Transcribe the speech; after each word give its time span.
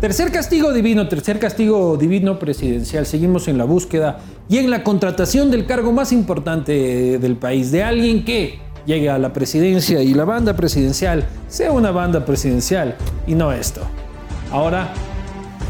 Tercer 0.00 0.32
castigo 0.32 0.72
divino, 0.72 1.08
tercer 1.08 1.38
castigo 1.38 1.98
divino 1.98 2.38
presidencial. 2.38 3.04
Seguimos 3.04 3.48
en 3.48 3.58
la 3.58 3.64
búsqueda 3.64 4.20
y 4.48 4.56
en 4.56 4.70
la 4.70 4.82
contratación 4.82 5.50
del 5.50 5.66
cargo 5.66 5.92
más 5.92 6.10
importante 6.10 7.18
del 7.18 7.36
país, 7.36 7.70
de 7.70 7.82
alguien 7.82 8.24
que 8.24 8.60
llegue 8.86 9.10
a 9.10 9.18
la 9.18 9.34
presidencia 9.34 10.00
y 10.00 10.14
la 10.14 10.24
banda 10.24 10.56
presidencial 10.56 11.26
sea 11.48 11.72
una 11.72 11.90
banda 11.90 12.24
presidencial 12.24 12.96
y 13.26 13.34
no 13.34 13.52
esto. 13.52 13.82
Ahora, 14.50 14.90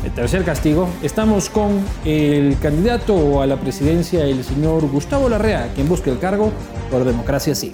el 0.04 0.12
tercer 0.12 0.44
castigo, 0.44 0.88
estamos 1.02 1.50
con 1.50 1.80
el 2.04 2.56
candidato 2.62 3.42
a 3.42 3.46
la 3.48 3.56
presidencia, 3.56 4.24
el 4.24 4.44
señor 4.44 4.88
Gustavo 4.92 5.28
Larrea, 5.28 5.72
quien 5.74 5.88
busca 5.88 6.08
el 6.08 6.20
cargo 6.20 6.52
por 6.88 7.04
democracia 7.04 7.56
sí. 7.56 7.72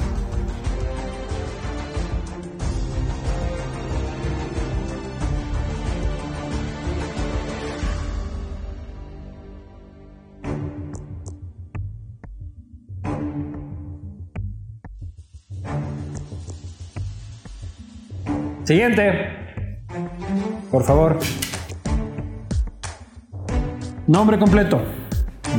Siguiente. 18.67 19.87
Por 20.73 20.83
favor. 20.83 21.21
Nombre 24.09 24.41
completo. 24.41 24.83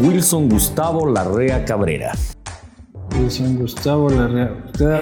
Wilson 0.01 0.49
Gustavo 0.49 1.09
Larrea 1.09 1.63
Cabrera. 1.63 2.11
Wilson 3.17 3.59
Gustavo 3.59 4.09
Larrea. 4.09 4.51
Usted 4.65 4.99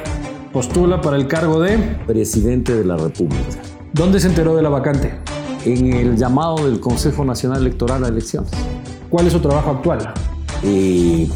postula 0.54 1.02
para 1.02 1.18
el 1.18 1.28
cargo 1.28 1.60
de 1.60 1.80
Presidente 2.06 2.76
de 2.76 2.86
la 2.86 2.96
República. 2.96 3.60
¿Dónde 3.94 4.20
se 4.20 4.28
enteró 4.28 4.56
de 4.56 4.62
la 4.62 4.70
vacante? 4.70 5.16
En 5.66 5.92
el 5.92 6.16
llamado 6.16 6.64
del 6.64 6.80
Consejo 6.80 7.26
Nacional 7.26 7.62
Electoral 7.62 8.04
a 8.04 8.10
elecciones. 8.10 8.52
¿Cuál 9.10 9.26
es 9.26 9.34
su 9.34 9.40
trabajo 9.40 9.72
actual? 9.72 10.14
Eh, 10.62 11.28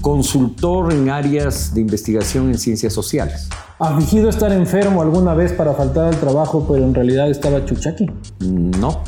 consultor 0.00 0.92
en 0.92 1.10
áreas 1.10 1.72
de 1.72 1.80
investigación 1.80 2.48
en 2.48 2.58
ciencias 2.58 2.92
sociales. 2.92 3.48
¿Ha 3.78 3.94
fingido 3.96 4.30
estar 4.30 4.52
enfermo 4.52 5.02
alguna 5.02 5.34
vez 5.34 5.52
para 5.52 5.74
faltar 5.74 6.06
al 6.06 6.16
trabajo, 6.18 6.66
pero 6.70 6.82
en 6.84 6.94
realidad 6.94 7.28
estaba 7.28 7.64
chuchaqui? 7.64 8.06
No, 8.40 9.02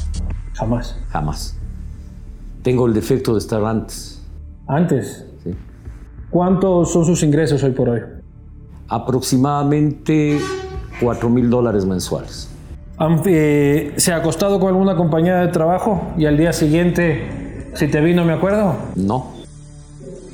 Jamás. 0.52 0.96
jamás. 1.08 1.56
Tengo 2.62 2.86
el 2.86 2.92
defecto 2.92 3.32
de 3.32 3.38
estar 3.38 3.64
antes. 3.64 4.20
Antes. 4.66 5.24
¿sí? 5.42 5.54
¿Cuántos 6.28 6.92
son 6.92 7.06
sus 7.06 7.22
ingresos 7.22 7.62
hoy 7.62 7.70
por 7.70 7.88
hoy? 7.88 8.00
Aproximadamente 8.88 10.38
4 11.00 11.30
mil 11.30 11.48
dólares 11.48 11.86
mensuales. 11.86 12.50
Eh, 13.26 13.94
¿Se 13.96 14.12
ha 14.12 14.16
acostado 14.16 14.60
con 14.60 14.68
alguna 14.68 14.96
compañía 14.96 15.36
de 15.36 15.48
trabajo 15.48 16.02
y 16.18 16.26
al 16.26 16.36
día 16.36 16.52
siguiente, 16.52 17.70
si 17.74 17.86
te 17.88 18.00
vi 18.00 18.12
no 18.12 18.24
me 18.24 18.32
acuerdo? 18.34 18.74
No. 18.96 19.32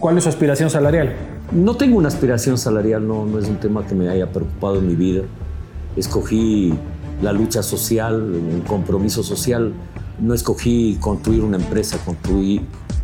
¿Cuál 0.01 0.17
es 0.19 0.25
su 0.25 0.31
aspiración 0.31 0.71
salarial? 0.71 1.13
No 1.53 1.77
tengo 1.77 1.99
una 1.99 2.09
aspiración 2.09 2.59
salarial, 2.59 3.07
no, 3.07 3.27
no 3.27 3.39
es 3.39 3.49
un 3.49 3.57
tema 3.57 3.87
que 3.87 3.95
me 3.95 4.09
haya 4.09 4.31
preocupado 4.31 4.79
en 4.79 4.89
mi 4.89 4.95
vida. 4.95 5.23
Escogí 5.97 6.75
la 7.23 7.33
lucha 7.33 7.63
social, 7.63 8.15
un 8.15 8.63
compromiso 8.63 9.23
social. 9.23 9.73
No 10.21 10.35
escogí 10.35 10.97
construir 11.01 11.43
una 11.43 11.57
empresa, 11.57 11.99
construí, 12.05 12.61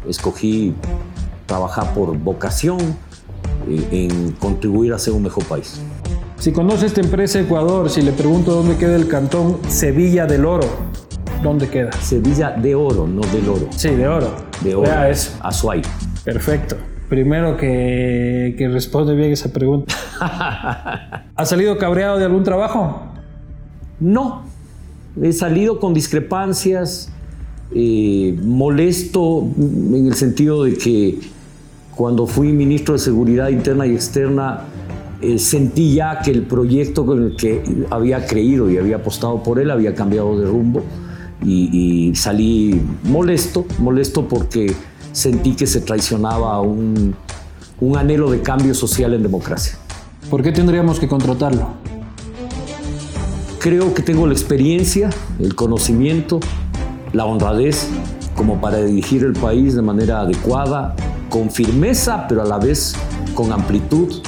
escogí 0.09 0.75
trabajar 1.47 1.93
por 1.95 2.17
vocación 2.17 2.79
eh, 3.69 3.89
en 3.91 4.33
contribuir 4.33 4.93
a 4.93 4.99
ser 4.99 5.13
un 5.13 5.23
mejor 5.23 5.45
país. 5.45 5.81
Si 6.39 6.53
conoce 6.53 6.87
esta 6.87 7.01
empresa 7.01 7.41
Ecuador, 7.41 7.91
si 7.91 8.01
le 8.03 8.13
pregunto 8.13 8.55
dónde 8.55 8.77
queda 8.77 8.97
el 8.97 9.09
cantón 9.09 9.59
Sevilla 9.69 10.27
del 10.27 10.47
Oro, 10.47 10.67
¿dónde 11.43 11.69
queda? 11.69 11.93
Sevilla 12.01 12.51
de 12.53 12.75
oro, 12.75 13.07
no 13.07 13.21
del 13.21 13.49
oro. 13.49 13.69
Sí, 13.77 13.91
de 13.91 14.09
oro. 14.09 14.35
De 14.63 14.75
oro. 14.75 14.89
Vea 14.89 15.11
eso. 15.11 15.33
Azuay. 15.41 15.83
Perfecto. 16.25 16.77
Primero 17.11 17.57
que, 17.57 18.55
que 18.57 18.69
responde 18.69 19.17
bien 19.17 19.33
esa 19.33 19.53
pregunta. 19.53 19.93
¿Ha 21.35 21.45
salido 21.45 21.77
cabreado 21.77 22.19
de 22.19 22.25
algún 22.25 22.45
trabajo? 22.45 23.03
No, 23.99 24.45
he 25.21 25.33
salido 25.33 25.81
con 25.81 25.93
discrepancias, 25.93 27.11
eh, 27.75 28.39
molesto 28.45 29.45
en 29.59 30.07
el 30.07 30.15
sentido 30.15 30.63
de 30.63 30.75
que 30.75 31.19
cuando 31.97 32.29
fui 32.29 32.53
ministro 32.53 32.95
de 32.95 33.01
Seguridad 33.01 33.49
Interna 33.49 33.89
y 33.89 33.95
Externa 33.95 34.61
eh, 35.21 35.37
sentí 35.41 35.95
ya 35.95 36.21
que 36.21 36.31
el 36.31 36.43
proyecto 36.43 37.05
con 37.05 37.25
el 37.25 37.37
que 37.37 37.61
había 37.91 38.25
creído 38.25 38.71
y 38.71 38.79
había 38.79 38.97
apostado 38.97 39.43
por 39.43 39.59
él 39.59 39.73
había 39.73 39.97
cambiado 39.97 40.39
de 40.39 40.47
rumbo 40.47 40.85
y, 41.45 42.09
y 42.11 42.15
salí 42.15 42.81
molesto, 43.03 43.67
molesto 43.81 44.29
porque 44.29 44.73
sentí 45.21 45.55
que 45.55 45.67
se 45.67 45.81
traicionaba 45.83 46.61
un, 46.61 47.15
un 47.81 47.97
anhelo 47.97 48.31
de 48.31 48.41
cambio 48.41 48.75
social 48.75 49.15
en 49.15 49.23
democracia. 49.23 49.75
¿Por 50.31 50.43
qué 50.43 50.51
tendríamos 50.51 50.99
que 50.99 51.09
contratarlo? 51.09 51.69
Creo 53.59 53.93
que 53.93 54.03
tengo 54.03 54.27
la 54.27 54.33
experiencia, 54.33 55.11
el 55.39 55.55
conocimiento, 55.55 56.41
la 57.13 57.27
honradez 57.27 57.89
como 58.35 58.59
para 58.61 58.79
dirigir 58.79 59.23
el 59.25 59.35
país 59.35 59.75
de 59.75 59.83
manera 59.83 60.23
adecuada, 60.23 60.97
con 61.29 61.51
firmeza, 61.51 62.27
pero 62.27 62.41
a 62.41 62.47
la 62.47 62.59
vez 62.59 62.95
con 63.35 63.53
amplitud, 63.53 64.23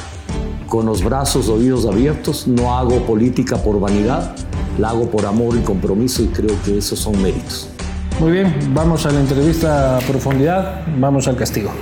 con 0.68 0.84
los 0.84 1.02
brazos, 1.02 1.48
oídos 1.48 1.86
abiertos. 1.86 2.46
No 2.46 2.76
hago 2.76 3.06
política 3.06 3.56
por 3.56 3.80
vanidad, 3.80 4.34
la 4.78 4.90
hago 4.90 5.10
por 5.10 5.24
amor 5.24 5.56
y 5.56 5.62
compromiso 5.62 6.22
y 6.22 6.26
creo 6.26 6.54
que 6.64 6.76
esos 6.76 6.98
son 6.98 7.20
méritos. 7.22 7.71
Muy 8.20 8.32
bien, 8.32 8.54
vamos 8.72 9.04
a 9.06 9.10
la 9.10 9.20
entrevista 9.20 9.96
a 9.96 10.00
profundidad, 10.00 10.84
vamos 10.98 11.26
al 11.26 11.36
castigo. 11.36 11.72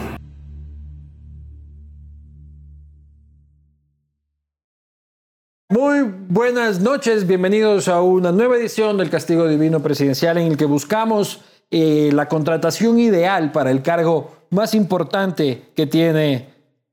Muy 5.68 6.00
buenas 6.28 6.80
noches, 6.80 7.26
bienvenidos 7.26 7.88
a 7.88 8.02
una 8.02 8.32
nueva 8.32 8.56
edición 8.56 8.96
del 8.96 9.10
Castigo 9.10 9.46
Divino 9.46 9.80
Presidencial 9.80 10.38
en 10.38 10.46
el 10.46 10.56
que 10.56 10.64
buscamos 10.64 11.42
eh, 11.70 12.10
la 12.12 12.26
contratación 12.26 12.98
ideal 12.98 13.52
para 13.52 13.70
el 13.70 13.82
cargo 13.82 14.32
más 14.50 14.74
importante 14.74 15.70
que 15.76 15.86
tiene 15.86 16.48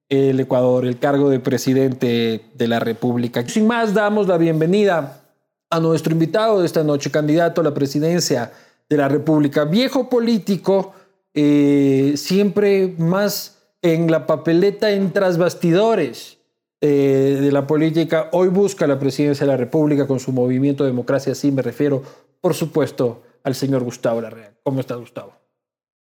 el 0.10 0.40
Ecuador, 0.40 0.86
el 0.86 1.00
cargo 1.00 1.30
de 1.30 1.40
presidente 1.40 2.46
de 2.54 2.68
la 2.68 2.80
República. 2.80 3.48
Sin 3.48 3.68
más, 3.68 3.94
damos 3.94 4.28
la 4.28 4.38
bienvenida 4.38 5.24
a 5.70 5.80
nuestro 5.80 6.14
invitado 6.14 6.60
de 6.60 6.66
esta 6.66 6.84
noche, 6.84 7.12
candidato 7.12 7.62
a 7.62 7.64
la 7.64 7.74
presidencia 7.74 8.52
de 8.90 8.98
la 8.98 9.08
República, 9.08 9.66
viejo 9.66 10.10
político, 10.10 10.94
eh, 11.34 12.14
siempre 12.16 12.96
más 12.98 13.58
en 13.82 14.10
la 14.10 14.26
papeleta 14.26 14.92
en 14.92 15.12
tras 15.12 15.38
bastidores 15.38 16.38
eh, 16.82 17.40
de 17.42 17.52
la 17.52 17.68
política. 17.68 18.30
Hoy 18.32 18.50
busca 18.50 18.88
la 18.88 19.00
presidencia 19.00 19.46
de 19.46 19.52
la 19.52 19.58
República 19.58 20.08
con 20.08 20.20
su 20.20 20.32
movimiento 20.32 20.86
Democracia, 20.86 21.36
sí 21.36 21.52
me 21.52 21.62
refiero, 21.62 22.04
por 22.42 22.54
supuesto, 22.54 23.24
al 23.44 23.56
señor 23.56 23.84
Gustavo 23.84 24.22
Larrea. 24.22 24.54
¿Cómo 24.64 24.80
está, 24.80 24.96
Gustavo? 24.96 25.34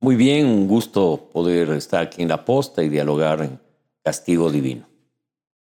Muy 0.01 0.17
bien, 0.17 0.47
un 0.47 0.67
gusto 0.67 1.29
poder 1.33 1.71
estar 1.71 2.03
aquí 2.03 2.23
en 2.23 2.29
la 2.29 2.45
posta 2.45 2.83
y 2.83 2.89
dialogar 2.89 3.41
en 3.41 3.61
Castigo 4.03 4.51
Divino. 4.51 4.89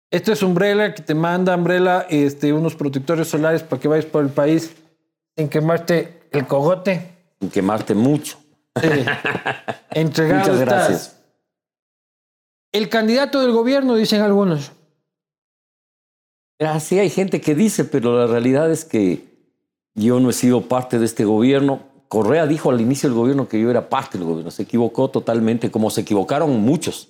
Esto 0.10 0.32
es 0.32 0.44
Umbrella 0.44 0.94
que 0.94 1.02
te 1.02 1.16
manda, 1.16 1.56
Umbrella, 1.56 2.06
este, 2.10 2.54
unos 2.54 2.76
protectores 2.76 3.28
solares 3.28 3.64
para 3.64 3.82
que 3.82 3.88
vayas 3.88 4.06
por 4.06 4.24
el 4.24 4.30
país 4.30 4.74
sin 5.36 5.50
quemarte 5.50 6.21
el 6.31 6.47
cogote. 6.47 7.09
Sin 7.40 7.50
quemarte 7.50 7.94
mucho. 7.94 8.38
Sí. 8.81 8.88
Entregado 9.92 10.40
Muchas 10.40 10.59
estás. 10.59 10.88
gracias. 10.88 11.22
El 12.72 12.90
candidato 12.90 13.42
del 13.42 13.52
gobierno, 13.52 13.96
dicen 13.96 14.22
algunos. 14.22 14.72
Ah, 16.59 16.80
sí, 16.80 17.00
hay 17.00 17.09
gente 17.09 17.42
que 17.42 17.56
dice, 17.56 17.86
pero 17.86 18.18
la 18.18 18.28
realidad 18.28 18.72
es 18.72 18.86
que 18.86 19.25
yo 19.94 20.19
no 20.19 20.30
he 20.30 20.34
sido 20.34 20.62
parte 20.62 21.00
de 21.00 21.06
este 21.06 21.25
gobierno. 21.25 21.81
Correa 22.08 22.45
dijo 22.48 22.69
al 22.69 22.80
inicio 22.80 23.10
del 23.10 23.18
gobierno 23.18 23.48
que 23.48 23.60
yo 23.60 23.69
era 23.69 23.89
parte 23.89 24.18
del 24.18 24.28
gobierno. 24.28 24.51
Se 24.51 24.63
equivocó 24.63 25.10
totalmente, 25.10 25.72
como 25.72 25.89
se 25.89 26.01
equivocaron 26.01 26.62
muchos. 26.62 27.10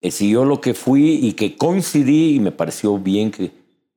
Él 0.00 0.12
siguió 0.12 0.44
lo 0.44 0.60
que 0.60 0.74
fui 0.74 1.20
y 1.22 1.32
que 1.34 1.56
coincidí 1.56 2.36
y 2.36 2.40
me 2.40 2.52
pareció 2.52 2.98
bien 2.98 3.30
que 3.30 3.52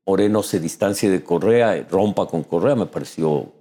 Moreno 0.05 0.43
se 0.43 0.59
distancie 0.59 1.09
de 1.09 1.23
Correa, 1.23 1.85
rompa 1.89 2.27
con 2.27 2.43
Correa, 2.43 2.75
me 2.75 2.85
pareció 2.85 3.51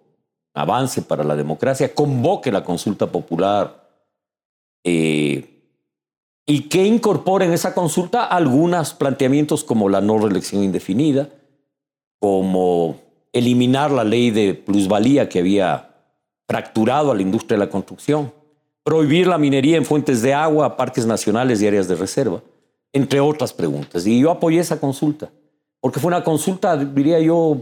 avance 0.57 1.03
para 1.03 1.23
la 1.23 1.37
democracia, 1.37 1.95
convoque 1.95 2.51
la 2.51 2.65
consulta 2.65 3.07
popular 3.07 3.89
eh, 4.83 5.63
y 6.47 6.63
que 6.63 6.85
incorpore 6.87 7.45
en 7.45 7.53
esa 7.53 7.75
consulta 7.75 8.25
algunos 8.25 8.95
planteamientos 8.95 9.65
como 9.65 9.91
la 9.91 10.01
no 10.01 10.19
reelección 10.19 10.65
indefinida, 10.65 11.29
como 12.19 12.97
eliminar 13.35 13.91
la 13.91 14.03
ley 14.03 14.31
de 14.31 14.55
plusvalía 14.55 15.29
que 15.29 15.41
había 15.41 15.91
fracturado 16.49 17.11
a 17.11 17.15
la 17.15 17.23
industria 17.23 17.59
de 17.59 17.67
la 17.67 17.71
construcción, 17.71 18.33
prohibir 18.83 19.27
la 19.27 19.37
minería 19.37 19.77
en 19.77 19.85
fuentes 19.85 20.23
de 20.23 20.33
agua, 20.33 20.77
parques 20.77 21.05
nacionales 21.05 21.61
y 21.61 21.67
áreas 21.67 21.87
de 21.87 21.97
reserva, 21.97 22.41
entre 22.95 23.21
otras 23.21 23.53
preguntas. 23.53 24.07
Y 24.07 24.21
yo 24.21 24.31
apoyé 24.31 24.61
esa 24.61 24.81
consulta, 24.81 25.31
porque 25.81 26.01
fue 26.01 26.09
una 26.09 26.25
consulta, 26.25 26.77
diría 26.79 27.21
yo, 27.21 27.59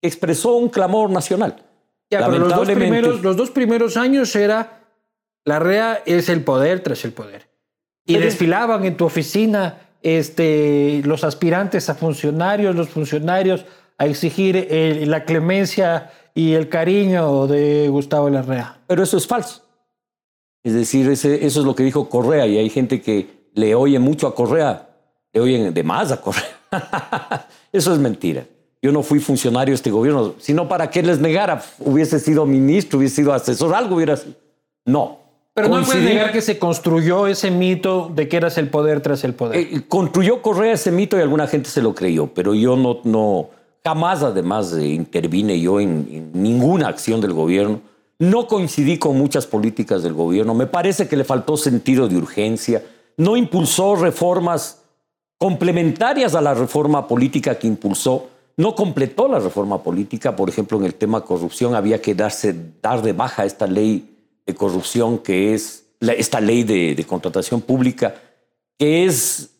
que 0.00 0.08
expresó 0.08 0.56
un 0.56 0.70
clamor 0.70 1.08
nacional. 1.10 1.69
Ya, 2.10 2.26
pero 2.26 2.38
los 2.38 2.54
dos, 2.54 2.68
primeros, 2.68 3.22
los 3.22 3.36
dos 3.36 3.50
primeros 3.50 3.96
años 3.96 4.34
era 4.34 4.80
la 5.44 5.58
REA 5.58 6.02
es 6.06 6.28
el 6.28 6.42
poder 6.42 6.80
tras 6.80 7.04
el 7.04 7.12
poder. 7.12 7.48
Y 8.04 8.16
desfilaban 8.16 8.84
en 8.84 8.96
tu 8.96 9.04
oficina 9.04 9.78
este, 10.02 11.02
los 11.04 11.22
aspirantes 11.24 11.88
a 11.88 11.94
funcionarios, 11.94 12.74
los 12.74 12.88
funcionarios 12.88 13.64
a 13.98 14.06
exigir 14.06 14.66
la 15.06 15.24
clemencia 15.24 16.10
y 16.34 16.54
el 16.54 16.68
cariño 16.68 17.46
de 17.46 17.88
Gustavo 17.88 18.30
Larrea. 18.30 18.78
Pero 18.86 19.02
eso 19.02 19.16
es 19.16 19.26
falso. 19.26 19.62
Es 20.62 20.74
decir, 20.74 21.08
ese, 21.08 21.46
eso 21.46 21.60
es 21.60 21.66
lo 21.66 21.74
que 21.74 21.82
dijo 21.82 22.08
Correa 22.08 22.46
y 22.46 22.58
hay 22.58 22.70
gente 22.70 23.00
que 23.00 23.48
le 23.54 23.74
oye 23.74 23.98
mucho 23.98 24.26
a 24.26 24.34
Correa, 24.34 24.88
le 25.32 25.40
oyen 25.40 25.74
de 25.74 25.82
más 25.82 26.12
a 26.12 26.20
Correa. 26.20 26.56
eso 27.72 27.92
es 27.92 27.98
mentira. 27.98 28.44
Yo 28.82 28.92
no 28.92 29.02
fui 29.02 29.20
funcionario 29.20 29.72
de 29.72 29.76
este 29.76 29.90
gobierno, 29.90 30.34
sino 30.38 30.68
para 30.68 30.90
que 30.90 31.02
les 31.02 31.18
negara, 31.18 31.62
hubiese 31.80 32.18
sido 32.18 32.46
ministro, 32.46 32.98
hubiese 32.98 33.16
sido 33.16 33.32
asesor, 33.32 33.74
algo 33.74 33.96
hubiera 33.96 34.16
sido. 34.16 34.34
No. 34.86 35.18
Pero 35.52 35.68
no 35.68 35.82
puede 35.84 36.02
negar 36.02 36.32
que 36.32 36.40
se 36.40 36.58
construyó 36.58 37.26
ese 37.26 37.50
mito 37.50 38.10
de 38.14 38.28
que 38.28 38.36
eras 38.36 38.56
el 38.56 38.68
poder 38.68 39.00
tras 39.00 39.24
el 39.24 39.34
poder. 39.34 39.58
Eh, 39.58 39.82
construyó 39.88 40.40
Correa 40.40 40.72
ese 40.72 40.90
mito 40.90 41.18
y 41.18 41.20
alguna 41.20 41.46
gente 41.46 41.68
se 41.68 41.82
lo 41.82 41.94
creyó, 41.94 42.28
pero 42.28 42.54
yo 42.54 42.76
no, 42.76 43.00
no 43.04 43.50
jamás 43.84 44.22
además 44.22 44.74
intervine 44.78 45.60
yo 45.60 45.80
en 45.80 46.30
ninguna 46.32 46.88
acción 46.88 47.20
del 47.20 47.34
gobierno 47.34 47.80
no 48.20 48.46
coincidí 48.46 48.98
con 48.98 49.16
muchas 49.16 49.46
políticas 49.46 50.02
del 50.02 50.12
gobierno. 50.12 50.54
Me 50.54 50.66
parece 50.66 51.08
que 51.08 51.16
le 51.16 51.24
faltó 51.24 51.56
sentido 51.56 52.06
de 52.06 52.18
urgencia. 52.18 52.84
No 53.16 53.34
impulsó 53.34 53.96
reformas 53.96 54.82
complementarias 55.38 56.34
a 56.34 56.42
la 56.42 56.52
reforma 56.52 57.08
política 57.08 57.58
que 57.58 57.66
impulsó. 57.66 58.28
No 58.60 58.74
completó 58.74 59.28
la 59.28 59.38
reforma 59.38 59.82
política. 59.82 60.36
Por 60.36 60.48
ejemplo, 60.48 60.78
en 60.78 60.84
el 60.84 60.94
tema 60.94 61.22
corrupción 61.22 61.74
había 61.74 62.00
que 62.00 62.14
darse, 62.14 62.54
dar 62.82 63.02
de 63.02 63.12
baja 63.12 63.44
esta 63.44 63.66
ley 63.66 64.16
de 64.46 64.54
corrupción 64.54 65.18
que 65.18 65.54
es 65.54 65.84
esta 66.00 66.40
ley 66.40 66.64
de, 66.64 66.94
de 66.94 67.04
contratación 67.04 67.60
pública, 67.60 68.14
que 68.78 69.04
es 69.06 69.50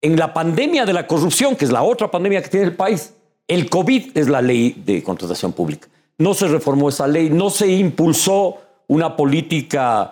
en 0.00 0.16
la 0.16 0.32
pandemia 0.32 0.84
de 0.86 0.92
la 0.92 1.06
corrupción, 1.06 1.56
que 1.56 1.64
es 1.64 1.72
la 1.72 1.82
otra 1.82 2.10
pandemia 2.10 2.42
que 2.42 2.48
tiene 2.48 2.66
el 2.66 2.76
país. 2.76 3.12
El 3.48 3.68
COVID 3.68 4.16
es 4.16 4.28
la 4.28 4.42
ley 4.42 4.82
de 4.84 5.02
contratación 5.02 5.52
pública 5.52 5.88
no 6.18 6.34
se 6.34 6.48
reformó 6.48 6.88
esa 6.88 7.06
ley, 7.06 7.30
no 7.30 7.50
se 7.50 7.68
impulsó 7.68 8.56
una 8.88 9.16
política 9.16 10.10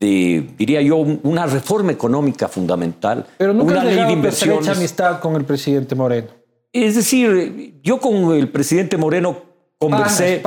de, 0.00 0.48
diría 0.56 0.80
yo, 0.80 0.96
una 0.96 1.46
reforma 1.46 1.92
económica 1.92 2.48
fundamental. 2.48 3.26
Pero 3.38 3.52
nunca 3.52 3.72
una 3.72 3.84
ley 3.84 4.04
de 4.04 4.12
inversiones. 4.12 4.68
amistad 4.68 5.20
con 5.20 5.36
el 5.36 5.44
presidente 5.44 5.94
Moreno. 5.94 6.28
Es 6.72 6.94
decir, 6.94 7.80
yo 7.82 7.98
con 7.98 8.32
el 8.32 8.48
presidente 8.50 8.96
Moreno 8.96 9.42
conversé. 9.78 10.40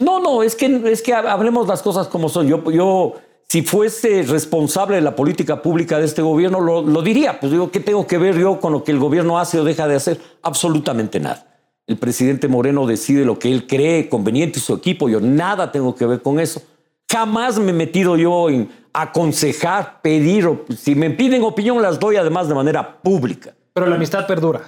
No, 0.00 0.20
no, 0.20 0.42
es 0.42 0.54
que, 0.54 0.66
es 0.90 1.02
que 1.02 1.14
hablemos 1.14 1.66
las 1.66 1.82
cosas 1.82 2.08
como 2.08 2.28
son. 2.28 2.46
Yo, 2.46 2.70
yo, 2.70 3.14
si 3.48 3.62
fuese 3.62 4.22
responsable 4.22 4.96
de 4.96 5.02
la 5.02 5.16
política 5.16 5.62
pública 5.62 5.98
de 5.98 6.04
este 6.04 6.22
gobierno, 6.22 6.60
lo, 6.60 6.82
lo 6.82 7.02
diría. 7.02 7.40
Pues 7.40 7.52
digo, 7.52 7.70
¿qué 7.70 7.80
tengo 7.80 8.06
que 8.06 8.18
ver 8.18 8.38
yo 8.38 8.60
con 8.60 8.72
lo 8.72 8.84
que 8.84 8.92
el 8.92 8.98
gobierno 8.98 9.38
hace 9.38 9.58
o 9.58 9.64
deja 9.64 9.88
de 9.88 9.96
hacer? 9.96 10.20
Absolutamente 10.42 11.20
nada 11.20 11.52
el 11.86 11.98
presidente 11.98 12.48
Moreno 12.48 12.86
decide 12.86 13.24
lo 13.24 13.38
que 13.38 13.52
él 13.52 13.66
cree 13.66 14.08
conveniente 14.08 14.58
y 14.58 14.62
su 14.62 14.74
equipo, 14.74 15.08
yo 15.08 15.20
nada 15.20 15.72
tengo 15.72 15.94
que 15.94 16.06
ver 16.06 16.22
con 16.22 16.38
eso. 16.38 16.62
Jamás 17.10 17.58
me 17.58 17.70
he 17.70 17.74
metido 17.74 18.16
yo 18.16 18.48
en 18.48 18.70
aconsejar, 18.92 20.00
pedir, 20.00 20.48
si 20.76 20.94
me 20.94 21.10
piden 21.10 21.42
opinión 21.42 21.82
las 21.82 21.98
doy 21.98 22.16
además 22.16 22.48
de 22.48 22.54
manera 22.54 23.02
pública. 23.02 23.54
Pero 23.72 23.86
la 23.86 23.96
amistad 23.96 24.26
perdura. 24.26 24.62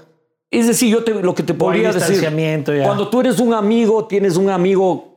Es 0.58 0.66
decir, 0.66 0.88
yo 0.88 1.00
lo 1.22 1.34
que 1.34 1.42
te 1.42 1.54
podría 1.54 1.92
decir, 1.92 2.24
cuando 2.84 3.08
tú 3.08 3.20
eres 3.20 3.40
un 3.40 3.54
amigo, 3.54 4.06
tienes 4.06 4.36
un 4.36 4.50
amigo 4.50 5.16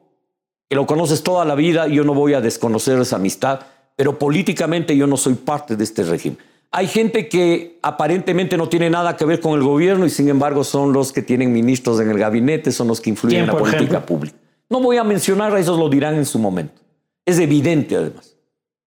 que 0.70 0.76
lo 0.76 0.86
conoces 0.86 1.24
toda 1.24 1.46
la 1.46 1.56
vida, 1.56 1.88
yo 1.88 2.04
no 2.04 2.14
voy 2.14 2.34
a 2.34 2.42
desconocer 2.42 3.00
esa 3.00 3.18
amistad, 3.18 3.62
pero 3.96 4.18
políticamente 4.18 4.96
yo 4.98 5.08
no 5.08 5.16
soy 5.16 5.36
parte 5.36 5.76
de 5.76 5.84
este 5.84 6.04
régimen. 6.04 6.40
Hay 6.72 6.88
gente 6.88 7.30
que 7.30 7.80
aparentemente 7.82 8.58
no 8.58 8.68
tiene 8.68 8.90
nada 8.90 9.16
que 9.16 9.26
ver 9.26 9.40
con 9.40 9.54
el 9.54 9.64
gobierno 9.64 10.06
y 10.06 10.10
sin 10.10 10.28
embargo 10.28 10.64
son 10.64 10.92
los 10.92 11.14
que 11.14 11.22
tienen 11.22 11.54
ministros 11.54 12.00
en 12.00 12.10
el 12.10 12.18
gabinete, 12.18 12.72
son 12.72 12.88
los 12.90 13.00
que 13.00 13.10
influyen 13.10 13.42
en 13.42 13.48
la 13.48 13.58
política 13.58 14.06
pública. 14.06 14.36
No 14.70 14.82
voy 14.82 14.98
a 14.98 15.04
mencionar, 15.04 15.54
a 15.56 15.60
esos 15.60 15.80
lo 15.80 15.88
dirán 15.88 16.16
en 16.16 16.26
su 16.26 16.40
momento. 16.40 16.82
Es 17.26 17.40
evidente 17.40 17.96
además. 17.96 18.37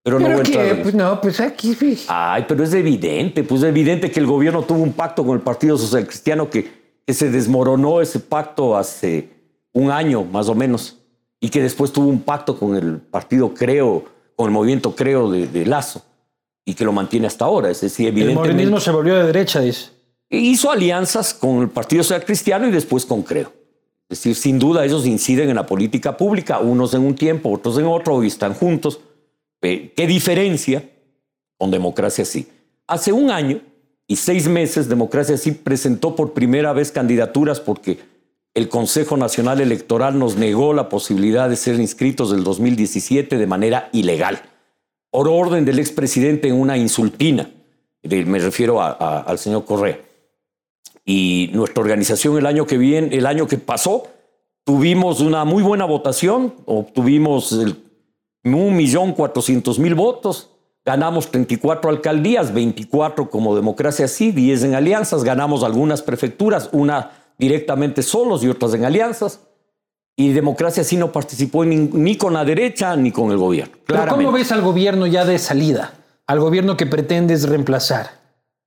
Pero, 0.03 0.19
no 0.19 0.29
voy 0.29 0.57
a 0.57 0.83
Pues 0.83 0.95
no, 0.95 1.21
pues 1.21 1.41
aquí. 1.41 1.77
Ay, 2.09 2.45
pero 2.49 2.65
es 2.65 2.73
evidente, 2.73 3.45
pues 3.45 3.63
es 3.63 3.69
evidente 3.69 4.11
que 4.11 4.21
el 4.21 4.27
gobierno 4.27 4.63
tuvo 4.63 4.83
un 4.83 4.93
pacto 4.93 5.25
con 5.25 5.35
el 5.35 5.43
Partido 5.43 5.77
Social 5.77 6.07
Cristiano 6.07 6.49
que, 6.49 6.71
que 7.07 7.13
se 7.13 7.31
desmoronó 7.31 8.01
ese 8.01 8.21
pacto 8.21 8.77
hace 8.77 9.29
un 9.73 9.91
año 9.91 10.25
más 10.25 10.49
o 10.49 10.55
menos 10.55 10.99
y 11.39 11.49
que 11.49 11.63
después 11.63 11.93
tuvo 11.93 12.09
un 12.09 12.23
pacto 12.23 12.59
con 12.59 12.77
el 12.77 12.99
partido 12.99 13.53
Creo, 13.55 14.05
con 14.37 14.47
el 14.47 14.53
movimiento 14.53 14.95
Creo 14.95 15.31
de 15.31 15.67
Lazo 15.67 16.03
y 16.65 16.75
que 16.75 16.85
lo 16.85 16.93
mantiene 16.93 17.27
hasta 17.27 17.45
ahora. 17.45 17.71
Es 17.71 17.81
decir, 17.81 18.09
evidentemente. 18.09 18.49
El 18.49 18.55
morenismo 18.55 18.81
se 18.81 18.91
volvió 18.91 19.17
de 19.17 19.25
derecha, 19.25 19.61
dice. 19.61 19.91
Hizo 20.29 20.71
alianzas 20.71 21.35
con 21.35 21.63
el 21.63 21.69
Partido 21.69 22.03
Social 22.03 22.25
Cristiano 22.25 22.69
y 22.69 22.71
después 22.71 23.05
con 23.05 23.23
Creo. 23.23 23.53
Es 24.09 24.19
decir, 24.19 24.37
sin 24.37 24.59
duda 24.59 24.85
ellos 24.85 25.07
inciden 25.07 25.51
en 25.51 25.57
la 25.57 25.67
política 25.67 26.17
pública, 26.17 26.59
unos 26.59 26.95
en 26.95 27.03
un 27.03 27.15
tiempo, 27.15 27.51
otros 27.51 27.79
en 27.79 27.87
otro, 27.87 28.23
y 28.23 28.29
están 28.29 28.55
juntos. 28.55 29.01
¿Qué 29.61 30.07
diferencia? 30.07 30.89
Con 31.59 31.71
Democracia 31.71 32.25
Sí. 32.25 32.49
Hace 32.87 33.13
un 33.13 33.31
año 33.31 33.61
y 34.07 34.17
seis 34.17 34.49
meses, 34.49 34.89
Democracia 34.89 35.37
Sí 35.37 35.53
presentó 35.53 36.17
por 36.17 36.33
primera 36.33 36.73
vez 36.73 36.91
candidaturas 36.91 37.61
porque 37.61 38.01
el 38.55 38.69
Consejo 38.69 39.17
Nacional 39.17 39.61
Electoral 39.61 40.19
nos 40.19 40.37
negó 40.37 40.73
la 40.73 40.89
posibilidad 40.89 41.49
de 41.49 41.57
ser 41.57 41.77
inscritos 41.77 42.31
del 42.31 42.43
2017 42.43 43.39
de 43.39 43.47
manera 43.47 43.89
ilegal 43.93 44.43
por 45.11 45.29
orden 45.29 45.65
del 45.65 45.79
expresidente 45.79 46.49
en 46.49 46.55
una 46.55 46.77
insultina. 46.77 47.51
Me 48.03 48.39
refiero 48.39 48.81
al 48.81 49.39
señor 49.39 49.65
Correa. 49.65 50.01
Y 51.05 51.51
nuestra 51.53 51.83
organización 51.83 52.39
el 52.39 52.47
año 52.47 52.67
que 52.67 52.79
viene, 52.79 53.17
el 53.17 53.27
año 53.27 53.47
que 53.47 53.59
pasó, 53.59 54.09
tuvimos 54.65 55.21
una 55.21 55.45
muy 55.45 55.63
buena 55.63 55.85
votación, 55.85 56.55
obtuvimos 56.67 57.53
un 58.45 58.77
millón 58.77 59.13
cuatrocientos 59.13 59.79
mil 59.79 59.95
votos, 59.95 60.51
ganamos 60.85 61.31
34 61.31 61.91
alcaldías, 61.91 62.53
24 62.53 63.31
como 63.31 63.55
democracia 63.55 64.09
sí, 64.09 64.33
10 64.33 64.65
en 64.65 64.75
alianzas, 64.75 65.25
ganamos 65.25 65.63
algunas 65.63 66.03
prefecturas, 66.03 66.71
una 66.73 67.13
directamente 67.39 68.03
solos 68.03 68.43
y 68.45 68.49
otras 68.49 68.75
en 68.75 68.85
alianzas 68.85 69.41
y 70.21 70.33
democracia 70.33 70.85
sí 70.85 70.99
no 70.99 71.13
participó 71.13 71.65
ni, 71.65 72.17
con 72.17 72.35
la 72.35 72.45
derecha 72.45 72.95
ni 72.95 73.11
con 73.11 73.31
el 73.31 73.39
gobierno. 73.39 73.75
Pero 73.87 74.07
¿cómo 74.07 74.31
ves 74.31 74.53
al 74.53 74.61
gobierno 74.61 75.07
ya 75.07 75.25
de 75.25 75.39
salida? 75.39 75.95
Al 76.27 76.41
gobierno 76.41 76.77
que 76.77 76.85
pretendes 76.85 77.49
reemplazar. 77.49 78.21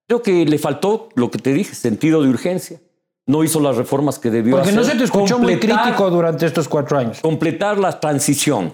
Creo 0.07 0.23
que 0.23 0.45
le 0.45 0.57
faltó 0.57 1.09
lo 1.13 1.29
que 1.29 1.37
te 1.37 1.53
dije, 1.53 1.75
sentido 1.75 2.23
de 2.23 2.29
urgencia. 2.29 2.79
No 3.27 3.43
hizo 3.43 3.59
las 3.59 3.77
reformas 3.77 4.17
que 4.17 4.31
debió 4.31 4.57
hacer. 4.57 4.73
Porque 4.73 4.75
no 4.75 4.91
se 4.91 4.97
te 4.97 5.03
escuchó 5.03 5.37
muy 5.37 5.59
crítico 5.59 6.09
durante 6.09 6.47
estos 6.47 6.67
cuatro 6.67 6.97
años. 6.97 7.19
Completar 7.21 7.77
la 7.77 7.99
transición. 7.99 8.73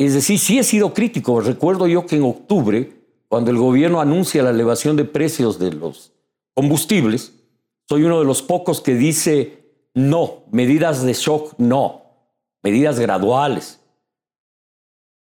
Es 0.00 0.14
decir, 0.14 0.38
sí 0.38 0.58
he 0.58 0.64
sido 0.64 0.94
crítico. 0.94 1.42
Recuerdo 1.42 1.86
yo 1.86 2.06
que 2.06 2.16
en 2.16 2.22
octubre, 2.22 2.90
cuando 3.28 3.50
el 3.50 3.58
gobierno 3.58 4.00
anuncia 4.00 4.42
la 4.42 4.48
elevación 4.48 4.96
de 4.96 5.04
precios 5.04 5.58
de 5.58 5.74
los 5.74 6.14
combustibles, 6.54 7.34
soy 7.86 8.04
uno 8.04 8.18
de 8.18 8.24
los 8.24 8.40
pocos 8.40 8.80
que 8.80 8.94
dice 8.94 9.58
no. 9.92 10.44
Medidas 10.52 11.02
de 11.02 11.12
shock, 11.12 11.52
no. 11.58 12.00
Medidas 12.62 12.98
graduales. 12.98 13.78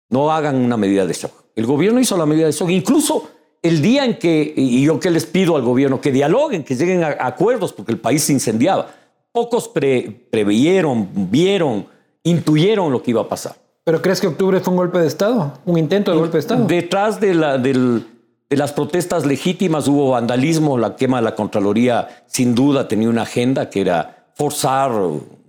No 0.09 0.31
hagan 0.31 0.55
una 0.55 0.77
medida 0.77 1.05
de 1.05 1.13
shock. 1.13 1.45
El 1.55 1.67
gobierno 1.67 1.99
hizo 1.99 2.17
la 2.17 2.25
medida 2.25 2.47
de 2.47 2.51
shock. 2.51 2.71
Incluso 2.71 3.29
el 3.61 3.83
día 3.83 4.03
en 4.03 4.17
que, 4.17 4.51
y 4.57 4.83
yo 4.83 4.99
que 4.99 5.11
les 5.11 5.27
pido 5.27 5.57
al 5.57 5.61
gobierno, 5.61 6.01
que 6.01 6.11
dialoguen, 6.11 6.63
que 6.63 6.75
lleguen 6.75 7.03
a 7.03 7.17
acuerdos, 7.19 7.71
porque 7.71 7.91
el 7.91 7.99
país 7.99 8.23
se 8.23 8.33
incendiaba. 8.33 8.89
Pocos 9.31 9.67
preveyeron, 9.67 11.29
vieron, 11.29 11.85
intuyeron 12.23 12.91
lo 12.91 13.03
que 13.03 13.11
iba 13.11 13.21
a 13.21 13.29
pasar. 13.29 13.63
¿Pero 13.85 14.01
crees 14.01 14.19
que 14.19 14.25
octubre 14.25 14.59
fue 14.59 14.71
un 14.71 14.77
golpe 14.77 14.97
de 14.97 15.05
Estado? 15.05 15.53
¿Un 15.63 15.77
intento 15.77 16.11
de 16.11 16.17
golpe 16.17 16.33
de 16.33 16.39
Estado? 16.39 16.65
Detrás 16.65 17.19
de, 17.21 17.35
la, 17.35 17.59
de 17.59 18.01
las 18.49 18.73
protestas 18.73 19.27
legítimas 19.27 19.87
hubo 19.87 20.09
vandalismo, 20.09 20.79
la 20.79 20.95
quema 20.95 21.17
de 21.17 21.23
la 21.23 21.35
Contraloría 21.35 22.23
sin 22.25 22.55
duda 22.55 22.87
tenía 22.87 23.09
una 23.09 23.21
agenda 23.21 23.69
que 23.69 23.81
era 23.81 24.25
forzar 24.33 24.91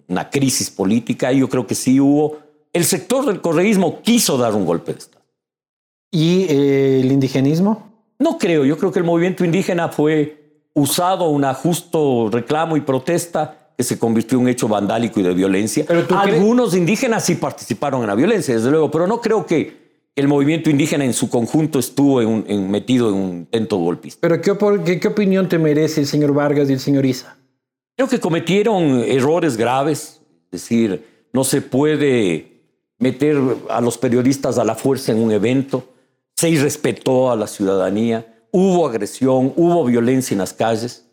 una 0.09 0.29
crisis 0.29 0.71
política. 0.71 1.33
Yo 1.33 1.49
creo 1.49 1.67
que 1.67 1.75
sí 1.75 1.99
hubo. 1.99 2.37
El 2.75 2.85
sector 2.85 3.25
del 3.25 3.41
correísmo 3.41 4.03
quiso 4.03 4.37
dar 4.37 4.55
un 4.55 4.67
golpe 4.67 4.93
de 4.93 4.99
Estado. 4.99 5.25
¿Y 6.11 6.43
eh, 6.51 7.01
el 7.01 7.13
indigenismo? 7.13 7.91
No 8.19 8.37
creo. 8.37 8.67
Yo 8.67 8.77
creo 8.77 8.93
que 8.93 8.99
el 8.99 9.07
movimiento 9.07 9.47
indígena 9.47 9.89
fue 9.89 10.67
usado 10.75 11.31
un 11.31 11.43
justo 11.55 12.29
reclamo 12.31 12.77
y 12.77 12.83
protesta 12.83 13.66
que 13.77 13.85
se 13.85 13.99
convirtió 13.99 14.39
en 14.39 14.45
un 14.45 14.49
hecho 14.49 14.69
vandálico 14.69 15.21
y 15.21 15.23
de 15.23 15.35
violencia. 15.35 15.85
Pero 15.87 16.07
Algunos 16.17 16.75
indígenas 16.75 17.25
sí 17.25 17.35
participaron 17.35 18.01
en 18.03 18.07
la 18.07 18.15
violencia, 18.15 18.55
desde 18.55 18.71
luego, 18.71 18.91
pero 18.91 19.07
no 19.07 19.21
creo 19.21 19.45
que 19.45 19.87
el 20.17 20.29
movimiento 20.29 20.71
indígena 20.71 21.05
en 21.05 21.13
su 21.13 21.29
conjunto 21.29 21.79
estuvo 21.79 22.23
en 22.23 22.71
metido 22.71 23.11
en 23.11 23.15
un 23.15 23.31
intento 23.37 23.77
golpista. 23.77 24.19
¿Pero 24.27 24.41
qué, 24.41 24.99
qué 24.99 25.09
opinión 25.09 25.49
te 25.49 25.59
merece 25.59 26.01
el 26.01 26.07
señor 26.07 26.33
Vargas 26.33 26.71
y 26.71 26.73
el 26.73 26.81
señor 26.81 27.05
Isa? 27.05 27.37
Creo 27.97 28.09
que 28.09 28.19
cometieron 28.19 29.01
errores 29.07 29.59
graves, 29.59 30.23
es 30.47 30.51
decir, 30.51 31.05
no 31.35 31.45
se 31.45 31.61
puede 31.61 32.63
meter 32.99 33.39
a 33.69 33.83
los 33.83 33.99
periodistas 33.99 34.59
a 34.59 34.65
la 34.65 34.75
fuerza 34.75 35.13
en 35.13 35.19
un 35.19 35.33
evento, 35.33 35.85
se 36.35 36.49
irrespetó 36.49 37.31
a 37.31 37.37
la 37.37 37.47
ciudadanía, 37.47 38.47
hubo 38.53 38.87
agresión, 38.87 39.53
hubo 39.57 39.85
violencia 39.85 40.35
en 40.35 40.39
las 40.39 40.55
calles. 40.55 41.07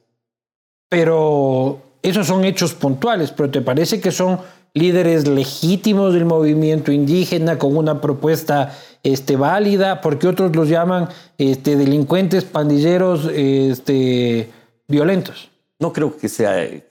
Pero 0.89 1.81
esos 2.03 2.27
son 2.27 2.43
hechos 2.43 2.73
puntuales, 2.73 3.31
pero 3.31 3.49
¿te 3.49 3.61
parece 3.61 4.01
que 4.01 4.11
son 4.11 4.39
líderes 4.73 5.25
legítimos 5.25 6.13
del 6.13 6.25
movimiento 6.25 6.91
indígena 6.91 7.57
con 7.57 7.77
una 7.77 8.01
propuesta 8.01 8.77
este, 9.03 9.37
válida? 9.37 10.01
Porque 10.01 10.27
otros 10.27 10.53
los 10.53 10.67
llaman 10.67 11.07
este, 11.37 11.77
delincuentes, 11.77 12.43
pandilleros 12.43 13.29
este, 13.33 14.49
violentos. 14.87 15.49
No 15.79 15.93
creo 15.93 16.17
que, 16.17 16.27
se 16.27 16.83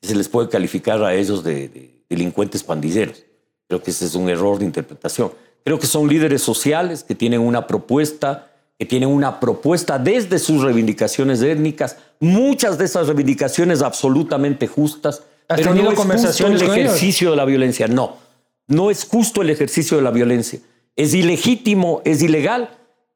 les 0.00 0.28
puede 0.28 0.48
calificar 0.48 1.02
a 1.02 1.12
ellos 1.12 1.42
de 1.42 2.04
delincuentes 2.08 2.62
pandilleros. 2.62 3.24
Creo 3.66 3.82
que 3.82 3.90
ese 3.90 4.04
es 4.04 4.14
un 4.14 4.28
error 4.28 4.60
de 4.60 4.64
interpretación. 4.64 5.32
Creo 5.64 5.78
que 5.80 5.86
son 5.88 6.06
líderes 6.06 6.42
sociales 6.42 7.02
que 7.02 7.16
tienen 7.16 7.40
una 7.40 7.66
propuesta, 7.66 8.51
que 8.82 8.86
tienen 8.86 9.08
una 9.08 9.38
propuesta 9.38 9.96
desde 9.96 10.40
sus 10.40 10.60
reivindicaciones 10.60 11.40
étnicas, 11.40 11.98
muchas 12.18 12.78
de 12.78 12.86
esas 12.86 13.06
reivindicaciones 13.06 13.80
absolutamente 13.80 14.66
justas. 14.66 15.22
¿Has 15.46 15.58
pero 15.58 15.68
tenido 15.68 15.84
no 15.84 15.92
es 15.92 15.96
conversaciones 15.96 16.54
justo 16.54 16.66
con 16.66 16.74
el 16.74 16.80
ellos? 16.80 16.96
ejercicio 16.96 17.30
de 17.30 17.36
la 17.36 17.44
violencia. 17.44 17.86
No, 17.86 18.16
no 18.66 18.90
es 18.90 19.04
justo 19.04 19.40
el 19.40 19.50
ejercicio 19.50 19.96
de 19.96 20.02
la 20.02 20.10
violencia. 20.10 20.58
Es 20.96 21.14
ilegítimo, 21.14 22.02
es 22.04 22.22
ilegal 22.22 22.70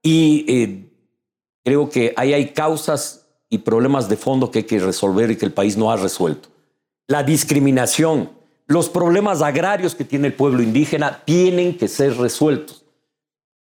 y 0.04 0.44
eh, 0.46 0.88
creo 1.64 1.90
que 1.90 2.14
ahí 2.16 2.32
hay 2.32 2.50
causas 2.50 3.26
y 3.50 3.58
problemas 3.58 4.08
de 4.08 4.16
fondo 4.16 4.52
que 4.52 4.61
hay 4.61 4.64
que 4.66 4.78
resolver 4.78 5.32
y 5.32 5.37
que 5.37 5.46
el 5.46 5.52
país 5.52 5.76
no 5.76 5.90
ha 5.90 5.96
resuelto. 5.96 6.49
La 7.08 7.25
discriminación, 7.25 8.30
los 8.68 8.88
problemas 8.88 9.42
agrarios 9.42 9.96
que 9.96 10.04
tiene 10.04 10.28
el 10.28 10.35
pueblo 10.35 10.62
indígena 10.62 11.25
tienen 11.25 11.76
que 11.76 11.88
ser 11.88 12.16
resueltos. 12.18 12.85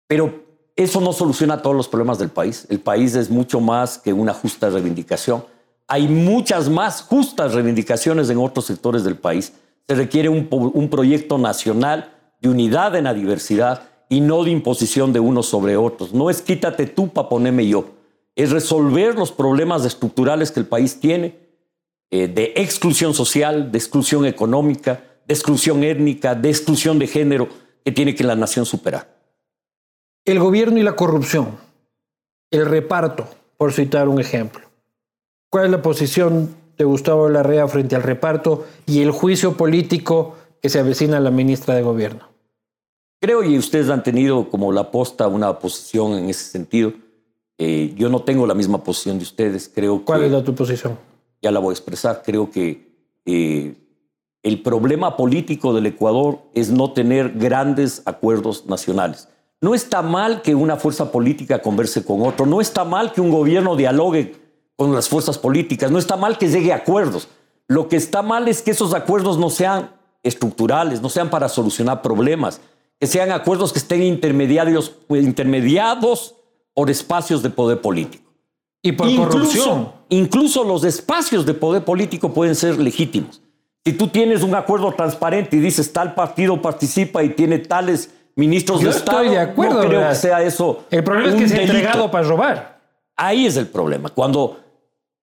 Pero 0.05 0.44
eso 0.75 0.99
no 0.99 1.13
soluciona 1.13 1.61
todos 1.61 1.75
los 1.75 1.87
problemas 1.87 2.19
del 2.19 2.29
país. 2.29 2.67
El 2.69 2.79
país 2.79 3.15
es 3.15 3.29
mucho 3.29 3.61
más 3.61 3.97
que 3.97 4.11
una 4.11 4.33
justa 4.33 4.69
reivindicación. 4.69 5.45
Hay 5.87 6.07
muchas 6.07 6.69
más 6.69 7.01
justas 7.01 7.53
reivindicaciones 7.53 8.29
en 8.29 8.39
otros 8.39 8.65
sectores 8.65 9.03
del 9.03 9.15
país. 9.15 9.53
Se 9.87 9.95
requiere 9.95 10.27
un, 10.27 10.89
proyecto 10.89 11.37
nacional 11.37 12.11
de 12.41 12.49
unidad 12.49 12.95
en 12.95 13.05
la 13.05 13.13
diversidad 13.13 13.83
y 14.09 14.19
no 14.19 14.43
de 14.43 14.51
imposición 14.51 15.13
de 15.13 15.21
unos 15.21 15.45
sobre 15.45 15.77
otros. 15.77 16.13
No 16.13 16.29
es 16.29 16.41
quítate 16.41 16.87
tú 16.87 17.07
para 17.07 17.29
ponerme 17.29 17.67
yo. 17.67 17.85
Es 18.35 18.51
resolver 18.51 19.15
los 19.15 19.31
problemas 19.31 19.85
estructurales 19.85 20.51
que 20.51 20.59
el 20.59 20.65
país 20.65 20.99
tiene 20.99 21.37
eh, 22.11 22.27
de 22.27 22.53
exclusión 22.57 23.13
social, 23.13 23.71
de 23.71 23.77
exclusión 23.77 24.25
económica, 24.25 25.03
de 25.25 25.33
exclusión 25.33 25.83
étnica, 25.83 26.35
de 26.35 26.49
exclusión 26.49 26.99
de 26.99 27.07
género 27.07 27.47
que 27.85 27.93
tiene 27.93 28.13
que 28.13 28.25
la 28.25 28.35
nación 28.35 28.65
superar. 28.65 29.14
El 30.25 30.39
gobierno 30.39 30.79
y 30.79 30.83
la 30.83 30.95
corrupción, 30.95 31.49
el 32.49 32.65
reparto, 32.65 33.27
por 33.57 33.73
citar 33.73 34.07
un 34.07 34.19
ejemplo. 34.19 34.65
¿Cuál 35.51 35.65
es 35.65 35.71
la 35.71 35.83
posición 35.83 36.49
de 36.77 36.83
Gustavo 36.83 37.29
Larrea 37.29 37.67
frente 37.67 37.95
al 37.95 38.01
reparto 38.01 38.65
y 38.87 39.03
el 39.03 39.11
juicio 39.11 39.55
político 39.55 40.35
que 40.63 40.69
se 40.69 40.79
avecina 40.79 41.17
a 41.17 41.19
la 41.19 41.29
ministra 41.29 41.75
de 41.75 41.83
Gobierno? 41.83 42.27
Creo 43.21 43.43
y 43.43 43.55
ustedes 43.57 43.89
han 43.89 44.01
tenido 44.01 44.49
como 44.49 44.71
la 44.71 44.89
posta 44.89 45.27
una 45.27 45.59
posición 45.59 46.13
en 46.13 46.29
ese 46.29 46.45
sentido. 46.45 46.93
Eh, 47.59 47.93
yo 47.95 48.09
no 48.09 48.23
tengo 48.23 48.47
la 48.47 48.55
misma 48.55 48.83
posición 48.83 49.19
de 49.19 49.23
ustedes. 49.23 49.69
Creo 49.73 50.03
¿Cuál 50.03 50.21
que 50.21 50.25
es 50.25 50.31
la 50.31 50.43
tu 50.43 50.55
posición? 50.55 50.97
ya 51.39 51.51
la 51.51 51.59
voy 51.59 51.69
a 51.69 51.73
expresar. 51.73 52.23
Creo 52.25 52.49
que 52.49 52.89
eh, 53.25 53.75
el 54.41 54.61
problema 54.63 55.15
político 55.17 55.71
del 55.71 55.85
Ecuador 55.85 56.39
es 56.55 56.71
no 56.71 56.93
tener 56.93 57.33
grandes 57.33 58.01
acuerdos 58.05 58.65
nacionales. 58.65 59.29
No 59.61 59.73
está 59.73 60.01
mal 60.01 60.41
que 60.41 60.53
una 60.55 60.75
fuerza 60.77 61.11
política 61.11 61.61
converse 61.61 62.03
con 62.03 62.21
otro, 62.21 62.45
no 62.45 62.61
está 62.61 62.83
mal 62.83 63.13
que 63.13 63.21
un 63.21 63.31
gobierno 63.31 63.75
dialogue 63.75 64.35
con 64.75 64.93
las 64.93 65.07
fuerzas 65.07 65.37
políticas, 65.37 65.91
no 65.91 65.97
está 65.97 66.17
mal 66.17 66.37
que 66.37 66.49
llegue 66.49 66.73
a 66.73 66.77
acuerdos. 66.77 67.29
Lo 67.67 67.87
que 67.87 67.95
está 67.95 68.21
mal 68.21 68.47
es 68.47 68.61
que 68.61 68.71
esos 68.71 68.93
acuerdos 68.93 69.37
no 69.37 69.49
sean 69.49 69.91
estructurales, 70.23 71.01
no 71.01 71.09
sean 71.09 71.29
para 71.29 71.49
solucionar 71.49 72.01
problemas, 72.01 72.61
que 72.99 73.07
sean 73.07 73.31
acuerdos 73.31 73.71
que 73.73 73.79
estén 73.79 74.03
intermediarios, 74.03 74.93
intermediados 75.09 76.35
por 76.73 76.89
espacios 76.89 77.41
de 77.41 77.49
poder 77.49 77.81
político. 77.81 78.31
Y 78.81 78.91
por 78.91 79.13
corrupción. 79.15 79.91
Incluso 80.09 80.63
los 80.63 80.83
espacios 80.83 81.45
de 81.45 81.55
poder 81.55 81.83
político 81.83 82.33
pueden 82.33 82.55
ser 82.55 82.77
legítimos. 82.77 83.41
Si 83.83 83.93
tú 83.93 84.07
tienes 84.07 84.43
un 84.43 84.53
acuerdo 84.53 84.91
transparente 84.93 85.57
y 85.57 85.59
dices 85.59 85.91
tal 85.93 86.13
partido 86.13 86.61
participa 86.61 87.23
y 87.23 87.29
tiene 87.29 87.59
tales 87.59 88.11
ministros 88.35 88.81
Yo 88.81 88.89
de 88.89 88.97
Estado, 88.97 89.19
estoy 89.21 89.35
de 89.35 89.41
acuerdo, 89.41 89.73
no 89.75 89.79
creo 89.81 89.91
¿verdad? 89.99 90.09
que 90.09 90.15
sea 90.15 90.41
eso. 90.43 90.83
El 90.91 91.03
problema 91.03 91.29
es 91.29 91.35
que 91.35 91.47
se 91.47 91.55
ha 91.55 91.57
delito. 91.59 91.73
entregado 91.77 92.11
para 92.11 92.27
robar. 92.27 92.79
Ahí 93.15 93.45
es 93.45 93.55
el 93.57 93.67
problema. 93.67 94.09
Cuando 94.09 94.59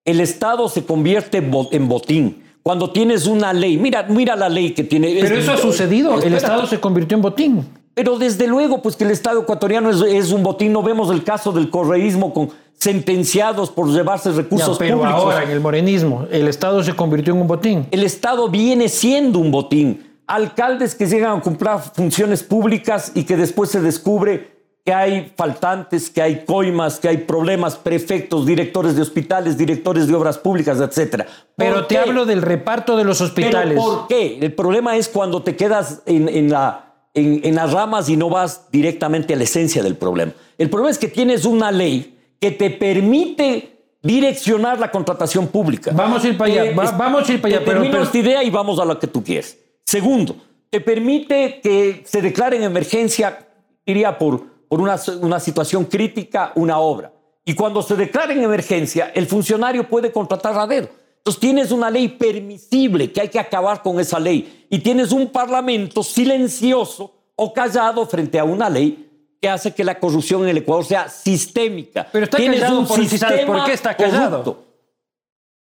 el 0.05 0.19
Estado 0.19 0.67
se 0.69 0.83
convierte 0.85 1.37
en 1.37 1.87
botín, 1.87 2.43
cuando 2.63 2.89
tienes 2.91 3.27
una 3.27 3.53
ley, 3.53 3.77
mira, 3.77 4.03
mira 4.09 4.35
la 4.35 4.49
ley 4.49 4.71
que 4.71 4.83
tiene. 4.83 5.17
Pero 5.21 5.35
es- 5.35 5.43
eso 5.43 5.51
ha 5.53 5.57
sucedido. 5.57 6.19
El. 6.21 6.33
Estado 6.33 6.65
se 6.65 6.79
convirtió 6.79 7.15
en 7.17 7.21
botín. 7.21 7.67
Pero 7.93 8.17
desde 8.17 8.47
luego, 8.47 8.81
pues 8.81 8.95
que 8.95 9.03
el 9.03 9.11
Estado 9.11 9.41
ecuatoriano 9.41 9.91
es, 9.91 10.01
es 10.01 10.31
un 10.31 10.41
botín. 10.41 10.73
No 10.73 10.81
vemos 10.81 11.11
el 11.11 11.23
caso 11.23 11.51
del 11.51 11.69
correísmo 11.69 12.33
con 12.33 12.49
sentenciados 12.75 13.69
por 13.69 13.87
llevarse 13.89 14.31
recursos 14.31 14.73
Ya, 14.73 14.79
pero 14.79 14.97
públicos. 14.97 15.21
ahora 15.21 15.43
en 15.43 15.51
el 15.51 15.59
morenismo, 15.59 16.25
el 16.31 16.47
Estado 16.47 16.83
se 16.83 16.95
convirtió 16.95 17.33
en 17.35 17.41
un 17.41 17.47
botín. 17.47 17.85
El 17.91 18.03
Estado 18.03 18.49
viene 18.49 18.89
siendo 18.89 19.37
un 19.39 19.51
botín. 19.51 20.12
Alcaldes 20.27 20.95
que 20.95 21.05
llegan 21.07 21.37
a 21.37 21.41
cumplir 21.41 21.71
funciones 21.93 22.43
públicas 22.43 23.11
y 23.15 23.23
que 23.23 23.35
después 23.37 23.69
se 23.69 23.81
descubre 23.81 24.51
que 24.85 24.93
hay 24.93 25.31
faltantes, 25.37 26.09
que 26.09 26.21
hay 26.21 26.43
coimas, 26.45 26.99
que 26.99 27.07
hay 27.07 27.17
problemas, 27.17 27.75
prefectos, 27.77 28.45
directores 28.45 28.95
de 28.97 29.01
hospitales, 29.01 29.57
directores 29.57 30.07
de 30.07 30.13
obras 30.13 30.37
públicas, 30.37 30.79
etcétera. 30.79 31.25
Pero 31.55 31.75
¿Por 31.75 31.87
te 31.87 31.95
qué? 31.95 32.01
hablo 32.01 32.25
del 32.25 32.41
reparto 32.41 32.97
de 32.97 33.05
los 33.05 33.21
hospitales. 33.21 33.77
¿Pero 33.77 33.81
¿Por 33.81 34.07
qué? 34.07 34.39
El 34.41 34.53
problema 34.53 34.97
es 34.97 35.07
cuando 35.07 35.41
te 35.41 35.55
quedas 35.55 36.01
en, 36.05 36.27
en 36.27 36.49
la, 36.51 36.93
en, 37.13 37.39
en 37.45 37.55
las 37.55 37.71
ramas 37.71 38.09
y 38.09 38.17
no 38.17 38.29
vas 38.29 38.67
directamente 38.71 39.33
a 39.33 39.37
la 39.37 39.43
esencia 39.43 39.81
del 39.83 39.95
problema. 39.95 40.33
El 40.57 40.69
problema 40.69 40.91
es 40.91 40.97
que 40.97 41.07
tienes 41.07 41.45
una 41.45 41.71
ley 41.71 42.19
que 42.41 42.51
te 42.51 42.69
permite 42.69 43.79
direccionar 44.01 44.79
la 44.79 44.91
contratación 44.91 45.47
pública. 45.47 45.91
Vamos 45.95 46.25
a 46.25 46.27
ir 46.27 46.37
para 46.37 46.51
allá, 46.51 46.65
Eh, 46.65 46.75
va- 46.75 46.91
vamos 46.91 47.29
a 47.29 47.31
ir 47.33 47.41
para 47.41 47.55
allá, 47.55 47.59
te 47.59 47.65
pero- 47.65 47.77
termino 47.79 47.91
pero- 47.93 48.03
esta 48.03 48.17
idea 48.17 48.43
y 48.43 48.49
vamos 48.49 48.79
a 48.79 48.85
lo 48.85 48.99
que 48.99 49.07
tú 49.07 49.23
quieres. 49.23 49.59
Segundo, 49.93 50.35
te 50.71 50.81
permite 50.81 51.61
que 51.61 52.01
se 52.03 52.19
declare 52.19 52.57
en 52.57 52.63
emergencia, 52.63 53.47
diría 53.85 54.17
por, 54.17 54.43
por 54.67 54.81
una, 54.81 54.99
una 55.21 55.39
situación 55.39 55.85
crítica, 55.85 56.51
una 56.55 56.79
obra. 56.79 57.13
Y 57.45 57.53
cuando 57.53 57.83
se 57.83 57.95
declara 57.95 58.33
en 58.33 58.41
emergencia, 58.41 59.11
el 59.13 59.27
funcionario 59.27 59.87
puede 59.87 60.11
contratar 60.11 60.57
a 60.57 60.65
dedo. 60.65 60.89
Entonces 61.17 61.39
tienes 61.39 61.71
una 61.71 61.91
ley 61.91 62.07
permisible 62.07 63.11
que 63.11 63.21
hay 63.21 63.29
que 63.29 63.37
acabar 63.37 63.83
con 63.83 63.99
esa 63.99 64.19
ley. 64.19 64.65
Y 64.67 64.79
tienes 64.79 65.11
un 65.11 65.27
parlamento 65.31 66.01
silencioso 66.01 67.13
o 67.35 67.53
callado 67.53 68.07
frente 68.07 68.39
a 68.39 68.43
una 68.43 68.67
ley 68.67 69.11
que 69.39 69.47
hace 69.49 69.75
que 69.75 69.83
la 69.83 69.99
corrupción 69.99 70.41
en 70.41 70.49
el 70.49 70.57
Ecuador 70.57 70.85
sea 70.85 71.07
sistémica. 71.07 72.07
Pero 72.11 72.23
está 72.25 72.37
Tienes 72.37 72.61
callado 72.61 72.79
un 72.79 72.87
por- 72.87 72.97
¿sí 72.97 73.15
sabes 73.15 73.41
por 73.45 73.57
sistema 73.57 73.65
qué 73.67 73.73
está 73.73 73.95
callado? 73.95 74.43
corrupto. 74.43 74.63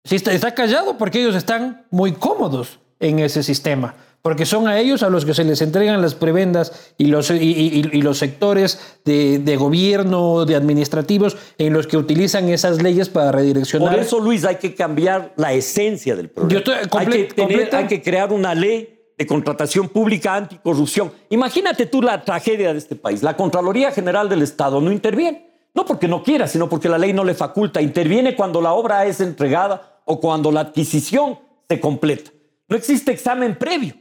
Sí, 0.05 0.15
está, 0.15 0.33
está 0.33 0.55
callado 0.55 0.97
porque 0.97 1.21
ellos 1.21 1.35
están 1.35 1.87
muy 1.91 2.13
cómodos 2.13 2.79
en 3.01 3.19
ese 3.19 3.43
sistema. 3.43 3.97
Porque 4.23 4.47
son 4.47 4.69
a 4.69 4.79
ellos 4.79 5.03
a 5.03 5.11
los 5.11 5.25
que 5.25 5.35
se 5.35 5.43
les 5.43 5.61
entregan 5.63 6.01
las 6.01 6.15
prebendas 6.15 6.93
y 6.97 7.07
los, 7.07 7.29
y, 7.33 7.35
y- 7.35 7.91
y 7.93 8.03
los 8.03 8.19
sectores 8.19 8.99
de, 9.05 9.41
de 9.41 9.57
gobierno, 9.57 10.45
de 10.45 10.55
administrativos, 10.55 11.37
en 11.59 11.73
los 11.73 11.89
que 11.89 11.97
utilizan 11.97 12.49
esas 12.49 12.81
leyes 12.83 13.09
para 13.09 13.33
redireccionar. 13.33 13.91
Por 13.91 13.99
eso, 13.99 14.21
Luis, 14.21 14.45
hay 14.45 14.57
que 14.57 14.75
cambiar 14.77 15.33
la 15.37 15.53
esencia 15.53 16.15
del 16.15 16.31
problema. 16.31 16.53
Yo 16.53 16.59
estoy 16.59 16.75
hay, 17.01 17.07
que 17.09 17.25
tener- 17.35 17.75
hay 17.75 17.87
que 17.89 18.01
crear 18.01 18.33
una 18.33 18.55
ley 18.55 19.01
de 19.19 19.27
contratación 19.27 19.89
pública 19.89 20.37
anticorrupción. 20.37 21.11
Imagínate 21.31 21.87
tú 21.87 22.01
la 22.01 22.25
tragedia 22.25 22.73
de 22.73 22.79
este 22.79 22.95
país. 22.95 23.23
La 23.25 23.37
Contraloría 23.37 23.91
General 23.91 24.29
del 24.29 24.43
Estado 24.43 24.81
no 24.81 24.93
interviene. 24.93 25.51
No 25.75 25.85
porque 25.85 26.07
no 26.07 26.23
quiera, 26.23 26.47
sino 26.47 26.69
porque 26.69 26.89
la 26.89 26.99
ley 26.99 27.13
no 27.13 27.25
le 27.25 27.35
faculta. 27.35 27.81
Interviene 27.83 28.37
cuando 28.37 28.61
la 28.61 28.73
obra 28.75 29.05
es 29.07 29.21
entregada 29.21 30.01
o 30.05 30.21
cuando 30.21 30.53
la 30.53 30.61
adquisición 30.61 31.39
se 31.69 31.81
completa. 31.81 32.31
No 32.69 32.77
existe 32.77 33.11
examen 33.11 33.57
previo. 33.57 33.95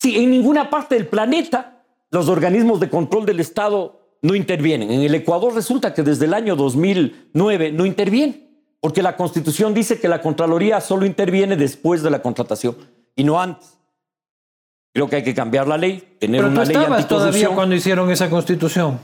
Sí, 0.00 0.16
en 0.16 0.30
ninguna 0.30 0.70
parte 0.70 0.94
del 0.94 1.06
planeta 1.06 1.78
los 2.10 2.28
organismos 2.28 2.80
de 2.80 2.88
control 2.88 3.26
del 3.26 3.40
Estado 3.40 4.00
no 4.22 4.34
intervienen. 4.34 4.90
En 4.90 5.00
el 5.02 5.14
Ecuador 5.14 5.54
resulta 5.54 5.94
que 5.94 6.02
desde 6.02 6.24
el 6.24 6.34
año 6.34 6.56
2009 6.56 7.72
no 7.72 7.86
interviene, 7.86 8.48
porque 8.80 9.02
la 9.02 9.16
Constitución 9.16 9.74
dice 9.74 10.00
que 10.00 10.08
la 10.08 10.20
Contraloría 10.20 10.80
solo 10.80 11.06
interviene 11.06 11.56
después 11.56 12.02
de 12.02 12.10
la 12.10 12.22
contratación 12.22 12.76
y 13.14 13.24
no 13.24 13.40
antes. 13.40 13.78
Creo 14.92 15.08
que 15.08 15.16
hay 15.16 15.22
que 15.22 15.34
cambiar 15.34 15.68
la 15.68 15.76
ley, 15.76 16.16
tener 16.18 16.40
Pero 16.40 16.48
tú 16.48 16.60
una 16.60 16.64
ley 16.64 16.76
estabas 16.76 17.08
todavía 17.08 17.50
cuando 17.50 17.74
hicieron 17.74 18.10
esa 18.10 18.30
constitución. 18.30 18.98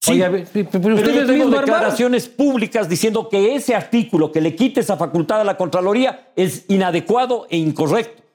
Sí, 0.00 0.12
Oye, 0.12 0.46
pero 0.52 0.68
pero 0.70 0.94
ustedes 0.94 1.26
tengo 1.26 1.50
declaraciones 1.50 2.28
públicas 2.28 2.88
diciendo 2.88 3.28
que 3.28 3.54
ese 3.56 3.74
artículo 3.74 4.30
que 4.32 4.40
le 4.40 4.54
quite 4.54 4.80
esa 4.80 4.96
facultad 4.96 5.40
a 5.40 5.44
la 5.44 5.56
Contraloría 5.56 6.32
es 6.36 6.64
inadecuado 6.68 7.46
e 7.50 7.56
incorrecto. 7.56 8.25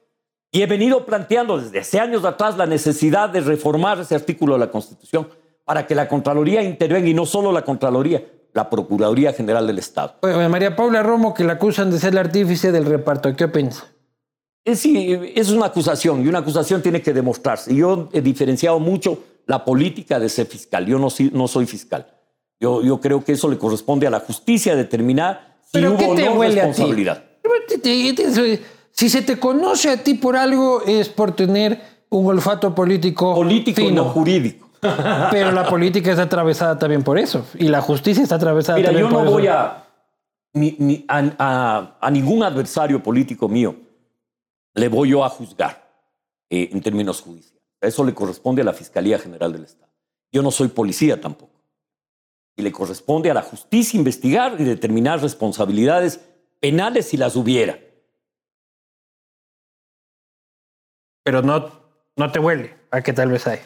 Y 0.51 0.61
he 0.61 0.65
venido 0.65 1.05
planteando 1.05 1.57
desde 1.57 1.79
hace 1.79 1.99
años 1.99 2.25
atrás 2.25 2.57
la 2.57 2.65
necesidad 2.65 3.29
de 3.29 3.39
reformar 3.39 3.99
ese 3.99 4.15
artículo 4.15 4.53
de 4.53 4.59
la 4.59 4.71
Constitución 4.71 5.29
para 5.63 5.87
que 5.87 5.95
la 5.95 6.09
Contraloría 6.09 6.61
intervenga 6.61 7.07
y 7.07 7.13
no 7.13 7.25
solo 7.25 7.53
la 7.53 7.63
Contraloría, 7.63 8.21
la 8.53 8.69
Procuraduría 8.69 9.31
General 9.31 9.65
del 9.65 9.79
Estado. 9.79 10.15
Oye, 10.21 10.49
María 10.49 10.75
Paula 10.75 11.01
Romo, 11.03 11.33
que 11.33 11.45
la 11.45 11.53
acusan 11.53 11.89
de 11.89 11.99
ser 11.99 12.11
el 12.11 12.17
artífice 12.17 12.73
del 12.73 12.85
reparto, 12.85 13.33
¿qué 13.33 13.47
piensa? 13.47 13.85
Es, 14.65 14.79
sí, 14.79 15.17
es 15.35 15.49
una 15.49 15.67
acusación 15.67 16.23
y 16.23 16.27
una 16.27 16.39
acusación 16.39 16.81
tiene 16.81 17.01
que 17.01 17.13
demostrarse. 17.13 17.73
Yo 17.73 18.09
he 18.11 18.21
diferenciado 18.21 18.77
mucho 18.79 19.19
la 19.47 19.63
política 19.63 20.19
de 20.19 20.27
ser 20.27 20.47
fiscal. 20.47 20.85
Yo 20.85 20.99
no, 20.99 21.07
no 21.31 21.47
soy 21.47 21.65
fiscal. 21.65 22.07
Yo, 22.59 22.83
yo 22.83 22.99
creo 22.99 23.23
que 23.23 23.31
eso 23.31 23.49
le 23.49 23.57
corresponde 23.57 24.05
a 24.05 24.09
la 24.09 24.19
justicia 24.19 24.75
determinar 24.75 25.57
si 25.63 25.71
¿Pero 25.73 25.93
hubo 25.93 26.11
o 26.11 26.15
no 26.15 26.33
huele 26.33 26.61
a 26.61 26.71
ti? 26.71 26.83
Si 28.91 29.09
se 29.09 29.21
te 29.21 29.39
conoce 29.39 29.89
a 29.89 30.03
ti 30.03 30.13
por 30.15 30.35
algo 30.35 30.81
es 30.85 31.09
por 31.09 31.31
tener 31.35 31.81
un 32.09 32.25
olfato 32.27 32.73
político, 32.75 33.33
Político, 33.35 33.81
fino. 33.81 34.03
no 34.03 34.09
jurídico. 34.09 34.69
Pero 35.31 35.51
la 35.51 35.65
política 35.67 36.09
está 36.11 36.23
atravesada 36.23 36.77
también 36.77 37.03
por 37.03 37.17
eso. 37.17 37.45
Y 37.57 37.67
la 37.67 37.81
justicia 37.81 38.23
está 38.23 38.35
atravesada 38.35 38.77
Mira, 38.77 38.89
también 38.89 39.07
yo 39.09 39.13
por 39.13 39.23
no 39.23 39.29
eso. 39.29 39.37
voy 39.37 39.47
a, 39.47 39.83
ni- 40.53 40.75
ni 40.79 41.05
a, 41.07 41.31
a- 41.37 41.97
a 42.01 42.11
ningún 42.11 42.43
adversario 42.43 43.01
político 43.01 43.47
mío, 43.47 43.75
le 44.73 44.89
voy 44.89 45.09
yo 45.09 45.23
a 45.23 45.29
juzgar 45.29 45.89
eh, 46.49 46.69
en 46.71 46.81
términos 46.81 47.21
judiciales. 47.21 47.61
Eso 47.79 48.03
le 48.03 48.13
corresponde 48.13 48.61
a 48.61 48.65
la 48.65 48.73
Fiscalía 48.73 49.17
General 49.19 49.51
del 49.53 49.63
Estado. 49.63 49.91
Yo 50.31 50.41
no 50.41 50.51
soy 50.51 50.67
policía 50.69 51.19
tampoco. 51.19 51.51
Y 52.57 52.61
le 52.63 52.71
corresponde 52.71 53.31
a 53.31 53.33
la 53.33 53.41
justicia 53.41 53.97
investigar 53.97 54.55
y 54.59 54.63
determinar 54.63 55.21
responsabilidades 55.21 56.19
penales 56.59 57.07
si 57.07 57.17
las 57.17 57.35
hubiera. 57.35 57.79
Pero 61.23 61.41
no, 61.41 61.69
no 62.15 62.31
te 62.31 62.39
huele 62.39 62.73
a 62.91 63.01
que 63.01 63.13
tal 63.13 63.29
vez 63.29 63.47
hay. 63.47 63.59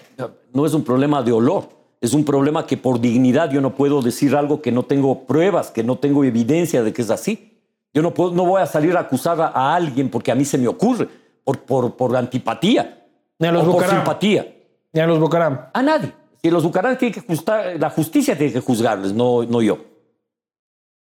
No 0.53 0.65
es 0.65 0.73
un 0.73 0.83
problema 0.83 1.23
de 1.23 1.31
olor, 1.31 1.69
es 2.01 2.13
un 2.13 2.25
problema 2.25 2.65
que 2.67 2.77
por 2.77 2.99
dignidad 2.99 3.51
yo 3.51 3.61
no 3.61 3.75
puedo 3.75 4.01
decir 4.01 4.35
algo 4.35 4.61
que 4.61 4.71
no 4.71 4.83
tengo 4.83 5.25
pruebas, 5.25 5.71
que 5.71 5.83
no 5.83 5.97
tengo 5.97 6.23
evidencia 6.23 6.83
de 6.83 6.93
que 6.93 7.01
es 7.01 7.09
así. 7.09 7.59
Yo 7.93 8.01
no, 8.01 8.13
puedo, 8.13 8.31
no 8.31 8.45
voy 8.45 8.61
a 8.61 8.65
salir 8.65 8.95
a 8.97 9.01
acusar 9.01 9.39
a, 9.39 9.47
a 9.47 9.75
alguien 9.75 10.09
porque 10.09 10.31
a 10.31 10.35
mí 10.35 10.43
se 10.43 10.57
me 10.57 10.67
ocurre, 10.67 11.07
por, 11.43 11.59
por, 11.61 11.95
por 11.95 12.15
antipatía 12.15 13.05
Ni 13.39 13.47
a 13.47 13.51
los 13.51 13.67
o 13.67 13.71
por 13.71 13.87
simpatía. 13.87 14.53
Ni 14.91 14.99
a 14.99 15.07
los 15.07 15.19
Bucaram. 15.19 15.69
A 15.73 15.81
nadie. 15.81 16.13
Si 16.45 16.51
los 16.51 16.61
bucaram 16.61 16.95
tienen 16.95 17.19
que 17.19 17.21
juzgar, 17.21 17.79
la 17.79 17.89
justicia 17.89 18.37
tiene 18.37 18.53
que 18.53 18.59
juzgarles, 18.59 19.13
no, 19.13 19.43
no 19.45 19.63
yo. 19.63 19.79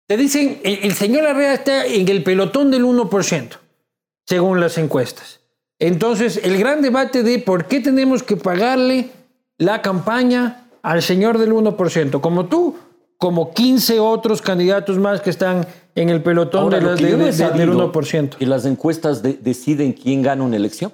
Te 0.08 0.18
dicen, 0.18 0.60
el, 0.64 0.80
el 0.86 0.94
señor 0.94 1.28
Arrea 1.28 1.54
está 1.54 1.86
en 1.86 2.08
el 2.08 2.24
pelotón 2.24 2.72
del 2.72 2.84
1%, 2.84 3.60
según 4.26 4.60
las 4.60 4.80
encuestas. 4.80 5.42
Entonces, 5.80 6.40
el 6.44 6.58
gran 6.58 6.82
debate 6.82 7.24
de 7.24 7.40
por 7.40 7.66
qué 7.66 7.80
tenemos 7.80 8.24
que 8.24 8.36
pagarle 8.36 9.10
la 9.58 9.82
campaña 9.82 10.66
al 10.82 11.02
señor 11.02 11.38
del 11.38 11.52
1%, 11.54 12.20
como 12.22 12.46
tú, 12.48 12.76
como 13.18 13.54
15 13.54 14.00
otros 14.00 14.42
candidatos 14.42 14.98
más 14.98 15.22
que 15.22 15.30
están 15.30 15.68
en 15.96 16.10
el 16.10 16.22
pelotón 16.22 16.64
Ahora, 16.64 16.80
de 16.80 16.86
las- 16.86 17.00
de- 17.00 17.06
de- 17.06 17.18
de- 17.18 17.24
del 17.26 17.34
sabido 17.34 17.74
1%. 17.92 18.38
Que 18.38 18.46
las 18.46 18.66
encuestas 18.66 19.22
de- 19.22 19.34
deciden 19.34 19.94
quién 19.94 20.22
gana 20.22 20.44
una 20.44 20.56
elección. 20.56 20.92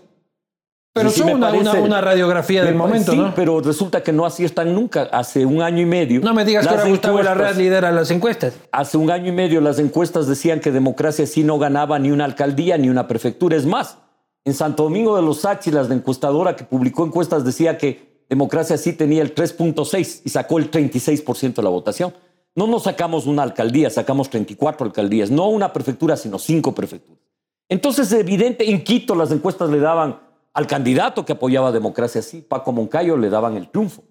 Pero 0.96 1.10
Sí, 1.10 1.22
son 1.22 1.34
una, 1.34 1.50
una- 1.52 1.72
parece- 1.72 1.82
una 1.82 2.02
radiografía 2.02 2.64
del 2.64 2.76
momento, 2.76 3.14
sí, 3.14 3.18
¿no? 3.18 3.34
pero 3.34 3.60
resulta 3.62 4.04
que 4.04 4.14
no 4.14 4.26
aciertan 4.28 4.76
nunca. 4.76 5.04
Hace 5.12 5.44
un 5.46 5.62
año 5.64 5.82
y 5.82 5.86
medio. 5.86 6.22
No 6.22 6.34
me 6.36 6.46
digas 6.46 6.68
que 6.68 6.74
ahora 6.76 6.88
Gustavo 6.88 7.22
Larrea 7.24 7.52
lidera 7.54 7.92
las 7.92 8.12
encuestas. 8.12 8.54
Hace 8.72 8.98
un 8.98 9.10
año 9.10 9.30
y 9.30 9.32
medio 9.32 9.60
las 9.60 9.80
encuestas 9.80 10.28
decían 10.28 10.60
que 10.60 10.72
democracia 10.72 11.26
sí 11.26 11.44
no 11.44 11.58
ganaba 11.58 11.98
ni 11.98 12.12
una 12.12 12.26
alcaldía 12.26 12.78
ni 12.78 12.90
una 12.90 13.08
prefectura. 13.08 13.58
Es 13.58 13.66
más, 13.66 13.98
en 14.46 14.54
Santo 14.54 14.84
Domingo 14.84 15.16
de 15.16 15.22
los 15.22 15.46
Áchilas, 15.46 15.90
la 15.90 15.96
encuestadora 15.96 16.56
que 16.56 16.64
publicó 16.64 17.06
encuestas 17.06 17.46
decía 17.46 17.78
que 17.78 18.24
democracia 18.30 18.78
sí 18.78 18.94
tenía 18.94 19.22
el 19.22 19.34
3.6 19.34 20.22
y 20.26 20.30
sacó 20.30 20.58
el 20.58 20.70
36% 20.70 21.56
de 21.56 21.64
la 21.64 21.70
votación. 21.70 22.14
No 22.56 22.68
nos 22.68 22.84
sacamos 22.84 23.26
una 23.26 23.44
alcaldía, 23.44 23.90
sacamos 23.90 24.30
34 24.30 24.86
alcaldías, 24.86 25.32
no 25.32 25.48
una 25.48 25.74
prefectura, 25.74 26.18
sino 26.18 26.38
cinco 26.38 26.76
prefecturas. 26.76 27.24
Entonces, 27.70 28.12
es 28.12 28.20
evidente, 28.20 28.70
en 28.70 28.84
Quito 28.84 29.16
las 29.16 29.32
encuestas 29.32 29.70
le 29.70 29.80
daban 29.80 30.20
al 30.54 30.68
candidato 30.68 31.26
que 31.26 31.34
apoyaba 31.34 31.72
democracia 31.72 32.22
sí, 32.22 32.42
Paco 32.42 32.72
Moncayo, 32.72 33.18
le 33.18 33.30
daban 33.30 33.58
el 33.58 33.70
triunfo. 33.70 34.04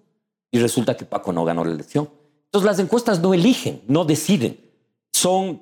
Y 0.51 0.59
resulta 0.59 0.97
que 0.97 1.05
Paco 1.05 1.31
no 1.31 1.45
ganó 1.45 1.63
la 1.63 1.71
elección. 1.71 2.09
Entonces, 2.45 2.65
las 2.65 2.79
encuestas 2.79 3.21
no 3.21 3.33
eligen, 3.33 3.81
no 3.87 4.03
deciden. 4.03 4.59
Son 5.11 5.61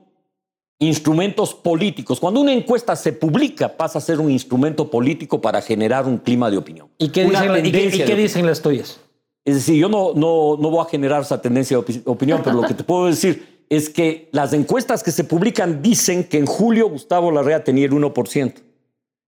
instrumentos 0.81 1.53
políticos. 1.53 2.19
Cuando 2.19 2.39
una 2.41 2.51
encuesta 2.53 2.95
se 2.95 3.13
publica, 3.13 3.77
pasa 3.77 3.99
a 3.99 4.01
ser 4.01 4.19
un 4.19 4.31
instrumento 4.31 4.89
político 4.89 5.39
para 5.39 5.61
generar 5.61 6.05
un 6.07 6.17
clima 6.17 6.49
de 6.49 6.57
opinión. 6.57 6.87
¿Y 6.97 7.09
qué 7.09 7.23
Una 7.25 7.41
dicen, 7.41 7.65
y 7.65 7.71
qué- 7.71 8.11
y 8.13 8.15
dicen 8.15 8.45
las 8.47 8.61
tuyas? 8.61 8.99
Es 9.45 9.55
decir, 9.55 9.75
yo 9.75 9.89
no, 9.89 10.13
no, 10.15 10.57
no 10.59 10.69
voy 10.71 10.83
a 10.85 10.89
generar 10.89 11.21
esa 11.21 11.39
tendencia 11.41 11.77
de 11.77 11.83
opi- 11.85 12.01
opinión, 12.05 12.41
pero 12.43 12.55
lo 12.61 12.67
que 12.67 12.73
te 12.73 12.83
puedo 12.83 13.05
decir 13.05 13.63
es 13.69 13.89
que 13.89 14.27
las 14.31 14.53
encuestas 14.53 15.03
que 15.03 15.11
se 15.11 15.23
publican 15.23 15.81
dicen 15.83 16.23
que 16.23 16.37
en 16.39 16.45
julio 16.47 16.89
Gustavo 16.89 17.31
Larrea 17.31 17.63
tenía 17.63 17.85
el 17.85 17.91
1%, 17.93 18.53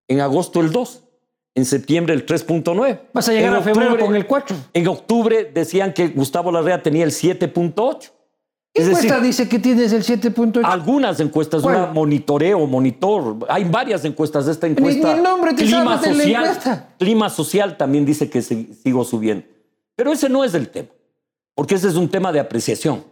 en 0.08 0.22
agosto 0.22 0.60
el 0.60 0.72
2%, 0.72 1.02
en 1.56 1.66
septiembre 1.66 2.16
el 2.16 2.26
3.9%. 2.26 3.00
Vas 3.14 3.30
a 3.30 3.32
llegar 3.32 3.52
En 3.54 3.60
a 3.60 3.62
febrero 3.62 3.92
octubre- 3.92 4.06
con 4.06 4.16
el 4.16 4.26
4. 4.26 4.56
En 4.74 4.88
octubre 4.88 5.52
decían 5.54 5.94
que 5.94 6.08
Gustavo 6.08 6.52
Larrea 6.52 6.82
tenía 6.82 7.04
el 7.04 7.12
7.8%. 7.12 8.12
¿Qué 8.74 8.82
Es 8.82 8.88
encuesta 8.88 9.16
decir, 9.16 9.28
dice 9.28 9.50
que 9.50 9.60
tienes 9.60 9.94
el 9.94 10.04
7.8? 10.04 10.62
algunas 10.64 11.20
encuestas, 11.20 11.62
¿Cuál? 11.62 11.76
una 11.76 11.86
monitoreo, 11.88 12.66
monitor, 12.66 13.46
hay 13.48 13.66
varias 13.66 14.04
encuestas. 14.04 14.48
Esta 14.48 14.68
ni 14.68 14.74
encuesta. 14.74 15.14
el 15.14 15.22
nombre 15.22 15.54
te 15.54 15.64
clima 15.64 16.00
sabes 16.00 16.02
de 16.02 16.08
la 16.10 16.24
social, 16.24 16.44
encuesta. 16.44 16.90
clima 16.98 17.30
social 17.30 17.78
también 17.78 18.04
dice 18.04 18.30
que 18.32 18.42
sigo 18.42 19.04
subiendo. 19.04 19.46
Pero 19.96 20.12
ese 20.12 20.28
no 20.28 20.44
es 20.44 20.56
el 20.56 20.70
tema, 20.70 20.90
porque 21.54 21.76
ese 21.76 21.88
es 21.88 21.96
un 21.96 22.10
tema 22.10 22.32
de 22.32 22.40
apreciación. 22.40 23.04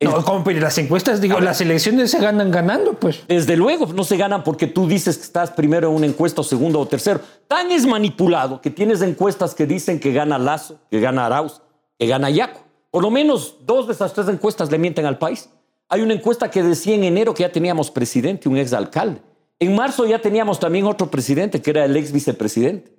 No, 0.00 0.24
¿cómo? 0.24 0.42
Pero 0.42 0.60
las 0.60 0.76
encuestas, 0.78 1.20
digo, 1.20 1.38
las 1.40 1.60
elecciones 1.60 2.10
se 2.10 2.18
ganan 2.18 2.50
ganando, 2.50 2.94
pues. 2.94 3.20
Desde 3.28 3.56
luego, 3.56 3.86
no 3.92 4.02
se 4.04 4.16
ganan 4.16 4.42
porque 4.42 4.66
tú 4.66 4.88
dices 4.88 5.18
que 5.18 5.24
estás 5.24 5.50
primero 5.50 5.90
en 5.90 5.94
una 5.94 6.06
encuesta, 6.06 6.40
o 6.40 6.44
segundo 6.44 6.80
o 6.80 6.86
tercero. 6.86 7.20
Tan 7.46 7.70
es 7.70 7.86
manipulado 7.86 8.60
que 8.60 8.70
tienes 8.70 9.02
encuestas 9.02 9.54
que 9.54 9.66
dicen 9.66 10.00
que 10.00 10.12
gana 10.12 10.38
Lazo, 10.38 10.78
que 10.90 11.00
gana 11.00 11.26
Arauz, 11.26 11.60
que 11.98 12.06
gana 12.06 12.30
Yaco. 12.30 12.60
Por 12.92 13.02
lo 13.02 13.10
menos 13.10 13.56
dos 13.66 13.88
de 13.88 13.94
esas 13.94 14.12
tres 14.12 14.28
encuestas 14.28 14.70
le 14.70 14.78
mienten 14.78 15.04
al 15.06 15.18
país. 15.18 15.48
Hay 15.88 16.02
una 16.02 16.14
encuesta 16.14 16.48
que 16.50 16.62
decía 16.62 16.94
en 16.94 17.02
enero 17.02 17.34
que 17.34 17.42
ya 17.42 17.50
teníamos 17.50 17.90
presidente, 17.90 18.48
un 18.48 18.56
exalcalde. 18.58 19.20
En 19.58 19.74
marzo 19.74 20.04
ya 20.06 20.20
teníamos 20.20 20.60
también 20.60 20.86
otro 20.86 21.10
presidente, 21.10 21.60
que 21.60 21.70
era 21.70 21.84
el 21.86 21.96
ex 21.96 22.12
vicepresidente. 22.12 22.92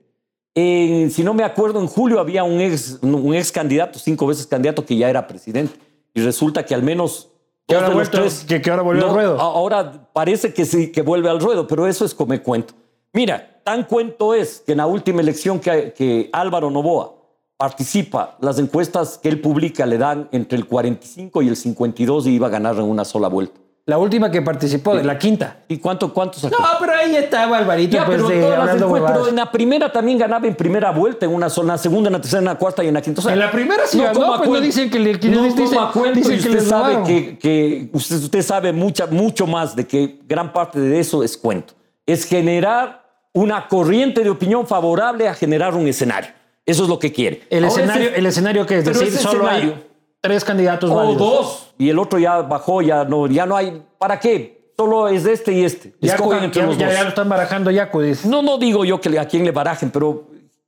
En- 0.56 1.10
si 1.12 1.24
no 1.24 1.34
me 1.34 1.44
acuerdo, 1.44 1.80
en 1.80 1.88
julio 1.88 2.20
había 2.20 2.44
un 2.44 2.60
ex, 2.60 3.00
un 3.02 3.34
ex 3.34 3.52
candidato, 3.52 3.98
cinco 4.00 4.28
veces 4.28 4.46
candidato, 4.48 4.86
que 4.86 4.98
ya 4.98 5.10
era 5.10 5.26
presidente. 5.28 5.74
Y 6.14 6.22
resulta 6.22 6.66
que 6.66 6.76
al 6.76 6.84
menos 6.84 7.30
Que 7.68 7.76
ahora 7.76 7.90
vuelto- 7.90 8.18
tres- 8.20 8.46
que- 8.48 8.62
que 8.62 8.70
ahora 8.70 8.82
volvió 8.84 9.06
al 9.08 9.14
ruedo. 9.14 9.40
Ahora 9.40 10.10
parece 10.12 10.54
que 10.54 10.66
sí, 10.66 10.92
que 10.92 11.02
vuelve 11.02 11.30
al 11.30 11.40
ruedo, 11.40 11.68
pero 11.68 11.88
eso 11.88 12.04
es 12.04 12.14
come 12.14 12.42
cuento. 12.42 12.74
Mira, 13.14 13.62
tan 13.64 13.84
cuento 13.84 14.34
es 14.34 14.60
que 14.66 14.72
en 14.74 14.80
la 14.80 14.88
última 14.88 15.22
elección 15.22 15.60
que, 15.60 15.94
que 15.94 16.30
Álvaro 16.34 16.70
Novoa 16.72 17.16
participa, 17.58 18.38
las 18.42 18.60
encuestas 18.60 19.18
que 19.22 19.30
él 19.30 19.40
publica 19.40 19.86
le 19.86 19.98
dan 19.98 20.28
entre 20.32 20.58
el 20.58 20.66
45 20.66 21.42
y 21.42 21.48
el 21.48 21.56
52 21.56 22.28
y 22.28 22.32
iba 22.32 22.48
a 22.48 22.50
ganar 22.50 22.76
en 22.76 22.84
una 22.84 23.06
sola 23.06 23.28
vuelta. 23.28 23.60
La 23.86 23.98
última 23.98 24.32
que 24.32 24.42
participó, 24.42 24.96
de 24.96 25.04
la 25.04 25.20
quinta. 25.20 25.58
¿Y 25.68 25.78
cuánto, 25.78 26.14
cuánto 26.14 26.40
sacó? 26.40 26.56
No, 26.58 26.66
pero 26.80 26.94
ahí 26.94 27.18
estaba 27.18 27.58
Alvarito, 27.58 27.92
Ya, 27.98 28.06
pues, 28.06 28.16
pero, 28.16 28.30
de- 28.30 28.40
todas 28.42 28.66
las 28.66 28.76
pero 29.12 29.28
en 29.28 29.36
la 29.36 29.52
primera 29.52 29.92
también 29.92 30.18
ganaba 30.18 30.48
en 30.48 30.56
primera 30.56 30.92
vuelta, 30.92 31.26
en 31.26 31.34
una 31.34 31.50
zona, 31.50 31.74
en 31.74 31.74
la 31.74 31.78
segunda, 31.80 32.08
en 32.08 32.14
la 32.14 32.22
tercera, 32.22 32.40
en 32.40 32.46
la 32.46 32.56
cuarta 32.56 32.82
y 32.82 32.88
en 32.88 32.94
la 32.94 33.02
quinta. 33.02 33.20
O 33.20 33.24
sea, 33.24 33.34
En 33.34 33.40
la 33.40 33.52
primera 33.52 33.84
sí 33.86 34.00
ganó, 34.00 34.14
como 34.14 34.26
a 34.34 34.38
pues, 34.38 34.48
no 34.48 34.52
cuento. 34.54 34.66
dicen 34.66 34.90
que 34.90 35.00
le- 35.00 35.20
que 35.20 35.28
no 35.28 35.42
les 35.44 35.54
dicen- 35.54 35.76
como 35.76 35.82
a 35.88 35.92
cuento, 35.92 36.16
dicen 36.18 36.32
que 36.32 36.38
usted 36.40 36.54
les 36.54 36.64
sabe 36.70 37.04
que, 37.04 37.38
que 37.38 37.90
usted, 37.92 38.16
usted 38.16 38.42
sabe 38.42 38.72
mucha, 38.72 39.06
mucho 39.08 39.48
más 39.48 39.76
de 39.76 39.86
que 39.86 40.20
gran 40.30 40.54
parte 40.54 40.80
de 40.80 41.00
eso 41.02 41.22
es 41.22 41.36
cuento. 41.36 41.74
Es 42.06 42.24
generar 42.24 43.04
una 43.34 43.68
corriente 43.68 44.24
de 44.24 44.30
opinión 44.30 44.66
favorable 44.66 45.28
a 45.28 45.34
generar 45.34 45.76
un 45.76 45.88
escenario. 45.88 46.30
Eso 46.66 46.84
es 46.84 46.90
lo 46.90 46.98
que 47.00 47.12
quiere. 47.12 47.44
El 47.50 47.66
Ahora, 47.66 47.76
escenario, 47.84 48.10
ese- 48.10 48.20
el 48.20 48.26
escenario 48.26 48.66
que 48.66 48.78
es 48.78 48.86
decir, 48.86 49.12
solo 49.12 49.48
hay 49.48 49.86
tres 50.22 50.44
candidatos 50.46 50.90
o 50.90 50.96
válidos. 50.96 51.18
dos. 51.20 51.74
Y 51.78 51.90
el 51.90 52.00
otro 52.00 52.20
ya 52.20 52.42
bajó, 52.42 52.82
ya 52.82 53.04
no, 53.04 53.28
ya 53.28 53.46
no 53.46 53.56
hay. 53.58 53.82
¿Para 53.98 54.20
qué? 54.20 54.72
Solo 54.78 55.08
es 55.08 55.26
este 55.26 55.52
y 55.54 55.64
este. 55.66 55.94
Ya, 56.02 56.18
ya- 56.18 56.66
los 56.66 56.78
ya- 56.78 56.88
dos. 56.88 56.96
ya 56.96 57.04
lo 57.04 57.10
están 57.10 57.30
barajando 57.30 57.70
Yacu, 57.70 58.02
dice. 58.02 58.28
No, 58.28 58.42
no 58.42 58.58
digo 58.58 58.86
yo 58.86 59.00
que 59.02 59.18
a 59.20 59.28
quién 59.28 59.44
le 59.44 59.52
barajen, 59.52 59.92
pero 59.92 60.28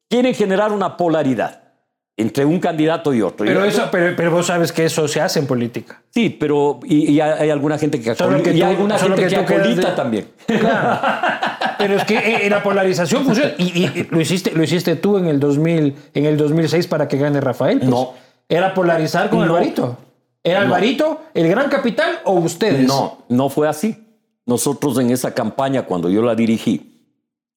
quieren 0.10 0.34
generar 0.36 0.72
una 0.72 0.96
polaridad 0.98 1.64
entre 2.18 2.46
un 2.46 2.60
candidato 2.60 3.14
y 3.14 3.22
otro. 3.22 3.46
Pero, 3.46 3.66
Y- 3.66 3.70
eso, 3.70 3.90
pero, 3.92 4.16
pero 4.16 4.32
vos 4.32 4.46
sabes 4.48 4.72
que 4.72 4.86
eso 4.86 5.08
se 5.08 5.20
hace 5.20 5.40
en 5.40 5.48
política. 5.48 6.02
Sí, 6.12 6.30
pero 6.30 6.80
y, 6.86 7.12
y 7.12 7.20
hay 7.20 7.50
alguna 7.50 7.78
gente 7.78 7.98
que 8.00 8.06
que 8.06 8.12
y 8.12 8.16
tú- 8.16 8.24
hay 8.50 8.62
alguna 8.62 8.98
gente 8.98 9.22
que 9.24 9.28
que, 9.28 9.36
acolita 9.36 9.90
de- 9.90 9.96
también. 9.96 10.28
Claro. 10.48 11.00
Pero 11.78 11.96
es 11.98 12.06
que 12.06 12.18
eh, 12.46 12.50
la 12.50 12.64
polarización 12.64 13.26
funciona. 13.26 13.52
Y, 13.58 13.64
y- 13.64 13.86
y 14.00 14.08
lo, 14.10 14.22
hiciste, 14.22 14.52
lo 14.54 14.64
hiciste 14.64 14.96
tú 14.96 15.18
en 15.18 15.28
el, 15.28 15.40
2000, 15.42 15.94
en 16.14 16.26
el 16.26 16.38
2006 16.38 16.88
para 16.88 17.08
que 17.08 17.18
gane 17.18 17.42
Rafael. 17.42 17.80
pues. 17.80 17.90
No. 17.90 18.14
Era 18.48 18.74
polarizar 18.74 19.30
con 19.30 19.40
No. 19.40 19.46
Alvarito. 19.46 19.98
¿Era 20.42 20.60
No. 20.62 20.66
Alvarito 20.68 21.22
el 21.34 21.50
gran 21.50 21.70
capital 21.70 22.20
o 22.24 22.34
ustedes? 22.36 22.88
No, 22.88 23.26
no 23.28 23.50
fue 23.50 23.68
así. 23.68 24.04
Nosotros 24.46 24.98
en 25.00 25.10
esa 25.10 25.34
campaña, 25.34 25.82
cuando 25.84 26.10
yo 26.10 26.22
la 26.22 26.34
dirigí, 26.36 26.92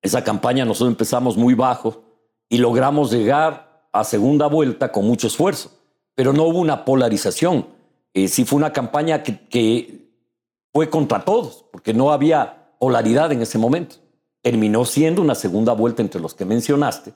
Esa 0.03 0.25
campaña 0.25 0.65
nosotros 0.65 0.91
empezamos 0.93 1.37
muy 1.37 1.55
bajo 1.55 2.03
y 2.49 2.59
logramos 2.59 3.11
llegar 3.13 3.68
a 3.93 4.05
segunda 4.05 4.47
vuelta 4.47 4.93
con 4.93 5.07
mucho 5.07 5.27
esfuerzo, 5.27 5.73
pero 6.15 6.33
no 6.33 6.45
hubo 6.45 6.59
una 6.59 6.85
polarización. 6.85 7.67
Eh, 8.15 8.29
sí 8.29 8.45
fue 8.45 8.57
una 8.57 8.73
campaña 8.73 9.23
que, 9.23 9.39
que 9.49 10.09
fue 10.73 10.91
contra 10.91 11.25
todos, 11.25 11.65
porque 11.71 11.95
no 11.95 12.13
había 12.13 12.73
polaridad 12.79 13.33
en 13.33 13.43
ese 13.43 13.59
momento. 13.59 13.97
Terminó 14.43 14.85
siendo 14.85 15.23
una 15.23 15.35
segunda 15.35 15.73
vuelta 15.73 16.03
entre 16.03 16.21
los 16.21 16.35
que 16.35 16.45
mencionaste, 16.45 17.13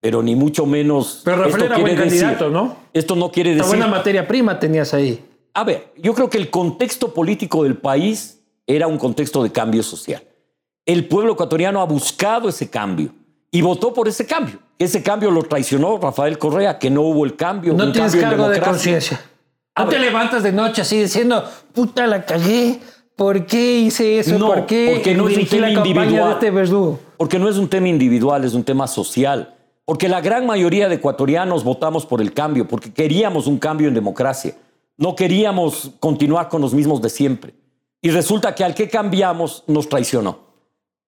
pero 0.00 0.22
ni 0.22 0.36
mucho 0.36 0.66
menos. 0.66 1.22
Pero 1.24 1.44
Rafael 1.44 1.64
era 1.64 1.78
buen 1.78 1.96
candidato, 1.96 2.50
¿no? 2.50 2.76
Esto 2.92 3.16
no 3.16 3.30
quiere 3.30 3.50
decir. 3.50 3.64
Una 3.64 3.86
buena 3.86 3.86
materia 3.86 4.28
prima 4.28 4.58
tenías 4.58 4.94
ahí. 4.94 5.24
A 5.54 5.64
ver, 5.64 5.92
yo 5.96 6.14
creo 6.14 6.30
que 6.30 6.38
el 6.38 6.50
contexto 6.50 7.12
político 7.12 7.64
del 7.64 7.76
país 7.76 8.40
era 8.66 8.86
un 8.86 8.98
contexto 8.98 9.42
de 9.42 9.50
cambio 9.50 9.82
social. 9.82 10.22
El 10.84 11.08
pueblo 11.08 11.32
ecuatoriano 11.32 11.80
ha 11.80 11.84
buscado 11.84 12.48
ese 12.48 12.70
cambio 12.70 13.12
y 13.50 13.62
votó 13.62 13.92
por 13.92 14.08
ese 14.08 14.26
cambio. 14.26 14.58
Ese 14.78 15.02
cambio 15.02 15.30
lo 15.30 15.42
traicionó 15.42 15.98
Rafael 15.98 16.38
Correa, 16.38 16.78
que 16.78 16.90
no 16.90 17.02
hubo 17.02 17.24
el 17.24 17.36
cambio. 17.36 17.74
No 17.74 17.84
un 17.84 17.92
tienes 17.92 18.12
cambio 18.12 18.30
cargo 18.30 18.48
de 18.48 18.60
conciencia. 18.60 19.20
No 19.76 19.86
te 19.88 19.98
levantas 19.98 20.42
de 20.42 20.52
noche 20.52 20.82
así 20.82 20.98
diciendo, 20.98 21.44
puta, 21.72 22.06
la 22.06 22.24
cagué. 22.24 22.80
¿Por 23.16 23.46
qué 23.46 23.80
hice 23.80 24.20
eso? 24.20 24.38
No, 24.38 24.46
¿Por 24.46 24.66
qué 24.66 24.92
porque 24.94 25.14
no 25.14 25.28
es 25.28 25.36
un 25.36 25.46
tema 25.46 25.70
individual. 25.70 26.32
este 26.32 26.50
verdugo? 26.52 27.00
Porque 27.16 27.38
no 27.38 27.48
es 27.48 27.56
un 27.56 27.68
tema 27.68 27.88
individual, 27.88 28.44
es 28.44 28.54
un 28.54 28.62
tema 28.62 28.86
social. 28.86 29.56
Porque 29.84 30.08
la 30.08 30.20
gran 30.20 30.46
mayoría 30.46 30.88
de 30.88 30.96
ecuatorianos 30.96 31.64
votamos 31.64 32.06
por 32.06 32.20
el 32.20 32.32
cambio, 32.32 32.68
porque 32.68 32.92
queríamos 32.92 33.46
un 33.46 33.58
cambio 33.58 33.88
en 33.88 33.94
democracia. 33.94 34.54
No 34.96 35.16
queríamos 35.16 35.92
continuar 35.98 36.48
con 36.48 36.60
los 36.60 36.74
mismos 36.74 37.02
de 37.02 37.10
siempre. 37.10 37.54
Y 38.00 38.10
resulta 38.10 38.54
que 38.54 38.62
al 38.62 38.74
que 38.74 38.88
cambiamos 38.88 39.64
nos 39.66 39.88
traicionó. 39.88 40.47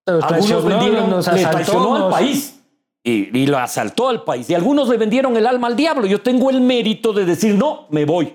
Nos 0.06 0.24
Algunos 0.24 0.64
vendieron, 0.64 1.10
nos 1.10 1.26
le 1.26 1.32
asaltó, 1.32 1.50
traicionó 1.50 1.94
al 1.94 2.00
nos- 2.02 2.12
país 2.12 2.60
y, 3.04 3.38
y 3.38 3.46
lo 3.46 3.58
asaltó 3.58 4.08
al 4.08 4.24
país. 4.24 4.48
Y 4.50 4.54
algunos 4.54 4.88
le 4.88 4.96
vendieron 4.96 5.36
el 5.36 5.46
alma 5.46 5.68
al 5.68 5.76
diablo. 5.76 6.06
Yo 6.06 6.20
tengo 6.22 6.50
el 6.50 6.60
mérito 6.60 7.12
de 7.12 7.24
decir, 7.24 7.54
no, 7.54 7.86
me 7.90 8.04
voy. 8.04 8.34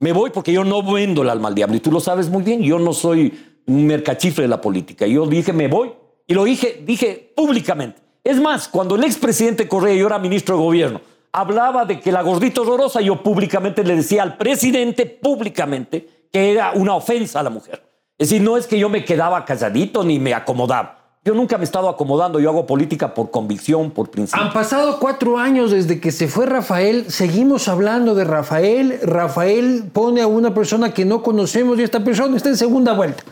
Me 0.00 0.12
voy 0.12 0.30
porque 0.30 0.52
yo 0.52 0.64
no 0.64 0.82
vendo 0.82 1.22
el 1.22 1.30
alma 1.30 1.48
al 1.48 1.54
diablo. 1.54 1.76
Y 1.76 1.80
tú 1.80 1.92
lo 1.92 2.00
sabes 2.00 2.28
muy 2.28 2.42
bien, 2.42 2.60
yo 2.62 2.78
no 2.78 2.92
soy 2.92 3.32
un 3.66 3.86
mercachifre 3.86 4.42
de 4.42 4.48
la 4.48 4.60
política. 4.60 5.06
Yo 5.06 5.26
dije, 5.26 5.52
me 5.52 5.68
voy. 5.68 5.92
Y 6.26 6.34
lo 6.34 6.44
dije, 6.44 6.82
dije 6.84 7.32
públicamente. 7.36 8.00
Es 8.24 8.40
más, 8.40 8.68
cuando 8.68 8.96
el 8.96 9.04
expresidente 9.04 9.68
Correa, 9.68 9.94
yo 9.94 10.06
era 10.06 10.18
ministro 10.18 10.56
de 10.56 10.62
gobierno, 10.62 11.00
hablaba 11.32 11.84
de 11.84 12.00
que 12.00 12.10
la 12.12 12.22
gordita 12.22 12.60
horrorosa, 12.62 13.00
yo 13.00 13.22
públicamente 13.22 13.84
le 13.84 13.96
decía 13.96 14.22
al 14.22 14.36
presidente, 14.36 15.06
públicamente, 15.06 16.26
que 16.32 16.52
era 16.52 16.72
una 16.74 16.94
ofensa 16.94 17.40
a 17.40 17.42
la 17.42 17.50
mujer. 17.50 17.82
Es 18.18 18.28
decir, 18.30 18.42
no 18.42 18.56
es 18.56 18.66
que 18.66 18.78
yo 18.78 18.88
me 18.88 19.04
quedaba 19.04 19.44
calladito 19.44 20.04
ni 20.04 20.18
me 20.18 20.34
acomodaba. 20.34 21.01
Yo 21.24 21.34
nunca 21.34 21.56
me 21.56 21.62
he 21.62 21.64
estado 21.64 21.88
acomodando, 21.88 22.40
yo 22.40 22.50
hago 22.50 22.66
política 22.66 23.14
por 23.14 23.30
convicción, 23.30 23.92
por 23.92 24.10
principio. 24.10 24.42
Han 24.42 24.52
pasado 24.52 24.98
cuatro 24.98 25.38
años 25.38 25.70
desde 25.70 26.00
que 26.00 26.10
se 26.10 26.26
fue 26.26 26.46
Rafael. 26.46 27.12
Seguimos 27.12 27.68
hablando 27.68 28.16
de 28.16 28.24
Rafael. 28.24 28.98
Rafael 29.04 29.84
pone 29.92 30.20
a 30.20 30.26
una 30.26 30.52
persona 30.52 30.92
que 30.92 31.04
no 31.04 31.22
conocemos 31.22 31.78
y 31.78 31.84
esta 31.84 32.02
persona 32.02 32.36
está 32.36 32.48
en 32.48 32.56
segunda 32.56 32.92
vuelta. 32.94 33.22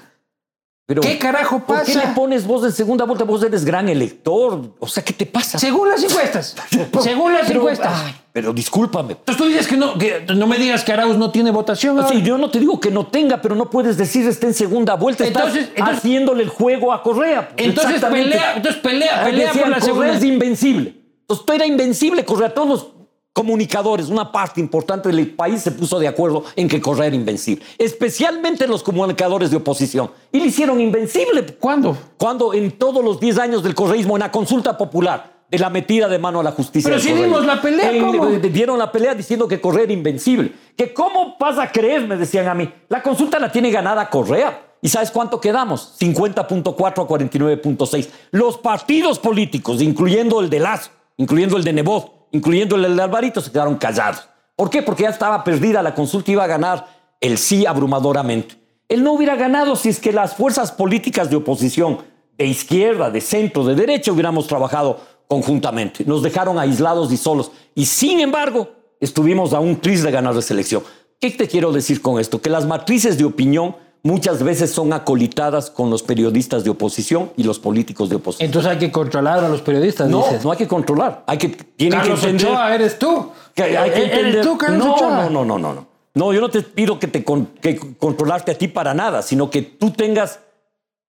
Pero, 0.90 1.02
¿Qué 1.02 1.18
carajo 1.18 1.60
¿Por 1.60 1.84
qué 1.84 1.92
pasa? 1.92 2.08
le 2.08 2.14
pones 2.16 2.44
voz 2.44 2.62
de 2.64 2.72
segunda 2.72 3.04
vuelta? 3.04 3.22
Vos 3.22 3.40
eres 3.44 3.64
gran 3.64 3.88
elector. 3.88 4.72
O 4.80 4.88
sea, 4.88 5.04
¿qué 5.04 5.12
te 5.12 5.24
pasa? 5.24 5.56
Según 5.56 5.88
las 5.88 6.02
encuestas. 6.02 6.56
Según 7.00 7.32
las 7.32 7.46
Pero, 7.46 7.60
encuestas. 7.60 7.92
ay, 8.06 8.14
pero 8.32 8.52
discúlpame. 8.52 9.12
Entonces 9.12 9.36
tú 9.36 9.44
dices 9.48 9.68
que 9.68 9.76
no, 9.76 9.96
que 9.96 10.24
no 10.34 10.48
me 10.48 10.58
digas 10.58 10.82
que 10.82 10.92
Arauz 10.92 11.16
no 11.16 11.30
tiene 11.30 11.52
votación. 11.52 12.04
Sí, 12.08 12.22
yo 12.22 12.38
no 12.38 12.50
te 12.50 12.58
digo 12.58 12.80
que 12.80 12.90
no 12.90 13.06
tenga, 13.06 13.40
pero 13.40 13.54
no 13.54 13.70
puedes 13.70 13.96
decir 13.96 14.26
está 14.26 14.48
en 14.48 14.54
segunda 14.54 14.96
vuelta. 14.96 15.24
Estás 15.24 15.44
Entonces- 15.46 15.68
entonces- 15.76 15.98
haciéndole 15.98 16.42
el 16.42 16.48
juego 16.48 16.92
a 16.92 17.04
Correa. 17.04 17.50
Entonces 17.56 18.00
pelea, 18.04 18.54
entonces 18.56 18.80
pelea, 18.82 19.20
Ah, 19.20 19.24
pelea 19.26 19.46
decían, 19.46 19.62
por 19.62 19.70
la 19.70 19.76
Correa 19.78 19.94
segunda. 19.94 20.16
es 20.16 20.24
invencible. 20.24 20.94
Entonces 21.20 21.46
tú 21.46 21.52
era 21.52 21.66
invencible, 21.66 22.24
Correa. 22.24 22.52
Todos 22.52 22.68
los 22.68 22.86
comunicadores, 23.32 24.08
una 24.08 24.32
parte 24.32 24.60
importante 24.60 25.08
del 25.08 25.30
país 25.34 25.62
se 25.62 25.70
puso 25.70 25.98
de 25.98 26.08
acuerdo 26.08 26.44
en 26.56 26.68
que 26.68 26.80
Correa 26.80 27.06
era 27.06 27.16
invencible. 27.16 27.64
Especialmente 27.78 28.66
los 28.66 28.82
comunicadores 28.82 29.50
de 29.50 29.56
oposición. 29.56 30.10
Y 30.32 30.40
le 30.40 30.46
hicieron 30.46 30.80
invencible. 30.80 31.46
¿Cuándo? 31.58 31.96
Cuando 32.16 32.52
en 32.54 32.72
todos 32.72 33.04
los 33.04 33.20
10 33.20 33.38
años 33.38 33.62
del 33.62 33.74
correísmo, 33.74 34.16
en 34.16 34.20
la 34.20 34.30
consulta 34.32 34.76
popular, 34.76 35.40
de 35.50 35.58
la 35.58 35.68
metida 35.68 36.08
de 36.08 36.18
mano 36.18 36.40
a 36.40 36.42
la 36.44 36.52
justicia. 36.52 36.88
Pero 36.88 37.00
si 37.02 37.12
dimos 37.12 37.44
la 37.44 37.60
pelea, 37.60 37.90
¿cómo? 38.00 38.28
eh, 38.28 38.38
Dieron 38.38 38.78
la 38.78 38.92
pelea 38.92 39.14
diciendo 39.14 39.48
que 39.48 39.60
Correa 39.60 39.82
era 39.84 39.92
invencible. 39.92 40.52
Que 40.76 40.94
cómo 40.94 41.36
vas 41.40 41.58
a 41.58 41.72
creer, 41.72 42.06
me 42.06 42.16
decían 42.16 42.46
a 42.46 42.54
mí. 42.54 42.72
La 42.88 43.02
consulta 43.02 43.38
la 43.40 43.50
tiene 43.50 43.70
ganada 43.70 44.08
Correa. 44.08 44.68
¿Y 44.80 44.88
sabes 44.88 45.10
cuánto 45.10 45.40
quedamos? 45.40 45.96
50.4 46.00 46.86
a 46.86 47.08
49.6. 47.08 48.08
Los 48.30 48.58
partidos 48.58 49.18
políticos, 49.18 49.82
incluyendo 49.82 50.40
el 50.40 50.48
de 50.48 50.60
Lazo, 50.60 50.90
incluyendo 51.16 51.56
el 51.56 51.64
de 51.64 51.72
Nebot, 51.72 52.12
incluyendo 52.32 52.76
el 52.76 52.96
de 52.96 53.02
Alvarito, 53.02 53.40
se 53.40 53.50
quedaron 53.50 53.76
callados. 53.76 54.28
¿Por 54.56 54.70
qué? 54.70 54.82
Porque 54.82 55.04
ya 55.04 55.10
estaba 55.10 55.42
perdida 55.42 55.82
la 55.82 55.94
consulta, 55.94 56.30
iba 56.30 56.44
a 56.44 56.46
ganar 56.46 56.86
el 57.20 57.38
sí 57.38 57.66
abrumadoramente. 57.66 58.56
Él 58.88 59.04
no 59.04 59.12
hubiera 59.12 59.36
ganado 59.36 59.76
si 59.76 59.88
es 59.88 60.00
que 60.00 60.12
las 60.12 60.34
fuerzas 60.34 60.72
políticas 60.72 61.30
de 61.30 61.36
oposición, 61.36 61.98
de 62.36 62.46
izquierda, 62.46 63.10
de 63.10 63.20
centro, 63.20 63.64
de 63.64 63.74
derecha, 63.74 64.12
hubiéramos 64.12 64.46
trabajado 64.46 65.00
conjuntamente. 65.28 66.04
Nos 66.04 66.22
dejaron 66.22 66.58
aislados 66.58 67.12
y 67.12 67.16
solos. 67.16 67.52
Y 67.74 67.86
sin 67.86 68.20
embargo, 68.20 68.68
estuvimos 68.98 69.52
a 69.52 69.60
un 69.60 69.80
tris 69.80 70.02
de 70.02 70.10
ganar 70.10 70.34
la 70.34 70.42
selección. 70.42 70.82
¿Qué 71.20 71.30
te 71.30 71.46
quiero 71.46 71.70
decir 71.70 72.02
con 72.02 72.18
esto? 72.18 72.40
Que 72.40 72.50
las 72.50 72.66
matrices 72.66 73.16
de 73.16 73.24
opinión 73.24 73.76
muchas 74.02 74.42
veces 74.42 74.70
son 74.70 74.92
acolitadas 74.92 75.70
con 75.70 75.90
los 75.90 76.02
periodistas 76.02 76.64
de 76.64 76.70
oposición 76.70 77.32
y 77.36 77.42
los 77.44 77.58
políticos 77.58 78.08
de 78.08 78.16
oposición. 78.16 78.46
Entonces 78.46 78.70
hay 78.70 78.78
que 78.78 78.90
controlar 78.90 79.44
a 79.44 79.48
los 79.48 79.60
periodistas. 79.62 80.08
No, 80.08 80.22
dices. 80.24 80.44
no 80.44 80.52
hay 80.52 80.58
que 80.58 80.68
controlar. 80.68 81.24
Hay 81.26 81.38
que, 81.38 81.48
tienen 81.48 81.98
Carlos 81.98 82.20
que 82.20 82.26
entender. 82.30 82.52
Ochoa, 82.54 82.74
eres 82.74 82.98
tú. 82.98 83.30
que 83.54 83.62
hay 83.62 83.90
que 83.90 84.02
¿Eres 84.02 84.12
entender- 84.18 84.42
tú, 84.44 84.56
Carlos 84.58 84.86
no, 84.86 84.94
Ochoa? 84.94 85.10
no, 85.24 85.30
no, 85.30 85.44
no, 85.44 85.58
no, 85.58 85.74
no. 85.74 85.86
No, 86.12 86.32
yo 86.32 86.40
no 86.40 86.48
te 86.50 86.62
pido 86.62 86.98
que 86.98 87.06
te 87.06 87.22
con- 87.22 87.46
que 87.60 87.76
controlarte 87.96 88.50
a 88.52 88.58
ti 88.58 88.66
para 88.68 88.94
nada, 88.94 89.22
sino 89.22 89.48
que 89.50 89.62
tú 89.62 89.90
tengas 89.92 90.40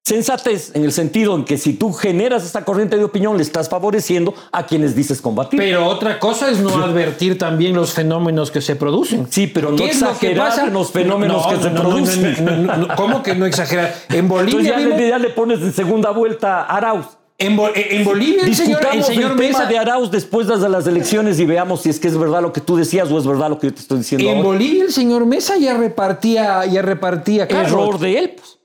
sensatez 0.03 0.71
en 0.75 0.83
el 0.83 0.91
sentido 0.91 1.35
en 1.35 1.45
que 1.45 1.57
si 1.57 1.73
tú 1.73 1.93
generas 1.93 2.43
esta 2.43 2.65
corriente 2.65 2.97
de 2.97 3.03
opinión, 3.03 3.37
le 3.37 3.43
estás 3.43 3.69
favoreciendo 3.69 4.33
a 4.51 4.65
quienes 4.65 4.95
dices 4.95 5.21
combatir. 5.21 5.59
Pero 5.59 5.85
otra 5.85 6.19
cosa 6.19 6.49
es 6.49 6.59
no 6.59 6.75
advertir 6.83 7.37
también 7.37 7.75
los 7.75 7.93
fenómenos 7.93 8.49
que 8.51 8.61
se 8.61 8.75
producen. 8.75 9.27
sí, 9.29 9.47
pero 9.47 9.69
no 9.71 9.77
¿Qué 9.77 9.91
es 9.91 10.01
lo 10.01 10.07
que 10.07 10.31
exagerar 10.31 10.49
pasa? 10.49 10.65
los 10.67 10.91
fenómenos 10.91 11.43
No, 11.43 11.49
que 11.49 11.55
no, 11.57 11.63
se 11.63 11.69
no, 11.69 11.81
producen. 11.81 12.67
¿Cómo 12.95 13.21
que 13.23 13.35
no 13.35 13.45
exagerar? 13.45 13.93
En 14.09 14.25
Entonces 14.25 14.47
Bolivia, 14.53 14.79
ya, 14.79 14.97
le, 14.97 15.07
ya 15.09 15.17
le 15.19 15.29
pones 15.29 15.59
en 15.61 15.71
segunda 15.73 16.09
vuelta 16.11 16.61
a 16.63 16.77
Arauz. 16.77 17.05
en, 17.37 17.55
Bo- 17.55 17.69
en 17.73 18.03
Bolivia 18.03 18.43
el 18.45 18.55
señor, 18.55 18.81
el 18.91 18.99
el, 18.99 19.03
señor 19.03 19.35
tema 19.35 19.59
Mesa, 19.59 19.65
de 19.65 19.77
Arauz 19.77 20.09
después 20.11 20.47
de 20.47 20.67
las 20.67 20.87
elecciones 20.87 21.39
y 21.39 21.45
veamos 21.45 21.81
si 21.83 21.89
es 21.89 21.99
que 21.99 22.07
es 22.07 22.17
verdad 22.17 22.41
lo 22.41 22.51
que 22.51 22.61
tú 22.61 22.75
decías 22.75 23.09
o 23.11 23.17
es 23.19 23.25
verdad 23.25 23.49
lo 23.49 23.59
que 23.59 23.67
yo 23.67 23.73
te 23.73 23.81
estoy 23.81 23.99
diciendo 23.99 24.27
en 24.27 24.37
ahora. 24.37 24.47
Bolivia 24.49 24.83
el 24.83 24.91
señor 24.91 25.25
Mesa 25.27 25.57
ya 25.57 25.75
repartía, 25.77 26.65
ya 26.65 26.81
repartía. 26.81 27.45
Error 27.45 27.99
de 27.99 28.17
él, 28.17 28.33
pues. 28.35 28.57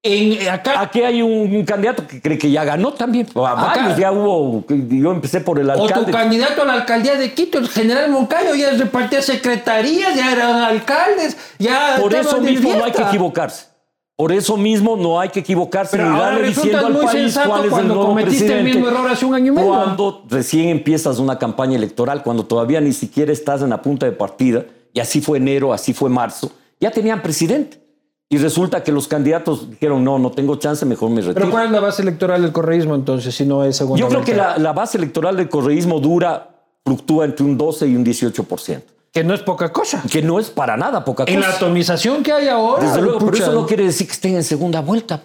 En, 0.00 0.48
acá, 0.48 0.80
Aquí 0.80 1.02
hay 1.02 1.22
un, 1.22 1.54
un 1.54 1.64
candidato 1.64 2.06
que 2.06 2.22
cree 2.22 2.38
que 2.38 2.50
ya 2.50 2.62
ganó 2.64 2.92
también. 2.92 3.26
Varios 3.34 3.96
ya 3.96 4.12
hubo. 4.12 4.64
Yo 4.68 5.10
empecé 5.10 5.40
por 5.40 5.58
el 5.58 5.68
o 5.70 5.74
tu 5.74 5.82
alcalde. 5.82 6.12
candidato 6.12 6.62
a 6.62 6.64
la 6.64 6.74
alcaldía 6.74 7.16
de 7.16 7.34
Quito, 7.34 7.58
el 7.58 7.68
general 7.68 8.08
Moncayo, 8.10 8.54
ya 8.54 8.70
repartía 8.70 9.22
secretarías, 9.22 10.14
ya 10.14 10.32
eran 10.32 10.62
alcaldes, 10.62 11.36
ya 11.58 11.96
Por 12.00 12.14
eso 12.14 12.40
mismo 12.40 12.74
no 12.74 12.84
hay 12.84 12.92
que 12.92 13.02
equivocarse. 13.02 13.66
Por 14.14 14.32
eso 14.32 14.56
mismo 14.56 14.96
no 14.96 15.20
hay 15.20 15.28
que 15.28 15.38
equivocarse 15.38 15.96
Pero 15.96 16.10
ni 16.10 16.18
darle 16.18 16.48
diciendo 16.48 16.88
al 16.88 16.98
país 16.98 17.38
cuál 17.46 17.60
es 17.60 17.64
el 17.66 17.70
cuando 17.70 17.94
nuevo 17.94 18.08
cometiste 18.08 18.58
el 18.58 18.64
mismo 18.64 18.88
error 18.88 19.08
hace 19.08 19.24
un 19.24 19.34
año 19.34 19.52
y 19.52 19.54
medio. 19.54 19.68
Cuando 19.68 20.24
recién 20.28 20.70
empiezas 20.70 21.20
una 21.20 21.38
campaña 21.38 21.76
electoral, 21.76 22.24
cuando 22.24 22.44
todavía 22.44 22.80
ni 22.80 22.92
siquiera 22.92 23.32
estás 23.32 23.62
en 23.62 23.70
la 23.70 23.80
punta 23.80 24.06
de 24.06 24.12
partida, 24.12 24.64
y 24.92 25.00
así 25.00 25.20
fue 25.20 25.38
enero, 25.38 25.72
así 25.72 25.92
fue 25.92 26.10
marzo, 26.10 26.50
ya 26.80 26.90
tenían 26.90 27.22
presidente. 27.22 27.87
Y 28.30 28.36
resulta 28.36 28.84
que 28.84 28.92
los 28.92 29.08
candidatos 29.08 29.70
dijeron, 29.70 30.04
no, 30.04 30.18
no 30.18 30.30
tengo 30.30 30.56
chance, 30.56 30.84
mejor 30.84 31.08
me 31.08 31.22
retiro. 31.22 31.34
Pero 31.34 31.50
¿cuál 31.50 31.66
es 31.66 31.72
la 31.72 31.80
base 31.80 32.02
electoral 32.02 32.42
del 32.42 32.52
correísmo 32.52 32.94
entonces, 32.94 33.34
si 33.34 33.46
no 33.46 33.64
es 33.64 33.76
segunda 33.76 34.00
Yo 34.00 34.08
creo 34.08 34.22
que 34.22 34.34
la, 34.34 34.58
la 34.58 34.74
base 34.74 34.98
electoral 34.98 35.36
del 35.36 35.48
correísmo 35.48 35.98
dura, 35.98 36.50
fluctúa 36.84 37.24
entre 37.24 37.46
un 37.46 37.56
12 37.56 37.86
y 37.86 37.96
un 37.96 38.04
18%. 38.04 38.82
Que 39.12 39.24
no 39.24 39.32
es 39.32 39.40
poca 39.40 39.72
cosa. 39.72 40.02
Que 40.10 40.20
no 40.20 40.38
es 40.38 40.50
para 40.50 40.76
nada 40.76 41.02
poca 41.04 41.24
En 41.26 41.40
la 41.40 41.46
cosa. 41.46 41.56
atomización 41.56 42.22
que 42.22 42.32
hay 42.32 42.48
ahora. 42.48 42.84
Desde 42.84 43.00
luego, 43.00 43.18
pero 43.18 43.36
eso 43.36 43.52
no 43.52 43.66
quiere 43.66 43.84
decir 43.84 44.06
que 44.06 44.12
estén 44.12 44.36
en 44.36 44.44
segunda 44.44 44.82
vuelta. 44.82 45.22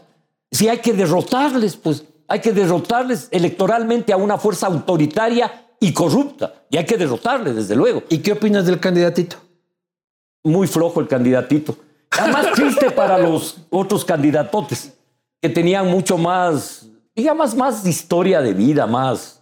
Si 0.50 0.70
hay 0.70 0.78
que 0.78 0.94
derrotarles, 0.94 1.76
pues 1.76 2.06
hay 2.30 2.40
que 2.40 2.54
derrotarles 2.54 3.28
electoralmente 3.32 4.14
a 4.14 4.18
una 4.18 4.38
fuerza 4.38 4.68
autoritaria 4.68 5.52
y 5.80 5.92
corrupta. 5.92 6.54
Y 6.70 6.78
hay 6.78 6.86
que 6.86 6.98
derrotarles, 6.98 7.56
desde 7.56 7.76
luego. 7.76 8.04
¿Y 8.08 8.20
qué 8.20 8.32
opinas 8.32 8.66
del 8.66 8.80
candidatito? 8.80 9.36
Muy 10.44 10.68
flojo 10.68 11.02
el 11.02 11.08
candidatito. 11.10 11.76
Además, 12.20 12.48
triste 12.54 12.92
para 12.92 13.18
los 13.18 13.58
otros 13.70 14.06
candidatotes, 14.06 14.94
que 15.42 15.50
tenían 15.50 15.88
mucho 15.90 16.18
más, 16.18 16.88
digamos, 17.16 17.56
más 17.56 17.86
historia 17.86 18.42
de 18.42 18.54
vida, 18.54 18.86
más. 18.88 19.42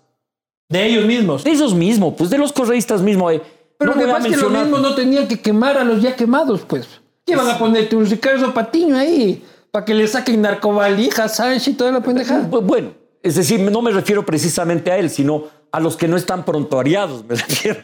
De 0.69 0.85
ellos 0.85 1.05
mismos. 1.05 1.43
De 1.43 1.51
esos 1.51 1.73
mismos, 1.73 2.13
pues 2.17 2.29
de 2.29 2.37
los 2.37 2.51
correístas 2.53 3.01
mismos. 3.01 3.33
eh. 3.33 3.41
Pero 3.77 3.91
No 3.91 3.95
lo 3.95 3.99
que 3.99 4.05
voy 4.05 4.11
a 4.11 4.15
pasa 4.17 4.27
es 4.29 4.35
que 4.35 4.41
lo 4.41 4.49
mencionar- 4.49 4.63
mismo 4.71 4.77
no 4.89 4.95
tenían 4.95 5.27
que 5.27 5.39
quemar 5.41 5.77
a 5.77 5.83
los 5.83 6.01
ya 6.01 6.15
quemados, 6.15 6.61
pues. 6.67 6.87
¿Qué 7.25 7.35
van 7.35 7.49
a 7.49 7.57
ponerte 7.57 7.95
un 7.95 8.05
Ricardo 8.05 8.53
Patiño 8.53 8.95
ahí? 8.97 9.43
Para 9.71 9.85
que 9.85 9.93
le 9.93 10.07
saquen 10.07 10.41
narcovalijas, 10.41 11.35
¿sabes? 11.35 11.67
Y 11.67 11.73
toda 11.73 11.91
la 11.91 12.01
pendejada. 12.01 12.47
Bu- 12.49 12.61
Bueno, 12.61 12.91
Es 13.23 13.35
decir, 13.35 13.59
no 13.59 13.81
me 13.83 13.91
refiero 13.91 14.25
precisamente 14.25 14.91
a 14.91 14.97
él, 14.97 15.09
sino 15.09 15.43
a 15.73 15.79
los 15.79 15.95
que 15.95 16.07
no 16.07 16.17
están 16.17 16.43
prontuariados, 16.43 17.23
me 17.23 17.35
refiero. 17.35 17.79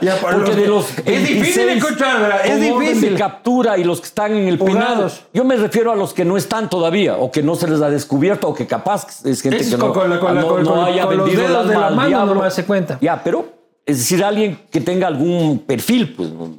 Ya, 0.00 0.16
Porque 0.20 0.36
los 0.38 0.56
de 0.56 0.66
los 0.66 0.98
es 0.98 1.26
difícil 1.28 1.66
26 1.66 1.68
encontrar. 1.76 2.42
Es 2.44 2.60
difícil. 2.60 3.12
de 3.14 3.18
captura 3.18 3.76
y 3.78 3.84
los 3.84 4.00
que 4.00 4.06
están 4.06 4.32
en 4.32 4.46
el 4.46 4.58
penal. 4.58 5.10
Yo 5.34 5.44
me 5.44 5.56
refiero 5.56 5.90
a 5.90 5.96
los 5.96 6.12
que 6.14 6.24
no 6.24 6.36
están 6.36 6.70
todavía, 6.70 7.16
o 7.16 7.30
que 7.32 7.42
no 7.42 7.56
se 7.56 7.66
les 7.68 7.80
ha 7.82 7.90
descubierto, 7.90 8.48
o 8.48 8.54
que 8.54 8.66
capaz 8.66 9.24
es 9.24 9.42
gente 9.42 9.58
Es 9.58 9.70
que 9.70 9.76
no, 9.76 9.92
con 9.92 10.18
con 10.18 10.34
no- 10.36 10.58
no 10.62 10.84
haya 10.84 11.04
los 11.04 11.16
vendido 11.16 11.42
el 11.62 11.68
de 11.68 11.74
la 11.74 11.86
al 11.88 11.96
mano 11.96 12.08
diablo. 12.08 12.34
nomás 12.34 12.54
se 12.54 12.64
cuenta. 12.64 12.98
Ya, 13.00 13.20
pero 13.24 13.46
es 13.84 13.98
decir, 13.98 14.22
alguien 14.24 14.60
que 14.70 14.80
tenga 14.80 15.08
algún 15.08 15.58
perfil, 15.66 16.14
pues. 16.16 16.30
no- 16.30 16.56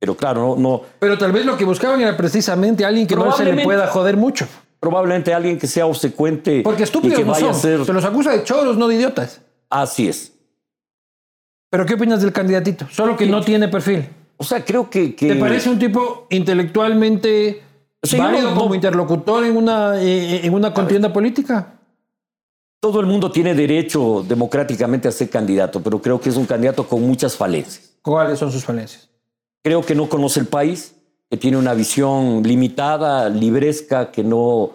Pero 0.00 0.16
claro, 0.16 0.54
no, 0.56 0.56
no 0.56 0.82
Pero 0.98 1.16
tal 1.18 1.30
vez 1.32 1.44
lo 1.46 1.56
que 1.56 1.64
buscaban 1.64 2.00
era 2.00 2.16
precisamente 2.16 2.84
alguien 2.84 3.06
que 3.06 3.14
no 3.16 3.30
se 3.36 3.44
le 3.44 3.62
pueda 3.62 3.86
joder 3.88 4.16
mucho. 4.16 4.46
probablemente 4.80 5.34
alguien 5.34 5.58
que 5.58 5.66
sea 5.66 5.86
obsecuente 5.86 6.60
Porque 6.64 6.82
y 6.82 6.84
estúpidos 6.84 7.18
que 7.18 7.24
no 7.24 7.32
vaya 7.32 7.46
son. 7.46 7.50
a 7.50 7.54
ser. 7.54 7.84
Se 7.84 7.92
los 7.92 8.04
acusa 8.04 8.30
de 8.32 8.44
choros, 8.44 8.76
no 8.76 8.86
de 8.88 8.94
idiotas. 8.96 9.40
Así 9.70 10.08
es. 10.08 10.32
Pero 11.70 11.84
¿qué 11.84 11.94
opinas 11.94 12.22
del 12.22 12.32
candidatito? 12.32 12.86
Solo 12.90 13.16
que 13.16 13.26
no 13.26 13.42
tiene 13.42 13.68
perfil. 13.68 14.08
O 14.38 14.44
sea, 14.44 14.64
creo 14.64 14.88
que. 14.88 15.14
que 15.14 15.28
¿Te 15.28 15.36
parece 15.36 15.68
un 15.68 15.78
tipo 15.78 16.26
intelectualmente 16.30 17.62
Sí, 18.02 18.16
válido 18.16 18.52
no- 18.52 18.60
como 18.60 18.74
interlocutor 18.74 19.44
en 19.44 19.56
una, 19.56 20.00
eh, 20.00 20.46
en 20.46 20.54
una 20.54 20.72
contienda 20.72 21.12
política? 21.12 21.74
Todo 22.80 23.00
el 23.00 23.06
mundo 23.06 23.30
tiene 23.32 23.54
derecho 23.54 24.24
democráticamente 24.26 25.08
a 25.08 25.12
ser 25.12 25.28
candidato, 25.28 25.82
pero 25.82 26.00
creo 26.00 26.20
que 26.20 26.28
es 26.28 26.36
un 26.36 26.46
candidato 26.46 26.86
con 26.86 27.02
muchas 27.02 27.36
falencias. 27.36 27.96
¿Cuáles 28.02 28.38
son 28.38 28.52
sus 28.52 28.64
falencias? 28.64 29.08
Creo 29.64 29.82
que 29.82 29.96
no 29.96 30.08
conoce 30.08 30.38
el 30.38 30.46
país, 30.46 30.94
que 31.28 31.36
tiene 31.36 31.56
una 31.56 31.74
visión 31.74 32.42
limitada, 32.44 33.28
libresca, 33.28 34.12
que 34.12 34.22
no, 34.22 34.70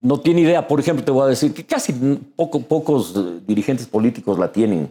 no 0.00 0.20
tiene 0.20 0.42
idea. 0.42 0.66
Por 0.68 0.80
ejemplo, 0.80 1.04
te 1.04 1.10
voy 1.10 1.24
a 1.24 1.26
decir 1.26 1.52
que 1.52 1.64
casi 1.64 1.92
poco- 2.36 2.60
pocos 2.60 3.14
eh, 3.16 3.40
dirigentes 3.46 3.86
políticos 3.86 4.38
la 4.38 4.52
tienen. 4.52 4.90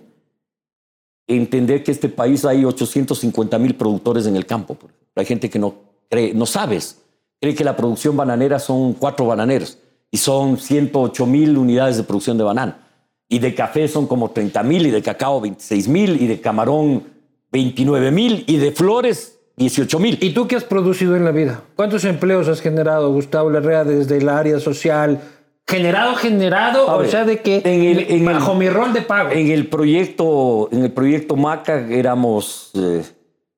Entender 1.28 1.84
que 1.84 1.92
este 1.92 2.08
país 2.10 2.46
hay 2.46 2.64
850 2.64 3.58
mil 3.60 3.76
productores 3.76 4.26
en 4.28 4.36
el 4.36 4.46
campo. 4.46 4.76
por. 4.76 4.92
Hay 5.16 5.26
gente 5.26 5.50
que 5.50 5.60
no 5.60 5.76
cree, 6.10 6.34
no 6.34 6.46
sabes, 6.46 7.02
cree 7.42 7.54
que 7.56 7.64
la 7.64 7.76
producción 7.76 8.16
bananera 8.16 8.60
son 8.60 8.94
cuatro 8.94 9.26
bananeros 9.26 9.78
y 10.10 10.18
son 10.18 10.58
108 10.58 11.26
mil 11.26 11.58
unidades 11.58 11.98
de 11.98 12.04
producción 12.04 12.38
de 12.38 12.44
banana. 12.46 12.84
Y 13.30 13.40
de 13.40 13.54
café 13.54 13.90
son 13.90 14.08
como 14.08 14.32
30 14.32 14.64
mil, 14.64 14.86
y 14.88 14.92
de 14.92 15.02
cacao 15.02 15.42
26 15.42 15.88
mil, 15.90 16.22
y 16.22 16.28
de 16.28 16.40
camarón 16.40 17.04
29 17.52 18.10
mil, 18.12 18.46
y 18.48 18.56
de 18.56 18.72
flores 18.72 19.37
18 19.58 20.00
mil. 20.00 20.18
¿Y 20.22 20.32
tú 20.34 20.48
qué 20.48 20.56
has 20.56 20.64
producido 20.64 21.16
en 21.16 21.26
la 21.26 21.32
vida? 21.32 21.62
¿Cuántos 21.76 22.06
empleos 22.06 22.48
has 22.48 22.62
generado, 22.62 23.12
Gustavo 23.12 23.50
Larrea, 23.50 23.84
desde 23.84 24.18
el 24.18 24.30
área 24.30 24.60
social? 24.60 25.20
¿Generado, 25.68 26.16
generado? 26.16 26.86
O 26.96 27.04
sea, 27.06 27.26
de 27.26 27.40
que 27.42 27.58
en 27.66 27.84
el- 27.84 28.12
en 28.12 28.24
bajo 28.26 28.54
el- 28.54 28.58
mi 28.60 28.70
rol 28.70 28.94
de 28.94 29.02
pago. 29.02 29.32
En 29.32 29.48
el 29.52 29.68
proyecto, 29.68 30.70
en 30.72 30.84
el 30.84 30.92
proyecto 30.92 31.36
Maca 31.36 31.88
éramos 31.90 32.72
eh, 32.76 33.04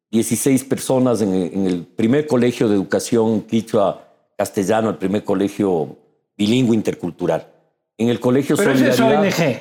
16 0.09 0.63
personas 0.63 1.21
en, 1.21 1.33
el- 1.33 1.53
en 1.53 1.67
el 1.67 1.83
primer 1.85 2.25
colegio 2.25 2.67
de 2.67 2.75
educación 2.75 3.41
quichua 3.41 4.07
castellano, 4.37 4.89
el 4.89 4.95
primer 4.95 5.23
colegio 5.23 5.97
bilingüe 6.37 6.73
intercultural. 6.75 7.45
En 7.97 8.07
el 8.07 8.19
colegio 8.21 8.55
Pero 8.55 8.71
ese 8.71 8.89
es 8.89 8.95
Solidaridad. 8.95 9.39
ONG. 9.39 9.59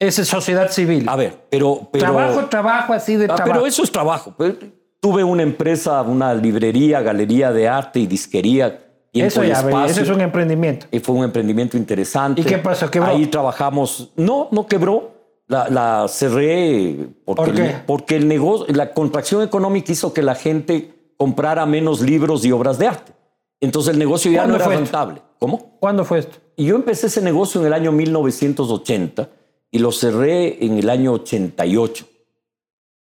Es 0.00 0.14
sociedad 0.16 0.68
civil. 0.70 1.06
A 1.06 1.14
ver, 1.14 1.36
pero, 1.50 1.88
pero 1.92 2.06
trabajo, 2.06 2.46
trabajo, 2.46 2.92
así 2.94 3.14
de 3.16 3.26
Ah, 3.26 3.36
trabajo. 3.36 3.52
pero 3.52 3.66
eso 3.66 3.84
es 3.84 3.92
trabajo. 3.92 4.34
Pues, 4.36 4.54
Tuve 5.02 5.24
una 5.24 5.42
empresa, 5.42 6.00
una 6.02 6.32
librería, 6.32 7.00
galería 7.02 7.52
de 7.52 7.66
arte 7.66 7.98
y 7.98 8.06
disquería. 8.06 8.84
Eso 9.12 9.42
ya, 9.42 9.54
espacio. 9.54 9.86
ese 9.86 10.02
es 10.02 10.08
un 10.08 10.20
emprendimiento. 10.20 10.86
Y 10.92 11.00
fue 11.00 11.16
un 11.16 11.24
emprendimiento 11.24 11.76
interesante. 11.76 12.40
¿Y 12.40 12.44
qué 12.44 12.58
pasó? 12.58 12.88
¿Quebró? 12.88 13.10
Ahí 13.10 13.26
trabajamos. 13.26 14.12
No, 14.14 14.46
no 14.52 14.64
quebró. 14.68 15.10
La, 15.48 15.68
la 15.68 16.06
cerré 16.08 17.08
porque, 17.24 17.42
¿Por 17.42 17.54
qué? 17.54 17.74
Porque 17.84 18.16
el 18.16 18.28
negocio, 18.28 18.72
la 18.72 18.94
contracción 18.94 19.42
económica 19.42 19.90
hizo 19.90 20.14
que 20.14 20.22
la 20.22 20.36
gente 20.36 20.94
comprara 21.16 21.66
menos 21.66 22.00
libros 22.00 22.44
y 22.44 22.52
obras 22.52 22.78
de 22.78 22.86
arte. 22.86 23.12
Entonces 23.60 23.94
el 23.94 23.98
negocio 23.98 24.30
ya 24.30 24.42
¿Cuándo 24.42 24.52
no 24.52 24.56
era 24.56 24.64
fue 24.66 24.74
esto? 24.74 24.84
rentable. 24.84 25.22
¿Cómo? 25.40 25.78
¿Cuándo 25.80 26.04
fue 26.04 26.20
esto? 26.20 26.38
Y 26.54 26.66
yo 26.66 26.76
empecé 26.76 27.08
ese 27.08 27.20
negocio 27.20 27.60
en 27.60 27.66
el 27.66 27.72
año 27.72 27.90
1980 27.90 29.28
y 29.72 29.78
lo 29.80 29.90
cerré 29.90 30.64
en 30.64 30.78
el 30.78 30.88
año 30.88 31.12
88. 31.12 32.06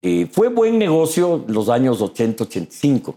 Eh, 0.06 0.28
fue 0.30 0.48
buen 0.48 0.78
negocio 0.78 1.44
los 1.48 1.70
años 1.70 2.02
80-85. 2.02 3.14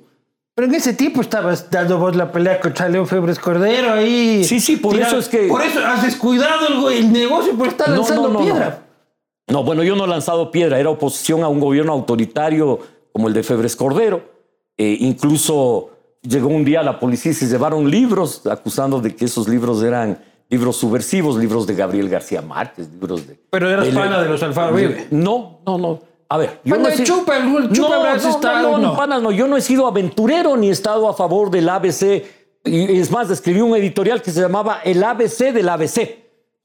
Pero 0.55 0.67
en 0.69 0.73
ese 0.75 0.93
tiempo 0.93 1.19
estabas 1.21 1.69
dando 1.69 1.97
vos 1.99 2.15
la 2.15 2.31
pelea 2.31 2.59
contra 2.61 2.87
León 2.87 3.05
Febres 3.07 3.37
Cordero 3.39 3.91
ahí. 3.93 4.43
Sí, 4.45 4.59
sí, 4.61 4.77
por 4.77 4.93
Tira- 4.93 5.07
eso 5.07 5.17
es 5.17 5.27
que- 5.27 5.47
Por 5.47 5.61
eso 5.61 5.79
has 5.85 6.01
descuidado 6.03 6.89
el, 6.89 6.97
el 6.97 7.11
negocio 7.11 7.55
por 7.57 7.67
estar 7.67 7.89
No, 7.89 7.95
lanzando 7.97 8.29
no, 8.29 8.33
no, 8.35 8.39
piedra. 8.39 8.83
No, 9.49 9.63
bueno, 9.63 9.83
yo 9.83 9.95
no 9.95 10.05
he 10.05 10.07
lanzado 10.07 10.49
piedra, 10.49 10.79
era 10.79 10.89
oposición 10.89 11.43
a 11.43 11.47
un 11.49 11.59
gobierno 11.59 11.91
autoritario 11.93 12.79
como 13.11 13.27
el 13.27 13.33
de 13.33 13.43
Febres 13.43 13.75
Cordero. 13.75 14.21
Eh, 14.77 14.97
incluso 15.01 15.89
llegó 16.21 16.47
un 16.47 16.63
día 16.65 16.81
la 16.83 16.99
policía 16.99 17.31
y 17.33 17.35
se 17.35 17.47
llevaron 17.47 17.89
libros 17.91 18.47
acusando 18.47 18.99
de 19.01 19.15
que 19.15 19.25
esos 19.25 19.47
libros 19.47 19.83
eran 19.83 20.19
libros 20.49 20.77
subversivos, 20.77 21.35
libros 21.37 21.67
de 21.67 21.75
Gabriel 21.75 22.07
García 22.09 22.41
Márquez, 22.41 22.89
libros 22.89 23.27
de... 23.27 23.37
Pero 23.49 23.69
eras 23.69 23.85
de- 23.85 23.91
pana 23.91 24.21
de 24.21 24.29
los 24.29 24.41
Alfaro 24.41 24.73
Vive. 24.75 25.07
No, 25.11 25.59
no, 25.65 25.77
no. 25.77 25.99
A 26.29 26.37
ver, 26.37 26.59
yo 26.63 26.75
no 26.77 26.87
he 26.89 26.91
sido- 26.97 27.05
chupa, 27.19 27.37
el 27.37 27.71
chupa 27.71 27.89
no, 27.89 28.03
no, 28.03 28.15
estado, 28.15 28.77
no, 28.77 29.07
no, 29.07 29.21
no. 29.21 29.31
yo 29.31 29.47
no 29.47 29.55
he 29.55 29.61
sido 29.61 29.87
aventurero 29.87 30.57
ni 30.57 30.67
he 30.67 30.71
estado 30.71 31.07
a 31.07 31.13
favor 31.13 31.49
del 31.49 31.69
ABC. 31.69 32.23
Y 32.65 32.99
es 32.99 33.09
más, 33.11 33.29
escribí 33.29 33.61
un 33.61 33.75
editorial 33.77 34.21
que 34.21 34.31
se 34.31 34.41
llamaba 34.41 34.81
El 34.83 35.01
ABC 35.03 35.53
del 35.53 35.69
ABC. 35.69 35.99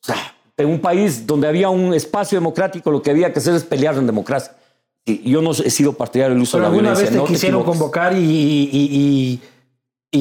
O 0.02 0.04
sea, 0.04 0.16
en 0.56 0.68
un 0.68 0.80
país 0.80 1.24
donde 1.26 1.46
había 1.46 1.70
un 1.70 1.94
espacio 1.94 2.36
democrático, 2.38 2.90
lo 2.90 3.00
que 3.02 3.10
había 3.12 3.32
que 3.32 3.38
hacer 3.38 3.54
es 3.54 3.62
pelear 3.62 3.94
en 3.96 4.06
democracia. 4.06 4.52
Y 5.04 5.30
yo 5.30 5.40
no 5.42 5.52
he 5.52 5.70
sido 5.70 5.92
partidario 5.92 6.34
del 6.34 6.42
uso 6.42 6.58
Pero 6.58 6.64
de 6.64 6.68
la 6.70 6.74
alguna 6.76 6.90
violencia. 6.90 7.04
vez 7.04 7.12
te 7.12 7.18
no 7.18 7.24
quisieron 7.26 7.60
equivoques. 7.60 7.78
convocar 7.80 8.12
y, 8.16 8.18
y, 8.18 9.40
y, 10.12 10.20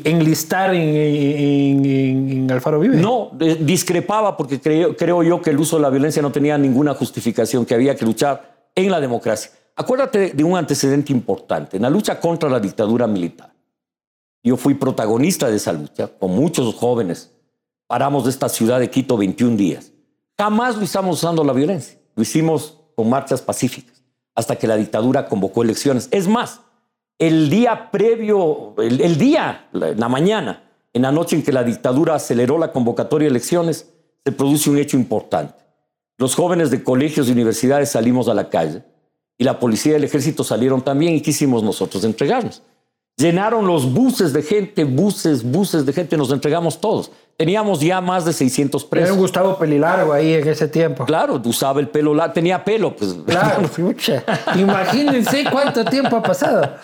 y 0.00 0.02
enlistar 0.08 0.74
en, 0.74 0.80
en, 0.82 1.84
en- 1.84 2.30
en 2.30 2.50
Alfaro 2.50 2.80
Vive. 2.80 2.96
No, 2.96 3.30
eh, 3.40 3.56
discrepaba 3.60 4.36
porque 4.36 4.60
creo, 4.60 4.96
creo 4.96 5.22
yo 5.22 5.40
que 5.42 5.50
el 5.50 5.58
uso 5.58 5.76
de 5.76 5.82
la 5.82 5.90
violencia 5.90 6.20
no 6.22 6.32
tenía 6.32 6.58
ninguna 6.58 6.94
justificación, 6.94 7.64
que 7.66 7.74
había 7.74 7.94
que 7.94 8.04
luchar 8.04 8.57
en 8.84 8.90
la 8.92 9.00
democracia. 9.00 9.50
Acuérdate 9.74 10.30
de 10.30 10.44
un 10.44 10.56
antecedente 10.56 11.12
importante, 11.12 11.76
en 11.76 11.82
la 11.82 11.90
lucha 11.90 12.18
contra 12.20 12.48
la 12.48 12.60
dictadura 12.60 13.06
militar. 13.06 13.52
Yo 14.42 14.56
fui 14.56 14.74
protagonista 14.74 15.48
de 15.48 15.56
esa 15.56 15.72
lucha, 15.72 16.08
con 16.08 16.30
muchos 16.30 16.74
jóvenes. 16.74 17.32
Paramos 17.86 18.24
de 18.24 18.30
esta 18.30 18.48
ciudad 18.48 18.80
de 18.80 18.90
Quito 18.90 19.16
21 19.16 19.56
días. 19.56 19.92
Jamás 20.36 20.76
lo 20.76 20.82
hicimos 20.82 21.18
usando 21.18 21.42
la 21.42 21.52
violencia, 21.52 21.98
lo 22.14 22.22
hicimos 22.22 22.78
con 22.94 23.08
marchas 23.08 23.42
pacíficas, 23.42 24.02
hasta 24.34 24.56
que 24.56 24.66
la 24.66 24.76
dictadura 24.76 25.26
convocó 25.26 25.62
elecciones. 25.62 26.08
Es 26.12 26.28
más, 26.28 26.60
el 27.18 27.50
día 27.50 27.90
previo, 27.90 28.74
el, 28.78 29.18
día, 29.18 29.68
la 29.72 30.08
mañana, 30.08 30.62
en 30.92 31.02
la 31.02 31.10
noche 31.10 31.34
en 31.34 31.42
que 31.42 31.52
la 31.52 31.64
dictadura 31.64 32.14
aceleró 32.14 32.58
la 32.58 32.70
convocatoria 32.70 33.26
de 33.26 33.30
elecciones, 33.30 33.92
se 34.24 34.32
produce 34.32 34.70
un 34.70 34.78
hecho 34.78 34.96
importante. 34.96 35.67
Los 36.18 36.34
jóvenes 36.34 36.70
de 36.70 36.82
colegios 36.82 37.28
y 37.28 37.32
universidades 37.32 37.90
salimos 37.90 38.28
a 38.28 38.34
la 38.34 38.48
calle 38.50 38.82
y 39.38 39.44
la 39.44 39.58
policía 39.60 39.92
y 39.92 39.96
el 39.96 40.04
ejército 40.04 40.42
salieron 40.44 40.82
también 40.82 41.14
y 41.14 41.20
quisimos 41.22 41.62
nosotros 41.62 42.02
entregarnos. 42.04 42.62
Llenaron 43.16 43.66
los 43.66 43.92
buses 43.92 44.32
de 44.32 44.42
gente, 44.42 44.84
buses, 44.84 45.42
buses 45.42 45.84
de 45.86 45.92
gente, 45.92 46.16
nos 46.16 46.30
entregamos 46.30 46.80
todos. 46.80 47.10
Teníamos 47.36 47.80
ya 47.80 48.00
más 48.00 48.24
de 48.24 48.32
600 48.32 48.82
Era 48.82 48.86
un 48.86 48.90
presos. 48.90 49.16
Gustavo 49.16 49.58
Pelilargo 49.58 50.12
ahí 50.12 50.34
en 50.34 50.46
ese 50.48 50.68
tiempo. 50.68 51.04
Claro, 51.04 51.40
usaba 51.44 51.80
el 51.80 51.88
pelo, 51.88 52.14
largo, 52.14 52.34
tenía 52.34 52.64
pelo, 52.64 52.94
pues 52.94 53.14
Claro. 53.26 53.68
Imagínense 54.56 55.44
cuánto 55.50 55.84
tiempo 55.84 56.16
ha 56.16 56.22
pasado. 56.22 56.74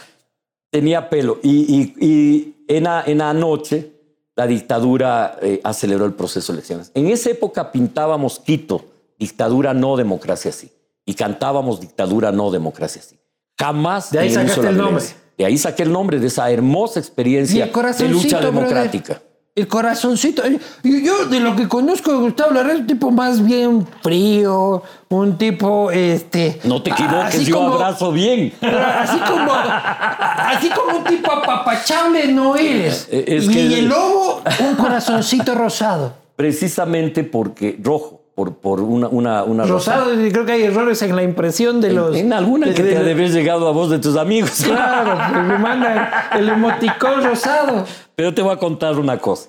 tenía 0.70 1.08
pelo. 1.08 1.38
Y, 1.42 1.94
y- 2.00 2.06
y 2.06 2.54
en, 2.68 2.84
la, 2.84 3.02
en 3.06 3.18
la 3.18 3.32
noche 3.32 3.92
la 4.36 4.46
dictadura 4.48 5.38
eh, 5.40 5.60
aceleró 5.62 6.04
el 6.04 6.14
proceso 6.14 6.52
de 6.52 6.58
elecciones. 6.58 6.90
En 6.94 7.06
esa 7.08 7.30
época 7.30 7.70
pintábamos 7.70 8.40
Quito, 8.40 8.84
dictadura 9.18 9.74
no 9.74 9.96
democracia 9.96 10.52
sí. 10.52 10.70
Y 11.06 11.14
cantábamos 11.14 11.80
dictadura 11.80 12.32
no 12.32 12.50
democracia 12.50 13.02
sí. 13.02 13.18
Jamás 13.58 14.10
De 14.10 14.18
ahí 14.18 14.30
sacaste 14.30 14.62
la 14.62 14.70
el 14.70 14.76
nombre. 14.78 15.04
De 15.36 15.44
ahí 15.44 15.58
saqué 15.58 15.82
el 15.82 15.92
nombre 15.92 16.18
de 16.18 16.26
esa 16.28 16.50
hermosa 16.50 17.00
experiencia 17.00 17.66
de 17.66 18.08
lucha 18.08 18.38
brother. 18.38 18.54
democrática. 18.54 19.22
El 19.56 19.68
corazoncito. 19.68 20.42
Y 20.82 21.04
yo, 21.04 21.26
de 21.26 21.38
lo 21.38 21.54
que 21.54 21.68
conozco 21.68 22.10
de 22.10 22.18
Gustavo 22.18 22.50
Larrea, 22.52 22.74
es 22.74 22.80
un 22.80 22.86
tipo 22.88 23.12
más 23.12 23.44
bien 23.44 23.86
frío, 24.02 24.82
un 25.10 25.38
tipo, 25.38 25.92
este... 25.92 26.58
No 26.64 26.82
te 26.82 26.90
equivoques, 26.90 27.46
yo 27.46 27.58
como- 27.58 27.74
abrazo 27.74 28.10
bien. 28.10 28.52
Así 28.62 29.16
como, 29.20 29.52
así 29.52 30.70
como 30.70 30.98
un 30.98 31.04
tipo 31.04 31.30
apapachable 31.30 32.26
no 32.32 32.56
eres. 32.56 33.06
Eh, 33.12 33.24
es 33.28 33.48
y 33.48 33.74
el 33.74 33.86
lobo, 33.88 34.42
un 34.58 34.74
corazoncito 34.74 35.54
rosado. 35.54 36.14
Precisamente 36.34 37.22
porque 37.22 37.78
rojo, 37.80 38.23
por, 38.34 38.54
por 38.56 38.80
una, 38.80 39.08
una, 39.08 39.44
una. 39.44 39.64
Rosado, 39.64 40.06
creo 40.30 40.44
que 40.44 40.52
hay 40.52 40.62
errores 40.64 41.00
en 41.02 41.14
la 41.14 41.22
impresión 41.22 41.80
de 41.80 41.92
los... 41.92 42.16
En 42.16 42.32
alguna 42.32 42.66
de- 42.66 42.74
que 42.74 42.82
te 42.82 42.96
ha 42.96 43.02
de 43.02 43.12
haber 43.12 43.30
llegado 43.30 43.68
a 43.68 43.72
vos 43.72 43.90
de 43.90 43.98
tus 43.98 44.16
amigos. 44.16 44.50
Claro, 44.64 45.16
pues 45.32 45.44
me 45.46 45.58
mandan 45.58 46.08
el 46.36 46.48
emoticón 46.48 47.22
rosado. 47.22 47.84
Pero 48.16 48.34
te 48.34 48.42
voy 48.42 48.52
a 48.52 48.56
contar 48.58 48.98
una 48.98 49.18
cosa. 49.18 49.48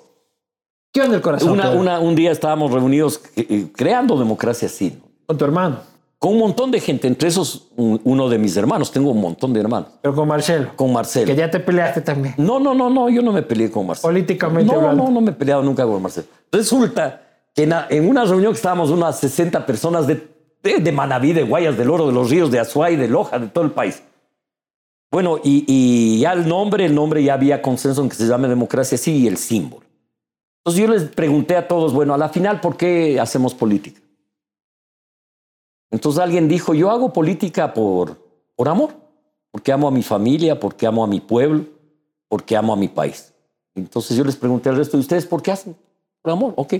¿Qué 0.93 1.01
onda 1.01 1.15
el 1.15 1.21
corazón? 1.21 1.51
Una- 1.51 1.63
Pedro? 1.63 1.79
una- 1.79 1.99
un 1.99 2.15
día 2.15 2.31
estábamos 2.31 2.71
reunidos 2.71 3.21
eh, 3.35 3.45
eh, 3.49 3.67
creando 3.75 4.17
democracia 4.17 4.67
así. 4.67 4.97
Con 5.25 5.37
tu 5.37 5.43
hermano, 5.45 5.77
con 6.19 6.33
un 6.33 6.39
montón 6.39 6.71
de 6.71 6.79
gente, 6.79 7.07
entre 7.07 7.27
esos 7.27 7.67
un- 7.75 7.99
uno 8.03 8.29
de 8.29 8.37
mis 8.37 8.55
hermanos, 8.55 8.91
tengo 8.91 9.11
un 9.11 9.19
montón 9.19 9.51
de 9.51 9.59
hermanos, 9.59 9.89
pero 10.01 10.15
con 10.15 10.27
Marcelo. 10.27 10.69
con 10.75 10.93
Marcelo. 10.93 11.25
Que 11.25 11.35
ya 11.35 11.49
te 11.51 11.59
peleaste 11.59 12.01
también. 12.01 12.35
No, 12.37 12.59
no, 12.59 12.73
no, 12.73 12.89
no, 12.89 13.09
yo 13.09 13.21
no 13.21 13.31
me 13.33 13.41
peleé 13.41 13.69
con 13.71 13.85
Marcelo. 13.87 14.11
Políticamente 14.13 14.71
no, 14.71 14.79
hablando. 14.79 15.03
No, 15.05 15.09
no 15.11 15.21
me 15.21 15.31
he 15.31 15.33
peleado 15.33 15.63
nunca 15.63 15.83
con 15.85 16.01
Marcelo. 16.01 16.27
Resulta 16.51 17.23
que 17.55 17.63
en, 17.63 17.73
en 17.89 18.07
una 18.07 18.25
reunión 18.25 18.51
que 18.51 18.57
estábamos 18.57 18.91
unas 18.91 19.17
60 19.19 19.65
personas 19.65 20.05
de, 20.05 20.27
de, 20.61 20.79
de 20.79 20.91
Manabí, 20.91 21.33
de 21.33 21.43
Guayas 21.43 21.77
del 21.77 21.89
Oro, 21.89 22.05
de 22.07 22.13
los 22.13 22.29
ríos 22.29 22.51
de 22.51 22.59
Azuay, 22.59 22.97
de 22.97 23.07
Loja, 23.07 23.39
de 23.39 23.47
todo 23.47 23.63
el 23.63 23.71
país. 23.71 24.03
Bueno, 25.09 25.39
y, 25.41 25.63
y 25.65 26.19
ya 26.19 26.33
el 26.33 26.47
nombre, 26.47 26.85
el 26.85 26.93
nombre 26.93 27.23
ya 27.23 27.35
había 27.35 27.61
consenso 27.61 28.03
en 28.03 28.09
que 28.09 28.15
se 28.15 28.27
llame 28.27 28.49
democracia 28.49 28.97
sí 28.97 29.19
y 29.19 29.27
el 29.27 29.37
símbolo. 29.37 29.85
Entonces 30.59 30.81
yo 30.81 30.93
les 30.93 31.03
pregunté 31.03 31.55
a 31.55 31.67
todos, 31.67 31.93
bueno, 31.93 32.13
a 32.13 32.17
la 32.17 32.27
final, 32.27 32.59
¿por 32.59 32.75
qué 32.75 33.19
hacemos 33.19 33.53
política? 33.53 34.01
Entonces 35.91 36.21
alguien 36.21 36.49
dijo, 36.49 36.73
yo 36.73 36.91
hago 36.91 37.13
política 37.13 37.73
por, 37.73 38.17
por 38.55 38.67
amor, 38.67 38.95
porque 39.51 39.71
amo 39.71 39.87
a 39.87 39.91
mi 39.91 40.03
familia, 40.03 40.59
porque 40.59 40.85
amo 40.85 41.03
a 41.03 41.07
mi 41.07 41.21
pueblo, 41.21 41.65
porque 42.27 42.57
amo 42.57 42.73
a 42.73 42.75
mi 42.75 42.89
país. 42.89 43.33
Entonces 43.75 44.17
yo 44.17 44.25
les 44.25 44.35
pregunté 44.35 44.67
al 44.67 44.75
resto 44.75 44.97
de 44.97 45.01
ustedes, 45.01 45.25
¿por 45.25 45.41
qué 45.41 45.51
hacen? 45.51 45.77
Por 46.21 46.33
amor, 46.33 46.53
ok. 46.57 46.73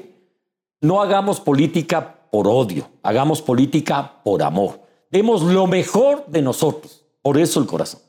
No 0.81 1.01
hagamos 1.01 1.39
política 1.39 2.15
por 2.31 2.47
odio, 2.47 2.87
hagamos 3.03 3.41
política 3.41 4.21
por 4.23 4.43
amor. 4.43 4.81
Demos 5.11 5.41
lo 5.41 5.67
mejor 5.67 6.25
de 6.27 6.41
nosotros. 6.41 7.05
Por 7.21 7.37
eso 7.37 7.59
el 7.59 7.65
corazón. 7.65 8.01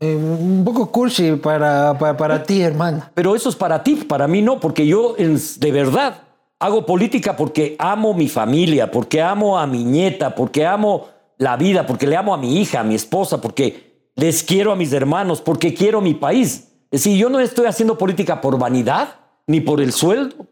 Eh, 0.00 0.14
un 0.16 0.62
poco 0.64 0.90
cursi 0.90 1.32
para, 1.32 1.96
para, 1.98 2.16
para 2.16 2.42
ti, 2.42 2.60
hermana. 2.60 3.10
Pero 3.14 3.34
eso 3.34 3.48
es 3.48 3.56
para 3.56 3.82
ti, 3.82 3.96
para 3.96 4.26
mí 4.28 4.42
no, 4.42 4.58
porque 4.60 4.86
yo 4.86 5.14
en- 5.18 5.38
de 5.58 5.72
verdad 5.72 6.22
hago 6.58 6.86
política 6.86 7.36
porque 7.36 7.76
amo 7.78 8.14
mi 8.14 8.28
familia, 8.28 8.90
porque 8.90 9.20
amo 9.22 9.58
a 9.58 9.66
mi 9.66 9.84
nieta, 9.84 10.34
porque 10.34 10.66
amo 10.66 11.08
la 11.38 11.56
vida, 11.56 11.86
porque 11.86 12.06
le 12.06 12.16
amo 12.16 12.32
a 12.34 12.38
mi 12.38 12.60
hija, 12.60 12.80
a 12.80 12.84
mi 12.84 12.94
esposa, 12.94 13.40
porque 13.40 14.10
les 14.14 14.42
quiero 14.42 14.72
a 14.72 14.76
mis 14.76 14.92
hermanos, 14.92 15.40
porque 15.40 15.74
quiero 15.74 16.00
mi 16.00 16.14
país. 16.14 16.68
Es 16.90 17.02
decir, 17.04 17.18
yo 17.18 17.28
no 17.28 17.40
estoy 17.40 17.66
haciendo 17.66 17.98
política 17.98 18.40
por 18.40 18.58
vanidad 18.58 19.16
ni 19.46 19.60
por 19.60 19.80
el 19.80 19.92
sueldo. 19.92 20.46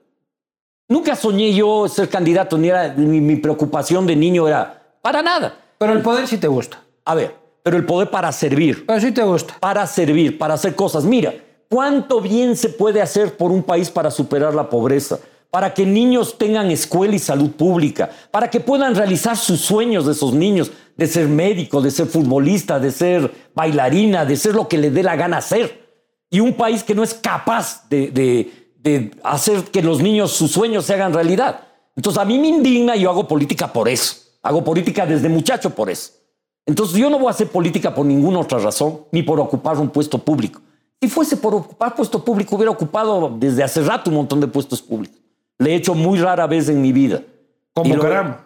Nunca 0.92 1.16
soñé 1.16 1.54
yo 1.54 1.88
ser 1.88 2.08
candidato, 2.08 2.58
ni 2.58 2.68
era 2.68 2.92
mi, 2.96 3.20
mi 3.20 3.36
preocupación 3.36 4.06
de 4.06 4.14
niño 4.14 4.46
era 4.46 4.82
para 5.00 5.22
nada. 5.22 5.54
Pero 5.78 5.94
el 5.94 6.02
poder 6.02 6.28
sí 6.28 6.36
te 6.38 6.48
gusta. 6.48 6.82
A 7.04 7.14
ver, 7.14 7.34
pero 7.62 7.76
el 7.78 7.86
poder 7.86 8.10
para 8.10 8.30
servir 8.30 8.84
Pero 8.86 9.00
sí 9.00 9.10
te 9.10 9.22
gusta. 9.22 9.56
para 9.58 9.86
servir, 9.86 10.36
para 10.38 10.54
hacer 10.54 10.74
cosas. 10.74 11.04
Mira, 11.04 11.32
cuánto 11.70 12.20
bien 12.20 12.56
se 12.56 12.68
puede 12.68 13.00
hacer 13.00 13.36
por 13.36 13.50
un 13.50 13.62
país 13.62 13.88
para 13.90 14.10
superar 14.10 14.54
la 14.54 14.68
pobreza, 14.68 15.18
para 15.50 15.72
que 15.72 15.86
niños 15.86 16.36
tengan 16.38 16.70
escuela 16.70 17.14
y 17.14 17.18
salud 17.18 17.50
pública, 17.52 18.10
para 18.30 18.48
que 18.50 18.60
puedan 18.60 18.94
realizar 18.94 19.36
sus 19.36 19.60
sueños 19.60 20.04
de 20.06 20.12
esos 20.12 20.32
niños, 20.34 20.70
de 20.96 21.06
ser 21.06 21.26
médico, 21.26 21.80
de 21.80 21.90
ser 21.90 22.06
futbolista, 22.06 22.78
de 22.78 22.90
ser 22.92 23.30
bailarina, 23.54 24.24
de 24.26 24.36
ser 24.36 24.54
lo 24.54 24.68
que 24.68 24.76
le 24.78 24.90
dé 24.90 25.02
la 25.02 25.16
gana 25.16 25.38
hacer. 25.38 25.80
Y 26.30 26.40
un 26.40 26.52
país 26.54 26.82
que 26.84 26.94
no 26.94 27.02
es 27.02 27.14
capaz 27.14 27.88
de, 27.88 28.08
de- 28.10 28.61
de 28.82 29.12
hacer 29.22 29.64
que 29.64 29.82
los 29.82 30.00
niños 30.02 30.32
sus 30.32 30.50
sueños 30.50 30.84
se 30.84 30.94
hagan 30.94 31.12
realidad. 31.14 31.60
Entonces 31.96 32.20
a 32.20 32.24
mí 32.24 32.38
me 32.38 32.48
indigna 32.48 32.96
y 32.96 33.00
yo 33.02 33.10
hago 33.10 33.28
política 33.28 33.72
por 33.72 33.88
eso. 33.88 34.16
Hago 34.42 34.64
política 34.64 35.06
desde 35.06 35.28
muchacho 35.28 35.70
por 35.70 35.88
eso. 35.88 36.12
Entonces 36.66 36.96
yo 36.96 37.08
no 37.10 37.18
voy 37.18 37.28
a 37.28 37.30
hacer 37.30 37.48
política 37.48 37.94
por 37.94 38.04
ninguna 38.06 38.40
otra 38.40 38.58
razón, 38.58 39.00
ni 39.12 39.22
por 39.22 39.38
ocupar 39.40 39.78
un 39.78 39.90
puesto 39.90 40.18
público. 40.18 40.60
Si 41.00 41.08
fuese 41.08 41.36
por 41.36 41.54
ocupar 41.54 41.94
puesto 41.94 42.24
público, 42.24 42.56
hubiera 42.56 42.70
ocupado 42.70 43.34
desde 43.38 43.62
hace 43.62 43.82
rato 43.82 44.10
un 44.10 44.16
montón 44.16 44.40
de 44.40 44.46
puestos 44.46 44.80
públicos. 44.82 45.18
Le 45.58 45.72
he 45.72 45.74
hecho 45.76 45.94
muy 45.94 46.18
rara 46.18 46.46
vez 46.46 46.68
en 46.68 46.80
mi 46.80 46.92
vida. 46.92 47.22
Lo- 47.76 47.82
Bucaram. 47.84 48.36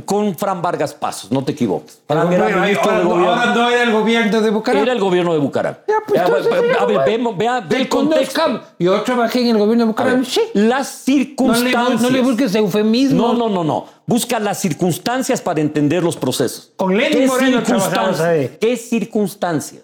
Con 0.00 0.36
Fran 0.36 0.60
Vargas 0.62 0.94
Pasos, 0.94 1.30
no 1.30 1.44
te 1.44 1.52
equivoques. 1.52 2.00
Fran 2.06 2.32
era 2.32 2.48
ministro 2.48 2.90
ahora 2.90 2.98
de 2.98 3.04
no- 3.04 3.10
gobierno. 3.10 3.32
ahora 3.34 3.54
no 3.54 3.70
era 3.70 3.82
el 3.82 3.92
gobierno 3.92 4.40
de 4.40 4.50
Bucaram. 4.50 4.82
Era 4.82 4.92
el 4.92 4.98
gobierno 5.00 5.32
de 5.32 5.38
Bucaram. 5.38 5.74
Ya, 5.86 5.94
pues, 6.06 6.20
entonces, 6.20 6.52
a 6.52 6.84
ver, 6.86 6.98
vea, 7.36 7.60
ve 7.60 7.76
el 7.76 7.88
contexto. 7.88 8.60
Yo 8.78 9.02
trabajé 9.02 9.40
en 9.42 9.48
el 9.48 9.58
gobierno 9.58 9.84
de 9.84 9.88
Bucaram. 9.88 10.24
Sí. 10.24 10.40
Las 10.54 11.04
No 11.06 11.14
le, 11.14 11.18
circunstancias. 11.24 12.00
no 12.00 12.10
le 12.10 12.20
busques 12.22 12.54
eufemismo. 12.54 13.28
No, 13.28 13.34
no, 13.34 13.48
no, 13.48 13.64
no. 13.64 13.86
Busca 14.06 14.38
las 14.38 14.58
circunstancias 14.60 15.40
para 15.40 15.60
entender 15.60 16.02
los 16.02 16.16
procesos. 16.16 16.72
Con 16.76 16.96
Lenin 16.96 17.20
¿Qué 17.20 17.26
Moreno 17.26 17.64
circunstancias? 17.64 18.50
¿Qué 18.60 18.76
circunstancias? 18.76 19.82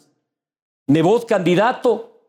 Nebot 0.86 1.24
candidato, 1.26 2.20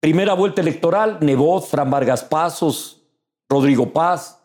primera 0.00 0.34
vuelta 0.34 0.60
electoral, 0.60 1.18
Nebot, 1.20 1.66
Fran 1.66 1.90
Vargas 1.90 2.24
Pasos, 2.24 3.02
Rodrigo 3.48 3.92
Paz, 3.92 4.38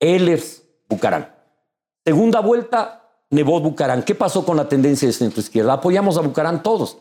Ehlers, 0.00 0.62
Bucarán. 0.88 1.32
Segunda 2.04 2.40
vuelta, 2.40 3.02
Nebot 3.30 3.62
Bucarán. 3.62 4.02
¿Qué 4.02 4.14
pasó 4.14 4.44
con 4.44 4.56
la 4.56 4.68
tendencia 4.68 5.06
de 5.06 5.12
centro 5.12 5.40
izquierda? 5.40 5.74
Apoyamos 5.74 6.16
a 6.16 6.20
Bucarán 6.22 6.62
todos, 6.62 6.98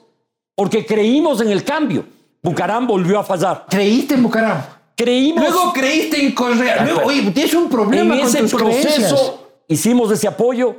porque 0.56 0.86
creímos 0.86 1.42
en 1.42 1.50
el 1.50 1.64
cambio. 1.64 2.06
Bucarán 2.44 2.86
volvió 2.88 3.20
a 3.20 3.24
fallar. 3.24 3.66
Creíste 3.70 4.16
en 4.16 4.24
Bucaram. 4.24 4.62
Creímos 4.96 5.42
Luego 5.50 5.72
creíste 5.74 6.24
en 6.26 6.34
Correa. 6.34 6.84
Luego, 6.84 6.98
pero- 7.00 7.08
oye, 7.08 7.32
tienes 7.32 7.54
un 7.54 7.64
en 7.64 7.70
problema 7.70 8.18
con 8.18 8.28
ese 8.28 8.40
tus 8.40 8.54
creencias. 8.54 8.96
proceso 8.98 9.48
hicimos 9.68 10.12
ese 10.12 10.28
apoyo 10.28 10.76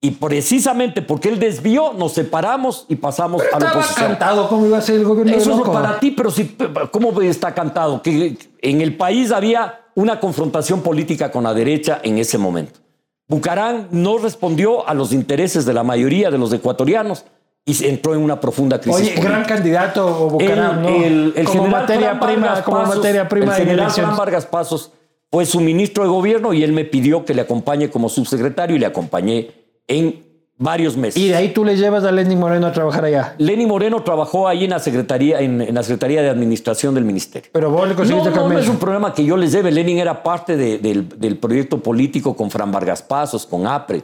y 0.00 0.12
precisamente 0.12 1.02
porque 1.02 1.28
él 1.28 1.38
desvió, 1.38 1.92
nos 1.92 2.12
separamos 2.14 2.86
y 2.88 2.96
pasamos 2.96 3.42
a 3.42 3.58
la 3.58 3.66
Estaba 3.66 3.72
oposición. 3.80 4.06
cantado 4.08 4.48
cómo 4.48 4.64
iba 4.66 4.78
a 4.78 4.80
ser 4.80 4.94
el 4.96 5.04
gobierno 5.04 5.32
de 5.32 5.38
Eso 5.38 5.62
es 5.62 5.68
para 5.68 6.00
ti, 6.00 6.12
pero 6.12 6.30
si, 6.30 6.56
¿cómo 6.90 7.20
está 7.20 7.52
cantado? 7.52 8.00
Que 8.00 8.38
en 8.62 8.80
el 8.80 8.96
país 8.96 9.30
había 9.30 9.80
una 9.94 10.18
confrontación 10.18 10.80
política 10.80 11.30
con 11.30 11.44
la 11.44 11.52
derecha 11.52 12.00
en 12.02 12.16
ese 12.16 12.38
momento. 12.38 12.80
Bucarán 13.30 13.86
no 13.92 14.18
respondió 14.18 14.86
a 14.88 14.92
los 14.92 15.12
intereses 15.12 15.64
de 15.64 15.72
la 15.72 15.84
mayoría 15.84 16.30
de 16.30 16.36
los 16.38 16.52
ecuatorianos 16.52 17.24
y 17.64 17.74
se 17.74 17.88
entró 17.88 18.12
en 18.14 18.20
una 18.22 18.40
profunda 18.40 18.80
crisis. 18.80 19.00
Oye, 19.00 19.10
política. 19.12 19.28
gran 19.30 19.44
candidato 19.44 20.28
Bucaram, 20.28 20.78
El- 20.78 20.82
¿no? 20.82 20.88
el- 21.04 21.32
el 21.36 21.46
como 21.46 21.66
materia 21.68 22.18
prima, 22.18 22.46
Vargas 22.48 22.64
como 22.64 22.78
Pasos- 22.78 22.96
materia 22.96 23.28
prima 23.28 23.54
el 23.56 23.62
en 23.62 23.68
general. 23.68 23.90
Fran 23.92 24.16
Vargas 24.16 24.46
Pasos 24.46 24.90
fue 25.30 25.46
su 25.46 25.60
ministro 25.60 26.02
de 26.02 26.10
gobierno 26.10 26.52
y 26.52 26.64
él 26.64 26.72
me 26.72 26.84
pidió 26.84 27.24
que 27.24 27.32
le 27.34 27.42
acompañe 27.42 27.88
como 27.88 28.08
subsecretario 28.08 28.74
y 28.74 28.80
le 28.80 28.86
acompañé 28.86 29.52
en 29.86 30.24
varios 30.60 30.96
meses. 30.96 31.16
Y 31.20 31.28
de 31.28 31.34
ahí 31.36 31.48
tú 31.54 31.64
le 31.64 31.74
llevas 31.76 32.04
a 32.04 32.12
Lenin 32.12 32.38
Moreno 32.38 32.66
a 32.68 32.72
trabajar 32.72 33.04
allá. 33.06 33.34
Lenny 33.38 33.64
Moreno 33.66 34.02
trabajó 34.04 34.46
ahí 34.46 34.64
en 34.64 34.70
la 34.70 34.78
secretaría, 34.78 35.40
en, 35.40 35.60
en 35.62 35.74
la 35.74 35.82
secretaría 35.82 36.20
de 36.22 36.28
administración 36.28 36.94
del 36.94 37.04
ministerio. 37.04 37.50
Pero 37.52 37.70
vos 37.70 37.84
le 37.88 37.94
No, 37.94 37.96
conseguiste 37.96 38.28
no, 38.30 38.36
no 38.36 38.42
cambiar. 38.42 38.62
es 38.62 38.68
un 38.68 38.76
problema 38.78 39.12
que 39.14 39.24
yo 39.24 39.36
les 39.38 39.50
lleve. 39.52 39.72
Lenin 39.72 39.98
era 39.98 40.22
parte 40.22 40.56
de- 40.56 40.78
del, 40.78 41.08
del 41.18 41.38
proyecto 41.38 41.78
político 41.78 42.36
con 42.36 42.50
Fran 42.50 42.70
Vargas 42.70 43.02
Pasos, 43.02 43.46
con 43.46 43.66
APRE. 43.66 44.02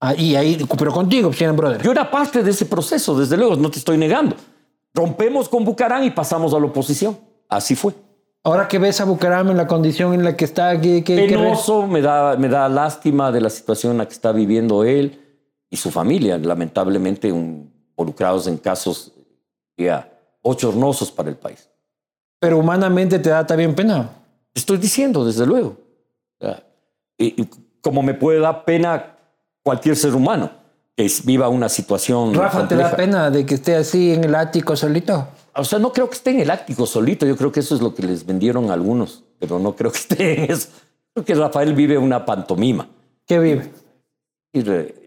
Ah, 0.00 0.14
y 0.14 0.36
ahí, 0.36 0.64
pero 0.78 0.92
contigo, 0.92 1.28
pues, 1.30 1.40
eran 1.42 1.56
brother. 1.56 1.82
Yo 1.82 1.90
era 1.90 2.08
parte 2.10 2.42
de 2.44 2.50
ese 2.52 2.66
proceso, 2.66 3.18
desde 3.18 3.36
luego, 3.36 3.56
no 3.56 3.70
te 3.70 3.78
estoy 3.78 3.96
negando. 3.96 4.36
Rompemos 4.94 5.48
con 5.48 5.64
Bucarán 5.64 6.04
y 6.04 6.10
pasamos 6.10 6.52
a 6.54 6.60
la 6.60 6.66
oposición. 6.66 7.18
Así 7.48 7.74
fue. 7.74 7.94
Ahora 8.44 8.68
que 8.68 8.78
ves 8.78 9.00
a 9.00 9.04
Bucaram 9.04 9.50
en 9.50 9.56
la 9.56 9.66
condición 9.66 10.14
en 10.14 10.24
la 10.24 10.36
que 10.36 10.44
está, 10.44 10.80
¿qué, 10.80 11.02
qué, 11.02 11.26
qué? 11.26 11.34
Penoso, 11.36 11.86
me 11.86 12.00
da, 12.00 12.36
me 12.36 12.48
da 12.48 12.68
lástima 12.68 13.32
de 13.32 13.40
la 13.40 13.50
situación 13.50 13.92
en 13.92 13.98
la 13.98 14.06
que 14.06 14.12
está 14.12 14.30
viviendo 14.32 14.84
él 14.84 15.20
y 15.70 15.76
su 15.76 15.90
familia, 15.90 16.38
lamentablemente 16.38 17.30
un- 17.32 17.70
involucrados 17.90 18.46
en 18.46 18.56
casos 18.58 19.12
ya, 19.76 20.08
bochornosos 20.42 21.10
para 21.10 21.28
el 21.30 21.36
país. 21.36 21.68
Pero 22.40 22.58
humanamente 22.58 23.18
te 23.18 23.30
da 23.30 23.44
también 23.44 23.74
pena. 23.74 24.08
Estoy 24.54 24.78
diciendo, 24.78 25.24
desde 25.24 25.44
luego. 25.46 25.76
Y- 27.16 27.42
y 27.42 27.48
como 27.80 28.02
me 28.02 28.14
puede 28.14 28.38
dar 28.38 28.64
pena 28.64 29.16
cualquier 29.64 29.96
ser 29.96 30.14
humano 30.14 30.50
que 30.96 31.10
viva 31.24 31.48
una 31.48 31.68
situación. 31.68 32.34
Rafa, 32.34 32.66
¿te 32.68 32.76
da 32.76 32.90
compleja. 32.90 32.96
pena 32.96 33.30
de 33.30 33.44
que 33.44 33.54
esté 33.56 33.74
así 33.76 34.12
en 34.12 34.24
el 34.24 34.34
ático 34.34 34.76
solito? 34.76 35.28
O 35.54 35.64
sea, 35.64 35.78
no 35.80 35.92
creo 35.92 36.08
que 36.08 36.14
esté 36.16 36.30
en 36.30 36.40
el 36.40 36.50
áctico 36.50 36.86
solito. 36.86 37.26
Yo 37.26 37.36
creo 37.36 37.50
que 37.50 37.60
eso 37.60 37.74
es 37.74 37.80
lo 37.80 37.92
que 37.94 38.02
les 38.04 38.24
vendieron 38.24 38.70
a 38.70 38.74
algunos, 38.74 39.24
pero 39.40 39.58
no 39.58 39.74
creo 39.74 39.90
que 39.90 39.98
esté 39.98 40.44
en 40.44 40.50
eso. 40.52 40.68
Creo 41.12 41.24
que 41.24 41.34
Rafael 41.34 41.74
vive 41.74 41.98
una 41.98 42.24
pantomima. 42.24 42.88
¿Qué 43.26 43.38
vive? 43.40 43.72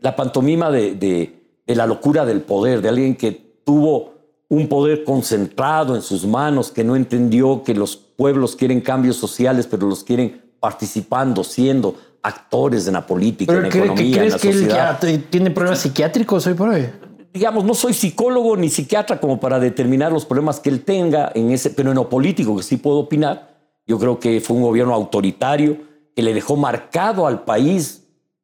La 0.02 0.16
pantomima 0.16 0.70
de, 0.72 0.96
de- 0.96 1.42
de 1.68 1.76
la 1.76 1.86
locura 1.86 2.26
del 2.26 2.42
poder, 2.42 2.82
de 2.82 2.90
alguien 2.90 3.16
que 3.16 3.32
tuvo 3.64 4.14
un 4.50 4.68
poder 4.68 5.04
concentrado 5.06 5.96
en 5.96 6.02
sus 6.02 6.26
manos, 6.26 6.72
que 6.72 6.84
no 6.84 6.96
entendió 6.96 7.64
que 7.64 7.74
los 7.74 7.96
pueblos 7.96 8.56
quieren 8.56 8.82
cambios 8.82 9.16
sociales, 9.16 9.68
pero 9.70 9.88
los 9.88 10.04
quieren 10.04 10.42
participando, 10.60 11.44
siendo 11.44 11.96
actores 12.24 12.88
en 12.88 12.94
la 12.94 13.06
política, 13.08 13.54
en 13.54 13.60
¿Pero 13.70 13.86
la 13.86 13.92
economía, 13.94 14.24
en 14.24 14.30
la 14.32 14.38
que 14.38 14.48
él 14.50 14.54
sociedad. 14.56 14.94
ya 14.94 15.00
te- 15.00 15.18
tiene 15.20 15.52
problemas 15.52 15.80
psiquiátricos 15.80 16.46
hoy 16.48 16.54
por 16.54 16.70
hoy? 16.70 16.88
digamos, 17.34 17.64
no 17.64 17.74
soy 17.74 17.94
psicólogo 17.94 18.58
ni 18.58 18.68
psiquiatra 18.70 19.22
como 19.22 19.40
para 19.40 19.58
determinar 19.58 20.12
los 20.12 20.26
problemas 20.26 20.60
que 20.60 20.70
él 20.70 20.84
tenga 20.84 21.32
en 21.34 21.52
ese, 21.52 21.70
pero 21.70 21.92
en 21.92 21.96
lo 21.96 22.10
político 22.10 22.58
que 22.58 22.64
sí 22.64 22.76
puedo 22.76 22.98
opinar, 22.98 23.56
yo 23.88 23.98
creo 23.98 24.20
que 24.20 24.42
fue 24.42 24.58
un 24.58 24.64
gobierno 24.64 24.94
autoritario 24.94 25.78
que 26.14 26.22
le 26.24 26.34
dejó 26.34 26.58
marcado 26.58 27.26
al 27.26 27.46
país 27.46 28.01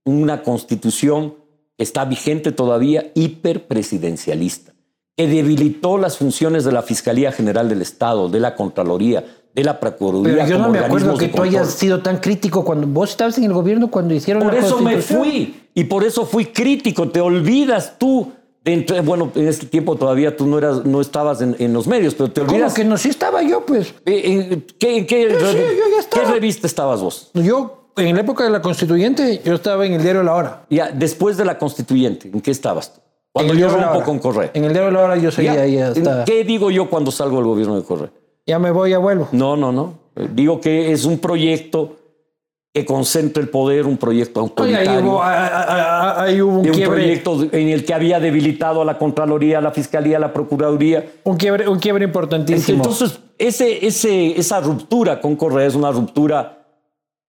una 0.08 0.41
constitución 0.43 1.36
que 1.78 1.84
está 1.84 2.05
vigente 2.05 2.51
todavía 2.51 3.12
hiperpresidencialista, 3.14 4.74
que 5.16 5.28
debilitó 5.28 5.97
las 5.97 6.18
funciones 6.18 6.64
de 6.64 6.72
la 6.72 6.82
Fiscalía 6.82 7.32
General 7.32 7.70
del 7.70 7.82
Estado, 7.82 8.30
de 8.30 8.39
la 8.39 8.55
Contraloría, 8.55 9.24
de 9.53 9.64
la 9.64 9.80
Procuraduría. 9.80 10.45
Pero 10.45 10.47
yo 10.47 10.60
no 10.60 10.70
me 10.70 10.80
acuerdo 10.80 11.18
que 11.18 11.30
tú 11.30 11.41
hayas 11.41 11.72
sido 11.74 12.01
tan 12.01 12.18
crítico 12.18 12.64
cuando 12.64 12.88
vos 12.88 13.10
estabas 13.10 13.38
en 13.38 13.45
el 13.45 13.53
gobierno 13.53 13.89
cuando 13.89 14.14
hicieron 14.14 14.43
por 14.43 14.53
la 14.53 14.60
eso 14.60 14.80
me 14.80 15.01
fui 15.01 15.55
y 15.74 15.84
por 15.86 16.03
eso 16.03 16.26
fui 16.26 16.45
crítico. 16.45 17.10
Te 17.10 17.20
olvidas 17.22 17.95
tú. 17.97 18.32
de 18.64 19.01
bueno, 19.03 19.32
en 19.34 19.47
este 19.47 19.66
tiempo 19.66 19.95
todavía 19.95 20.38
tú 20.38 20.45
no 20.45 20.60
eras, 20.60 20.86
no 20.86 21.01
estabas 21.01 21.41
en, 21.41 21.55
en 21.58 21.74
los 21.74 21.88
medios, 21.88 22.14
pero 22.14 22.30
te 22.32 22.41
¿Cómo 22.41 22.53
olvidas. 22.53 22.74
que 22.76 22.84
no? 22.86 22.97
Sí 22.97 23.10
estaba 23.10 23.41
yo, 23.41 23.66
pues. 23.66 23.95
Eh, 24.05 24.49
¿En 24.51 24.62
qué, 24.78 24.97
en 24.97 25.08
qué, 25.08 25.28
sí, 25.28 25.45
yo 25.45 25.91
ya 25.91 25.99
estaba. 26.01 26.26
qué 26.26 26.32
revista 26.32 26.68
estabas 26.68 27.01
vos? 27.01 27.32
Yo, 27.34 27.87
en 27.98 28.16
la 28.16 28.22
época 28.22 28.43
de 28.43 28.50
la 28.50 28.62
constituyente, 28.62 29.41
yo 29.43 29.56
estaba 29.56 29.86
en 29.86 29.93
el 29.93 30.02
diario 30.02 30.24
La 30.24 30.36
Hora. 30.36 30.66
Ya, 30.70 30.91
después 30.91 31.38
de 31.38 31.45
la 31.45 31.58
constituyente, 31.58 32.30
¿en 32.32 32.41
qué 32.41 32.52
estabas 32.52 32.93
tú? 32.93 33.02
Cuando 33.32 33.54
yo 33.54 33.70
rompo 33.70 34.04
con 34.04 34.20
Correa. 34.20 34.52
En 34.54 34.64
el 34.64 34.74
diario 34.74 34.91
La 34.91 35.02
Hora 35.02 35.18
yo 35.18 35.32
seguía 35.32 35.56
Ya, 35.56 35.62
ahí 35.62 35.78
hasta... 35.78 36.26
¿Qué 36.26 36.43
digo 36.43 36.72
yo 36.72 36.89
cuando 36.89 37.12
salgo 37.12 37.38
del 37.38 37.45
gobierno 37.45 37.76
de 37.76 37.84
Correa? 37.84 38.10
Ya 38.45 38.60
me 38.60 38.72
voy, 38.72 38.91
ya 38.91 38.98
vuelvo. 38.98 39.28
No, 39.32 39.56
no, 39.56 39.72
no. 39.72 39.93
Digo 40.34 40.60
que 40.60 40.91
es 40.91 41.06
un 41.06 41.20
proyecto 41.20 41.98
que 42.74 42.86
concentra 42.86 43.41
el 43.41 43.50
poder, 43.50 43.86
un 43.86 43.98
proyecto 43.98 44.39
ahí 44.39 44.45
autoritario. 44.45 45.00
hubo, 45.02 45.22
ah, 45.22 45.48
ah, 45.48 45.66
ah, 45.68 46.24
ahí 46.24 46.41
hubo 46.41 46.58
un, 46.58 46.64
de 46.64 46.70
un 46.70 46.76
quiebre, 46.76 47.02
proyecto 47.02 47.43
en 47.52 47.70
el 47.70 47.84
que 47.84 47.93
había 47.93 48.20
debilitado 48.20 48.82
a 48.82 48.86
la 48.86 48.98
Contraloría, 48.98 49.58
a 49.58 49.62
la 49.62 49.72
Fiscalía, 49.72 50.18
a 50.18 50.20
la 50.20 50.34
Procuraduría. 50.34 51.06
un 51.24 51.38
quiebre, 51.38 51.68
un 51.68 51.80
quiebre 51.80 52.06
importantísimo. 52.06 52.78
Entonces, 52.78 53.20
ese, 53.38 53.86
ese, 53.86 54.39
esa 54.39 54.60
ruptura 54.62 55.20
con 55.20 55.36
Correa 55.36 55.68
es 55.68 55.76
una 55.76 55.91
ruptura 55.91 56.66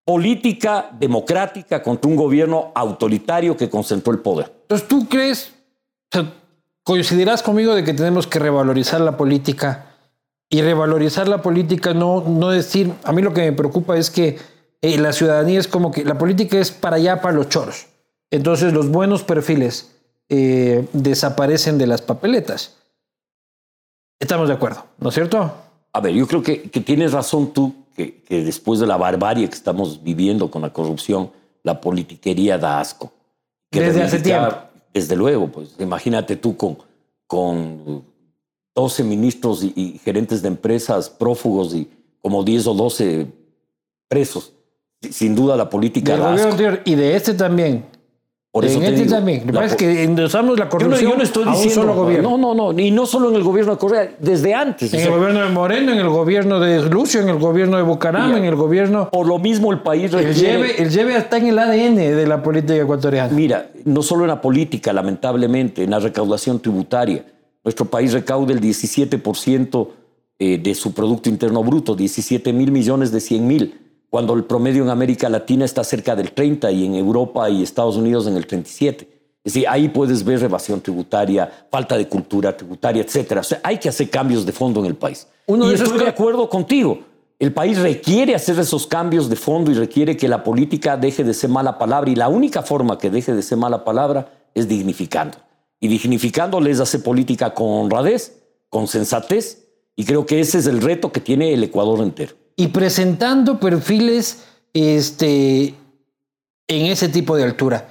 política, 0.08 0.88
democrática, 0.98 1.82
contra 1.82 2.10
un 2.10 2.16
gobierno 2.16 2.72
autoritario 2.74 3.58
que 3.58 3.68
concentró 3.68 4.10
el 4.10 4.20
poder. 4.20 4.50
Entonces, 4.62 4.88
¿tú 4.88 5.06
crees, 5.06 5.52
o 6.10 6.16
sea, 6.16 6.32
coincidirás 6.82 7.42
conmigo 7.42 7.74
de 7.74 7.84
que 7.84 7.92
tenemos 7.92 8.26
que 8.26 8.38
revalorizar 8.38 9.02
la 9.02 9.18
política? 9.18 9.96
Y 10.48 10.62
revalorizar 10.62 11.28
la 11.28 11.42
política, 11.42 11.92
no, 11.92 12.22
no 12.22 12.48
decir, 12.48 12.90
a 13.04 13.12
mí 13.12 13.20
lo 13.20 13.34
que 13.34 13.42
me 13.42 13.52
preocupa 13.52 13.98
es 13.98 14.08
que 14.08 14.38
eh, 14.80 14.96
la 14.96 15.12
ciudadanía 15.12 15.60
es 15.60 15.68
como 15.68 15.90
que 15.90 16.06
la 16.06 16.16
política 16.16 16.56
es 16.56 16.70
para 16.70 16.96
allá, 16.96 17.20
para 17.20 17.34
los 17.34 17.50
choros. 17.50 17.88
Entonces 18.30 18.72
los 18.72 18.88
buenos 18.88 19.24
perfiles 19.24 19.94
eh, 20.30 20.88
desaparecen 20.94 21.76
de 21.76 21.86
las 21.86 22.00
papeletas. 22.00 22.78
Estamos 24.18 24.48
de 24.48 24.54
acuerdo, 24.54 24.86
¿no 25.00 25.10
es 25.10 25.14
cierto? 25.14 25.52
A 25.92 26.00
ver, 26.00 26.14
yo 26.14 26.26
creo 26.26 26.42
que, 26.42 26.70
que 26.70 26.80
tienes 26.80 27.12
razón 27.12 27.52
tú, 27.52 27.74
que, 27.98 28.22
que 28.22 28.44
después 28.44 28.78
de 28.78 28.86
la 28.86 28.96
barbarie 28.96 29.48
que 29.48 29.54
estamos 29.56 30.04
viviendo 30.04 30.48
con 30.52 30.62
la 30.62 30.72
corrupción, 30.72 31.32
la 31.64 31.80
politiquería 31.80 32.56
da 32.56 32.78
asco. 32.78 33.12
Que 33.72 33.80
Desde 33.80 34.02
hace 34.04 34.20
tiempo. 34.20 34.54
Desde 34.94 35.16
luego, 35.16 35.48
pues 35.48 35.74
imagínate 35.80 36.36
tú 36.36 36.56
con, 36.56 36.78
con 37.26 38.04
12 38.76 39.02
ministros 39.02 39.64
y, 39.64 39.72
y 39.74 39.98
gerentes 39.98 40.42
de 40.42 40.48
empresas 40.48 41.10
prófugos 41.10 41.74
y 41.74 41.90
como 42.22 42.44
10 42.44 42.68
o 42.68 42.74
12 42.74 43.26
presos. 44.06 44.52
Sin 45.00 45.34
duda 45.34 45.56
la 45.56 45.68
política 45.68 46.12
Del 46.12 46.20
da 46.20 46.34
asco. 46.34 46.48
anterior 46.50 46.80
y 46.84 46.94
de 46.94 47.16
este 47.16 47.34
también. 47.34 47.84
Por 48.50 48.64
eso 48.64 48.78
en 48.78 48.84
este 48.84 49.02
digo, 49.04 49.14
también. 49.14 49.40
Lo 49.40 49.46
que 49.46 49.52
pasa 49.52 49.66
es 49.66 49.74
que 49.76 50.04
endosamos 50.04 50.58
la 50.58 50.64
Yo 50.64 50.64
no, 50.64 50.70
corrupción 50.70 51.10
yo 51.12 51.16
no 51.18 51.22
estoy 51.22 51.44
a 51.44 51.46
un 51.48 51.52
diciendo 51.52 51.80
solo 51.82 51.94
gobierno. 51.94 52.38
No, 52.38 52.54
no, 52.54 52.72
no, 52.72 52.80
y 52.80 52.90
no 52.90 53.04
solo 53.06 53.28
en 53.28 53.36
el 53.36 53.42
gobierno 53.42 53.72
de 53.72 53.78
Correa, 53.78 54.16
desde 54.18 54.54
antes. 54.54 54.90
o 54.92 54.96
En 54.96 55.02
sea, 55.02 55.12
el 55.12 55.18
gobierno 55.18 55.40
de 55.42 55.48
Moreno, 55.50 55.92
en 55.92 55.98
el 55.98 56.08
gobierno 56.08 56.58
de 56.58 56.82
Lucio, 56.88 57.20
en 57.20 57.28
el 57.28 57.38
gobierno 57.38 57.76
de 57.76 57.82
Bucaram, 57.82 58.34
en 58.36 58.44
el 58.44 58.54
gobierno... 58.56 59.10
por 59.10 59.26
lo 59.26 59.38
mismo 59.38 59.70
el 59.70 59.80
país 59.80 60.12
El 60.14 60.24
requiere- 60.24 60.34
lleve, 60.56 60.82
el 60.82 60.90
lleve 60.90 61.16
está 61.16 61.36
en 61.36 61.46
el 61.48 61.58
ADN 61.58 61.96
de 61.96 62.26
la 62.26 62.42
política 62.42 62.74
ecuatoriana. 62.76 63.30
Mira, 63.32 63.70
no 63.84 64.02
solo 64.02 64.22
en 64.24 64.28
la 64.28 64.40
política, 64.40 64.94
lamentablemente, 64.94 65.84
en 65.84 65.90
la 65.90 65.98
recaudación 65.98 66.58
tributaria. 66.58 67.26
Nuestro 67.62 67.84
país 67.84 68.14
recauda 68.14 68.52
el 68.54 68.60
17% 68.62 69.88
eh, 70.38 70.58
de 70.58 70.74
su 70.74 70.94
Producto 70.94 71.28
Interno 71.28 71.62
Bruto, 71.62 71.94
17 71.94 72.52
mil 72.54 72.70
millones 72.72 73.12
de 73.12 73.20
100 73.20 73.46
mil, 73.46 73.74
cuando 74.10 74.34
el 74.34 74.44
promedio 74.44 74.82
en 74.82 74.90
América 74.90 75.28
Latina 75.28 75.64
está 75.64 75.84
cerca 75.84 76.16
del 76.16 76.32
30 76.32 76.70
y 76.70 76.86
en 76.86 76.94
Europa 76.94 77.48
y 77.50 77.62
Estados 77.62 77.96
Unidos 77.96 78.26
en 78.26 78.36
el 78.36 78.46
37. 78.46 79.18
Es 79.44 79.54
decir, 79.54 79.68
ahí 79.68 79.88
puedes 79.88 80.24
ver 80.24 80.42
evasión 80.42 80.80
tributaria, 80.80 81.66
falta 81.70 81.96
de 81.96 82.08
cultura 82.08 82.56
tributaria, 82.56 83.02
etcétera. 83.02 83.40
O 83.40 83.44
sea, 83.44 83.60
hay 83.62 83.78
que 83.78 83.88
hacer 83.88 84.10
cambios 84.10 84.44
de 84.44 84.52
fondo 84.52 84.80
en 84.80 84.86
el 84.86 84.94
país. 84.94 85.26
Uno 85.46 85.70
y 85.70 85.74
estoy 85.74 85.98
de 85.98 86.08
acuerdo 86.08 86.48
contigo. 86.48 87.00
El 87.38 87.52
país 87.52 87.78
requiere 87.78 88.34
hacer 88.34 88.58
esos 88.58 88.86
cambios 88.86 89.28
de 89.28 89.36
fondo 89.36 89.70
y 89.70 89.74
requiere 89.74 90.16
que 90.16 90.26
la 90.26 90.42
política 90.42 90.96
deje 90.96 91.22
de 91.22 91.32
ser 91.32 91.50
mala 91.50 91.78
palabra. 91.78 92.10
Y 92.10 92.16
la 92.16 92.28
única 92.28 92.62
forma 92.62 92.98
que 92.98 93.10
deje 93.10 93.32
de 93.32 93.42
ser 93.42 93.58
mala 93.58 93.84
palabra 93.84 94.32
es 94.54 94.66
dignificando. 94.66 95.38
Y 95.78 95.86
dignificando 95.86 96.60
les 96.60 96.80
hace 96.80 96.98
política 96.98 97.54
con 97.54 97.68
honradez, 97.68 98.42
con 98.68 98.88
sensatez. 98.88 99.66
Y 99.94 100.04
creo 100.04 100.26
que 100.26 100.40
ese 100.40 100.58
es 100.58 100.66
el 100.66 100.80
reto 100.80 101.12
que 101.12 101.20
tiene 101.20 101.54
el 101.54 101.62
Ecuador 101.62 102.00
entero. 102.00 102.34
Y 102.60 102.66
presentando 102.68 103.60
perfiles 103.60 104.44
este, 104.74 105.74
en 106.66 106.86
ese 106.86 107.08
tipo 107.08 107.36
de 107.36 107.44
altura. 107.44 107.88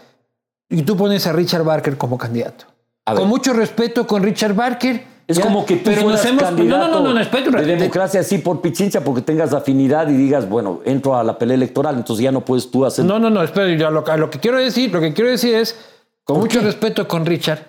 Y 0.69 0.81
tú 0.81 0.97
pones 0.97 1.25
a 1.25 1.31
Richard 1.31 1.63
Barker 1.63 1.97
como 1.97 2.17
candidato. 2.17 2.65
Con 3.05 3.29
mucho 3.29 3.53
respeto 3.53 4.05
con 4.05 4.21
Richard 4.21 4.53
Barker. 4.53 5.01
Es 5.25 5.37
ya, 5.37 5.43
como 5.43 5.65
que 5.65 5.77
tú 5.77 5.91
fueras 5.91 6.25
hemos- 6.25 6.43
candidato 6.43 6.77
No, 6.79 6.87
no, 6.87 6.93
no, 7.13 7.13
no, 7.13 7.49
un 7.49 7.51
de 7.55 7.65
democracia 7.65 8.19
así 8.19 8.39
por 8.39 8.59
pichincha 8.61 9.01
porque 9.01 9.21
tengas 9.21 9.53
afinidad 9.53 10.09
y 10.09 10.13
digas, 10.17 10.47
bueno, 10.49 10.81
entro 10.83 11.15
a 11.17 11.23
la 11.23 11.37
pelea 11.37 11.55
electoral, 11.55 11.95
entonces 11.95 12.23
ya 12.23 12.31
no 12.33 12.43
puedes 12.43 12.69
tú 12.69 12.85
hacer... 12.85 13.05
No, 13.05 13.19
no, 13.19 13.29
no, 13.29 13.41
espera, 13.43 13.67
lo, 13.89 14.17
lo 14.17 14.29
que 14.29 14.39
quiero 14.39 14.57
decir, 14.57 14.91
lo 14.91 14.99
que 14.99 15.13
quiero 15.13 15.29
decir 15.29 15.55
es, 15.55 15.75
con 16.25 16.35
¿Por 16.35 16.43
mucho 16.43 16.59
qué? 16.59 16.65
respeto 16.65 17.07
con 17.07 17.25
Richard. 17.25 17.59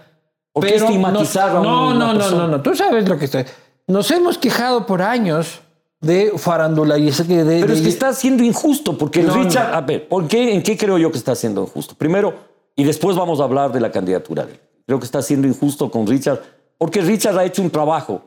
¿Por 0.53 0.67
qué 0.67 0.77
estigmatizar 0.77 1.53
nos- 1.53 1.61
a 1.61 1.63
no, 1.63 1.89
una 1.91 1.99
no, 1.99 2.15
no, 2.15 2.31
no, 2.31 2.49
no, 2.49 2.61
tú 2.63 2.75
sabes 2.75 3.09
lo 3.09 3.17
que 3.19 3.25
estoy. 3.27 3.45
Nos 3.87 4.11
hemos 4.11 4.37
quejado 4.39 4.87
por 4.87 5.03
años 5.03 5.61
de 6.01 6.33
farándula 6.37 6.97
y 6.99 7.09
ese 7.09 7.27
que 7.27 7.45
de, 7.45 7.61
Pero 7.61 7.73
es 7.73 7.81
que 7.83 7.89
está 7.89 8.13
siendo 8.13 8.45
injusto, 8.45 8.97
porque 8.97 9.23
No, 9.23 9.35
Richard, 9.35 9.71
no. 9.71 9.77
a 9.77 9.81
ver, 9.81 10.09
¿por 10.09 10.29
qué, 10.29 10.55
¿en 10.55 10.63
qué 10.63 10.77
creo 10.77 10.99
yo 10.99 11.11
que 11.11 11.19
está 11.19 11.35
siendo 11.35 11.63
injusto? 11.63 11.95
Primero, 11.97 12.35
y 12.77 12.85
después 12.85 13.17
vamos 13.17 13.41
a 13.41 13.45
hablar 13.45 13.73
de 13.73 13.81
la 13.81 13.91
candidatura 13.91 14.47
de 14.47 14.53
él. 14.53 14.61
Creo 14.87 14.99
que 15.01 15.05
está 15.05 15.21
siendo 15.23 15.49
injusto 15.49 15.91
con 15.91 16.07
Richard, 16.07 16.41
porque 16.79 17.01
Richard 17.01 17.37
ha 17.39 17.45
hecho 17.45 17.63
un 17.63 17.71
trabajo 17.71 18.23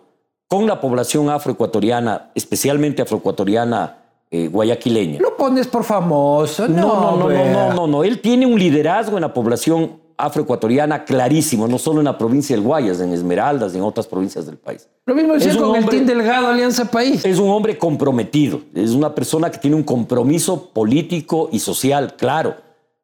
con 0.47 0.67
la 0.67 0.81
población 0.81 1.29
afroecuatoriana, 1.29 2.31
especialmente 2.35 3.01
afroecuatoriana 3.01 3.99
eh, 4.29 4.49
guayaquileña. 4.49 5.19
Lo 5.21 5.37
pones 5.37 5.67
por 5.67 5.85
famoso. 5.85 6.67
No, 6.67 6.77
No, 6.77 7.17
no, 7.17 7.29
no, 7.29 7.45
no, 7.45 7.73
no, 7.73 7.87
no. 7.87 8.03
Él 8.03 8.19
tiene 8.19 8.45
un 8.45 8.59
liderazgo 8.59 9.17
en 9.17 9.21
la 9.21 9.33
población 9.33 10.00
afroecuatoriana 10.25 11.03
clarísimo, 11.05 11.67
no 11.67 11.77
solo 11.77 11.99
en 11.99 12.05
la 12.05 12.17
provincia 12.17 12.55
del 12.55 12.65
Guayas, 12.65 12.99
en 13.01 13.11
Esmeraldas 13.13 13.75
en 13.75 13.81
otras 13.81 14.07
provincias 14.07 14.45
del 14.45 14.57
país. 14.57 14.87
Lo 15.05 15.15
mismo 15.15 15.33
decía 15.33 15.51
Es 15.51 15.57
con 15.57 15.75
el 15.75 15.83
hombre- 15.83 15.97
Team 15.97 16.05
Delgado, 16.07 16.47
Alianza 16.47 16.85
País. 16.91 17.25
Es 17.25 17.39
un 17.39 17.49
hombre 17.49 17.77
comprometido, 17.77 18.61
es 18.73 18.91
una 18.91 19.13
persona 19.15 19.49
que 19.51 19.57
tiene 19.57 19.75
un 19.75 19.83
compromiso 19.83 20.69
político 20.73 21.49
y 21.51 21.59
social, 21.59 22.15
claro. 22.17 22.55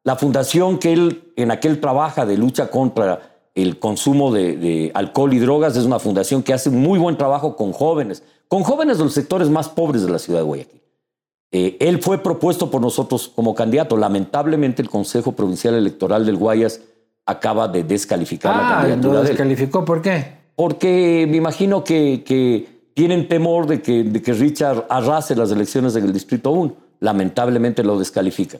La 0.04 0.16
fundación 0.16 0.78
que 0.78 0.92
él 0.92 1.32
en 1.36 1.50
aquel 1.50 1.80
trabaja 1.80 2.24
de 2.24 2.36
lucha 2.38 2.70
contra 2.70 3.34
el 3.54 3.78
consumo 3.78 4.32
de, 4.32 4.56
de 4.56 4.90
alcohol 4.94 5.34
y 5.34 5.38
drogas 5.38 5.76
es 5.76 5.84
una 5.84 5.98
fundación 5.98 6.42
que 6.42 6.54
hace 6.54 6.70
muy 6.70 6.98
buen 6.98 7.16
trabajo 7.16 7.56
con 7.56 7.72
jóvenes, 7.72 8.22
con 8.46 8.62
jóvenes 8.62 8.98
de 8.98 9.04
los 9.04 9.12
sectores 9.12 9.50
más 9.50 9.68
pobres 9.68 10.02
de 10.02 10.10
la 10.10 10.18
ciudad 10.18 10.38
de 10.38 10.44
Guayaquil. 10.46 10.80
Eh, 11.50 11.76
él 11.80 12.00
fue 12.02 12.18
propuesto 12.22 12.70
por 12.70 12.80
nosotros 12.80 13.32
como 13.34 13.54
candidato. 13.54 13.96
Lamentablemente 13.96 14.80
el 14.82 14.90
Consejo 14.90 15.32
Provincial 15.32 15.74
Electoral 15.74 16.24
del 16.26 16.36
Guayas 16.36 16.80
acaba 17.28 17.68
de 17.68 17.84
descalificar 17.84 18.56
la 18.56 18.68
Ah, 18.68 18.80
candidatura 18.80 19.14
lo 19.14 19.20
de 19.20 19.24
él 19.26 19.28
descalificó. 19.36 19.84
¿Por 19.84 20.02
qué? 20.02 20.38
porque 20.58 21.24
me 21.30 21.36
imagino 21.36 21.84
que, 21.84 22.24
que 22.26 22.90
tienen 22.92 23.28
temor 23.28 23.68
de 23.68 23.80
que, 23.80 24.02
de 24.02 24.20
que 24.20 24.32
Richard 24.32 24.86
arrase 24.90 25.36
las 25.36 25.52
elecciones 25.52 25.94
en 25.94 26.04
el 26.04 26.12
Distrito 26.12 26.50
1. 26.50 26.74
Lamentablemente 26.98 27.84
lo 27.84 27.96
descalifica. 27.96 28.58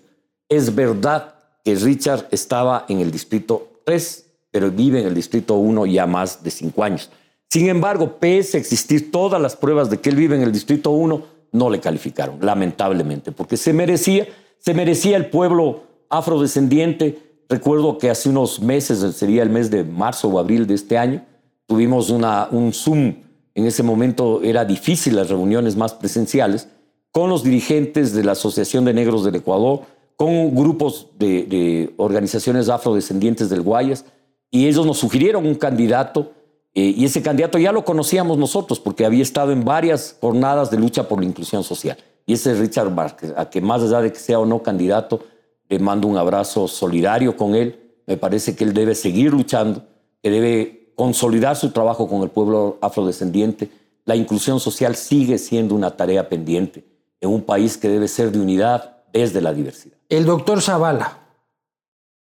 Es 0.48 0.72
verdad 0.76 1.34
que 1.64 1.74
Richard 1.74 2.28
estaba 2.30 2.84
en 2.88 3.00
el 3.00 3.10
Distrito 3.10 3.80
3, 3.84 4.26
pero 4.52 4.70
vive 4.70 5.00
en 5.00 5.08
el 5.08 5.14
Distrito 5.14 5.54
1 5.56 5.86
ya 5.86 6.06
más 6.06 6.44
de 6.44 6.52
cinco 6.52 6.84
años. 6.84 7.10
Sin 7.50 7.68
embargo, 7.68 8.18
pese 8.20 8.58
a 8.58 8.60
existir 8.60 9.10
todas 9.10 9.42
las 9.42 9.56
pruebas 9.56 9.90
de 9.90 9.98
que 9.98 10.10
él 10.10 10.14
vive 10.14 10.36
en 10.36 10.42
el 10.42 10.52
Distrito 10.52 10.90
1, 10.90 11.22
no 11.50 11.68
le 11.68 11.80
calificaron, 11.80 12.38
lamentablemente, 12.40 13.32
porque 13.32 13.56
se 13.56 13.72
merecía, 13.72 14.24
se 14.60 14.72
merecía 14.72 15.16
el 15.16 15.26
pueblo 15.30 15.82
afrodescendiente. 16.10 17.27
Recuerdo 17.48 17.96
que 17.96 18.10
hace 18.10 18.28
unos 18.28 18.60
meses, 18.60 19.00
sería 19.16 19.42
el 19.42 19.50
mes 19.50 19.70
de 19.70 19.82
marzo 19.82 20.28
o 20.28 20.38
abril 20.38 20.66
de 20.66 20.74
este 20.74 20.98
año, 20.98 21.24
tuvimos 21.66 22.10
una, 22.10 22.48
un 22.50 22.72
Zoom. 22.72 23.14
En 23.54 23.66
ese 23.66 23.82
momento 23.82 24.42
era 24.42 24.64
difícil 24.64 25.16
las 25.16 25.30
reuniones 25.30 25.74
más 25.74 25.94
presenciales 25.94 26.68
con 27.10 27.30
los 27.30 27.42
dirigentes 27.42 28.12
de 28.12 28.22
la 28.22 28.32
Asociación 28.32 28.84
de 28.84 28.92
Negros 28.92 29.24
del 29.24 29.36
Ecuador, 29.36 29.80
con 30.16 30.54
grupos 30.54 31.08
de, 31.18 31.94
organizaciones 31.96 32.68
afrodescendientes 32.68 33.48
del 33.48 33.62
Guayas, 33.62 34.04
y 34.50 34.66
ellos 34.66 34.84
nos 34.84 34.98
sugirieron 34.98 35.46
un 35.46 35.54
candidato, 35.54 36.32
eh, 36.74 36.94
y 36.96 37.04
ese 37.04 37.22
candidato 37.22 37.58
ya 37.58 37.72
lo 37.72 37.84
conocíamos 37.84 38.36
nosotros 38.36 38.78
porque 38.78 39.06
había 39.06 39.22
estado 39.22 39.52
en 39.52 39.64
varias 39.64 40.16
jornadas 40.20 40.70
de 40.70 40.78
lucha 40.78 41.08
por 41.08 41.20
la 41.20 41.26
inclusión 41.26 41.64
social. 41.64 41.96
Y 42.26 42.34
ese 42.34 42.52
es 42.52 42.58
Richard 42.58 42.94
Vázquez, 42.94 43.32
a 43.36 43.48
que 43.48 43.60
más 43.60 43.82
allá 43.82 44.02
de 44.02 44.12
que 44.12 44.18
sea 44.18 44.38
o 44.38 44.44
no 44.44 44.62
candidato, 44.62 45.20
le 45.68 45.78
mando 45.78 46.08
un 46.08 46.16
abrazo 46.16 46.68
solidario 46.68 47.36
con 47.36 47.54
él. 47.54 47.78
Me 48.06 48.16
parece 48.16 48.56
que 48.56 48.64
él 48.64 48.72
debe 48.72 48.94
seguir 48.94 49.32
luchando, 49.32 49.84
que 50.22 50.30
debe 50.30 50.92
consolidar 50.94 51.56
su 51.56 51.70
trabajo 51.70 52.08
con 52.08 52.22
el 52.22 52.30
pueblo 52.30 52.78
afrodescendiente. 52.80 53.70
la 54.04 54.16
inclusión 54.16 54.58
social 54.58 54.96
sigue 54.96 55.36
siendo 55.36 55.74
una 55.74 55.94
tarea 55.94 56.30
pendiente 56.30 56.82
en 57.20 57.28
un 57.28 57.42
país 57.42 57.76
que 57.76 57.90
debe 57.90 58.08
ser 58.08 58.32
de 58.32 58.40
unidad 58.40 58.96
desde 59.12 59.42
la 59.42 59.52
diversidad. 59.52 59.98
El 60.08 60.24
doctor 60.24 60.62
Zavala, 60.62 61.18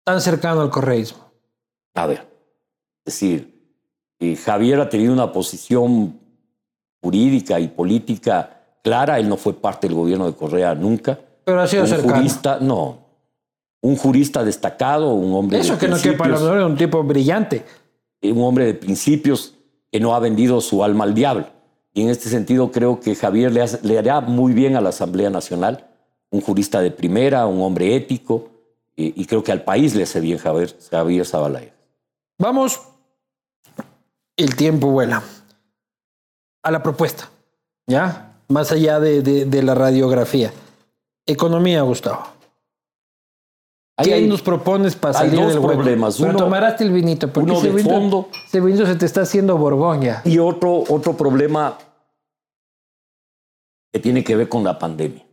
tan 0.03 0.21
cercano 0.21 0.63
al 0.63 0.71
correísmo. 0.71 1.31
A 1.95 2.07
ver, 2.07 2.27
es 3.05 3.15
decir, 3.15 3.73
eh, 4.19 4.35
Javier 4.35 4.81
ha 4.81 4.89
tenido 4.89 5.13
una 5.13 5.31
posición 5.31 6.19
jurídica 7.01 7.61
y 7.61 7.69
política 7.69 8.61
clara, 8.83 9.19
él 9.19 9.29
no 9.29 9.37
fue 9.37 9.55
parte 9.55 9.87
del 9.87 9.97
gobierno 9.97 10.27
de 10.27 10.35
Correa 10.35 10.75
nunca. 10.75 11.19
Pero 11.45 11.61
ha 11.61 11.67
sido 11.67 11.83
un 11.83 11.89
cercano. 11.89 12.15
jurista, 12.15 12.59
no, 12.61 13.10
un 13.83 13.97
jurista 13.97 14.45
destacado, 14.45 15.13
un 15.15 15.35
hombre 15.35 15.59
Eso 15.61 15.75
de 15.75 15.79
que 15.79 15.89
no 15.89 15.99
quepa 16.01 16.29
la 16.29 16.67
un 16.67 16.77
tipo 16.77 17.03
brillante. 17.03 17.65
un 18.23 18.43
hombre 18.43 18.67
de 18.67 18.75
principios 18.75 19.55
que 19.91 19.99
no 20.01 20.15
ha 20.15 20.19
vendido 20.21 20.61
su 20.61 20.85
alma 20.85 21.05
al 21.05 21.15
diablo. 21.15 21.47
Y 21.95 22.03
en 22.03 22.11
este 22.11 22.29
sentido 22.29 22.71
creo 22.71 23.01
que 23.01 23.15
Javier 23.15 23.53
le, 23.53 23.63
hace- 23.63 23.81
le 23.83 23.99
hará 23.99 24.21
muy 24.21 24.53
bien 24.53 24.77
a 24.77 24.81
la 24.81 24.91
Asamblea 24.91 25.31
Nacional, 25.31 25.87
un 26.31 26.41
jurista 26.41 26.81
de 26.81 26.91
primera, 26.91 27.47
un 27.47 27.61
hombre 27.63 27.97
ético, 27.97 28.49
y 28.97 29.25
creo 29.25 29.43
que 29.43 29.51
al 29.51 29.63
país 29.65 29.95
le 29.95 30.03
hace 30.03 30.21
bien 30.21 30.37
Javier, 30.39 30.77
Javier 30.91 31.25
Zabalaya. 31.27 31.73
Vamos, 32.39 32.81
el 34.37 34.55
tiempo 34.57 34.89
vuela. 34.91 35.23
A 36.63 36.71
la 36.71 36.83
propuesta, 36.83 37.31
¿ya? 37.87 38.35
Más 38.49 38.71
allá 38.73 39.01
de, 39.01 39.23
de- 39.23 39.47
de 39.47 39.63
la 39.63 39.75
radiografía. 39.75 40.53
Economía, 41.25 41.81
Gustavo. 41.83 42.27
¿Qué 44.05 44.15
hay- 44.15 44.29
nos 44.29 44.43
propones 44.43 44.95
para 44.97 45.19
hay 45.19 45.27
salir 45.31 45.41
dos 45.45 45.53
del 45.55 45.59
hueco? 45.63 45.75
problemas. 45.75 46.17
Pero 46.19 46.31
Uno- 46.31 46.39
tomarás 46.39 46.81
el 46.81 46.91
vinito, 46.93 47.33
porque 47.33 47.51
uno 47.51 47.61
de 47.61 47.71
vinito, 47.71 47.91
fondo. 47.91 48.29
ese 48.47 48.61
vinito 48.61 48.87
se 48.87 48.95
te 48.97 49.07
está 49.07 49.23
haciendo 49.23 49.57
Borgoña. 49.57 50.23
Y 50.25 50.39
otro, 50.39 50.85
otro 50.89 51.17
problema 51.17 51.77
que 53.93 53.99
tiene 54.01 54.23
que 54.25 54.37
ver 54.37 54.49
con 54.49 54.63
la 54.65 54.79
pandemia 54.79 55.25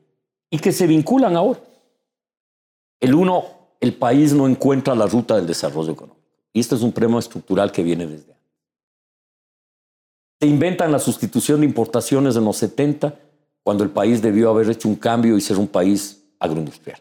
y 0.50 0.60
que 0.60 0.72
se 0.72 0.88
vinculan 0.88 1.36
ahora. 1.36 1.60
El 3.00 3.14
uno, 3.14 3.44
el 3.80 3.94
país 3.94 4.34
no 4.34 4.48
encuentra 4.48 4.96
la 4.96 5.06
ruta 5.06 5.36
del 5.36 5.46
desarrollo 5.46 5.92
económico. 5.92 6.18
Y 6.54 6.60
este 6.60 6.74
es 6.76 6.82
un 6.82 6.92
problema 6.92 7.20
estructural 7.20 7.72
que 7.72 7.84
viene 7.84 8.08
desde 8.08 8.32
antes. 8.32 8.48
Se 10.42 10.48
inventan 10.48 10.92
la 10.92 11.00
sustitución 11.00 11.60
de 11.62 11.68
importaciones 11.68 12.36
en 12.36 12.46
los 12.46 12.58
70 12.58 13.14
cuando 13.64 13.84
el 13.84 13.92
país 13.92 14.22
debió 14.22 14.50
haber 14.50 14.70
hecho 14.70 14.88
un 14.88 14.96
cambio 14.96 15.38
y 15.38 15.42
ser 15.42 15.58
un 15.58 15.68
país 15.68 16.24
agroindustrial. 16.40 17.00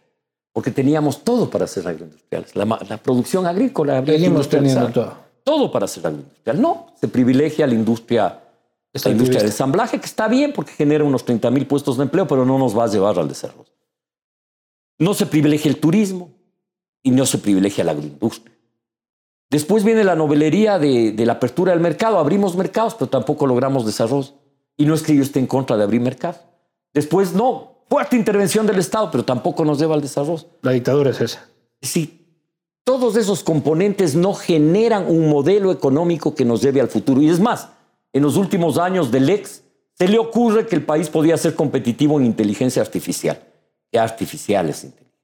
Porque 0.57 0.70
teníamos 0.70 1.22
todo 1.22 1.50
para 1.50 1.66
ser 1.66 1.86
agroindustriales. 1.86 2.57
La, 2.57 2.96
producción 2.96 3.44
agrícola. 3.44 3.98
habría 3.98 4.14
que 4.14 4.20
Seguimos 4.20 4.48
teniendo 4.48 4.88
todo. 4.88 5.14
todo 5.44 5.70
para 5.70 5.86
ser 5.86 6.07
agroindustrial. 6.07 6.59
No, 6.59 6.94
se 6.98 7.09
privilegia 7.09 7.66
la 7.66 7.74
industria, 7.74 8.40
la 8.90 9.11
industria 9.11 9.40
de 9.40 9.48
ensamblaje, 9.48 10.00
que 10.00 10.07
está 10.07 10.28
bien 10.28 10.54
porque 10.54 10.72
genera 10.72 11.04
unos 11.04 11.26
30 11.26 11.50
mil 11.50 11.66
puestos 11.66 11.98
de 11.98 12.04
empleo, 12.04 12.26
pero 12.26 12.46
no 12.46 12.57
nos 12.57 12.74
va 12.74 12.84
a 12.84 12.86
llevar 12.86 13.18
al 13.18 13.28
desarrollo. 13.28 13.68
No 14.98 15.12
se 15.12 15.26
privilegia 15.26 15.70
el 15.70 15.78
turismo 15.78 16.30
y 17.02 17.11
no 17.11 17.26
se 17.26 17.36
privilegia 17.36 17.84
la 17.84 17.92
agroindustria. 17.92 18.57
Después 19.50 19.84
viene 19.84 20.04
la 20.04 20.16
novelería 20.16 20.78
de, 20.78 21.12
de 21.12 21.26
la 21.26 21.34
apertura 21.34 21.72
del 21.72 21.82
mercado. 21.82 22.18
Abrimos 22.18 22.57
mercados, 22.57 22.94
pero 22.94 23.11
tampoco 23.11 23.46
logramos 23.46 23.84
desarrollo. 23.84 24.32
Y 24.78 24.86
no 24.86 24.94
es 24.94 25.02
que 25.02 25.14
yo 25.14 25.22
esté 25.22 25.38
en 25.38 25.48
contra 25.48 25.76
de 25.76 25.82
abrir 25.82 26.00
mercados. 26.00 26.40
Después, 26.94 27.34
no, 27.34 27.75
fuerte 27.89 28.16
intervención 28.16 28.66
del 28.66 28.78
Estado, 28.78 29.11
pero 29.11 29.24
tampoco 29.24 29.64
nos 29.64 29.78
lleva 29.78 29.95
al 29.95 30.01
desarrollo. 30.01 30.45
La 30.62 30.72
dictadura 30.72 31.11
es 31.11 31.20
esa. 31.20 31.49
Si 31.82 32.26
todos 32.87 33.16
esos 33.16 33.43
componentes 33.43 34.14
no 34.14 34.32
generan 34.32 35.07
un 35.09 35.28
modelo 35.28 35.72
económico 35.72 36.37
que 36.37 36.45
nos 36.45 36.62
lleve 36.62 36.80
al 36.80 36.87
futuro. 36.87 37.20
Y 37.20 37.28
es 37.28 37.41
más, 37.41 37.68
en 38.12 38.22
los 38.22 38.37
últimos 38.37 38.78
años 38.78 39.11
del 39.11 39.28
ex, 39.28 39.64
se 39.93 40.07
le 40.07 40.20
ocurre 40.20 40.68
que 40.68 40.76
el 40.76 40.84
país 40.84 41.11
podía 41.11 41.37
ser 41.37 41.57
competitivo 41.57 42.20
en 42.20 42.26
inteligencia 42.26 42.80
artificial. 42.80 43.43
¿Qué 43.91 43.99
artificial 43.99 44.68
es 44.68 44.84
inteligencia? 44.84 45.20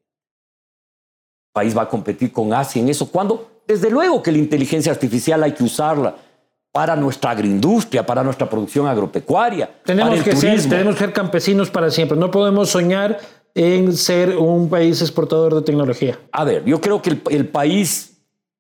El 1.46 1.52
país 1.52 1.76
va 1.76 1.82
a 1.82 1.88
competir 1.88 2.32
con 2.32 2.52
Asia 2.52 2.82
en 2.82 2.88
eso. 2.88 3.08
¿Cuándo? 3.08 3.48
Desde 3.64 3.90
luego 3.90 4.22
que 4.24 4.32
la 4.32 4.38
inteligencia 4.38 4.90
artificial 4.90 5.40
hay 5.44 5.52
que 5.52 5.62
usarla 5.62 6.16
para 6.72 6.96
nuestra 6.96 7.32
agroindustria, 7.32 8.04
para 8.04 8.24
nuestra 8.24 8.48
producción 8.48 8.86
agropecuaria, 8.86 9.66
para 9.66 9.84
Tenemos 9.84 10.18
el 10.18 10.24
que, 10.24 10.34
ser, 10.34 10.60
tenemos 10.68 10.94
que 10.94 11.00
ser 11.00 11.12
campesinos 11.12 11.70
para 11.70 11.90
siempre. 11.90 12.16
No 12.16 12.30
podemos 12.30 12.70
soñar 12.70 13.20
en 13.54 13.92
ser 13.92 14.36
un 14.38 14.70
país 14.70 15.02
exportador 15.02 15.54
de 15.54 15.62
tecnología. 15.62 16.18
A 16.32 16.44
ver, 16.44 16.64
yo 16.64 16.80
creo 16.80 17.02
que 17.02 17.10
el, 17.10 17.22
el 17.30 17.48
país 17.48 18.12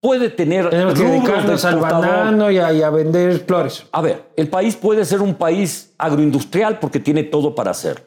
puede 0.02 0.28
tener 0.28 0.68
Tenemos 0.68 0.94
que 0.94 1.04
dedicarnos 1.04 1.64
al 1.64 1.76
banano 1.78 2.50
y 2.50 2.58
a, 2.58 2.72
y 2.72 2.82
a 2.82 2.90
vender 2.90 3.38
flores. 3.46 3.86
A 3.92 4.02
ver, 4.02 4.24
el 4.36 4.48
país 4.48 4.76
puede 4.76 5.04
ser 5.06 5.22
un 5.22 5.34
país 5.34 5.94
agroindustrial 5.96 6.78
porque 6.80 7.00
tiene 7.00 7.22
todo 7.22 7.54
para 7.54 7.70
hacerlo. 7.70 8.04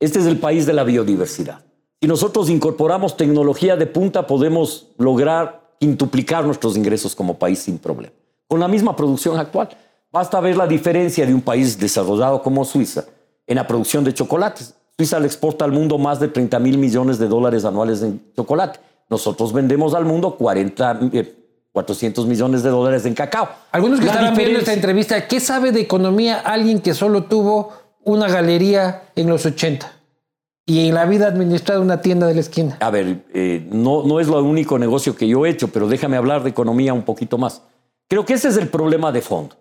Este 0.00 0.18
es 0.18 0.26
el 0.26 0.38
país 0.38 0.66
de 0.66 0.74
la 0.74 0.84
biodiversidad. 0.84 1.64
Si 2.02 2.08
nosotros 2.08 2.50
incorporamos 2.50 3.16
tecnología 3.16 3.76
de 3.76 3.86
punta, 3.86 4.26
podemos 4.26 4.88
lograr 4.98 5.76
quintuplicar 5.80 6.44
nuestros 6.44 6.76
ingresos 6.76 7.14
como 7.14 7.38
país 7.38 7.60
sin 7.60 7.78
problema. 7.78 8.12
Con 8.54 8.60
la 8.60 8.68
misma 8.68 8.94
producción 8.94 9.36
actual. 9.36 9.68
Basta 10.12 10.38
ver 10.38 10.56
la 10.56 10.68
diferencia 10.68 11.26
de 11.26 11.34
un 11.34 11.40
país 11.40 11.76
desarrollado 11.76 12.40
como 12.40 12.64
Suiza 12.64 13.04
en 13.48 13.56
la 13.56 13.66
producción 13.66 14.04
de 14.04 14.14
chocolates. 14.14 14.74
Suiza 14.96 15.18
le 15.18 15.26
exporta 15.26 15.64
al 15.64 15.72
mundo 15.72 15.98
más 15.98 16.20
de 16.20 16.28
30 16.28 16.60
mil 16.60 16.78
millones 16.78 17.18
de 17.18 17.26
dólares 17.26 17.64
anuales 17.64 18.00
en 18.02 18.22
chocolate. 18.36 18.78
Nosotros 19.10 19.52
vendemos 19.52 19.92
al 19.92 20.04
mundo 20.04 20.36
40, 20.36 21.00
eh, 21.14 21.34
400 21.72 22.28
millones 22.28 22.62
de 22.62 22.70
dólares 22.70 23.04
en 23.06 23.14
cacao. 23.14 23.48
Algunos 23.72 23.98
que 23.98 24.06
estarán 24.06 24.36
viendo 24.36 24.60
esta 24.60 24.72
entrevista, 24.72 25.26
¿qué 25.26 25.40
sabe 25.40 25.72
de 25.72 25.80
economía 25.80 26.38
alguien 26.38 26.78
que 26.78 26.94
solo 26.94 27.24
tuvo 27.24 27.72
una 28.04 28.28
galería 28.28 29.02
en 29.16 29.28
los 29.28 29.44
80 29.44 29.90
y 30.64 30.86
en 30.86 30.94
la 30.94 31.06
vida 31.06 31.24
ha 31.24 31.30
administrado 31.30 31.82
una 31.82 32.00
tienda 32.00 32.28
de 32.28 32.34
la 32.34 32.40
esquina? 32.40 32.76
A 32.78 32.90
ver, 32.90 33.24
eh, 33.34 33.66
no, 33.72 34.04
no 34.04 34.20
es 34.20 34.28
lo 34.28 34.40
único 34.44 34.78
negocio 34.78 35.16
que 35.16 35.26
yo 35.26 35.44
he 35.44 35.50
hecho, 35.50 35.72
pero 35.72 35.88
déjame 35.88 36.16
hablar 36.16 36.44
de 36.44 36.50
economía 36.50 36.94
un 36.94 37.02
poquito 37.02 37.36
más. 37.36 37.60
Creo 38.08 38.24
que 38.24 38.34
ese 38.34 38.48
es 38.48 38.56
el 38.56 38.68
problema 38.68 39.12
de 39.12 39.22
fondo. 39.22 39.56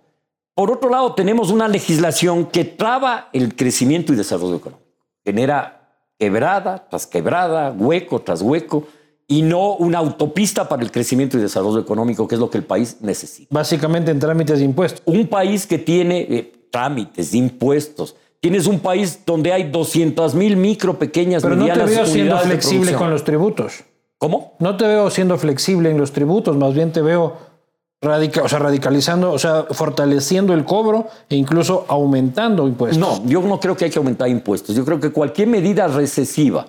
Por 0.56 0.72
otro 0.72 0.90
lado, 0.90 1.14
tenemos 1.14 1.50
una 1.50 1.68
legislación 1.68 2.46
que 2.46 2.64
traba 2.64 3.30
el 3.34 3.56
crecimiento 3.56 4.14
y 4.14 4.16
desarrollo 4.16 4.56
económico. 4.56 4.88
Genera 5.26 5.90
quebrada 6.20 6.88
tras 6.90 7.08
quebrada, 7.08 7.72
hueco 7.72 8.22
tras 8.22 8.42
hueco, 8.42 8.88
y 9.28 9.42
no 9.42 9.76
una 9.76 9.98
autopista 9.98 10.68
para 10.68 10.84
el 10.84 10.92
crecimiento 10.92 11.38
y 11.38 11.42
desarrollo 11.42 11.80
económico, 11.80 12.28
que 12.28 12.36
es 12.36 12.42
lo 12.42 12.50
que 12.50 12.58
el 12.58 12.66
país 12.66 12.98
necesita. 13.02 13.48
Básicamente 13.52 14.12
en 14.12 14.20
trámites 14.20 14.60
de 14.60 14.66
impuestos. 14.66 15.02
Un 15.06 15.28
país 15.28 15.66
que 15.66 15.80
tiene 15.80 16.20
eh, 16.30 16.52
trámites, 16.70 17.34
impuestos, 17.34 18.16
tienes 18.40 18.68
un 18.68 18.80
país 18.80 19.22
donde 19.26 19.54
hay 19.54 19.72
200 19.72 20.36
mil 20.36 20.58
micro, 20.58 21.00
pequeñas, 21.00 21.42
Pero 21.42 21.56
no 21.56 21.66
te 21.66 21.72
medianas 21.72 21.90
veo 21.90 22.06
siendo 22.06 22.36
de 22.36 22.42
flexible 22.44 22.94
con 22.94 23.10
los 23.10 23.24
tributos. 23.24 23.86
¿Cómo? 24.18 24.56
No 24.60 24.78
te 24.78 24.86
veo 24.86 25.10
siendo 25.10 25.38
flexible 25.38 25.90
en 25.90 25.98
los 25.98 26.12
tributos, 26.12 26.56
más 26.56 26.74
bien 26.74 26.92
te 26.92 27.02
veo 27.02 27.38
radica- 28.04 28.44
o 28.44 28.50
sea, 28.50 28.60
radicalizando, 28.60 29.32
o 29.32 29.40
sea, 29.40 29.64
fortaleciendo 29.72 30.54
el 30.54 30.66
cobro 30.66 31.08
e 31.30 31.36
incluso 31.36 31.86
aumentando 31.88 32.68
impuestos. 32.68 32.98
No, 33.00 33.26
yo 33.26 33.42
no 33.42 33.60
creo 33.60 33.76
que 33.76 33.86
hay 33.86 33.92
que 33.92 33.98
aumentar 34.00 34.28
impuestos. 34.30 34.76
Yo 34.76 34.86
creo 34.86 35.00
que 35.00 35.10
cualquier 35.12 35.48
medida 35.48 35.88
recesiva, 35.88 36.68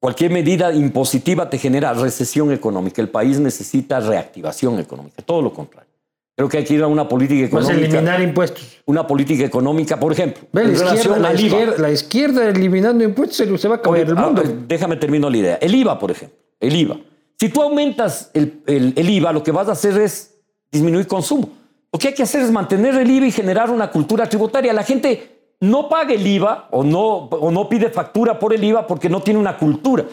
cualquier 0.00 0.30
medida 0.30 0.72
impositiva 0.72 1.48
te 1.50 1.58
genera 1.58 1.92
recesión 1.92 2.50
económica. 2.52 3.00
El 3.02 3.08
país 3.10 3.38
necesita 3.38 4.00
reactivación 4.00 4.78
económica, 4.78 5.22
todo 5.24 5.42
lo 5.42 5.52
contrario. 5.52 5.88
Creo 6.36 6.48
que 6.48 6.56
hay 6.58 6.64
que 6.64 6.72
ir 6.72 6.82
a 6.82 6.86
una 6.86 7.06
política 7.06 7.46
Pues 7.50 7.64
económica. 7.66 7.88
eliminar 7.92 8.20
impuestos. 8.22 8.78
Una 8.86 9.06
política 9.06 9.44
económica, 9.44 10.00
por 10.00 10.12
ejemplo, 10.12 10.42
Ve, 10.52 10.64
la 10.64 10.72
izquierda, 10.72 11.18
la, 11.18 11.34
izquierda, 11.34 11.74
la 11.78 11.90
izquierda 11.90 12.48
eliminando 12.48 13.04
impuestos 13.04 13.36
se, 13.60 13.68
va 13.68 13.74
a 13.74 13.82
cambiar 13.82 14.08
el 14.08 14.16
Ah, 14.16 14.22
mundo. 14.22 14.42
déjame 14.66 14.96
terminar 14.96 15.30
la 15.30 15.36
idea. 15.36 15.58
El 15.60 15.74
IVA, 15.74 15.98
por 15.98 16.10
ejemplo. 16.10 16.38
El 16.58 16.74
IVA. 16.74 16.96
Si 17.38 17.50
tú 17.50 17.62
aumentas 17.62 18.30
el, 18.32 18.62
el- 18.66 18.94
el 18.96 19.10
IVA, 19.10 19.32
lo 19.34 19.42
que 19.42 19.52
vas 19.52 19.68
a 19.68 19.72
hacer 19.72 19.98
es 19.98 20.29
disminuir 20.70 21.06
consumo. 21.06 21.48
Lo 21.92 21.98
que 21.98 22.08
hay 22.08 22.14
que 22.14 22.22
hacer 22.22 22.42
es 22.42 22.50
mantener 22.50 22.94
el 22.94 23.10
IVA 23.10 23.26
y 23.26 23.32
generar 23.32 23.70
una 23.70 23.90
cultura 23.90 24.28
tributaria. 24.28 24.72
La 24.72 24.84
gente 24.84 25.54
no 25.60 25.88
paga 25.88 26.14
el 26.14 26.26
IVA 26.26 26.68
o 26.70 26.84
no, 26.84 27.04
o 27.26 27.50
no 27.50 27.68
pide 27.68 27.90
factura 27.90 28.38
por 28.38 28.54
el 28.54 28.62
IVA 28.62 28.86
porque 28.86 29.08
no 29.08 29.20
tiene 29.20 29.40
una 29.40 29.56
cultura. 29.56 30.06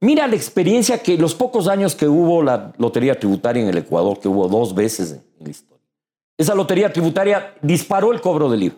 Mira 0.00 0.26
la 0.26 0.36
experiencia 0.36 1.02
que 1.02 1.16
los 1.16 1.34
pocos 1.34 1.66
años 1.66 1.94
que 1.94 2.06
hubo 2.06 2.42
la 2.42 2.72
lotería 2.78 3.18
tributaria 3.18 3.62
en 3.62 3.68
el 3.68 3.78
Ecuador, 3.78 4.20
que 4.20 4.28
hubo 4.28 4.48
dos 4.48 4.74
veces 4.74 5.12
en, 5.12 5.24
la 5.44 5.50
historia. 5.50 5.82
Esa 6.36 6.54
lotería 6.54 6.92
tributaria 6.92 7.54
disparó 7.62 8.12
el 8.12 8.20
cobro 8.20 8.50
del 8.50 8.64
IVA. 8.64 8.74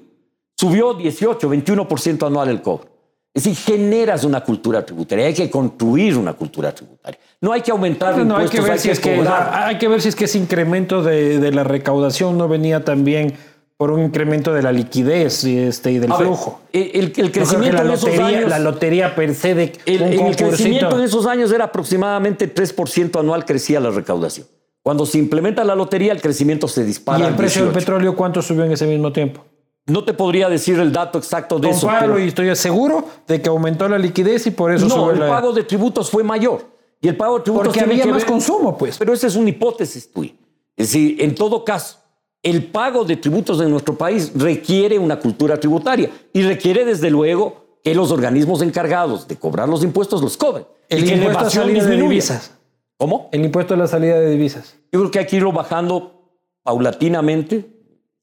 Subió 0.58 0.94
18, 0.94 1.50
21% 1.50 2.26
anual 2.26 2.48
el 2.48 2.62
cobro. 2.62 2.95
Es 3.36 3.44
decir, 3.44 3.76
generas 3.76 4.24
una 4.24 4.40
cultura 4.40 4.84
tributaria. 4.84 5.26
Hay 5.26 5.34
que 5.34 5.50
construir 5.50 6.16
una 6.16 6.32
cultura 6.32 6.74
tributaria. 6.74 7.20
No 7.42 7.52
hay 7.52 7.60
que 7.60 7.70
aumentar 7.70 8.16
No, 8.24 8.34
hay 8.38 8.48
que 8.48 8.56
impuestos, 8.56 8.68
ver 8.70 8.78
si 8.78 8.88
es 8.88 8.98
que 8.98 9.28
hay 9.28 9.76
que 9.76 9.88
ver 9.88 10.00
si 10.00 10.08
es 10.08 10.16
que 10.16 10.24
ese 10.24 10.38
incremento 10.38 11.02
de, 11.02 11.38
de 11.38 11.52
la 11.52 11.62
recaudación 11.62 12.38
no 12.38 12.48
venía 12.48 12.82
también 12.82 13.34
por 13.76 13.90
un 13.90 14.04
incremento 14.04 14.54
de 14.54 14.62
la 14.62 14.72
liquidez 14.72 15.44
y, 15.44 15.58
este, 15.58 15.92
y 15.92 15.98
del 15.98 16.12
A 16.12 16.16
flujo. 16.16 16.62
el, 16.72 17.12
crecimiento 17.12 17.76
la 17.76 17.82
en 17.82 17.90
esos 17.90 18.04
lotería, 18.08 18.38
años, 18.38 18.48
la 18.48 18.58
lotería 18.58 19.14
per 19.14 19.34
se 19.34 19.54
de 19.54 19.72
el, 19.84 20.00
un 20.00 20.08
el 20.08 20.16
concursito. 20.16 20.48
crecimiento 20.48 20.98
en 20.98 21.04
esos 21.04 21.26
años 21.26 21.52
era 21.52 21.64
aproximadamente 21.66 22.52
3% 22.52 23.20
anual 23.20 23.44
crecía 23.44 23.78
la 23.80 23.90
recaudación. 23.90 24.46
Cuando 24.82 25.04
se 25.04 25.18
implementa 25.18 25.62
la 25.62 25.74
lotería, 25.74 26.12
el 26.12 26.22
crecimiento 26.22 26.68
se 26.68 26.84
dispara. 26.84 27.18
¿Y 27.18 27.28
el 27.28 27.34
precio 27.34 27.64
del 27.64 27.72
18. 27.72 27.84
petróleo 27.84 28.16
cuánto 28.16 28.40
subió 28.40 28.64
en 28.64 28.72
ese 28.72 28.86
mismo 28.86 29.12
tiempo? 29.12 29.44
No 29.86 30.04
te 30.04 30.12
podría 30.14 30.48
decir 30.48 30.78
el 30.80 30.92
dato 30.92 31.18
exacto 31.18 31.58
de 31.58 31.70
eso. 31.70 31.88
Pero... 32.00 32.18
y 32.18 32.28
estoy 32.28 32.54
seguro 32.56 33.04
de 33.26 33.40
que 33.40 33.48
aumentó 33.48 33.88
la 33.88 33.98
liquidez 33.98 34.46
y 34.48 34.50
por 34.50 34.72
eso 34.72 34.88
no, 34.88 35.10
el 35.10 35.20
pago 35.20 35.52
de 35.52 35.62
tributos 35.62 36.10
fue 36.10 36.24
mayor. 36.24 36.66
Y 37.00 37.08
el 37.08 37.16
pago 37.16 37.38
de 37.38 37.44
tributos 37.44 37.68
Porque 37.68 37.80
había 37.80 38.06
más 38.06 38.24
consumo, 38.24 38.76
pues. 38.76 38.98
Pero 38.98 39.12
esa 39.12 39.28
es 39.28 39.36
una 39.36 39.48
hipótesis 39.50 40.10
tuya. 40.10 40.32
Es 40.76 40.88
decir, 40.88 41.22
en 41.22 41.34
todo 41.34 41.64
caso, 41.64 41.98
el 42.42 42.64
pago 42.64 43.04
de 43.04 43.16
tributos 43.16 43.60
en 43.60 43.70
nuestro 43.70 43.96
país 43.96 44.32
requiere 44.34 44.98
una 44.98 45.18
cultura 45.18 45.58
tributaria 45.58 46.10
y 46.32 46.42
requiere, 46.42 46.84
desde 46.84 47.10
luego, 47.10 47.78
que 47.82 47.94
los 47.94 48.10
organismos 48.10 48.62
encargados 48.62 49.28
de 49.28 49.36
cobrar 49.36 49.68
los 49.68 49.84
impuestos 49.84 50.20
los 50.20 50.36
cobren. 50.36 50.66
El 50.88 51.04
y 51.04 51.12
impuesto 51.12 51.38
a 51.38 51.42
la 51.44 51.50
salida 51.50 51.84
de 51.84 51.96
divisas. 51.96 52.52
¿Cómo? 52.96 53.28
El 53.30 53.44
impuesto 53.44 53.74
a 53.74 53.76
la 53.76 53.86
salida 53.86 54.18
de 54.18 54.30
divisas. 54.30 54.76
Yo 54.90 55.00
creo 55.00 55.10
que 55.10 55.18
hay 55.20 55.26
que 55.26 55.36
irlo 55.36 55.52
bajando 55.52 56.32
paulatinamente 56.62 57.70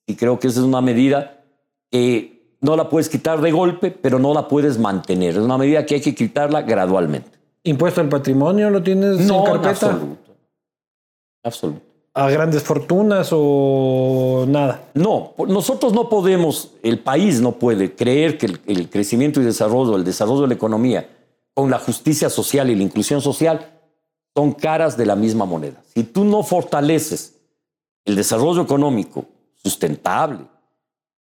y 0.05 0.15
creo 0.15 0.39
que 0.39 0.47
esa 0.47 0.59
es 0.59 0.65
una 0.65 0.81
medida 0.81 1.42
que 1.93 2.55
no 2.59 2.75
la 2.75 2.89
puedes 2.89 3.07
quitar 3.07 3.39
de 3.39 3.51
golpe, 3.51 3.91
pero 3.91 4.17
no 4.17 4.33
la 4.33 4.47
puedes 4.47 4.79
mantener. 4.79 5.35
Es 5.35 5.43
una 5.43 5.59
medida 5.59 5.85
que 5.85 5.93
hay 5.93 6.01
que 6.01 6.15
quitarla 6.15 6.63
gradualmente. 6.63 7.29
¿Impuesto 7.61 8.01
al 8.01 8.09
patrimonio 8.09 8.71
lo 8.71 8.81
tienes 8.81 9.19
no, 9.19 9.41
en 9.41 9.45
carpeta? 9.45 9.69
absoluto. 9.91 10.33
Absoluto. 11.43 11.81
¿A 12.15 12.31
grandes 12.31 12.63
fortunas 12.63 13.29
o 13.31 14.45
nada? 14.47 14.85
No, 14.95 15.35
nosotros 15.47 15.93
no 15.93 16.09
podemos, 16.09 16.71
el 16.81 16.97
país 16.97 17.41
no 17.41 17.51
puede 17.51 17.93
creer 17.93 18.39
que 18.39 18.47
el, 18.47 18.59
el 18.65 18.89
crecimiento 18.89 19.39
y 19.39 19.43
desarrollo, 19.43 19.95
el 19.95 20.03
desarrollo 20.03 20.41
de 20.41 20.47
la 20.47 20.53
economía, 20.55 21.07
con 21.53 21.69
la 21.69 21.77
justicia 21.77 22.27
social 22.27 22.71
y 22.71 22.75
la 22.75 22.81
inclusión 22.81 23.21
social, 23.21 23.69
son 24.35 24.53
caras 24.53 24.97
de 24.97 25.05
la 25.05 25.15
misma 25.15 25.45
moneda. 25.45 25.79
Si 25.93 26.05
tú 26.05 26.23
no 26.23 26.41
fortaleces 26.41 27.35
el 28.03 28.15
desarrollo 28.15 28.63
económico 28.63 29.25
sustentable, 29.53 30.52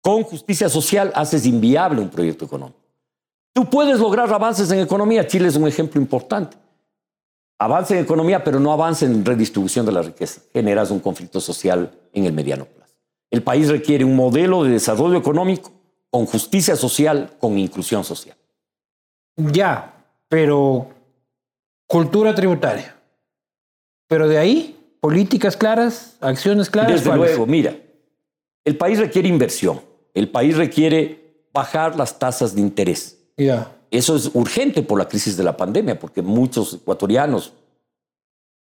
con 0.08 0.24
justicia 0.24 0.70
social 0.70 1.12
haces 1.16 1.45
inviable 1.45 1.99
un 1.99 2.08
proyecto 2.08 2.45
económico. 2.45 2.80
Tú 3.51 3.70
puedes 3.70 3.99
lograr 3.99 4.32
avances 4.32 4.72
en 4.72 4.80
economía. 4.80 5.28
Chile 5.28 5.49
es 5.49 5.58
un 5.58 5.68
ejemplo 5.68 5.99
importante. 5.99 6.55
Avance 7.60 7.93
en 7.93 8.05
economía, 8.05 8.41
pero 8.41 8.58
no 8.58 8.72
avance 8.72 9.05
en 9.05 9.26
redistribución 9.26 9.86
de 9.86 9.91
la 9.91 10.01
riqueza. 10.01 10.39
Generas 10.53 10.91
un 10.91 11.01
conflicto 11.01 11.41
social 11.41 11.91
en 12.14 12.24
el 12.24 12.32
mediano 12.32 12.64
plazo. 12.64 12.93
El 13.30 13.43
país 13.43 13.68
requiere 13.68 14.05
un 14.05 14.16
modelo 14.16 14.64
de 14.64 14.70
desarrollo 14.70 15.18
económico 15.18 15.74
con 16.10 16.26
justicia 16.26 16.78
social, 16.78 17.34
con 17.38 17.58
inclusión 17.58 18.05
social. 18.05 18.38
Ya, 19.36 20.05
pero 20.30 20.88
cultura 21.86 22.34
tributaria. 22.34 22.95
Pero 24.08 24.30
de 24.30 24.38
ahí, 24.38 24.80
políticas 25.01 25.58
claras, 25.58 26.16
acciones 26.22 26.70
claras. 26.70 26.93
Desde 26.93 27.14
luego, 27.14 27.45
mira, 27.45 27.76
el 28.64 28.78
país 28.78 28.99
requiere 28.99 29.28
inversión. 29.28 29.86
El 30.18 30.30
país 30.30 30.57
requiere 30.57 31.45
bajar 31.53 31.95
las 31.95 32.18
tasas 32.18 32.55
de 32.55 32.61
interés. 32.61 33.20
Eso 33.91 34.15
es 34.15 34.32
urgente 34.34 34.82
por 34.82 34.97
la 34.97 35.07
crisis 35.07 35.38
de 35.38 35.43
la 35.43 35.55
pandemia, 35.55 35.99
porque 35.99 36.24
muchos 36.24 36.74
ecuatorianos, 36.74 37.53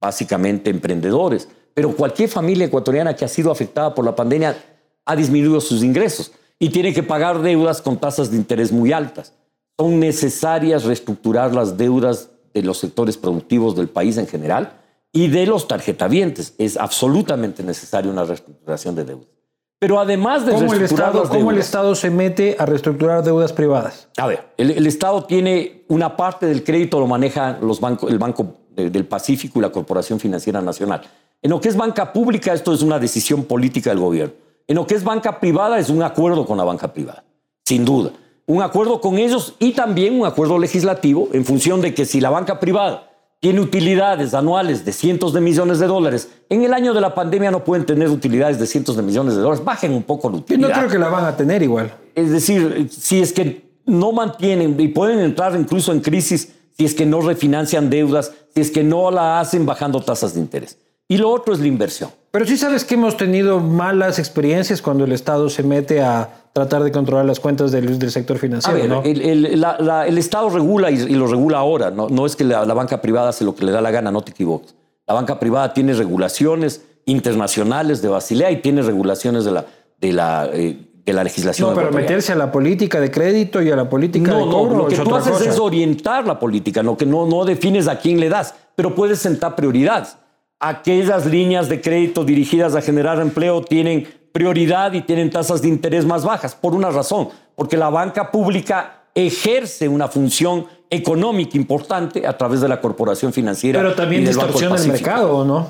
básicamente 0.01 0.71
emprendedores, 0.71 1.49
pero 1.73 1.95
cualquier 1.95 2.29
familia 2.29 2.67
ecuatoriana 2.67 3.15
que 3.15 3.25
ha 3.25 3.29
sido 3.29 3.53
afectada 3.53 3.95
por 3.95 4.05
la 4.05 4.17
pandemia 4.17 4.57
ha 5.05 5.15
disminuido 5.15 5.61
sus 5.61 5.85
ingresos 5.85 6.33
y 6.59 6.71
tiene 6.71 6.93
que 6.93 7.05
pagar 7.05 7.41
deudas 7.41 7.81
con 7.81 7.97
tasas 7.97 8.33
de 8.33 8.39
interés 8.39 8.73
muy 8.73 8.91
altas. 8.91 9.33
Son 9.79 10.01
necesarias 10.01 10.83
reestructurar 10.83 11.55
las 11.55 11.77
deudas 11.77 12.31
de 12.55 12.63
los 12.63 12.79
sectores 12.79 13.17
productivos 13.17 13.77
del 13.77 13.89
país 13.89 14.17
en 14.17 14.27
general 14.27 14.81
y 15.13 15.29
de 15.29 15.47
los 15.47 15.69
tarjetavientes. 15.69 16.55
Es 16.59 16.77
absolutamente 16.77 17.63
necesaria 17.63 18.11
una 18.11 18.25
reestructuración 18.25 18.97
de 18.97 19.05
deudas. 19.05 19.36
Pero 19.79 20.01
además 20.01 20.47
de 20.47 20.53
¿Cómo 20.53 20.73
el, 20.73 20.83
Estado, 20.83 21.21
las 21.21 21.29
¿Cómo 21.29 21.51
el 21.51 21.59
Estado 21.59 21.95
se 21.95 22.09
mete 22.11 22.57
a 22.59 22.65
reestructurar 22.65 23.23
deudas 23.23 23.53
privadas? 23.53 24.09
A 24.17 24.27
ver, 24.27 24.45
el, 24.57 24.71
el 24.71 24.87
Estado 24.87 25.25
tiene 25.25 25.85
una 25.89 26.17
parte 26.17 26.47
del 26.47 26.65
crédito, 26.65 26.99
lo 26.99 27.07
maneja 27.07 27.59
los 27.61 27.79
bancos, 27.81 28.11
el 28.11 28.19
Banco 28.19 28.55
de- 28.71 28.89
del 28.89 29.05
Pacífico 29.05 29.59
y 29.59 29.63
la 29.63 29.71
Corporación 29.71 30.19
Financiera 30.19 30.63
Nacional. 30.63 31.03
En 31.43 31.51
lo 31.51 31.61
que 31.61 31.69
es 31.69 31.77
banca 31.77 32.13
pública, 32.13 32.55
esto 32.55 32.73
es 32.73 32.81
una 32.81 32.99
decisión 32.99 33.45
política 33.45 33.91
del 33.91 33.99
gobierno. 33.99 34.33
En 34.67 34.77
lo 34.77 34.87
que 34.87 34.95
es 34.95 35.05
banca 35.05 35.39
privada, 35.41 35.79
es 35.79 35.91
un 35.91 36.03
acuerdo 36.03 36.47
con 36.47 36.57
la 36.57 36.65
banca 36.65 36.93
privada, 36.93 37.25
sin 37.65 37.85
duda. 37.85 38.11
Un 38.47 38.63
acuerdo 38.63 39.01
con 39.03 39.19
ellos 39.19 39.55
y 39.59 39.73
también 39.73 40.19
un 40.19 40.27
acuerdo 40.27 40.59
legislativo 40.59 41.29
en 41.33 41.45
función 41.45 41.83
de 41.83 41.93
que 41.93 42.07
si 42.07 42.21
la 42.21 42.31
banca 42.31 42.59
privada 42.61 43.11
tiene 43.41 43.61
utilidades 43.61 44.35
anuales 44.35 44.85
de 44.85 44.93
cientos 44.93 45.33
de 45.33 45.41
millones 45.41 45.79
de 45.79 45.87
dólares, 45.87 46.29
en 46.49 46.63
el 46.65 46.73
año 46.73 46.95
de 46.95 47.01
la 47.01 47.15
pandemia 47.15 47.51
no 47.51 47.65
pueden 47.65 47.85
tener 47.85 48.09
utilidades 48.09 48.59
de 48.59 48.67
cientos 48.67 48.97
de 48.97 49.03
millones 49.03 49.35
de 49.37 49.43
dólares, 49.43 49.65
bajen 49.65 49.93
un 49.93 50.03
poco 50.03 50.29
la 50.29 50.37
Yo 50.37 50.41
utilidad. 50.41 50.69
no 50.69 50.75
creo 50.75 50.89
que 50.89 50.99
la 50.99 51.09
van 51.09 51.25
a 51.25 51.37
tener 51.37 51.63
igual. 51.63 51.93
Es 52.15 52.31
decir, 52.31 52.89
si 52.91 53.21
es 53.21 53.33
que 53.33 53.67
no 53.85 54.13
mantienen 54.13 54.79
y 54.81 54.89
pueden 54.89 55.21
entrar 55.21 55.55
incluso 55.55 55.93
en 55.93 56.01
crisis 56.01 56.53
si 56.77 56.85
es 56.85 56.95
que 56.95 57.07
no 57.07 57.21
refinancian 57.21 57.89
deudas, 57.89 58.33
si 58.55 58.61
es 58.61 58.71
que 58.71 58.83
no 58.83 59.11
la 59.11 59.41
hacen 59.41 59.65
bajando 59.65 60.01
tasas 60.01 60.35
de 60.35 60.41
interés. 60.41 60.79
Y 61.09 61.19
lo 61.19 61.31
otro 61.31 61.55
es 61.55 61.61
la 61.61 61.69
inversión. 61.69 62.11
Pero 62.33 62.45
sí 62.45 62.57
sabes 62.57 62.85
que 62.85 62.95
hemos 62.95 63.17
tenido 63.17 63.61
malas 63.61 64.19
experiencias 64.19 64.83
cuando 64.83 65.05
el 65.05 65.13
Estado 65.13 65.49
se 65.49 65.63
mete 65.63 66.03
a 66.03 66.29
tratar 66.57 66.83
de 66.83 66.91
controlar 66.91 67.27
las 67.27 67.39
cuentas 67.39 67.71
del, 67.71 67.99
del 67.99 68.11
sector 68.11 68.39
financiero, 68.39 68.79
ver, 68.79 68.89
¿no? 68.89 69.03
el, 69.03 69.21
el- 69.21 69.61
la- 69.61 69.77
la- 69.79 70.07
el 70.07 70.17
Estado 70.17 70.49
regula 70.49 70.91
y, 70.91 70.95
y 70.95 71.15
lo 71.15 71.27
regula 71.27 71.59
ahora. 71.59 71.91
No, 71.91 72.09
no 72.09 72.25
es 72.25 72.35
que 72.35 72.45
la, 72.45 72.65
la 72.65 72.73
banca 72.73 73.03
privada 73.03 73.29
hace 73.29 73.45
lo 73.45 73.55
que 73.55 73.67
le 73.67 73.73
da 73.73 73.83
la 73.83 73.91
gana, 73.91 74.11
no 74.11 74.23
te 74.23 74.31
equivoques. 74.31 74.75
La 75.07 75.13
banca 75.13 75.39
privada 75.39 75.75
tiene 75.75 75.93
regulaciones 75.93 76.81
internacionales 77.05 78.01
de 78.01 78.09
Basilea 78.09 78.51
y 78.51 78.63
tiene 78.63 78.81
regulaciones 78.81 79.45
de 79.45 79.51
la, 79.53 79.67
de 80.01 80.13
la, 80.15 80.49
eh, 80.51 80.79
de 81.05 81.13
la 81.13 81.23
legislación. 81.25 81.69
No, 81.69 81.75
pero 81.77 81.93
meterse 81.93 82.33
a 82.33 82.37
la 82.37 82.51
política 82.51 83.01
de 83.01 83.11
crédito 83.11 83.61
y 83.61 83.71
a 83.71 83.77
la 83.77 83.89
política 83.91 84.31
No, 84.33 84.39
de 84.39 84.45
no, 84.47 84.51
cobro 84.51 84.77
lo 84.79 84.87
que 84.89 84.95
es 84.95 85.03
tú 85.03 85.15
haces 85.15 85.33
cosa. 85.35 85.51
es 85.51 85.59
orientar 85.59 86.27
la 86.27 86.39
política, 86.39 86.83
no 86.83 86.97
que 86.97 87.05
no, 87.05 87.27
no 87.27 87.45
defines 87.45 87.87
a 87.87 87.99
quién 87.99 88.19
le 88.19 88.31
das, 88.31 88.55
pero 88.75 88.95
puedes 88.95 89.19
sentar 89.19 89.55
prioridades. 89.57 90.17
Aquellas 90.59 91.27
líneas 91.27 91.69
de 91.69 91.83
crédito 91.83 92.25
dirigidas 92.25 92.75
a 92.75 92.81
generar 92.81 93.21
empleo 93.21 93.61
tienen 93.63 94.09
prioridad 94.37 94.93
y 94.93 95.01
tienen 95.01 95.31
tasas 95.31 95.63
de 95.63 95.69
interés 95.69 96.05
más 96.05 96.23
bajas, 96.23 96.55
por 96.55 96.75
una 96.75 96.91
razón, 96.91 97.31
porque 97.55 97.79
la 97.79 97.89
banca 97.89 98.31
pública 98.31 99.05
ejerce 99.15 99.89
una 99.89 100.09
función 100.09 100.67
económica 100.91 101.57
importante 101.57 102.27
a 102.27 102.37
través 102.37 102.61
de 102.61 102.69
la 102.69 102.79
corporación 102.79 103.33
financiera. 103.33 103.81
Pero 103.81 103.95
también 103.95 104.21
y 104.21 104.25
del 104.27 104.35
distorsiona 104.35 104.77
el 104.77 104.89
mercado, 104.89 105.39
¿o 105.39 105.45
¿no? 105.47 105.69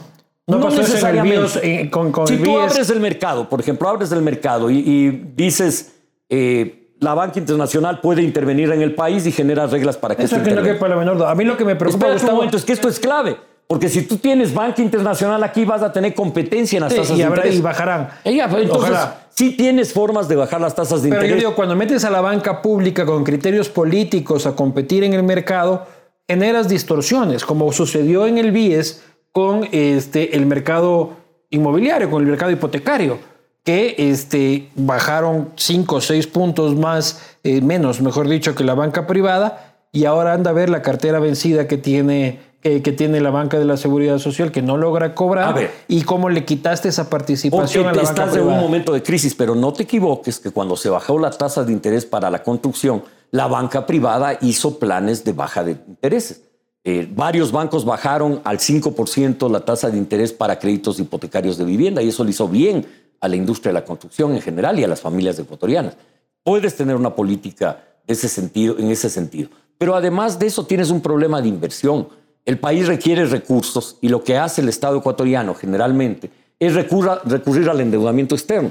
No, 0.49 0.59
eso 0.59 0.69
el 0.69 0.83
necesariamente. 0.83 1.37
BIOS, 1.37 1.57
eh, 1.62 1.91
con, 1.93 2.11
con 2.11 2.27
si 2.27 2.35
el 2.35 2.43
tú 2.43 2.59
abres 2.59 2.91
el 2.91 2.99
mercado, 2.99 3.49
por 3.49 3.61
ejemplo, 3.61 3.89
abres 3.89 4.11
el 4.11 4.23
mercado 4.23 4.69
y, 4.69 4.79
y 4.79 5.11
dices 5.37 5.93
eh, 6.29 6.93
la 6.99 7.14
banca 7.14 7.39
internacional 7.39 8.01
puede 8.01 8.23
intervenir 8.23 8.73
en 8.73 8.83
el 8.83 8.97
país 8.97 9.27
y 9.27 9.33
genera 9.33 9.69
reglas 9.69 9.97
para 9.97 10.17
que 10.17 10.25
Eso 10.25 10.37
esto 10.37 10.49
que 10.49 10.57
no 10.57 10.62
quepa 10.64 10.89
la 10.89 10.97
menor. 10.97 11.23
A 11.25 11.37
mí 11.37 11.45
lo 11.45 11.57
que 11.57 11.64
me 11.64 11.77
preocupa, 11.77 12.07
Espera 12.07 12.12
un 12.14 12.19
Gustavo, 12.19 12.37
momento, 12.39 12.57
es 12.57 12.64
que 12.64 12.73
esto 12.73 12.89
es 12.89 12.99
clave. 12.99 13.37
Porque 13.69 13.89
si 13.89 14.03
tú 14.03 14.17
tienes 14.19 14.55
banca 14.55 14.81
internacional 14.81 15.43
aquí, 15.43 15.64
vas 15.64 15.83
a 15.83 15.93
tener 15.93 16.14
competencia 16.14 16.77
en 16.77 16.85
las 16.85 16.93
Sí, 16.93 16.99
tasas 17.01 17.17
y, 17.17 17.19
de 17.21 17.25
habrá- 17.25 17.39
interés. 17.39 17.59
y 17.59 17.62
bajarán. 17.62 18.09
Entonces, 18.25 18.71
Ojalá. 18.71 19.27
sí 19.35 19.57
tienes 19.57 19.93
formas 19.93 20.29
de 20.29 20.37
bajar 20.37 20.61
las 20.61 20.75
tasas 20.75 21.03
de 21.03 21.09
Pero 21.09 21.23
yo 21.23 21.27
interés. 21.27 21.43
digo, 21.45 21.55
cuando 21.57 21.75
metes 21.75 22.05
a 22.05 22.11
la 22.11 22.21
banca 22.21 22.62
pública 22.62 23.05
con 23.05 23.25
criterios 23.25 23.69
políticos 23.69 24.47
a 24.47 24.55
competir 24.55 25.03
en 25.03 25.14
el 25.14 25.25
mercado, 25.25 25.85
generas 26.29 26.69
distorsiones, 26.69 27.45
como 27.45 27.73
sucedió 27.73 28.27
en 28.27 28.39
el 28.39 28.53
BIES 28.53 29.03
con 29.33 29.69
este, 29.73 30.37
el 30.37 30.47
mercado 30.47 31.11
inmobiliario, 31.51 32.09
con 32.11 32.23
el 32.23 32.29
mercado 32.29 32.53
hipotecario, 32.53 33.19
que 33.64 33.97
este, 33.99 34.69
bajaron 34.77 35.51
5 35.57 35.97
o 35.97 36.01
6 36.01 36.27
puntos 36.29 36.77
más, 36.77 37.37
eh, 37.43 37.61
menos, 37.61 38.01
mejor 38.01 38.29
dicho, 38.29 38.55
que 38.55 38.62
la 38.62 38.75
banca 38.75 39.09
privada, 39.09 39.75
y 39.91 40.05
ahora 40.05 40.35
anda 40.35 40.51
a 40.51 40.55
ver 40.55 40.71
la 40.71 40.83
cartera 40.83 41.19
vencida 41.19 41.67
que 41.67 41.77
tiene, 41.79 42.41
que, 42.61 42.83
que 42.83 42.93
tiene 42.93 43.21
la 43.21 43.31
banca 43.31 43.59
de 43.59 43.65
la 43.65 43.77
seguridad 43.77 44.19
social, 44.19 44.51
que 44.53 44.63
no 44.63 44.77
logra 44.77 45.15
cobrar, 45.15 45.49
A 45.49 45.53
ver. 45.53 45.71
y 45.89 46.03
cómo 46.03 46.29
le 46.29 46.45
quitaste 46.45 46.89
esa 46.89 47.09
participación 47.11 47.85
a 47.87 47.93
la 47.93 48.03
banca 48.03 48.11
estás 48.11 48.37
en 48.37 48.43
un 48.43 48.59
momento 48.59 48.93
de 48.93 49.03
crisis, 49.03 49.35
pero 49.35 49.55
no 49.55 49.73
te 49.73 49.85
equivoques 49.85 50.39
que 50.41 50.51
cuando 50.51 50.77
se 50.77 50.89
bajó 50.89 51.19
la 51.19 51.31
tasa 51.31 51.65
de 51.65 51.73
interés 51.73 52.05
para 52.07 52.31
la 52.31 52.43
construcción, 52.43 53.05
la 53.31 53.47
banca 53.47 53.87
privada 53.87 54.39
hizo 54.41 54.79
planes 54.79 55.25
de 55.25 55.33
baja 55.33 55.65
de 55.65 55.73
intereses. 55.73 56.43
Eh, 56.85 57.09
varios 57.13 57.51
bancos 57.51 57.85
bajaron 57.85 58.41
al 58.45 58.59
5% 58.59 59.51
la 59.51 59.65
tasa 59.65 59.91
de 59.91 59.99
interés 59.99 60.33
para 60.33 60.59
créditos 60.59 61.01
hipotecarios 61.01 61.59
de 61.59 61.65
vivienda 61.65 62.01
y 62.01 62.11
eso 62.11 62.23
le 62.23 62.31
hizo 62.31 62.47
bien 62.47 62.87
a 63.21 63.27
la 63.27 63.35
industria 63.35 63.71
de 63.71 63.81
la 63.81 63.85
construcción 63.85 64.35
en 64.35 64.41
general 64.41 64.79
y 64.79 64.85
a 64.85 64.89
las 64.89 65.01
familias 65.01 65.37
ecuatorianas. 65.39 65.97
Puedes 66.45 66.77
tener 66.77 66.95
una 66.95 67.15
política 67.15 67.83
de 68.07 68.15
ese 68.15 68.29
sentido, 68.29 68.77
en 68.79 68.91
ese 68.91 69.11
sentido. 69.11 69.51
Pero 69.79 69.97
además 69.97 70.39
de 70.39 70.47
eso 70.47 70.65
tienes 70.65 70.91
un 70.91 71.01
problema 71.01 71.43
de 71.43 71.49
inversión. 71.49 72.09
El 72.47 72.59
país 72.59 72.86
requiere 72.86 73.26
recursos 73.26 73.99
y 74.01 74.09
lo 74.09 74.22
que 74.24 74.38
hace 74.38 74.61
el 74.62 74.68
Estado 74.68 74.97
ecuatoriano 74.99 75.55
generalmente 75.55 76.30
es 76.59 76.74
recurra- 76.74 77.20
recurrir 77.24 77.68
al 77.68 77.80
endeudamiento 77.80 78.34
externo. 78.34 78.70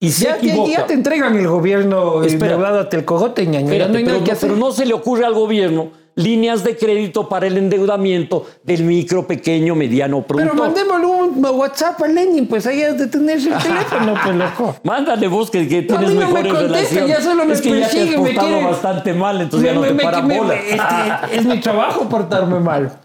Y 0.00 0.10
se 0.10 0.24
Ya, 0.24 0.36
equivoca. 0.36 0.70
ya 0.72 0.86
te 0.86 0.94
entregan 0.94 1.36
el 1.36 1.46
gobierno 1.46 2.22
Espera. 2.24 2.52
endeudado 2.54 2.80
hasta 2.80 2.96
el 2.96 3.04
cogote, 3.04 3.42
Espérate, 3.42 4.02
no 4.02 4.24
pero 4.40 4.56
no 4.56 4.72
se 4.72 4.84
le 4.86 4.94
ocurre 4.94 5.24
al 5.24 5.34
gobierno 5.34 5.90
líneas 6.16 6.64
de 6.64 6.76
crédito 6.76 7.28
para 7.28 7.46
el 7.46 7.56
endeudamiento 7.58 8.46
del 8.64 8.82
micro, 8.84 9.26
pequeño, 9.26 9.74
mediano 9.74 10.22
productor. 10.26 10.52
Pero 10.56 10.64
mandémosle 10.64 11.06
un 11.06 11.44
WhatsApp 11.58 12.02
a 12.02 12.08
Lenin, 12.08 12.46
pues 12.48 12.66
ahí 12.66 12.82
has 12.82 12.98
de 12.98 13.06
tener 13.06 13.36
el 13.38 13.44
teléfono, 13.62 14.14
pues 14.24 14.34
loco. 14.34 14.76
Mándale 14.82 15.28
vos 15.28 15.50
que, 15.50 15.68
que 15.68 15.82
tienes 15.82 16.14
no 16.14 16.20
me 16.20 16.26
mejores 16.26 16.52
contesta, 16.54 16.74
relaciones. 16.74 17.08
ya 17.08 17.22
solo 17.22 17.44
me 17.44 17.52
es 17.52 17.60
que 17.60 17.68
ya 17.68 17.76
te 17.76 17.84
has 17.84 17.90
persigue, 17.92 18.16
me 18.18 18.24
portado 18.30 18.48
quiere- 18.48 18.64
bastante 18.64 19.12
mal, 19.12 19.40
entonces 19.42 19.68
ya 19.68 19.74
no 19.74 19.80
Me- 19.82 19.88
te 19.88 19.94
me- 19.94 20.02
paran 20.02 20.26
me- 20.26 20.38
bola. 20.38 20.54
este, 20.54 21.36
es 21.38 21.44
mi 21.44 21.60
trabajo 21.60 22.08
portarme 22.08 22.60
mal. 22.60 22.98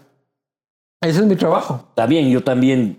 Ese 1.02 1.20
es 1.20 1.26
mi 1.26 1.36
trabajo. 1.36 1.84
Está 1.90 2.06
bien, 2.06 2.30
yo 2.30 2.42
también 2.42 2.96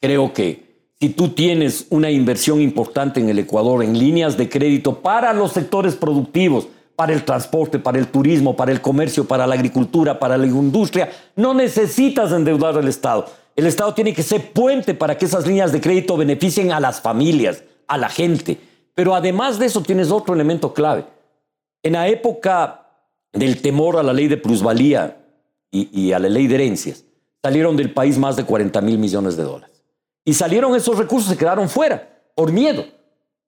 creo 0.00 0.32
que 0.32 0.64
si 0.98 1.10
tú 1.10 1.28
tienes 1.28 1.86
una 1.90 2.10
inversión 2.10 2.62
importante 2.62 3.20
en 3.20 3.28
el 3.28 3.38
Ecuador 3.38 3.82
en 3.84 3.98
líneas 3.98 4.36
de 4.38 4.48
crédito 4.48 5.00
para 5.00 5.34
los 5.34 5.52
sectores 5.52 5.94
productivos, 5.94 6.68
para 6.96 7.12
el 7.12 7.24
transporte, 7.24 7.78
para 7.78 7.98
el 7.98 8.08
turismo, 8.08 8.56
para 8.56 8.72
el 8.72 8.80
comercio, 8.80 9.26
para 9.26 9.46
la 9.46 9.54
agricultura, 9.54 10.18
para 10.18 10.38
la 10.38 10.46
industria, 10.46 11.10
no 11.36 11.52
necesitas 11.52 12.32
endeudar 12.32 12.76
al 12.76 12.88
Estado. 12.88 13.26
El 13.54 13.66
Estado 13.66 13.92
tiene 13.94 14.14
que 14.14 14.22
ser 14.22 14.52
puente 14.52 14.94
para 14.94 15.16
que 15.16 15.26
esas 15.26 15.46
líneas 15.46 15.72
de 15.72 15.80
crédito 15.80 16.16
beneficien 16.16 16.72
a 16.72 16.80
las 16.80 17.00
familias, 17.00 17.62
a 17.86 17.98
la 17.98 18.08
gente. 18.08 18.58
Pero 18.94 19.14
además 19.14 19.58
de 19.58 19.66
eso 19.66 19.82
tienes 19.82 20.10
otro 20.10 20.34
elemento 20.34 20.72
clave. 20.72 21.04
En 21.82 21.92
la 21.92 22.08
época 22.08 22.86
del 23.32 23.60
temor 23.60 23.98
a 23.98 24.02
la 24.02 24.14
ley 24.14 24.28
de 24.28 24.38
plusvalía 24.38 25.18
y, 25.70 26.12
a 26.12 26.18
la 26.18 26.30
ley 26.30 26.46
de 26.46 26.54
herencias, 26.54 27.04
salieron 27.42 27.76
del 27.76 27.92
país 27.92 28.16
más 28.16 28.36
de 28.36 28.44
40 28.44 28.80
mil 28.80 28.98
millones 28.98 29.36
de 29.36 29.42
dólares. 29.42 29.84
Y 30.24 30.32
salieron 30.32 30.74
esos 30.74 30.96
recursos, 30.96 31.30
se 31.30 31.36
quedaron 31.36 31.68
fuera, 31.68 32.22
por 32.34 32.52
miedo. 32.52 32.84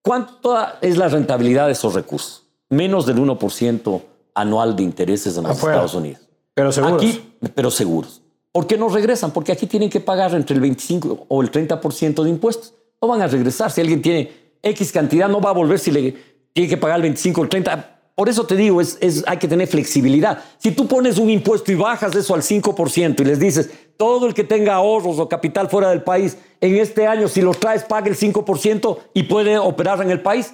¿Cuánto 0.03 0.57
es 0.81 0.97
la 0.97 1.09
rentabilidad 1.09 1.67
de 1.67 1.73
esos 1.73 1.95
recursos? 1.95 2.48
Menos 2.71 3.07
del 3.07 3.19
1% 3.19 4.03
anual 4.35 4.77
de 4.77 4.83
intereses 4.83 5.37
en 5.37 5.45
los 5.45 5.53
Afuera. 5.53 5.77
Estados 5.77 5.95
Unidos. 5.95 6.29
Pero 6.55 6.73
seguro. 6.73 6.97
Aquí, 6.97 7.35
pero 7.55 7.71
seguros. 7.71 8.23
¿Por 8.53 8.67
qué 8.67 8.77
no 8.77 8.89
regresan? 8.89 9.31
Porque 9.31 9.53
aquí 9.53 9.67
tienen 9.67 9.89
que 9.91 10.01
pagar 10.01 10.35
entre 10.35 10.55
el 10.55 10.61
25 10.61 11.27
o 11.29 11.43
el 11.43 11.51
30% 11.51 12.23
de 12.23 12.31
impuestos. 12.31 12.75
No 13.01 13.09
van 13.09 13.23
a 13.23 13.27
regresar. 13.27 13.71
Si 13.71 13.81
alguien 13.81 14.03
tiene 14.03 14.31
X 14.63 14.91
cantidad, 14.93 15.29
no 15.29 15.41
va 15.41 15.51
a 15.51 15.53
volver 15.55 15.79
si 15.79 15.91
le 15.91 16.17
tiene 16.53 16.69
que 16.69 16.77
pagar 16.77 16.97
el 16.97 17.03
25 17.03 17.41
o 17.41 17.45
el 17.45 17.51
30. 17.51 17.95
Por 18.17 18.29
eso 18.29 18.45
te 18.45 18.57
digo, 18.57 18.81
es, 18.81 18.99
es- 19.01 19.23
hay 19.29 19.37
que 19.37 19.47
tener 19.47 19.69
flexibilidad. 19.69 20.43
Si 20.59 20.73
tú 20.73 20.89
pones 20.89 21.19
un 21.19 21.31
impuesto 21.31 21.71
y 21.71 21.77
bajas 21.77 22.15
eso 22.17 22.35
al 22.35 22.43
5% 22.43 23.21
y 23.21 23.25
les 23.25 23.39
dices, 23.39 23.71
todo 23.97 24.27
el 24.27 24.35
que 24.35 24.43
tenga 24.43 24.75
ahorros 24.75 25.21
o 25.21 25.29
capital 25.29 25.69
fuera 25.69 25.91
del 25.91 26.03
país, 26.03 26.37
en 26.61 26.75
este 26.77 27.07
año, 27.07 27.29
si 27.29 27.41
los 27.43 27.61
traes, 27.61 27.85
pague 27.85 28.11
el 28.11 28.17
5% 28.17 28.99
y 29.15 29.23
puede 29.25 29.57
operar 29.59 30.03
en 30.03 30.11
el 30.11 30.21
país, 30.21 30.53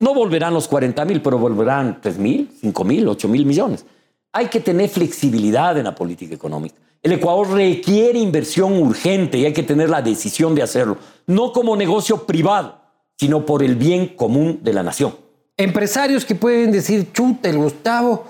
no 0.00 0.14
volverán 0.14 0.54
los 0.54 0.68
40 0.68 1.04
mil, 1.04 1.20
pero 1.22 1.38
volverán 1.38 2.00
3 2.00 2.18
mil, 2.18 2.50
5 2.60 2.84
mil, 2.84 3.08
8 3.08 3.28
mil 3.28 3.46
millones. 3.46 3.84
Hay 4.32 4.46
que 4.46 4.60
tener 4.60 4.88
flexibilidad 4.88 5.76
en 5.76 5.84
la 5.84 5.94
política 5.94 6.34
económica. 6.34 6.76
El 7.02 7.12
Ecuador 7.12 7.50
requiere 7.52 8.18
inversión 8.18 8.78
urgente 8.78 9.38
y 9.38 9.44
hay 9.44 9.52
que 9.52 9.62
tener 9.62 9.88
la 9.88 10.02
decisión 10.02 10.54
de 10.54 10.62
hacerlo, 10.62 10.98
no 11.26 11.52
como 11.52 11.76
negocio 11.76 12.26
privado, 12.26 12.80
sino 13.16 13.46
por 13.46 13.62
el 13.62 13.76
bien 13.76 14.08
común 14.08 14.60
de 14.62 14.72
la 14.72 14.82
nación. 14.82 15.14
Empresarios 15.56 16.24
que 16.24 16.34
pueden 16.34 16.70
decir, 16.70 17.12
chuta, 17.12 17.48
el 17.48 17.58
Gustavo, 17.58 18.24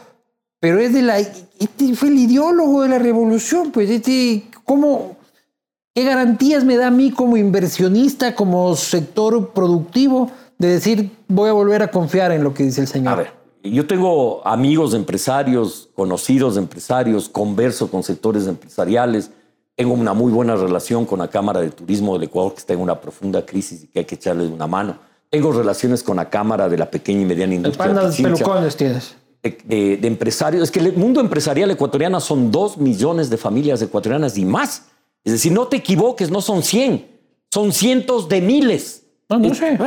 pero 0.60 0.78
es 0.78 0.92
de 0.92 1.02
la. 1.02 1.18
Este 1.18 1.94
fue 1.94 2.08
el 2.08 2.18
ideólogo 2.18 2.82
de 2.82 2.88
la 2.88 2.98
revolución, 2.98 3.70
pues, 3.70 3.90
este, 3.90 4.44
¿cómo. 4.64 5.16
¿Qué 5.94 6.04
garantías 6.04 6.64
me 6.64 6.76
da 6.76 6.88
a 6.88 6.92
mí 6.92 7.10
como 7.10 7.36
inversionista, 7.36 8.34
como 8.34 8.76
sector 8.76 9.52
productivo, 9.52 10.30
de 10.59 10.68
decir, 10.68 11.11
voy 11.28 11.48
a 11.48 11.52
volver 11.52 11.82
a 11.82 11.90
confiar 11.90 12.32
en 12.32 12.42
lo 12.44 12.52
que 12.54 12.64
dice 12.64 12.80
el 12.80 12.88
señor? 12.88 13.12
A 13.12 13.16
ver, 13.16 13.32
yo 13.62 13.86
tengo 13.86 14.46
amigos 14.46 14.94
empresarios, 14.94 15.88
conocidos 15.94 16.56
empresarios, 16.56 17.28
converso 17.28 17.90
con 17.90 18.02
sectores 18.02 18.46
empresariales. 18.46 19.30
Tengo 19.76 19.94
una 19.94 20.12
muy 20.14 20.32
buena 20.32 20.56
relación 20.56 21.04
con 21.06 21.20
la 21.20 21.28
Cámara 21.28 21.61
de 21.61 21.70
Turismo 21.70 22.14
del 22.14 22.24
Ecuador, 22.24 22.52
que 22.54 22.59
está 22.61 22.72
en 22.72 22.80
una 22.80 23.00
profunda 23.00 23.44
crisis 23.46 23.84
y 23.84 23.86
que 23.88 24.00
hay 24.00 24.04
que 24.04 24.16
echarle 24.16 24.46
una 24.46 24.66
mano. 24.66 24.98
Tengo 25.30 25.52
relaciones 25.52 26.02
con 26.02 26.16
la 26.16 26.28
Cámara 26.30 26.68
de 26.68 26.78
la 26.78 26.90
Pequeña 26.90 27.20
y 27.22 27.24
Mediana 27.26 27.54
Industria. 27.54 27.92
de 27.92 28.09
Pichincha, 28.09 28.22
pelucones 28.44 28.76
tienes. 28.76 29.14
de, 29.42 29.59
de- 29.64 29.96
de 29.98 30.09
empresarios. 30.09 30.62
Es 30.64 30.70
que 30.70 30.80
el 30.80 30.94
mundo 30.96 31.20
empresarial 31.20 31.70
ecuatoriano 31.70 32.18
son 32.20 32.50
dos 32.50 32.78
millones 32.78 33.30
de 33.30 33.36
familias 33.36 33.80
ecuatorianas 33.82 34.36
y 34.38 34.44
más. 34.44 34.86
Es 35.24 35.32
decir, 35.32 35.52
no 35.52 35.68
te 35.68 35.76
equivoques, 35.76 36.30
no 36.30 36.40
son 36.40 36.62
100, 36.62 37.06
son 37.52 37.72
cientos 37.72 38.28
de 38.28 38.40
miles. 38.40 39.04
No, 39.28 39.38
no 39.38 39.48
Eh, 39.48 39.54
sé. 39.54 39.78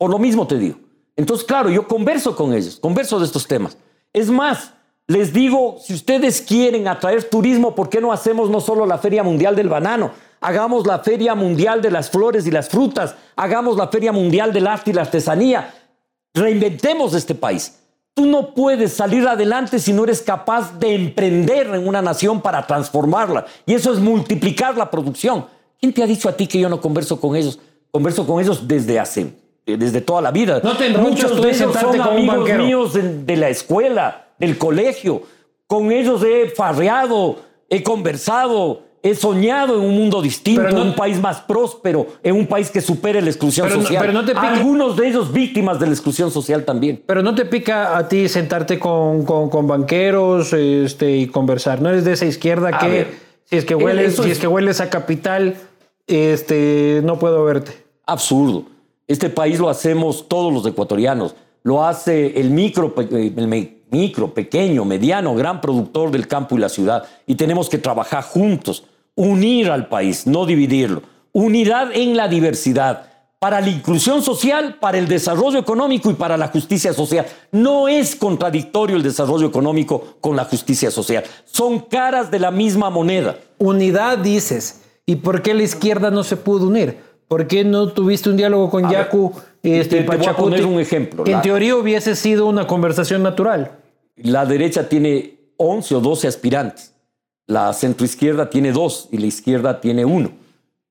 Por 0.00 0.10
lo 0.10 0.18
mismo 0.18 0.46
te 0.46 0.56
digo. 0.56 0.78
Entonces, 1.14 1.44
claro, 1.44 1.68
yo 1.68 1.86
converso 1.86 2.34
con 2.34 2.54
ellos, 2.54 2.78
converso 2.80 3.18
de 3.18 3.26
estos 3.26 3.46
temas. 3.46 3.76
Es 4.14 4.30
más, 4.30 4.72
les 5.06 5.30
digo, 5.30 5.76
si 5.78 5.92
ustedes 5.92 6.40
quieren 6.40 6.88
atraer 6.88 7.24
turismo, 7.24 7.74
¿por 7.74 7.90
qué 7.90 8.00
no 8.00 8.10
hacemos 8.10 8.48
no 8.48 8.62
solo 8.62 8.86
la 8.86 8.96
Feria 8.96 9.22
Mundial 9.22 9.54
del 9.54 9.68
Banano? 9.68 10.12
Hagamos 10.40 10.86
la 10.86 11.00
Feria 11.00 11.34
Mundial 11.34 11.82
de 11.82 11.90
las 11.90 12.08
Flores 12.08 12.46
y 12.46 12.50
las 12.50 12.70
Frutas, 12.70 13.14
hagamos 13.36 13.76
la 13.76 13.88
Feria 13.88 14.10
Mundial 14.10 14.54
del 14.54 14.68
Arte 14.68 14.88
y 14.88 14.94
la 14.94 15.02
Artesanía. 15.02 15.74
Reinventemos 16.32 17.12
este 17.12 17.34
país. 17.34 17.78
Tú 18.14 18.24
no 18.24 18.54
puedes 18.54 18.94
salir 18.94 19.28
adelante 19.28 19.78
si 19.80 19.92
no 19.92 20.04
eres 20.04 20.22
capaz 20.22 20.78
de 20.78 20.94
emprender 20.94 21.66
en 21.74 21.86
una 21.86 22.00
nación 22.00 22.40
para 22.40 22.66
transformarla. 22.66 23.44
Y 23.66 23.74
eso 23.74 23.92
es 23.92 23.98
multiplicar 23.98 24.78
la 24.78 24.90
producción. 24.90 25.44
¿Quién 25.78 25.92
te 25.92 26.02
ha 26.02 26.06
dicho 26.06 26.26
a 26.26 26.32
ti 26.32 26.46
que 26.46 26.58
yo 26.58 26.70
no 26.70 26.80
converso 26.80 27.20
con 27.20 27.36
ellos? 27.36 27.58
Converso 27.90 28.26
con 28.26 28.40
ellos 28.40 28.66
desde 28.66 28.98
hace, 28.98 29.34
desde 29.66 30.00
toda 30.00 30.20
la 30.22 30.30
vida. 30.30 30.60
No 30.64 30.76
te 30.76 30.88
Muchos 30.90 31.40
de 31.40 31.50
ellos 31.50 31.74
son 31.78 32.00
amigos 32.00 32.48
míos 32.56 32.92
de, 32.94 33.02
de 33.24 33.36
la 33.36 33.48
escuela, 33.48 34.26
del 34.38 34.58
colegio. 34.58 35.22
Con 35.66 35.92
ellos 35.92 36.22
he 36.24 36.48
farreado, 36.50 37.36
he 37.68 37.82
conversado, 37.82 38.82
he 39.02 39.14
soñado 39.14 39.76
en 39.78 39.88
un 39.88 39.94
mundo 39.96 40.20
distinto, 40.20 40.62
no- 40.62 40.68
en 40.68 40.78
un 40.88 40.94
país 40.94 41.20
más 41.20 41.40
próspero, 41.42 42.06
en 42.22 42.34
un 42.34 42.46
país 42.46 42.70
que 42.70 42.80
supere 42.80 43.22
la 43.22 43.28
exclusión 43.30 43.66
Pero 43.68 43.76
no- 43.78 43.82
social. 43.84 44.00
pero 44.02 44.12
no 44.12 44.24
te 44.24 44.32
pique- 44.34 44.46
Algunos 44.46 44.96
de 44.96 45.08
ellos 45.08 45.32
víctimas 45.32 45.78
de 45.78 45.86
la 45.86 45.92
exclusión 45.92 46.30
social 46.30 46.64
también. 46.64 47.02
Pero 47.06 47.22
no 47.22 47.34
te 47.34 47.44
pica 47.44 47.96
a 47.96 48.08
ti 48.08 48.28
sentarte 48.28 48.78
con, 48.78 49.24
con- 49.24 49.48
con 49.48 49.66
banqueros 49.68 50.52
este, 50.52 51.16
y 51.16 51.26
conversar. 51.28 51.80
No 51.80 51.88
eres 51.90 52.04
de 52.04 52.12
esa 52.12 52.26
izquierda 52.26 52.70
A 52.74 52.78
que 52.78 52.88
ver, 52.88 53.08
si 53.44 53.56
es 53.56 53.64
que 53.64 53.74
eh, 53.74 53.76
hueles, 53.76 54.16
si 54.16 54.22
es- 54.22 54.28
es 54.32 54.38
que 54.38 54.48
hueles 54.48 54.80
a 54.80 54.90
capital, 54.90 55.54
este, 56.06 57.00
no 57.04 57.18
puedo 57.18 57.44
verte. 57.44 57.72
Absurdo. 58.06 58.64
Este 59.10 59.28
país 59.28 59.58
lo 59.58 59.68
hacemos 59.68 60.28
todos 60.28 60.52
los 60.52 60.64
ecuatorianos. 60.64 61.34
Lo 61.64 61.84
hace 61.84 62.40
el 62.40 62.50
micro, 62.50 62.94
eh, 62.96 63.32
el 63.36 63.74
micro, 63.90 64.32
pequeño, 64.32 64.84
mediano, 64.84 65.34
gran 65.34 65.60
productor 65.60 66.12
del 66.12 66.28
campo 66.28 66.54
y 66.54 66.60
la 66.60 66.68
ciudad. 66.68 67.02
Y 67.26 67.34
tenemos 67.34 67.68
que 67.68 67.78
trabajar 67.78 68.22
juntos, 68.22 68.84
unir 69.16 69.68
al 69.68 69.88
país, 69.88 70.28
no 70.28 70.46
dividirlo. 70.46 71.02
Unidad 71.32 71.90
en 71.92 72.16
la 72.16 72.28
diversidad. 72.28 73.08
Para 73.40 73.60
la 73.60 73.70
inclusión 73.70 74.22
social, 74.22 74.76
para 74.78 74.98
el 74.98 75.08
desarrollo 75.08 75.58
económico 75.58 76.08
y 76.12 76.14
para 76.14 76.36
la 76.36 76.46
justicia 76.46 76.92
social. 76.92 77.26
No 77.50 77.88
es 77.88 78.14
contradictorio 78.14 78.94
el 78.94 79.02
desarrollo 79.02 79.48
económico 79.48 80.18
con 80.20 80.36
la 80.36 80.44
justicia 80.44 80.92
social. 80.92 81.24
Son 81.46 81.80
caras 81.80 82.30
de 82.30 82.38
la 82.38 82.52
misma 82.52 82.90
moneda. 82.90 83.36
Unidad 83.58 84.18
dices. 84.18 84.82
¿Y 85.04 85.16
por 85.16 85.42
qué 85.42 85.52
la 85.54 85.64
izquierda 85.64 86.12
no 86.12 86.22
se 86.22 86.36
pudo 86.36 86.68
unir? 86.68 87.09
¿Por 87.30 87.46
qué 87.46 87.62
no 87.62 87.86
tuviste 87.92 88.28
un 88.28 88.36
diálogo 88.36 88.68
con 88.68 88.84
A 88.84 88.88
ver, 88.88 88.98
Yacu 89.04 89.32
este, 89.62 89.98
te- 89.98 90.02
te 90.02 90.16
voy 90.16 90.26
a 90.26 90.36
poner 90.36 90.66
un 90.66 90.80
ejemplo. 90.80 91.22
Que 91.22 91.30
en 91.30 91.40
teoría 91.42 91.76
hubiese 91.76 92.16
sido 92.16 92.46
una 92.46 92.66
conversación 92.66 93.22
natural. 93.22 93.70
La 94.16 94.44
derecha 94.44 94.88
tiene 94.88 95.36
11 95.56 95.94
o 95.94 96.00
12 96.00 96.26
aspirantes. 96.26 96.92
La 97.46 97.72
centroizquierda 97.72 98.50
tiene 98.50 98.72
dos 98.72 99.08
y 99.12 99.18
la 99.18 99.26
izquierda 99.26 99.80
tiene 99.80 100.04
uno. 100.04 100.32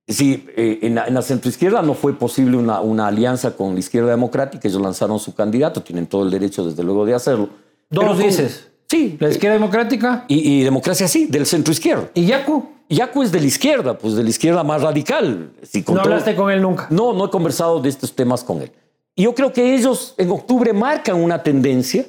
Eh, 0.07 0.79
en, 0.81 0.95
la, 0.95 1.07
en 1.07 1.13
la 1.13 1.21
centroizquierda 1.21 1.81
no 1.81 1.93
fue 1.93 2.13
posible 2.17 2.55
una, 2.55 2.79
una 2.79 3.07
alianza 3.07 3.57
con 3.57 3.73
la 3.73 3.79
izquierda 3.81 4.09
democrática. 4.11 4.65
Ellos 4.69 4.81
lanzaron 4.81 5.19
su 5.19 5.35
candidato, 5.35 5.83
tienen 5.83 6.07
todo 6.07 6.23
el 6.23 6.31
derecho, 6.31 6.63
desde 6.65 6.83
luego, 6.83 7.05
de 7.05 7.15
hacerlo. 7.15 7.49
Dos 7.89 8.17
dices. 8.17 8.68
Sí. 8.89 9.17
La 9.19 9.29
izquierda 9.29 9.53
democrática 9.55 10.25
Y, 10.27 10.59
y 10.59 10.63
democracia 10.63 11.07
sí, 11.07 11.25
del 11.27 11.45
centroizquierda. 11.45 12.09
y 12.13 12.25
Yacu. 12.25 12.69
Yacu 12.89 13.21
es 13.21 13.31
de 13.31 13.39
la 13.39 13.45
izquierda, 13.45 13.95
pues 13.97 14.15
de 14.15 14.23
la 14.23 14.29
izquierda 14.29 14.63
más 14.63 14.81
radical. 14.81 15.51
No 15.73 15.83
todo- 15.83 15.99
hablaste 16.01 16.35
con 16.35 16.49
él 16.49 16.61
nunca. 16.61 16.87
no, 16.89 17.13
no 17.13 17.25
he 17.25 17.29
conversado 17.29 17.79
de 17.79 17.89
estos 17.89 18.15
temas 18.15 18.43
con 18.43 18.61
él. 18.63 18.71
Y 19.15 19.23
yo 19.23 19.35
creo 19.35 19.53
que 19.53 19.75
ellos 19.75 20.15
en 20.17 20.31
octubre 20.31 20.73
marcan 20.73 21.21
una 21.21 21.43
tendencia 21.43 22.05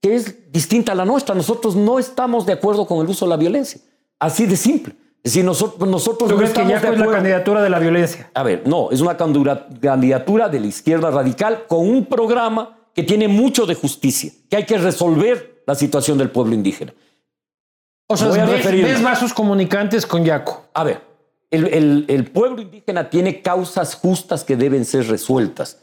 que 0.00 0.14
es 0.14 0.50
distinta 0.50 0.92
a 0.92 0.94
la 0.94 1.04
nuestra. 1.04 1.34
Nosotros 1.34 1.76
no 1.76 1.98
estamos 1.98 2.46
de 2.46 2.54
acuerdo 2.54 2.86
con 2.86 3.04
el 3.04 3.08
uso 3.10 3.26
de 3.26 3.30
la 3.30 3.36
violencia. 3.36 3.80
Así 4.18 4.46
de 4.46 4.56
simple. 4.56 4.94
Es 5.22 5.32
decir, 5.34 5.44
nosotros, 5.44 5.88
nosotros 5.88 6.28
¿Tú 6.30 6.34
no 6.34 6.38
crees 6.38 6.52
que 6.54 6.62
de 6.64 6.70
Yacu 6.70 6.92
es 6.94 6.98
la 6.98 7.06
candidatura 7.10 7.62
de 7.62 7.70
la 7.70 7.78
violencia? 7.78 8.30
A 8.34 8.42
ver, 8.42 8.62
no, 8.66 8.90
es 8.90 9.00
una 9.02 9.16
candidatura 9.16 10.48
de 10.48 10.60
la 10.60 10.66
izquierda 10.66 11.10
radical 11.10 11.64
con 11.68 11.80
un 11.88 12.06
programa 12.06 12.78
que 12.94 13.02
tiene 13.02 13.28
mucho 13.28 13.66
de 13.66 13.74
justicia, 13.74 14.30
que 14.50 14.56
hay 14.56 14.66
que 14.66 14.78
resolver 14.78 15.62
la 15.66 15.74
situación 15.74 16.18
del 16.18 16.30
pueblo 16.30 16.54
indígena. 16.54 16.92
O 18.08 18.16
sea, 18.16 18.28
Voy 18.28 18.38
a 18.40 18.44
ves, 18.46 18.64
ves 18.64 19.02
vasos 19.02 19.32
comunicantes 19.32 20.04
con 20.06 20.24
Yacu. 20.24 20.52
A 20.74 20.84
ver, 20.84 21.00
el, 21.50 21.66
el- 21.68 22.04
el 22.08 22.30
pueblo 22.30 22.60
indígena 22.62 23.08
tiene 23.08 23.40
causas 23.40 23.94
justas 23.94 24.44
que 24.44 24.56
deben 24.56 24.84
ser 24.84 25.08
resueltas. 25.08 25.78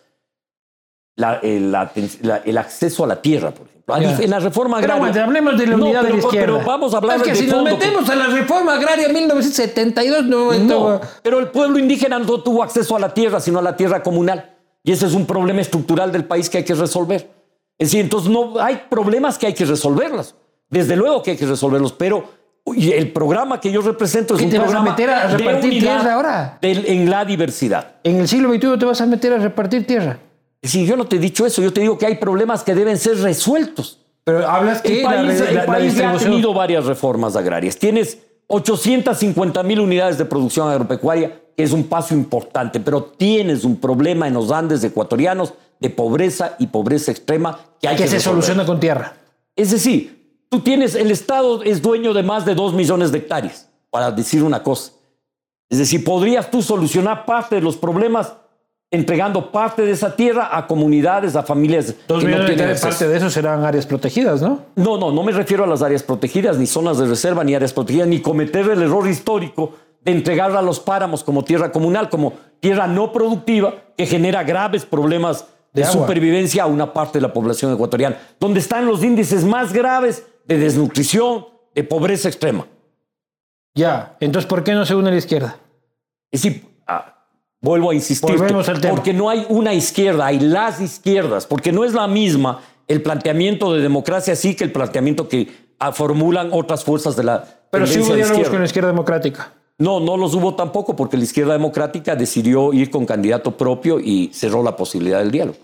la- 1.16 1.39
el, 1.43 1.70
la- 1.72 1.91
la- 2.22 2.38
el 2.38 2.57
acceso 2.57 3.03
a 3.03 3.07
la 3.07 3.22
tierra, 3.22 3.51
por 3.51 3.68
ejemplo. 3.68 3.93
En 4.24 4.30
la 4.30 4.39
reforma 4.39 4.78
Pero 4.80 4.93
agraria. 4.93 4.95
aguante, 4.95 5.20
hablemos 5.20 5.57
de 5.57 5.68
la 5.68 5.76
No, 5.76 5.84
unidad 5.86 6.01
pero, 6.03 6.16
de 6.16 6.22
la 6.22 6.28
izquierda. 6.28 6.53
pero 6.60 6.66
vamos 6.66 6.93
a 6.93 6.97
hablar 6.97 7.18
Es 7.18 7.24
que 7.24 7.30
de 7.32 7.36
si 7.36 7.47
fondo, 7.47 7.72
nos 7.72 7.80
metemos 7.80 8.10
a 8.10 8.16
la 8.16 8.28
reforma 8.28 8.74
agraria 8.76 9.10
1972, 9.10 10.26
no, 10.26 10.53
No, 10.53 10.89
no- 10.91 11.01
pero 11.24 11.39
el 11.39 11.47
pueblo 11.49 11.78
indígena 11.80 12.20
no 12.20 12.41
tuvo 12.41 12.64
acceso 12.64 12.95
a 12.95 12.99
la 12.99 13.14
tierra, 13.14 13.39
sino 13.41 13.60
a 13.60 13.62
la 13.64 13.76
tierra 13.76 14.01
comunal. 14.03 14.59
Y 14.84 14.92
ese 14.92 15.06
es 15.08 15.14
un 15.14 15.26
problema 15.26 15.62
estructural 15.62 16.12
del 16.12 16.26
país 16.26 16.50
que 16.50 16.60
hay 16.60 16.64
que 16.64 16.74
resolver. 16.76 17.30
Es 17.78 17.88
decir, 17.90 18.02
entonces 18.02 18.30
no 18.30 18.60
hay 18.60 18.82
problemas 18.90 19.38
que 19.38 19.48
hay 19.48 19.54
que 19.54 19.66
resolverlos. 19.66 20.36
Desde 20.70 20.96
luego 20.96 21.24
que 21.24 21.32
hay 21.32 21.38
que 21.38 21.46
resolverlos, 21.46 21.94
pero 21.94 22.24
el 22.66 23.12
programa 23.12 23.60
que 23.60 23.72
yo 23.72 23.82
represento 23.82 24.36
es 24.36 24.40
¿Qué 24.40 24.46
un 24.46 24.52
te 24.52 24.58
vas 24.60 24.68
a 24.68 24.72
programa 24.72 24.92
meter 24.92 25.10
a 25.10 25.28
de 25.28 25.38
repartir 25.38 25.72
unidad 25.72 25.98
tierra 26.00 26.14
ahora? 26.14 26.58
del- 26.62 26.86
en 26.86 27.10
la 27.10 27.26
diversidad. 27.26 27.96
en 28.04 28.18
el 28.18 28.28
siglo 28.28 28.50
XXI 28.54 28.78
te 28.78 28.86
vas 28.86 29.02
a 29.02 29.06
meter 29.06 29.34
a 29.34 29.38
repartir 29.40 29.88
tierra. 29.88 30.20
Si 30.62 30.86
yo 30.86 30.96
no 30.98 31.06
te 31.08 31.16
he 31.16 31.20
dicho 31.20 31.46
eso, 31.46 31.62
yo 31.62 31.72
te 31.74 31.82
digo 31.82 31.98
que 31.98 32.06
hay 32.06 32.16
problemas 32.16 32.64
que 32.64 32.76
deben 32.76 32.98
ser 32.98 33.18
resueltos. 33.20 34.00
Pero 34.24 34.48
hablas 34.48 34.82
que 34.82 35.00
El 35.00 35.04
país, 35.06 35.40
la- 35.40 35.50
el 35.50 35.56
la 35.56 35.66
país 35.66 35.96
ya 35.96 36.12
ha 36.12 36.18
tenido 36.18 36.54
varias 36.54 36.86
reformas 36.86 37.36
agrarias. 37.36 37.78
Tienes 37.78 38.20
850 38.48 39.64
mil 39.64 39.80
unidades 39.80 40.18
de 40.18 40.26
producción 40.26 40.70
agropecuaria, 40.70 41.40
es 41.64 41.72
un 41.72 41.86
paso 41.86 42.14
importante, 42.14 42.80
pero 42.80 43.03
tienes 43.03 43.64
un 43.64 43.78
problema 43.78 44.28
en 44.28 44.34
los 44.34 44.51
Andes 44.51 44.84
ecuatorianos 44.84 45.53
de 45.80 45.89
pobreza 45.89 46.55
y 46.60 46.68
pobreza 46.68 47.12
extrema 47.12 47.60
que 47.82 47.88
hay 47.88 47.95
que, 47.95 48.03
que 48.03 48.10
se 48.10 48.16
resolver. 48.16 48.43
soluciona 48.43 48.66
con 48.66 48.80
tierra. 48.80 49.14
Es 49.55 49.72
decir, 49.72 50.43
tú 50.49 50.62
tienes, 50.62 50.95
el 50.95 51.12
Estado 51.12 51.64
es 51.64 51.82
dueño 51.82 52.14
de 52.14 52.24
más 52.24 52.45
de 52.45 52.55
2 52.55 52.74
millones 52.74 53.12
de 53.12 53.20
hectáreas, 53.20 53.70
para 53.89 54.12
decir 54.12 54.43
una 54.43 54.64
cosa. 54.64 54.93
Es 55.70 55.78
decir, 55.78 56.03
podrías 56.03 56.49
tú 56.49 56.62
solucionar 56.62 57.26
parte 57.26 57.55
de 57.55 57.62
los 57.62 57.78
problemas 57.78 58.34
entregando 58.91 59.51
parte 59.51 59.84
de 59.84 59.91
esa 59.91 60.16
tierra 60.16 60.49
a 60.51 60.66
comunidades, 60.66 61.36
a 61.36 61.43
familias 61.43 61.93
Dos 62.07 62.24
que 62.24 62.32
no 62.32 62.45
tienen 62.45 62.76
parte 62.80 63.07
de 63.07 63.18
eso 63.18 63.30
serán 63.30 63.64
áreas 63.64 63.86
protegidas, 63.86 64.41
¿no? 64.41 64.62
No, 64.76 64.97
no, 64.97 65.12
no 65.12 65.24
me 65.24 65.32
refiero 65.32 65.64
a 65.64 65.68
las 65.68 65.84
áreas 65.84 66.01
protegidas, 66.01 66.57
ni 66.57 66.66
zonas 66.66 66.97
de 66.97 67.05
reserva, 67.05 67.43
ni 67.43 67.53
áreas 67.53 67.72
protegidas, 67.72 68.07
ni 68.07 68.20
cometer 68.20 68.68
el 68.68 68.82
error 68.82 69.07
histórico 69.07 69.74
de 70.02 70.12
entregar 70.12 70.56
a 70.56 70.62
los 70.62 70.80
páramos 70.80 71.24
como 71.24 71.43
tierra 71.43 71.72
comunal, 71.72 72.10
como 72.10 72.34
tierra 72.60 72.88
no 72.88 73.12
productiva, 73.12 73.74
que 73.97 74.06
genera 74.06 74.43
graves 74.43 74.86
problemas 74.86 75.45
de, 75.74 75.84
De 75.84 75.88
supervivencia 75.88 76.64
a 76.64 76.66
una 76.66 76.93
parte 76.93 77.20
de 77.20 77.22
la 77.22 77.34
población 77.34 77.74
ecuatoriana, 77.74 78.18
donde 78.39 78.60
están 78.60 78.86
los 78.86 79.04
índices 79.04 79.43
más 79.43 79.72
graves 79.72 80.26
de 80.45 80.58
desnutrición, 80.58 81.45
de 81.76 81.84
pobreza 81.84 82.28
extrema. 82.28 82.66
Ya. 83.76 84.18
Entonces, 84.20 84.47
¿por 84.50 84.64
qué 84.64 84.74
no 84.74 84.86
se 84.86 84.95
une 84.95 85.12
la 85.12 85.18
izquierda? 85.18 85.58
Es 86.32 86.41
decir, 86.41 86.66
ah, 86.88 87.28
vuelvo 87.62 87.91
a 87.91 87.93
insistir, 87.93 88.36
porque 88.89 89.14
no 89.14 89.30
hay 89.30 89.45
una 89.50 89.74
izquierda, 89.74 90.26
hay 90.26 90.39
las 90.39 90.82
izquierdas, 90.82 91.45
porque 91.45 91.72
no 91.72 91.86
es 91.86 91.93
la 91.93 92.08
misma 92.08 92.62
el 92.89 93.04
planteamiento 93.04 93.72
de 93.74 93.82
democracia 93.82 94.36
sí 94.36 94.56
que 94.56 94.64
el 94.66 94.72
planteamiento 94.72 95.30
que 95.30 95.47
ah, 95.78 95.93
formulan 95.93 96.50
otras 96.52 96.84
fuerzas 96.84 97.16
de 97.16 97.24
la 97.24 97.45
Pero 97.70 97.88
sí 97.88 98.00
hubo 98.00 98.16
diálogos 98.16 98.50
con 98.50 98.60
la 98.60 98.66
izquierda 98.66 98.89
democrática. 98.89 99.54
No, 99.80 100.00
no 100.00 100.18
los 100.18 100.34
hubo 100.36 100.56
tampoco 100.56 100.96
porque 100.96 101.18
la 101.18 101.24
izquierda 101.24 101.54
democrática 101.54 102.16
decidió 102.16 102.74
ir 102.74 102.92
con 102.92 103.06
candidato 103.06 103.56
propio 103.58 104.00
y 104.00 104.30
cerró 104.34 104.62
la 104.62 104.76
posibilidad 104.76 105.20
del 105.20 105.32
diálogo. 105.32 105.58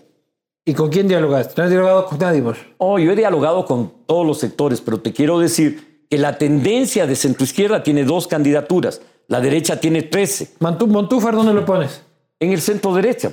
¿Y 0.64 0.74
con 0.74 0.88
quién 0.88 1.06
dialogaste? 1.06 1.54
¿No 1.56 1.62
has 1.64 1.70
dialogado 1.70 2.06
con 2.06 2.18
nadie 2.18 2.40
vos? 2.40 2.56
Oh, 2.78 2.98
yo 2.98 3.12
he 3.12 3.16
dialogado 3.16 3.64
con 3.66 3.92
todos 4.06 4.26
los 4.26 4.38
sectores, 4.38 4.80
pero 4.80 5.00
te 5.00 5.12
quiero 5.12 5.38
decir 5.38 6.06
que 6.10 6.18
la 6.18 6.38
tendencia 6.38 7.06
de 7.06 7.14
centroizquierda 7.14 7.82
tiene 7.82 8.04
dos 8.04 8.26
candidaturas, 8.26 9.00
la 9.28 9.40
derecha 9.40 9.78
tiene 9.80 10.02
13, 10.02 10.54
Mantú- 10.60 10.86
Montúfar, 10.86 11.34
¿dónde 11.36 11.52
lo 11.52 11.64
pones? 11.64 12.02
en 12.40 12.52
el 12.52 12.60
centro 12.60 12.92
derecha. 12.94 13.32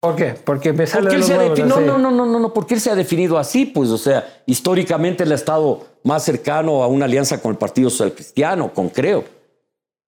¿Por 0.00 0.14
qué? 0.16 0.34
Porque 0.44 0.72
me 0.72 0.86
sale 0.86 1.02
Porque 1.10 1.16
de 1.16 1.22
él 1.22 1.28
los 1.28 1.30
huevos 1.38 1.50
definido, 1.56 1.76
así. 1.76 1.86
no, 1.86 1.98
no, 1.98 2.10
no, 2.10 2.26
no, 2.26 2.38
no, 2.38 2.52
porque 2.52 2.74
él 2.74 2.80
se 2.80 2.90
ha 2.90 2.94
definido 2.94 3.38
así, 3.38 3.66
pues, 3.66 3.90
o 3.90 3.98
sea, 3.98 4.42
históricamente 4.46 5.24
él 5.24 5.32
ha 5.32 5.36
estado 5.36 5.84
más 6.04 6.22
cercano 6.24 6.82
a 6.82 6.86
una 6.86 7.06
alianza 7.06 7.40
con 7.40 7.50
el 7.52 7.58
Partido 7.58 7.90
Social 7.90 8.12
Cristiano, 8.14 8.72
con 8.72 8.88
Creo. 8.90 9.24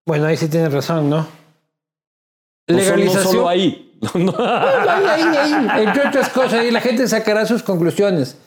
Bueno, 0.08 0.24
ahí 0.26 0.38
sí 0.38 0.48
tienes 0.48 0.72
razón, 0.72 1.10
¿no? 1.10 1.26
Legalización. 2.66 3.24
No 3.24 3.30
solo 3.30 3.48
ahí. 3.48 3.84
No. 4.14 4.32
Ahí, 4.38 5.22
ahí, 5.22 5.52
ahí. 5.52 5.84
Entre 5.84 6.08
otras 6.08 6.30
cosas, 6.30 6.64
y 6.64 6.70
la 6.70 6.80
gente 6.80 7.06
sacará 7.06 7.44
sus 7.44 7.62
conclusiones. 7.62 8.38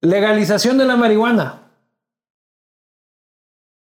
Legalización 0.00 0.78
de 0.78 0.84
la 0.84 0.96
marihuana. 0.96 1.60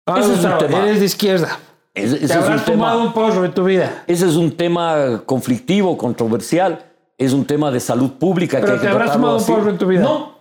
Ah, 0.05 0.19
Ese 0.19 0.34
es 0.34 0.43
un 0.45 0.57
tema. 0.59 0.80
eres 0.84 0.99
de 0.99 1.05
izquierda. 1.05 1.57
Ese 1.95 2.17
Te 2.17 2.26
es 2.26 2.32
un 2.32 2.38
habrás 2.43 2.65
tema- 2.65 2.76
fumado 2.91 3.01
un 3.01 3.13
porro 3.13 3.43
en 3.43 3.53
tu 3.55 3.63
vida. 3.63 4.03
Ese 4.05 4.28
es 4.28 4.36
un 4.36 4.55
tema 4.55 5.23
conflictivo, 5.26 5.97
controversial. 5.97 6.86
Es 7.17 7.34
un 7.34 7.43
tema 7.45 7.71
de 7.71 7.80
salud 7.80 8.11
pública 8.19 8.57
Pero 8.59 8.67
que 8.67 8.71
hay 8.73 8.80
te 8.80 8.86
que 8.86 8.91
habrás 8.91 9.13
fumado 9.13 9.38
un 9.38 9.45
porro 9.45 9.69
en 9.71 9.78
tu 9.80 9.88
vida. 9.88 10.01
No, 10.03 10.38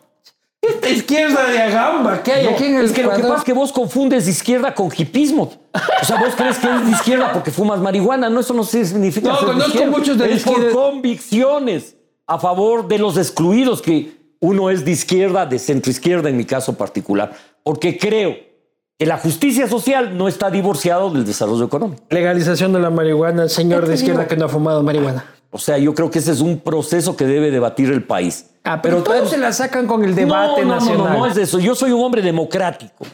Esta 0.61 0.89
izquierda 0.91 1.47
de 1.49 1.62
Agamba 1.62 2.22
que 2.22 2.32
hay 2.32 2.45
no, 2.45 2.51
aquí 2.51 2.64
en 2.66 2.74
el 2.76 2.85
es 2.87 2.93
que 2.93 3.05
lo 3.05 3.11
que 3.11 3.14
Ecuador. 3.14 3.30
pasa 3.37 3.39
es 3.39 3.45
que 3.45 3.53
vos 3.55 3.72
confundes 3.72 4.28
izquierda 4.28 4.74
con 4.74 4.91
hipismo. 4.95 5.51
O 6.03 6.05
sea, 6.05 6.16
vos 6.20 6.35
crees 6.37 6.59
que 6.59 6.66
eres 6.68 6.85
de 6.87 6.93
izquierda 6.93 7.33
porque 7.33 7.51
fumas 7.51 7.81
marihuana. 7.81 8.31
No, 8.31 8.41
eso 8.41 8.55
no 8.55 8.62
significa 8.64 9.29
No, 9.29 9.37
ser 9.37 9.47
de 9.47 9.53
conozco 9.53 9.70
izquierda. 9.72 9.91
muchos 9.99 10.18
de 10.18 10.33
Es 10.33 10.43
por 10.45 10.53
izquierda. 10.55 10.72
convicciones 10.75 11.97
a 12.27 12.39
favor 12.39 12.87
de 12.89 12.99
los 12.99 13.16
excluidos, 13.16 13.83
que 13.83 14.35
uno 14.41 14.70
es 14.70 14.85
de 14.85 14.93
izquierda, 14.93 15.47
de 15.47 15.59
centroizquierda 15.59 16.29
en 16.29 16.37
mi 16.37 16.45
caso 16.45 16.75
particular, 16.75 17.33
porque 17.62 17.99
creo 17.99 18.37
que 18.99 19.07
la 19.07 19.18
justicia 19.18 19.66
social 19.68 20.16
no 20.16 20.29
está 20.29 20.51
divorciado 20.51 21.11
del 21.11 21.25
desarrollo 21.25 21.64
económico. 21.64 22.03
Legalización 22.11 22.72
de 22.72 22.79
la 22.81 22.91
marihuana, 22.91 23.49
señor 23.49 23.83
¿Qué 23.83 23.89
de 23.91 23.95
izquierda 23.97 24.20
digo? 24.20 24.29
que 24.29 24.37
no 24.37 24.47
ha 24.47 24.49
fumado 24.49 24.83
marihuana. 24.83 25.25
O 25.51 25.59
sea, 25.59 25.79
yo 25.79 25.95
creo 25.95 26.11
que 26.11 26.18
ese 26.18 26.33
es 26.33 26.41
un 26.41 26.59
proceso 26.61 27.16
que 27.16 27.27
debe 27.27 27.51
debatir 27.51 27.91
el 27.91 28.05
país. 28.05 28.51
Ah, 28.64 28.81
pero, 28.83 29.03
todos 29.03 29.31
se 29.31 29.39
la 29.39 29.53
sacan 29.53 29.87
con 29.87 30.05
el 30.05 30.14
debate 30.14 30.62
no, 30.62 30.68
no, 30.68 30.75
nacional. 30.77 30.99
No, 30.99 31.12
no, 31.12 31.18
no 31.20 31.27
es 31.27 31.37
eso. 31.37 31.59
Yo 31.59 31.75
soy 31.75 31.93
un 31.93 32.03
hombre 32.05 32.22
democrático. 32.22 33.05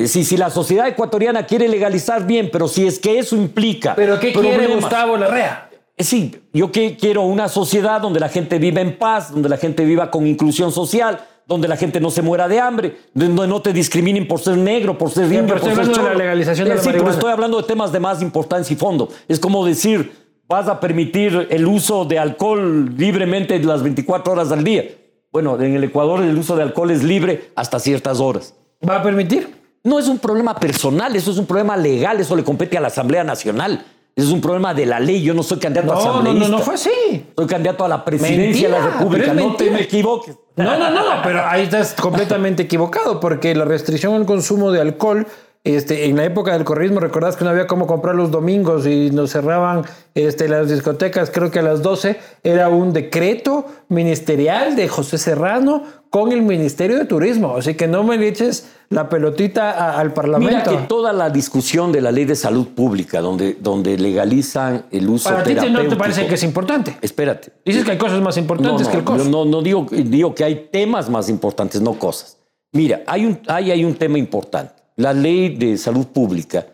Es 0.00 0.14
decir, 0.14 0.24
si 0.24 0.36
la 0.38 0.48
sociedad 0.48 0.88
ecuatoriana 0.88 1.44
quiere 1.44 1.68
legalizar 1.68 2.26
bien, 2.26 2.48
pero 2.50 2.68
si 2.68 2.86
es 2.86 2.98
que 2.98 3.18
eso 3.18 3.36
implica. 3.36 3.94
¿Pero 3.94 4.18
qué 4.18 4.32
quiere 4.32 4.56
problemas- 4.56 4.80
Gustavo 4.80 5.16
Larrea? 5.16 5.68
Eh, 5.96 6.04
Sí, 6.04 6.34
yo 6.54 6.72
que 6.72 6.96
quiero 6.96 7.20
una 7.22 7.48
sociedad 7.50 8.00
donde 8.00 8.18
la 8.18 8.30
gente 8.30 8.58
viva 8.58 8.80
en 8.80 8.96
paz, 8.96 9.30
donde 9.30 9.50
la 9.50 9.58
gente 9.58 9.84
viva 9.84 10.10
con 10.10 10.26
inclusión 10.26 10.72
social, 10.72 11.20
donde 11.46 11.68
la 11.68 11.76
gente 11.76 12.00
no 12.00 12.10
se 12.10 12.22
muera 12.22 12.48
de 12.48 12.58
hambre, 12.60 12.96
donde 13.12 13.46
no 13.46 13.60
te 13.60 13.74
discriminen 13.74 14.26
por 14.26 14.40
ser 14.40 14.56
negro, 14.56 14.96
por 14.96 15.10
ser 15.10 15.24
indio, 15.24 15.48
por 15.48 15.60
ser 15.60 15.72
hablando 15.72 15.98
de 16.02 16.08
la 16.08 16.14
legalización 16.14 16.68
de 16.68 16.72
Eh, 16.74 16.76
la 16.78 16.82
sí, 16.82 16.88
pero 16.92 17.10
estoy 17.10 17.30
hablando 17.30 17.60
de 17.60 17.64
temas 17.68 17.92
de 17.92 18.00
más 18.00 18.22
importancia 18.22 18.72
y 18.72 18.76
fondo. 18.78 19.10
Es 19.28 19.38
como 19.38 19.66
decir, 19.66 20.10
vas 20.48 20.66
a 20.68 20.80
permitir 20.80 21.46
el 21.50 21.66
uso 21.66 22.06
de 22.06 22.18
alcohol 22.18 22.94
libremente 22.96 23.58
las 23.58 23.82
24 23.82 24.32
horas 24.32 24.50
al 24.50 24.64
día. 24.64 24.84
Bueno, 25.30 25.60
en 25.60 25.74
el 25.74 25.84
Ecuador 25.84 26.22
el 26.22 26.38
uso 26.38 26.56
de 26.56 26.62
alcohol 26.62 26.90
es 26.90 27.02
libre 27.02 27.50
hasta 27.54 27.78
ciertas 27.78 28.18
horas. 28.20 28.54
¿Va 28.88 28.96
a 28.96 29.02
permitir? 29.02 29.59
No 29.82 29.98
es 29.98 30.08
un 30.08 30.18
problema 30.18 30.54
personal, 30.54 31.14
eso 31.16 31.30
es 31.30 31.38
un 31.38 31.46
problema 31.46 31.76
legal, 31.76 32.20
eso 32.20 32.36
le 32.36 32.44
compete 32.44 32.76
a 32.76 32.80
la 32.80 32.88
Asamblea 32.88 33.24
Nacional. 33.24 33.84
Eso 34.14 34.28
es 34.28 34.34
un 34.34 34.40
problema 34.40 34.74
de 34.74 34.84
la 34.84 35.00
ley. 35.00 35.22
Yo 35.22 35.32
no 35.32 35.42
soy 35.42 35.58
candidato 35.58 35.92
a 35.92 35.94
No, 35.94 36.00
no, 36.02 36.10
asambleísta. 36.10 36.48
no, 36.48 36.58
no 36.58 36.62
fue 36.62 36.74
así. 36.74 37.26
Soy 37.36 37.46
candidato 37.46 37.84
a 37.84 37.88
la 37.88 38.04
presidencia 38.04 38.68
de 38.68 38.78
la 38.78 38.84
República. 38.84 39.32
No 39.32 39.56
te 39.56 39.70
me 39.70 39.82
equivoques. 39.82 40.36
No, 40.56 40.76
no, 40.78 40.90
no, 40.90 41.22
pero 41.22 41.42
ahí 41.46 41.62
estás 41.62 41.94
completamente 41.94 42.64
equivocado, 42.64 43.18
porque 43.20 43.54
la 43.54 43.64
restricción 43.64 44.14
al 44.14 44.26
consumo 44.26 44.72
de 44.72 44.80
alcohol, 44.82 45.26
este, 45.64 46.06
en 46.06 46.16
la 46.16 46.24
época 46.24 46.52
del 46.52 46.64
corrismo, 46.64 47.00
recordás 47.00 47.36
que 47.36 47.44
no 47.44 47.50
había 47.50 47.66
cómo 47.66 47.86
comprar 47.86 48.14
los 48.14 48.30
domingos 48.30 48.86
y 48.86 49.10
nos 49.10 49.30
cerraban 49.30 49.84
este, 50.14 50.48
las 50.48 50.68
discotecas, 50.68 51.30
creo 51.30 51.50
que 51.50 51.60
a 51.60 51.62
las 51.62 51.80
12, 51.80 52.18
era 52.42 52.68
un 52.68 52.92
decreto 52.92 53.64
ministerial 53.88 54.76
de 54.76 54.88
José 54.88 55.16
Serrano 55.16 55.84
con 56.10 56.32
el 56.32 56.42
Ministerio 56.42 56.98
de 56.98 57.04
Turismo. 57.04 57.56
Así 57.56 57.74
que 57.74 57.86
no 57.86 58.02
me 58.02 58.18
le 58.18 58.28
eches 58.28 58.68
la 58.88 59.08
pelotita 59.08 59.70
a- 59.70 60.00
al 60.00 60.08
Mira 60.08 60.14
Parlamento. 60.14 60.70
que 60.72 60.76
toda 60.88 61.12
la 61.12 61.30
discusión 61.30 61.92
de 61.92 62.00
la 62.00 62.10
ley 62.10 62.24
de 62.24 62.34
salud 62.34 62.66
pública, 62.68 63.20
donde, 63.20 63.54
donde 63.60 63.96
legalizan 63.96 64.86
el 64.90 65.08
uso 65.08 65.30
Para 65.30 65.44
ti 65.44 65.54
no 65.54 65.86
te 65.88 65.94
parece 65.96 66.26
que 66.26 66.34
es 66.34 66.42
importante. 66.42 66.96
Espérate. 67.00 67.52
Dices 67.64 67.84
que 67.84 67.92
hay 67.92 67.98
cosas 67.98 68.20
más 68.20 68.36
importantes 68.36 68.86
no, 68.86 68.90
que 68.90 68.98
el 68.98 69.04
costo. 69.04 69.24
yo 69.24 69.30
no, 69.30 69.44
no 69.44 69.62
digo, 69.62 69.86
digo 69.90 70.34
que 70.34 70.42
hay 70.44 70.68
temas 70.72 71.08
más 71.08 71.28
importantes, 71.28 71.80
no 71.80 71.94
cosas. 71.94 72.36
Mira, 72.72 73.02
hay 73.06 73.24
un, 73.26 73.40
hay, 73.46 73.70
hay 73.70 73.84
un 73.84 73.94
tema 73.94 74.18
importante. 74.18 74.74
La 74.96 75.12
ley 75.12 75.56
de 75.56 75.78
salud 75.78 76.06
pública, 76.08 76.66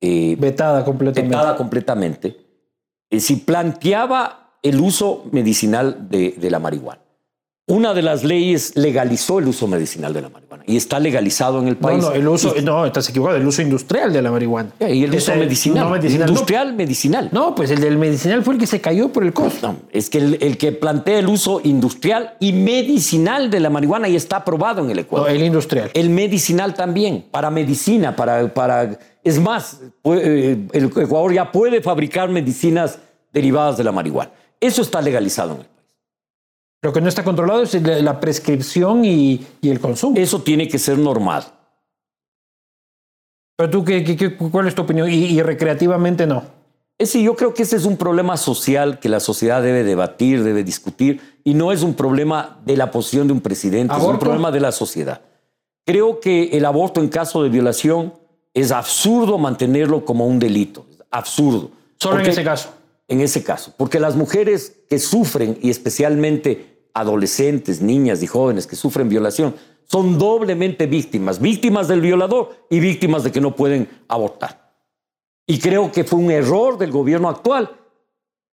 eh, 0.00 0.36
Vetada 0.38 0.84
completamente. 0.84 1.36
vetada 1.36 1.56
completamente, 1.56 2.36
eh, 3.10 3.18
si 3.20 3.36
planteaba 3.36 4.52
el 4.62 4.80
uso 4.80 5.24
medicinal 5.32 6.08
de, 6.08 6.34
de 6.38 6.50
la 6.50 6.58
marihuana. 6.60 7.00
Una 7.68 7.92
de 7.92 8.00
las 8.00 8.24
leyes 8.24 8.72
legalizó 8.76 9.38
el 9.38 9.46
uso 9.48 9.66
medicinal 9.66 10.14
de 10.14 10.22
la 10.22 10.30
marihuana 10.30 10.64
y 10.66 10.76
está 10.78 10.98
legalizado 10.98 11.60
en 11.60 11.68
el 11.68 11.74
No, 11.74 11.80
país. 11.80 12.02
no, 12.02 12.12
el 12.12 12.26
uso, 12.26 12.54
no, 12.62 12.86
estás 12.86 13.10
equivocado, 13.10 13.36
el 13.36 13.46
uso 13.46 13.60
industrial 13.60 14.10
de 14.10 14.22
la 14.22 14.30
marihuana. 14.30 14.70
Y 14.80 15.04
el 15.04 15.14
uso 15.14 15.34
medicinal. 15.36 15.84
no 15.84 15.90
medicinal, 15.90 16.26
no. 16.26 16.32
Industrial, 16.32 16.74
medicinal. 16.74 17.28
No, 17.30 17.54
pues 17.54 17.70
el 17.70 17.80
del 17.80 17.98
medicinal 17.98 18.42
fue 18.42 18.54
el 18.54 18.60
que 18.60 18.66
se 18.66 18.80
cayó 18.80 19.10
por 19.12 19.22
el 19.22 19.34
costo. 19.34 19.68
No, 19.68 19.76
es 19.92 20.08
que 20.08 20.16
el, 20.16 20.38
el 20.40 20.56
que 20.56 20.72
plantea 20.72 21.18
el 21.18 21.26
uso 21.28 21.60
industrial 21.62 22.36
y 22.40 22.54
medicinal 22.54 23.50
de 23.50 23.60
la 23.60 23.68
marihuana 23.68 24.08
y 24.08 24.16
está 24.16 24.36
aprobado 24.38 24.82
en 24.82 24.90
el 24.90 24.96
No, 24.96 25.02
Ecuador. 25.02 25.30
el 25.30 25.42
industrial. 25.42 25.90
El 25.92 26.08
medicinal 26.08 26.72
también, 26.72 27.26
para 27.30 27.50
medicina, 27.50 28.16
para, 28.16 28.52
para... 28.54 28.98
Es 29.22 29.38
más, 29.38 29.80
eh, 30.04 30.66
el 30.72 30.84
Ecuador 30.86 31.34
ya 31.34 31.52
puede 31.52 31.82
fabricar 31.82 32.30
medicinas 32.30 32.98
derivadas 33.30 33.76
de 33.76 33.84
la 33.84 33.92
marihuana. 33.92 34.30
Eso 34.58 34.80
está 34.80 35.02
legalizado 35.02 35.50
en 35.52 35.58
el 35.60 35.66
país. 35.66 35.77
Lo 36.82 36.92
que 36.92 37.00
no 37.00 37.08
está 37.08 37.24
controlado 37.24 37.62
es 37.62 37.74
la 37.82 38.20
prescripción 38.20 39.04
y, 39.04 39.44
el 39.62 39.80
consumo. 39.80 40.16
Eso 40.16 40.42
tiene 40.42 40.68
que 40.68 40.78
ser 40.78 40.98
normal. 40.98 41.44
Pero 43.56 43.70
tú, 43.70 43.84
¿qué, 43.84 44.36
cuál 44.36 44.68
es 44.68 44.74
tu 44.74 44.82
opinión? 44.82 45.10
Y, 45.10 45.42
recreativamente 45.42 46.26
no. 46.26 46.44
Es 46.96 47.10
sí, 47.10 47.22
yo 47.22 47.34
creo 47.34 47.54
que 47.54 47.62
ese 47.62 47.76
es 47.76 47.84
un 47.84 47.96
problema 47.96 48.36
social 48.36 48.98
que 48.98 49.08
la 49.08 49.20
sociedad 49.20 49.62
debe 49.62 49.84
debatir, 49.84 50.42
debe 50.42 50.64
discutir, 50.64 51.40
y 51.44 51.54
no 51.54 51.72
es 51.72 51.82
un 51.82 51.94
problema 51.94 52.58
de 52.64 52.76
la 52.76 52.90
posición 52.90 53.26
de 53.26 53.32
un 53.32 53.40
presidente, 53.40 53.94
es 53.96 54.02
un 54.02 54.18
problema 54.18 54.50
de 54.50 54.60
la 54.60 54.72
sociedad. 54.72 55.20
Creo 55.84 56.20
que 56.20 56.50
el 56.56 56.64
aborto 56.64 57.00
en 57.00 57.08
caso 57.08 57.42
de 57.42 57.48
violación 57.48 58.14
es 58.52 58.72
absurdo 58.72 59.38
mantenerlo 59.38 60.04
como 60.04 60.26
un 60.26 60.38
delito, 60.38 60.86
absurdo. 61.10 61.70
Solo 61.96 62.20
en 62.20 62.26
ese 62.26 62.44
caso. 62.44 62.70
En 63.08 63.22
ese 63.22 63.42
caso, 63.42 63.74
porque 63.76 63.98
las 63.98 64.16
mujeres 64.16 64.76
que 64.88 64.98
sufren, 64.98 65.58
y 65.62 65.70
especialmente 65.70 66.88
adolescentes, 66.92 67.80
niñas 67.80 68.22
y 68.22 68.26
jóvenes 68.26 68.66
que 68.66 68.76
sufren 68.76 69.08
violación, 69.08 69.54
son 69.90 70.18
doblemente 70.18 70.86
víctimas, 70.86 71.40
víctimas 71.40 71.88
del 71.88 72.02
violador 72.02 72.66
y 72.68 72.80
víctimas 72.80 73.24
de 73.24 73.32
que 73.32 73.40
no 73.40 73.56
pueden 73.56 73.88
abortar. 74.08 74.72
Y 75.46 75.58
creo 75.58 75.90
que 75.90 76.04
fue 76.04 76.18
un 76.18 76.30
error 76.30 76.76
del 76.76 76.90
gobierno 76.90 77.30
actual 77.30 77.70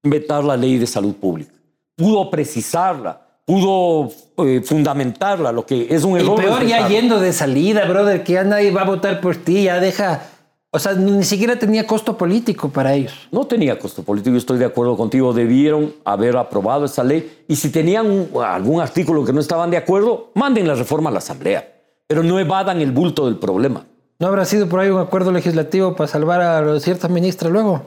vetar 0.02 0.46
la 0.46 0.56
ley 0.56 0.78
de 0.78 0.88
salud 0.88 1.16
pública. 1.16 1.52
Pudo 1.98 2.30
precisarla, 2.30 3.40
pudo 3.44 4.10
eh, 4.38 4.62
fundamentarla, 4.64 5.52
lo 5.52 5.66
que 5.66 5.88
es 5.90 6.06
un 6.06 6.18
error. 6.18 6.40
Y 6.40 6.44
peor 6.44 6.66
ya 6.66 6.88
yendo 6.88 7.20
de 7.20 7.34
salida, 7.34 7.86
brother, 7.86 8.24
que 8.24 8.34
ya 8.34 8.46
nadie 8.46 8.72
va 8.72 8.82
a 8.82 8.86
votar 8.86 9.20
por 9.20 9.36
ti, 9.36 9.64
ya 9.64 9.82
deja 9.82 10.30
o 10.76 10.80
sea, 10.80 10.92
ni 10.94 11.24
siquiera 11.24 11.58
tenía 11.58 11.88
costo 11.88 12.18
político 12.18 12.68
para 12.68 12.94
ellos. 12.94 13.14
No 13.32 13.48
tenía 13.48 13.80
costo 13.80 14.04
político, 14.04 14.36
estoy 14.36 14.58
de 14.58 14.66
acuerdo 14.66 14.98
contigo. 14.98 15.32
Debieron 15.32 15.94
haber 16.04 16.36
aprobado 16.36 16.84
esa 16.84 17.02
ley. 17.02 17.44
Y 17.48 17.56
si 17.56 17.70
tenían 17.70 18.28
algún 18.46 18.82
artículo 18.82 19.24
que 19.24 19.32
no 19.32 19.40
estaban 19.40 19.72
de 19.72 19.78
acuerdo, 19.78 20.32
manden 20.34 20.68
la 20.68 20.76
reforma 20.76 21.10
a 21.10 21.14
la 21.14 21.20
Asamblea. 21.20 21.66
Pero 22.08 22.24
no 22.24 22.38
evadan 22.42 22.82
el 22.82 22.92
bulto 22.92 23.26
del 23.26 23.38
problema. 23.38 23.86
¿No 24.20 24.28
habrá 24.28 24.44
sido 24.44 24.68
por 24.68 24.82
ahí 24.82 24.90
un 24.90 25.00
acuerdo 25.00 25.32
legislativo 25.32 25.96
para 25.96 26.08
salvar 26.08 26.42
a 26.42 26.80
cierta 26.82 27.08
ministra 27.08 27.50
luego? 27.50 27.82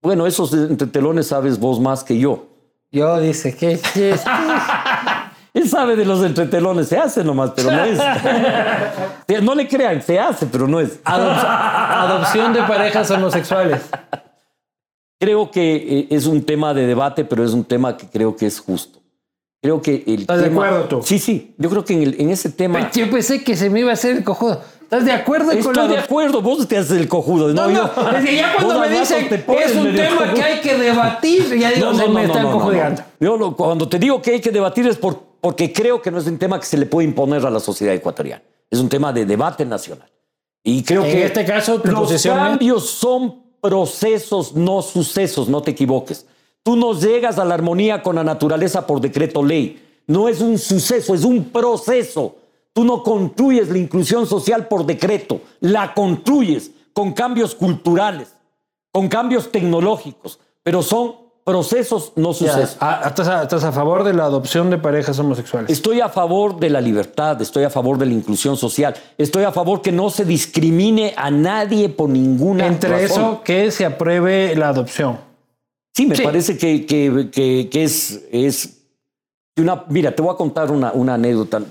Bueno, 0.00 0.26
esos 0.26 0.54
entretelones 0.54 1.26
sabes 1.26 1.60
vos 1.60 1.78
más 1.78 2.04
que 2.04 2.18
yo. 2.18 2.46
Yo 2.90 3.20
dice 3.20 3.54
que... 3.54 3.78
Él 5.54 5.68
sabe 5.68 5.94
de 5.94 6.04
los 6.04 6.22
entretelones, 6.24 6.88
se 6.88 6.98
hace 6.98 7.22
nomás, 7.22 7.52
pero 7.54 7.70
no 7.70 7.84
es. 7.84 7.98
no 9.42 9.54
le 9.54 9.68
crean, 9.68 10.02
se 10.02 10.18
hace, 10.18 10.46
pero 10.46 10.66
no 10.66 10.80
es. 10.80 10.98
adopción 11.04 12.52
de 12.52 12.62
parejas 12.64 13.08
homosexuales. 13.12 13.80
Creo 15.20 15.52
que 15.52 15.76
eh, 15.76 16.06
es 16.10 16.26
un 16.26 16.44
tema 16.44 16.74
de 16.74 16.86
debate, 16.88 17.24
pero 17.24 17.44
es 17.44 17.52
un 17.52 17.64
tema 17.64 17.96
que 17.96 18.08
creo 18.08 18.34
que 18.34 18.46
es 18.46 18.58
justo. 18.58 18.98
Creo 19.62 19.80
que 19.80 20.02
el 20.08 20.22
¿Estás 20.22 20.40
de 20.40 20.46
acuerdo 20.46 20.84
tú? 20.84 21.02
Sí, 21.04 21.20
sí. 21.20 21.54
Yo 21.56 21.70
creo 21.70 21.84
que 21.84 21.94
en, 21.94 22.30
ese 22.30 22.50
tema... 22.50 22.90
Yo 22.90 23.08
pensé 23.08 23.42
que 23.42 23.56
se 23.56 23.70
me 23.70 23.80
iba 23.80 23.90
a 23.90 23.94
hacer 23.94 24.16
el 24.16 24.24
cojudo. 24.24 24.60
¿Estás 24.82 25.04
de 25.06 25.12
acuerdo 25.12 25.52
Estoy 25.52 25.72
con 25.72 25.88
de 25.88 25.98
acuerdo. 25.98 26.42
Vos 26.42 26.68
te 26.68 26.76
haces 26.76 26.98
el 26.98 27.08
cojudo. 27.08 27.54
No, 27.54 27.68
no. 27.68 27.90
ya 28.22 28.56
cuando 28.56 28.80
me 28.80 28.88
dicen 28.90 29.26
es 29.32 29.74
un 29.76 29.94
tema 29.94 30.34
que 30.34 30.42
hay 30.42 30.60
que 30.60 30.76
debatir, 30.76 31.58
ya 31.58 31.70
digo, 31.70 31.94
se 31.94 32.08
me 32.08 32.24
están 32.24 32.50
cojudeando. 32.50 33.02
Yo 33.20 33.56
cuando 33.56 33.88
te 33.88 33.98
digo 33.98 34.20
que 34.20 34.32
hay 34.32 34.40
que 34.40 34.50
debatir 34.50 34.86
es 34.86 34.98
por 34.98 35.33
porque 35.44 35.74
creo 35.74 36.00
que 36.00 36.10
no 36.10 36.16
es 36.16 36.26
un 36.26 36.38
tema 36.38 36.58
que 36.58 36.64
se 36.64 36.78
le 36.78 36.86
puede 36.86 37.06
imponer 37.06 37.44
a 37.44 37.50
la 37.50 37.60
sociedad 37.60 37.94
ecuatoriana. 37.94 38.42
Es 38.70 38.78
un 38.78 38.88
tema 38.88 39.12
de 39.12 39.26
debate 39.26 39.66
nacional. 39.66 40.10
Y 40.62 40.82
creo 40.82 41.02
que 41.02 41.20
en 41.20 41.26
este 41.26 41.44
caso 41.44 41.82
los 41.84 42.22
cambios 42.22 42.88
son 42.88 43.42
procesos, 43.60 44.54
no 44.54 44.80
sucesos, 44.80 45.46
no 45.50 45.60
te 45.60 45.72
equivoques. 45.72 46.24
Tú 46.62 46.76
no 46.76 46.98
llegas 46.98 47.38
a 47.38 47.44
la 47.44 47.52
armonía 47.52 48.02
con 48.02 48.16
la 48.16 48.24
naturaleza 48.24 48.86
por 48.86 49.02
decreto 49.02 49.44
ley. 49.44 49.82
No 50.06 50.30
es 50.30 50.40
un 50.40 50.56
suceso, 50.56 51.14
es 51.14 51.24
un 51.24 51.44
proceso. 51.50 52.36
Tú 52.72 52.82
no 52.82 53.02
construyes 53.02 53.68
la 53.68 53.76
inclusión 53.76 54.26
social 54.26 54.66
por 54.66 54.86
decreto, 54.86 55.42
la 55.60 55.92
construyes 55.92 56.70
con 56.94 57.12
cambios 57.12 57.54
culturales, 57.54 58.34
con 58.90 59.08
cambios 59.08 59.52
tecnológicos, 59.52 60.40
pero 60.62 60.82
son 60.82 61.16
procesos, 61.44 62.12
no 62.16 62.32
sucesos. 62.32 62.78
Ah, 62.80 63.02
¿Estás 63.06 63.64
a, 63.64 63.72
favor 63.72 64.02
de 64.02 64.14
la 64.14 64.24
adopción 64.24 64.70
de 64.70 64.78
parejas 64.78 65.18
homosexuales? 65.18 65.70
Estoy 65.70 66.00
a 66.00 66.08
favor 66.08 66.58
de 66.58 66.70
la 66.70 66.80
libertad, 66.80 67.40
estoy 67.40 67.64
a 67.64 67.70
favor 67.70 67.98
de 67.98 68.06
la 68.06 68.14
inclusión 68.14 68.56
social, 68.56 68.94
estoy 69.18 69.44
a 69.44 69.52
favor 69.52 69.82
que 69.82 69.92
no 69.92 70.08
se 70.08 70.24
discrimine 70.24 71.12
a 71.16 71.30
nadie 71.30 71.90
por 71.90 72.08
ninguna 72.08 72.66
Entre 72.66 73.04
eso, 73.04 73.42
que 73.44 73.70
se 73.70 73.84
apruebe 73.84 74.56
la 74.56 74.70
adopción. 74.70 75.18
Sí, 75.94 76.06
me 76.06 76.18
parece 76.18 76.56
que, 76.56 76.86
que, 76.86 77.68
que, 77.70 77.84
es, 77.84 78.24
es 78.32 78.78
una... 79.56 79.84
Mira, 79.88 80.14
te 80.14 80.22
voy 80.22 80.32
a 80.32 80.36
contar 80.36 80.70
una, 80.72 80.92
una 80.92 81.14
anécdota. 81.14 81.62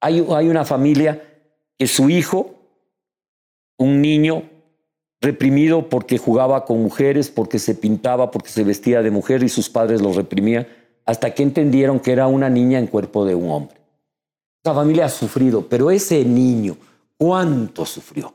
Hay, 0.00 0.24
hay 0.30 0.48
una 0.48 0.64
familia 0.64 1.22
que 1.76 1.86
su 1.86 2.08
hijo, 2.08 2.54
un 3.76 4.00
niño, 4.00 4.44
reprimido 5.20 5.88
porque 5.88 6.18
jugaba 6.18 6.64
con 6.64 6.82
mujeres, 6.82 7.30
porque 7.30 7.58
se 7.58 7.74
pintaba, 7.74 8.30
porque 8.30 8.48
se 8.48 8.64
vestía 8.64 9.02
de 9.02 9.10
mujer 9.10 9.42
y 9.42 9.48
sus 9.48 9.68
padres 9.68 10.00
lo 10.00 10.12
reprimían, 10.12 10.66
hasta 11.04 11.34
que 11.34 11.42
entendieron 11.42 12.00
que 12.00 12.12
era 12.12 12.26
una 12.26 12.48
niña 12.48 12.78
en 12.78 12.86
cuerpo 12.86 13.24
de 13.24 13.34
un 13.34 13.50
hombre. 13.50 13.76
La 14.64 14.74
familia 14.74 15.06
ha 15.06 15.10
sufrido, 15.10 15.66
pero 15.68 15.90
ese 15.90 16.24
niño, 16.24 16.76
¿cuánto 17.16 17.84
sufrió? 17.84 18.32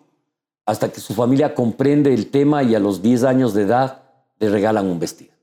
Hasta 0.65 0.91
que 0.91 0.99
su 0.99 1.13
familia 1.13 1.53
comprende 1.53 2.13
el 2.13 2.27
tema 2.27 2.63
y 2.63 2.75
a 2.75 2.79
los 2.79 3.01
10 3.01 3.23
años 3.23 3.53
de 3.53 3.63
edad 3.63 4.03
le 4.39 4.49
regalan 4.49 4.87
un 4.87 4.99
vestido. 4.99 5.33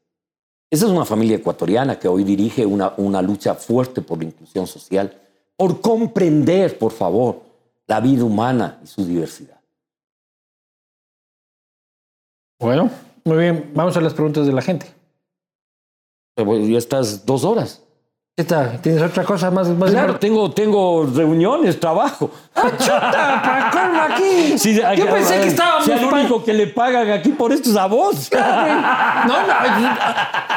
Esa 0.71 0.87
es 0.87 0.93
una 0.93 1.05
familia 1.05 1.37
ecuatoriana 1.37 1.99
que 1.99 2.09
hoy 2.09 2.25
dirige 2.25 2.67
una, 2.67 2.95
una 2.97 3.23
lucha 3.23 3.55
fuerte 3.55 4.01
por 4.01 4.19
la 4.19 4.25
inclusión 4.25 4.67
social, 4.67 5.17
por 5.57 5.81
comprender, 5.81 6.79
por 6.79 6.93
favor, 6.93 7.43
la 7.87 8.01
vida 8.01 8.25
humana 8.25 8.81
y 8.83 8.87
su 8.87 9.05
diversidad. 9.05 9.62
Bueno, 12.63 12.91
muy 13.25 13.39
bien. 13.39 13.73
Vamos 13.75 13.97
a 13.97 14.01
las 14.01 14.15
preguntas 14.15 14.47
de 14.47 14.53
la 14.53 14.63
gente. 14.63 14.87
Ya 16.37 16.79
estás 16.79 17.27
dos 17.27 17.45
horas. 17.45 17.83
¿Qué 18.37 18.45
tal? 18.45 18.81
¿Tienes 18.81 19.03
otra 19.03 19.25
cosa 19.25 19.51
más? 19.51 19.69
más 19.69 19.91
claro, 19.91 20.19
tengo, 20.19 20.51
tengo 20.53 21.05
reuniones, 21.05 21.79
trabajo. 21.79 22.31
¡Ah, 22.55 22.71
chuta! 22.79 23.43
¿Para 23.43 23.71
colmo 23.71 24.01
aquí? 24.01 24.59
Sí, 24.59 24.81
Yo 24.97 25.07
pensé 25.07 25.41
que 25.41 25.49
estábamos... 25.49 25.85
Si 25.85 25.93
el 25.93 26.05
único 26.05 26.43
que 26.43 26.55
le 26.55 26.69
pagan 26.69 27.11
aquí 27.11 27.31
por 27.31 27.53
esto 27.53 27.69
es 27.69 27.77
a 27.77 27.87
vos. 27.87 28.31
No, 29.27 29.47
no. 29.47 29.53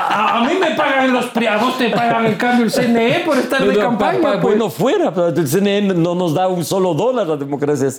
A, 0.08 0.46
mí 0.48 0.58
me 0.58 0.72
pagan 0.76 1.12
los... 1.12 1.26
A 1.26 1.58
vos 1.58 1.78
te 1.78 1.90
pagan 1.90 2.26
en 2.28 2.36
cambio 2.36 2.66
el 2.66 2.72
CNE 2.72 3.24
por 3.26 3.38
estar 3.38 3.62
de 3.66 3.78
campaña. 3.78 4.20
pues. 4.22 4.42
Bueno, 4.42 4.70
fuera. 4.70 5.14
Pero 5.14 5.28
el 5.28 5.48
CNE 5.48 5.82
no 5.82 6.16
nos 6.16 6.34
da 6.34 6.48
un 6.48 6.64
solo 6.64 6.94
dólar 6.94 7.30
a 7.30 7.36
democracia. 7.36 7.90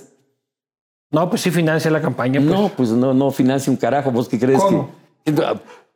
No, 1.11 1.29
pues 1.29 1.41
sí 1.41 1.51
financia 1.51 1.89
la 1.89 2.01
campaña. 2.01 2.39
Pues. 2.39 2.51
No, 2.51 2.69
pues 2.69 2.89
no, 2.89 3.13
no 3.13 3.31
financia 3.31 3.71
un 3.71 3.77
carajo. 3.77 4.11
¿Vos 4.11 4.27
qué 4.27 4.39
crees 4.39 4.61
que.? 4.63 5.33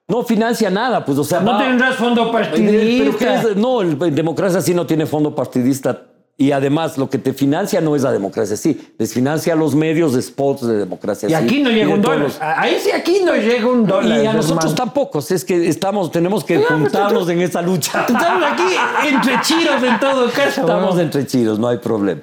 No 0.07 0.23
financia 0.23 0.69
nada, 0.69 1.05
pues, 1.05 1.17
o 1.17 1.23
sea. 1.23 1.39
No 1.39 1.57
tendrás 1.57 1.95
fondo 1.95 2.31
partidista. 2.31 3.43
no, 3.55 3.81
en 3.81 4.15
democracia 4.15 4.61
sí 4.61 4.73
no 4.73 4.85
tiene 4.85 5.05
fondo 5.05 5.33
partidista. 5.33 6.07
Y 6.37 6.53
además, 6.53 6.97
lo 6.97 7.07
que 7.07 7.19
te 7.19 7.33
financia 7.33 7.81
no 7.81 7.95
es 7.95 8.01
la 8.01 8.11
democracia, 8.11 8.57
sí. 8.57 8.93
Desfinancia 8.97 9.55
los 9.55 9.75
medios 9.75 10.13
de 10.13 10.21
spots 10.23 10.65
de 10.67 10.75
democracia. 10.75 11.29
Y 11.29 11.33
aquí 11.33 11.61
no 11.61 11.69
llega 11.69 11.93
un 11.93 12.01
dólar. 12.01 12.31
Ahí 12.41 12.77
sí, 12.79 12.89
aquí 12.91 13.21
no 13.23 13.35
llega 13.35 13.67
un 13.67 13.85
dólar. 13.85 14.23
Y 14.23 14.25
a 14.25 14.33
nosotros 14.33 14.73
tampoco. 14.73 15.19
Es 15.19 15.45
que 15.45 15.67
estamos, 15.67 16.11
tenemos 16.11 16.43
que 16.43 16.57
juntarnos 16.57 17.29
en 17.29 17.41
esa 17.41 17.61
lucha. 17.61 18.01
Estamos 18.09 18.43
aquí 18.51 19.07
entre 19.07 19.39
chiros 19.41 19.83
en 19.83 19.99
todo 19.99 20.31
caso. 20.31 20.61
Estamos 20.61 20.97
entre 20.99 21.27
chiros, 21.27 21.59
no 21.59 21.67
hay 21.67 21.77
problema. 21.77 22.21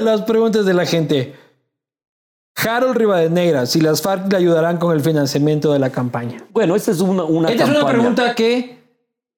las 0.00 0.22
preguntas 0.22 0.64
de 0.64 0.72
la 0.72 0.86
gente. 0.86 1.34
Harold 2.66 2.96
Rivadeneira, 2.96 3.66
si 3.66 3.80
las 3.80 4.02
FARC 4.02 4.30
le 4.30 4.36
ayudarán 4.36 4.78
con 4.78 4.94
el 4.94 5.00
financiamiento 5.00 5.72
de 5.72 5.78
la 5.78 5.90
campaña. 5.90 6.44
Bueno, 6.52 6.76
esta 6.76 6.90
es 6.90 7.00
una, 7.00 7.24
una 7.24 7.50
Esta 7.50 7.64
es 7.64 7.70
una 7.70 7.86
pregunta 7.86 8.34
que 8.34 8.78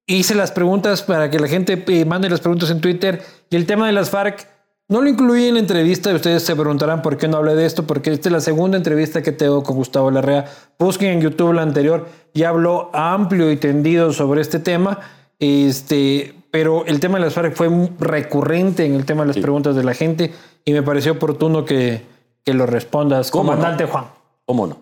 hice 0.05 0.35
las 0.35 0.51
preguntas 0.51 1.03
para 1.03 1.29
que 1.29 1.39
la 1.39 1.47
gente 1.47 1.83
eh, 1.87 2.05
mande 2.05 2.29
las 2.29 2.41
preguntas 2.41 2.69
en 2.69 2.81
Twitter 2.81 3.21
y 3.49 3.55
el 3.55 3.65
tema 3.65 3.87
de 3.87 3.93
las 3.93 4.09
FARC 4.09 4.47
no 4.89 5.01
lo 5.01 5.07
incluí 5.07 5.47
en 5.47 5.55
la 5.55 5.59
entrevista 5.61 6.11
y 6.11 6.15
ustedes 6.15 6.43
se 6.43 6.55
preguntarán 6.55 7.01
por 7.01 7.17
qué 7.17 7.27
no 7.27 7.37
hablé 7.37 7.55
de 7.55 7.65
esto, 7.65 7.87
porque 7.87 8.11
esta 8.11 8.29
es 8.29 8.33
la 8.33 8.41
segunda 8.41 8.77
entrevista 8.77 9.21
que 9.21 9.31
tengo 9.31 9.63
con 9.63 9.77
Gustavo 9.77 10.11
Larrea. 10.11 10.45
Busquen 10.77 11.13
en 11.13 11.21
YouTube 11.21 11.53
la 11.53 11.61
anterior 11.61 12.07
y 12.33 12.43
habló 12.43 12.89
amplio 12.93 13.51
y 13.51 13.57
tendido 13.57 14.11
sobre 14.11 14.41
este 14.41 14.59
tema. 14.59 14.99
Este, 15.39 16.35
pero 16.51 16.85
el 16.85 16.99
tema 16.99 17.17
de 17.17 17.25
las 17.25 17.33
FARC 17.33 17.55
fue 17.55 17.69
recurrente 17.99 18.85
en 18.85 18.95
el 18.95 19.05
tema 19.05 19.23
de 19.23 19.27
las 19.29 19.37
preguntas 19.37 19.75
de 19.75 19.83
la 19.83 19.93
gente 19.93 20.33
y 20.65 20.73
me 20.73 20.83
pareció 20.83 21.13
oportuno 21.13 21.65
que, 21.65 22.03
que 22.43 22.53
lo 22.53 22.65
respondas, 22.65 23.31
comandante 23.31 23.85
Juan. 23.85 24.05
¿Cómo 24.45 24.67
no? 24.67 24.77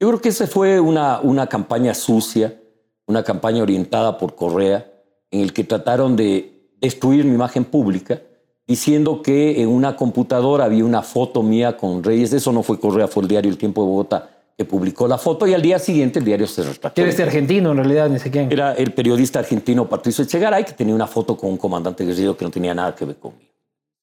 Yo 0.00 0.08
creo 0.08 0.20
que 0.20 0.30
esa 0.30 0.46
fue 0.46 0.80
una, 0.80 1.20
una 1.20 1.46
campaña 1.46 1.94
sucia, 1.94 2.58
una 3.06 3.22
campaña 3.22 3.62
orientada 3.62 4.18
por 4.18 4.34
Correa, 4.34 4.90
en 5.30 5.40
el 5.40 5.52
que 5.52 5.64
trataron 5.64 6.16
de 6.16 6.70
destruir 6.80 7.24
mi 7.24 7.34
imagen 7.34 7.64
pública, 7.64 8.20
diciendo 8.66 9.22
que 9.22 9.62
en 9.62 9.68
una 9.68 9.96
computadora 9.96 10.64
había 10.64 10.84
una 10.84 11.02
foto 11.02 11.42
mía 11.42 11.76
con 11.76 12.02
Reyes. 12.02 12.32
Eso 12.32 12.52
no 12.52 12.62
fue 12.62 12.80
Correa, 12.80 13.06
fue 13.06 13.22
el 13.22 13.28
diario 13.28 13.50
El 13.50 13.58
Tiempo 13.58 13.82
de 13.82 13.88
Bogotá, 13.88 14.30
que 14.56 14.64
publicó 14.64 15.06
la 15.06 15.18
foto 15.18 15.46
y 15.46 15.54
al 15.54 15.62
día 15.62 15.78
siguiente 15.78 16.18
el 16.18 16.24
diario 16.24 16.46
se 16.46 16.62
retractó. 16.62 17.00
Era 17.00 17.10
este 17.10 17.22
argentino 17.22 17.70
en 17.70 17.76
realidad, 17.76 18.08
ni 18.08 18.18
sé 18.18 18.30
quién. 18.30 18.50
Era 18.50 18.72
el 18.74 18.92
periodista 18.92 19.38
argentino 19.38 19.88
Patricio 19.88 20.24
Echegaray 20.24 20.64
que 20.64 20.72
tenía 20.72 20.94
una 20.94 21.06
foto 21.06 21.36
con 21.36 21.50
un 21.50 21.56
comandante 21.56 22.04
guerrillero 22.04 22.36
que 22.36 22.44
no 22.44 22.50
tenía 22.50 22.74
nada 22.74 22.94
que 22.94 23.04
ver 23.04 23.16
conmigo. 23.16 23.51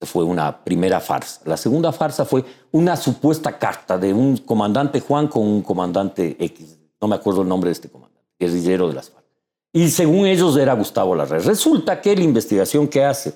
Fue 0.01 0.23
una 0.23 0.63
primera 0.63 0.99
farsa. 0.99 1.41
La 1.45 1.57
segunda 1.57 1.91
farsa 1.91 2.25
fue 2.25 2.43
una 2.71 2.95
supuesta 2.95 3.57
carta 3.57 3.97
de 3.97 4.13
un 4.13 4.37
comandante 4.37 5.01
Juan 5.01 5.27
con 5.27 5.43
un 5.43 5.61
comandante 5.61 6.37
X. 6.39 6.79
No 7.01 7.07
me 7.07 7.15
acuerdo 7.15 7.41
el 7.41 7.47
nombre 7.47 7.69
de 7.69 7.73
este 7.73 7.89
comandante, 7.89 8.27
guerrillero 8.39 8.87
de 8.87 8.93
las 8.93 9.09
FARC. 9.09 9.25
Y 9.73 9.89
según 9.89 10.25
ellos 10.25 10.57
era 10.57 10.73
Gustavo 10.73 11.15
Larrea. 11.15 11.39
Resulta 11.39 12.01
que 12.01 12.15
la 12.15 12.23
investigación 12.23 12.87
que 12.87 13.03
hace 13.03 13.33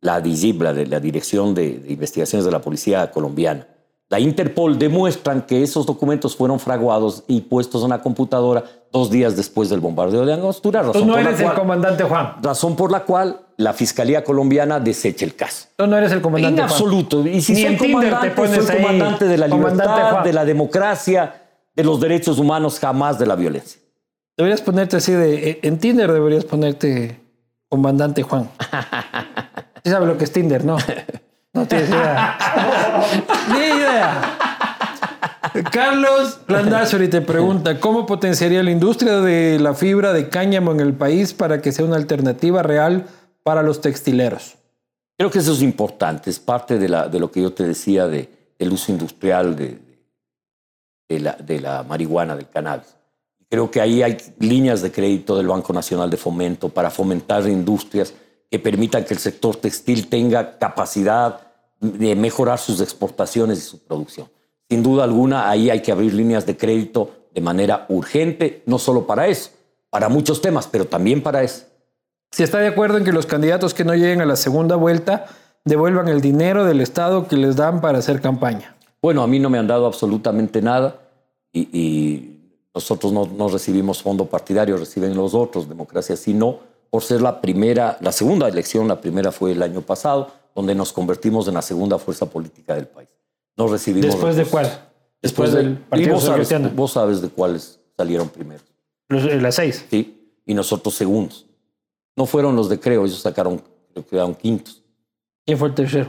la 0.00 0.20
DIGIP, 0.20 0.62
la, 0.62 0.72
de 0.72 0.86
la 0.86 1.00
Dirección 1.00 1.54
de 1.54 1.84
Investigaciones 1.88 2.44
de 2.44 2.52
la 2.52 2.60
Policía 2.60 3.10
Colombiana, 3.10 3.66
la 4.08 4.20
Interpol 4.20 4.78
demuestran 4.78 5.42
que 5.42 5.62
esos 5.62 5.84
documentos 5.84 6.36
fueron 6.36 6.60
fraguados 6.60 7.24
y 7.26 7.40
puestos 7.40 7.82
en 7.82 7.90
la 7.90 8.00
computadora 8.02 8.62
dos 8.92 9.10
días 9.10 9.36
después 9.36 9.68
del 9.68 9.80
bombardeo 9.80 10.24
de 10.24 10.32
Angostura. 10.32 10.82
Tú 10.92 11.04
no 11.04 11.18
eres 11.18 11.40
el 11.40 11.52
comandante 11.54 12.04
Juan. 12.04 12.34
Razón 12.40 12.76
por 12.76 12.92
la 12.92 13.00
cual 13.00 13.40
la 13.56 13.72
Fiscalía 13.72 14.22
colombiana 14.22 14.78
desecha 14.78 15.24
el 15.24 15.34
caso. 15.34 15.66
Tú 15.76 15.86
no 15.88 15.96
eres 15.98 16.12
el 16.12 16.20
comandante 16.20 16.60
En 16.62 16.68
Juan. 16.68 16.78
absoluto. 16.78 17.26
Y 17.26 17.40
si 17.42 17.54
Ni 17.54 17.62
soy 17.64 17.76
te 17.76 17.92
comandante, 17.92 18.30
pones 18.30 18.64
soy 18.64 18.76
ahí, 18.76 18.82
comandante 18.82 19.24
de 19.24 19.38
la 19.38 19.48
libertad, 19.48 20.22
de 20.22 20.32
la 20.32 20.44
democracia, 20.44 21.42
de 21.74 21.82
los 21.84 22.00
derechos 22.00 22.38
humanos, 22.38 22.78
jamás 22.78 23.18
de 23.18 23.26
la 23.26 23.34
violencia. 23.34 23.80
Deberías 24.36 24.60
ponerte 24.62 24.96
así 24.98 25.12
de... 25.12 25.50
eh, 25.50 25.58
En 25.62 25.78
Tinder 25.78 26.12
deberías 26.12 26.44
ponerte 26.44 27.18
comandante 27.68 28.22
Juan. 28.22 28.48
Sí 29.84 29.92
sabes 29.92 30.08
lo 30.08 30.18
que 30.18 30.24
es 30.24 30.32
Tinder, 30.32 30.64
¿no? 30.64 30.78
No 31.56 31.66
tienes 31.66 31.88
idea. 31.88 32.38
Ni 33.48 33.64
idea. 33.78 34.38
Carlos 35.72 36.40
Landazuri 36.48 37.08
te 37.08 37.22
pregunta, 37.22 37.80
¿cómo 37.80 38.04
potenciaría 38.04 38.62
la 38.62 38.70
industria 38.70 39.20
de 39.20 39.58
la 39.58 39.72
fibra 39.72 40.12
de 40.12 40.28
cáñamo 40.28 40.72
en 40.72 40.80
el 40.80 40.92
país 40.92 41.32
para 41.32 41.62
que 41.62 41.72
sea 41.72 41.86
una 41.86 41.96
alternativa 41.96 42.62
real 42.62 43.06
para 43.42 43.62
los 43.62 43.80
textileros? 43.80 44.56
Creo 45.16 45.30
que 45.30 45.38
eso 45.38 45.54
es 45.54 45.62
importante, 45.62 46.28
es 46.28 46.38
parte 46.38 46.78
de, 46.78 46.90
la, 46.90 47.08
de 47.08 47.18
lo 47.18 47.30
que 47.30 47.40
yo 47.40 47.54
te 47.54 47.64
decía 47.64 48.06
de, 48.06 48.28
del 48.58 48.72
uso 48.72 48.92
industrial 48.92 49.56
de, 49.56 49.78
de, 51.08 51.20
la, 51.20 51.32
de 51.36 51.60
la 51.60 51.82
marihuana, 51.84 52.36
del 52.36 52.50
cannabis. 52.50 52.94
Creo 53.48 53.70
que 53.70 53.80
ahí 53.80 54.02
hay 54.02 54.18
líneas 54.40 54.82
de 54.82 54.92
crédito 54.92 55.38
del 55.38 55.46
Banco 55.46 55.72
Nacional 55.72 56.10
de 56.10 56.18
Fomento 56.18 56.68
para 56.68 56.90
fomentar 56.90 57.48
industrias 57.48 58.12
que 58.50 58.58
permitan 58.58 59.04
que 59.04 59.14
el 59.14 59.20
sector 59.20 59.56
textil 59.56 60.08
tenga 60.08 60.58
capacidad 60.58 61.45
de 61.80 62.14
mejorar 62.16 62.58
sus 62.58 62.80
exportaciones 62.80 63.58
y 63.58 63.62
su 63.62 63.78
producción. 63.78 64.28
Sin 64.68 64.82
duda 64.82 65.04
alguna, 65.04 65.48
ahí 65.48 65.70
hay 65.70 65.80
que 65.82 65.92
abrir 65.92 66.14
líneas 66.14 66.46
de 66.46 66.56
crédito 66.56 67.10
de 67.34 67.40
manera 67.40 67.86
urgente, 67.88 68.62
no 68.66 68.78
solo 68.78 69.06
para 69.06 69.26
eso, 69.28 69.50
para 69.90 70.08
muchos 70.08 70.40
temas, 70.40 70.66
pero 70.66 70.86
también 70.86 71.22
para 71.22 71.42
eso. 71.42 71.64
Si 72.30 72.42
está 72.42 72.58
de 72.58 72.68
acuerdo 72.68 72.98
en 72.98 73.04
que 73.04 73.12
los 73.12 73.26
candidatos 73.26 73.74
que 73.74 73.84
no 73.84 73.94
lleguen 73.94 74.20
a 74.20 74.26
la 74.26 74.36
segunda 74.36 74.76
vuelta 74.76 75.26
devuelvan 75.64 76.08
el 76.08 76.20
dinero 76.20 76.64
del 76.64 76.80
Estado 76.80 77.28
que 77.28 77.36
les 77.36 77.56
dan 77.56 77.80
para 77.80 77.98
hacer 77.98 78.20
campaña. 78.20 78.76
Bueno, 79.02 79.22
a 79.22 79.26
mí 79.26 79.38
no 79.38 79.50
me 79.50 79.58
han 79.58 79.66
dado 79.66 79.86
absolutamente 79.86 80.62
nada 80.62 81.00
y, 81.52 81.68
y 81.72 82.36
nosotros 82.74 83.12
no, 83.12 83.26
no, 83.26 83.48
recibimos 83.48 84.02
fondo 84.02 84.26
partidario, 84.26 84.76
reciben 84.76 85.16
los 85.16 85.34
otros, 85.34 85.68
democracia 85.68 86.16
sí 86.16 86.34
no, 86.34 86.58
por 86.90 87.02
ser 87.02 87.22
la 87.22 87.40
primera, 87.40 87.96
la 88.00 88.12
segunda 88.12 88.48
elección, 88.48 88.86
la 88.86 89.00
primera 89.00 89.32
fue 89.32 89.52
el 89.52 89.62
año 89.62 89.80
pasado, 89.80 90.30
donde 90.56 90.74
nos 90.74 90.90
convertimos 90.90 91.46
en 91.48 91.54
la 91.54 91.62
segunda 91.62 91.98
fuerza 91.98 92.24
política 92.24 92.74
del 92.74 92.86
país. 92.86 93.10
No 93.56 93.68
recibimos. 93.68 94.10
¿Después 94.10 94.36
de 94.36 94.46
cuál? 94.46 94.64
Después, 95.20 95.52
Después 95.52 95.52
del 95.52 95.76
Partido 95.76 96.14
vos 96.14 96.24
sabes, 96.24 96.74
vos 96.74 96.92
sabes 96.92 97.20
de 97.20 97.28
cuáles 97.28 97.78
salieron 97.94 98.30
primero. 98.30 98.62
Los, 99.08 99.24
las 99.24 99.54
seis. 99.54 99.84
Sí, 99.90 100.32
y 100.46 100.54
nosotros 100.54 100.94
segundos. 100.94 101.46
No 102.16 102.24
fueron 102.24 102.56
los 102.56 102.70
de 102.70 102.80
Creo, 102.80 103.04
ellos 103.04 103.20
sacaron, 103.20 103.58
creo 103.92 104.04
que 104.04 104.10
quedaron 104.10 104.34
quintos. 104.34 104.82
¿Quién 105.44 105.58
fue 105.58 105.68
el 105.68 105.74
tercero? 105.74 106.08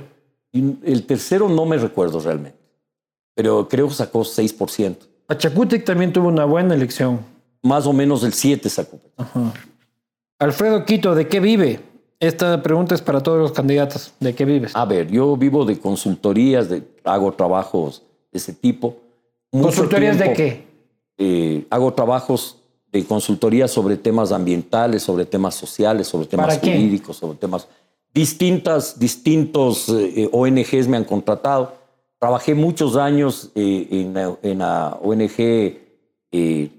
Y 0.53 0.77
el 0.89 1.05
tercero 1.05 1.49
no 1.49 1.65
me 1.65 1.77
recuerdo 1.77 2.21
realmente, 2.21 2.57
pero 3.35 3.67
creo 3.67 3.89
que 3.89 3.95
sacó 3.95 4.21
6%. 4.21 4.95
Pachacútec 5.27 5.83
también 5.83 6.13
tuvo 6.13 6.29
una 6.29 6.45
buena 6.45 6.73
elección. 6.73 7.19
Más 7.61 7.85
o 7.85 7.91
menos 7.91 8.23
el 8.23 8.31
7 8.31 8.69
sacó. 8.69 8.99
Ajá. 9.17 9.53
Alfredo 10.39 10.85
Quito, 10.85 11.15
¿de 11.15 11.27
qué 11.27 11.41
vive? 11.41 11.81
Esta 12.19 12.63
pregunta 12.63 12.95
es 12.95 13.01
para 13.01 13.21
todos 13.21 13.39
los 13.39 13.51
candidatos. 13.51 14.13
¿De 14.19 14.33
qué 14.33 14.43
vives? 14.45 14.75
A 14.75 14.85
ver, 14.85 15.09
yo 15.09 15.37
vivo 15.37 15.65
de 15.65 15.79
consultorías, 15.79 16.69
de, 16.69 16.83
hago 17.03 17.31
trabajos 17.33 18.03
de 18.31 18.39
ese 18.39 18.53
tipo. 18.53 18.97
¿Consultorías 19.51 20.17
tiempo, 20.17 20.31
de 20.31 20.35
qué? 20.35 20.67
Eh, 21.17 21.67
hago 21.69 21.93
trabajos 21.93 22.57
de 22.91 23.05
consultoría 23.05 23.67
sobre 23.67 23.97
temas 23.97 24.31
ambientales, 24.31 25.03
sobre 25.03 25.25
temas 25.25 25.55
sociales, 25.55 26.07
sobre 26.07 26.25
temas 26.25 26.57
jurídicos, 26.59 27.17
sobre 27.17 27.37
temas... 27.37 27.67
Distintas, 28.13 28.97
distintos 28.97 29.89
eh, 29.89 30.27
ONGs 30.31 30.87
me 30.87 30.97
han 30.97 31.03
contratado. 31.03 31.73
Trabajé 32.19 32.55
muchos 32.55 32.95
años 32.95 33.51
eh, 33.53 33.87
en, 33.91 34.13
la, 34.13 34.37
en, 34.41 34.57
la, 34.59 34.97
ONG 35.03 35.35
eh, 36.31 36.69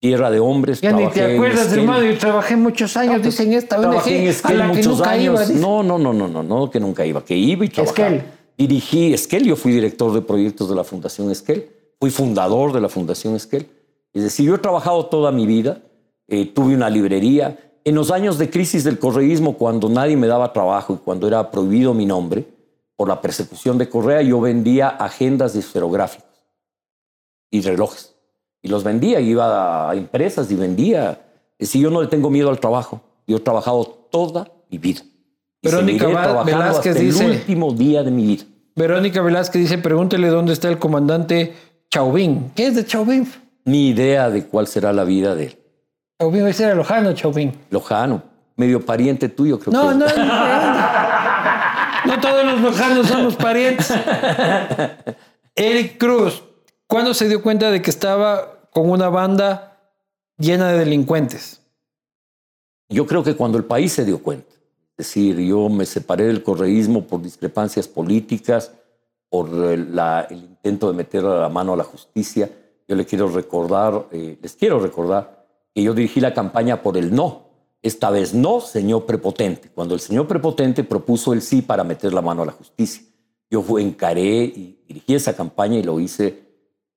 Tierra 0.00 0.30
de 0.30 0.38
Hombres. 0.38 0.80
Ya 0.80 0.92
ni 0.92 1.08
te 1.08 1.34
acuerdas, 1.34 1.72
hermano, 1.72 2.04
yo 2.04 2.16
trabajé 2.18 2.56
muchos 2.56 2.96
años, 2.96 3.18
no, 3.18 3.24
dicen 3.24 3.52
esta 3.52 3.80
ONG 3.80 4.06
en 4.06 4.28
Esquel 4.28 4.60
a 4.60 4.66
la 4.68 4.72
que 4.72 4.82
nunca 4.82 5.10
años. 5.10 5.50
iba. 5.50 5.60
No, 5.60 5.82
no, 5.82 5.98
no, 5.98 6.12
no, 6.12 6.28
no, 6.28 6.42
no, 6.42 6.70
que 6.70 6.78
nunca 6.78 7.04
iba, 7.04 7.24
que 7.24 7.34
iba 7.36 7.64
y 7.64 7.68
trabajaba. 7.68 8.08
Esquel. 8.08 8.24
Dirigí 8.56 9.12
Esquel, 9.12 9.44
yo 9.44 9.56
fui 9.56 9.72
director 9.72 10.12
de 10.12 10.20
proyectos 10.20 10.68
de 10.68 10.76
la 10.76 10.84
Fundación 10.84 11.30
Esquel, 11.30 11.70
fui 12.00 12.10
fundador 12.10 12.72
de 12.72 12.80
la 12.80 12.88
Fundación 12.88 13.34
Esquel. 13.34 13.68
Es 14.12 14.22
decir, 14.22 14.46
yo 14.46 14.54
he 14.54 14.58
trabajado 14.58 15.06
toda 15.06 15.32
mi 15.32 15.46
vida, 15.46 15.82
eh, 16.28 16.46
tuve 16.46 16.74
una 16.74 16.90
librería. 16.90 17.58
En 17.84 17.94
los 17.94 18.10
años 18.10 18.38
de 18.38 18.50
crisis 18.50 18.84
del 18.84 18.98
correísmo, 18.98 19.56
cuando 19.56 19.88
nadie 19.88 20.16
me 20.16 20.26
daba 20.26 20.52
trabajo 20.52 20.94
y 20.94 20.96
cuando 20.98 21.26
era 21.26 21.50
prohibido 21.50 21.94
mi 21.94 22.06
nombre 22.06 22.46
por 22.96 23.08
la 23.08 23.20
persecución 23.20 23.78
de 23.78 23.88
Correa, 23.88 24.22
yo 24.22 24.40
vendía 24.40 24.88
agendas 24.88 25.54
de 25.54 25.60
esferográficos 25.60 26.28
y 27.50 27.60
relojes. 27.62 28.17
Y 28.62 28.68
los 28.68 28.84
vendía, 28.84 29.20
iba 29.20 29.90
a 29.90 29.94
empresas 29.94 30.50
y 30.50 30.56
vendía. 30.56 31.20
Decir, 31.58 31.82
yo 31.82 31.90
no 31.90 32.02
le 32.02 32.08
tengo 32.08 32.30
miedo 32.30 32.50
al 32.50 32.60
trabajo. 32.60 33.00
Yo 33.26 33.36
he 33.36 33.40
trabajado 33.40 33.84
toda 34.10 34.50
mi 34.70 34.78
vida. 34.78 35.02
Y 35.60 35.68
Verónica 35.68 36.06
Velázquez 36.44 36.92
hasta 36.92 37.02
dice, 37.02 37.24
el 37.24 37.30
último 37.32 37.72
día 37.72 38.02
de 38.02 38.10
mi 38.10 38.24
vida. 38.24 38.44
Verónica 38.76 39.22
Velázquez 39.22 39.62
dice, 39.62 39.78
pregúntele 39.78 40.28
dónde 40.28 40.52
está 40.52 40.68
el 40.68 40.78
comandante 40.78 41.54
Chauvin. 41.90 42.52
¿Qué 42.54 42.68
es 42.68 42.76
de 42.76 42.84
Chauvin? 42.84 43.30
Ni 43.64 43.88
idea 43.88 44.30
de 44.30 44.46
cuál 44.46 44.66
será 44.66 44.92
la 44.92 45.04
vida 45.04 45.34
de 45.34 45.46
él. 45.46 45.58
Chauvin, 46.20 46.46
ese 46.46 46.64
era 46.64 46.74
Lojano, 46.74 47.12
Chauvin. 47.12 47.52
Lojano, 47.70 48.22
medio 48.56 48.84
pariente 48.84 49.28
tuyo, 49.28 49.58
creo 49.58 49.72
no, 49.72 49.88
que. 49.88 49.94
No, 49.96 50.06
no, 50.06 50.14
no 52.06 52.20
todos 52.20 52.44
los 52.44 52.60
lojanos 52.60 53.06
somos 53.06 53.36
parientes. 53.36 53.92
Eric 55.54 55.98
Cruz, 55.98 56.42
¿cuándo 56.88 57.14
se 57.14 57.28
dio 57.28 57.42
cuenta 57.42 57.70
de 57.70 57.80
que 57.80 57.90
estaba 57.90 58.68
con 58.72 58.90
una 58.90 59.08
banda 59.08 59.78
llena 60.36 60.72
de 60.72 60.78
delincuentes? 60.78 61.60
Yo 62.88 63.06
creo 63.06 63.22
que 63.22 63.36
cuando 63.36 63.58
el 63.58 63.64
país 63.64 63.92
se 63.92 64.04
dio 64.04 64.20
cuenta. 64.20 64.52
Es 64.96 65.06
decir, 65.06 65.38
yo 65.38 65.68
me 65.68 65.86
separé 65.86 66.24
del 66.24 66.42
correísmo 66.42 67.06
por 67.06 67.22
discrepancias 67.22 67.86
políticas, 67.86 68.72
por 69.28 69.50
la, 69.50 70.26
el 70.28 70.38
intento 70.38 70.88
de 70.88 70.96
meter 70.96 71.22
la 71.22 71.48
mano 71.48 71.74
a 71.74 71.76
la 71.76 71.84
justicia. 71.84 72.50
Yo 72.88 72.96
le 72.96 73.04
quiero 73.04 73.28
recordar, 73.28 74.06
eh, 74.10 74.38
les 74.40 74.56
quiero 74.56 74.80
recordar 74.80 75.46
que 75.74 75.82
yo 75.82 75.92
dirigí 75.94 76.20
la 76.20 76.32
campaña 76.32 76.82
por 76.82 76.96
el 76.96 77.14
no. 77.14 77.46
Esta 77.82 78.10
vez 78.10 78.34
no, 78.34 78.60
señor 78.60 79.04
prepotente. 79.06 79.68
Cuando 79.68 79.94
el 79.94 80.00
señor 80.00 80.26
prepotente 80.26 80.82
propuso 80.82 81.32
el 81.32 81.42
sí 81.42 81.62
para 81.62 81.84
meter 81.84 82.12
la 82.12 82.22
mano 82.22 82.42
a 82.42 82.46
la 82.46 82.52
justicia. 82.52 83.04
Yo 83.50 83.78
encaré 83.78 84.44
y 84.44 84.82
dirigí 84.88 85.14
esa 85.14 85.36
campaña 85.36 85.78
y 85.78 85.82
lo 85.82 86.00
hice 86.00 86.47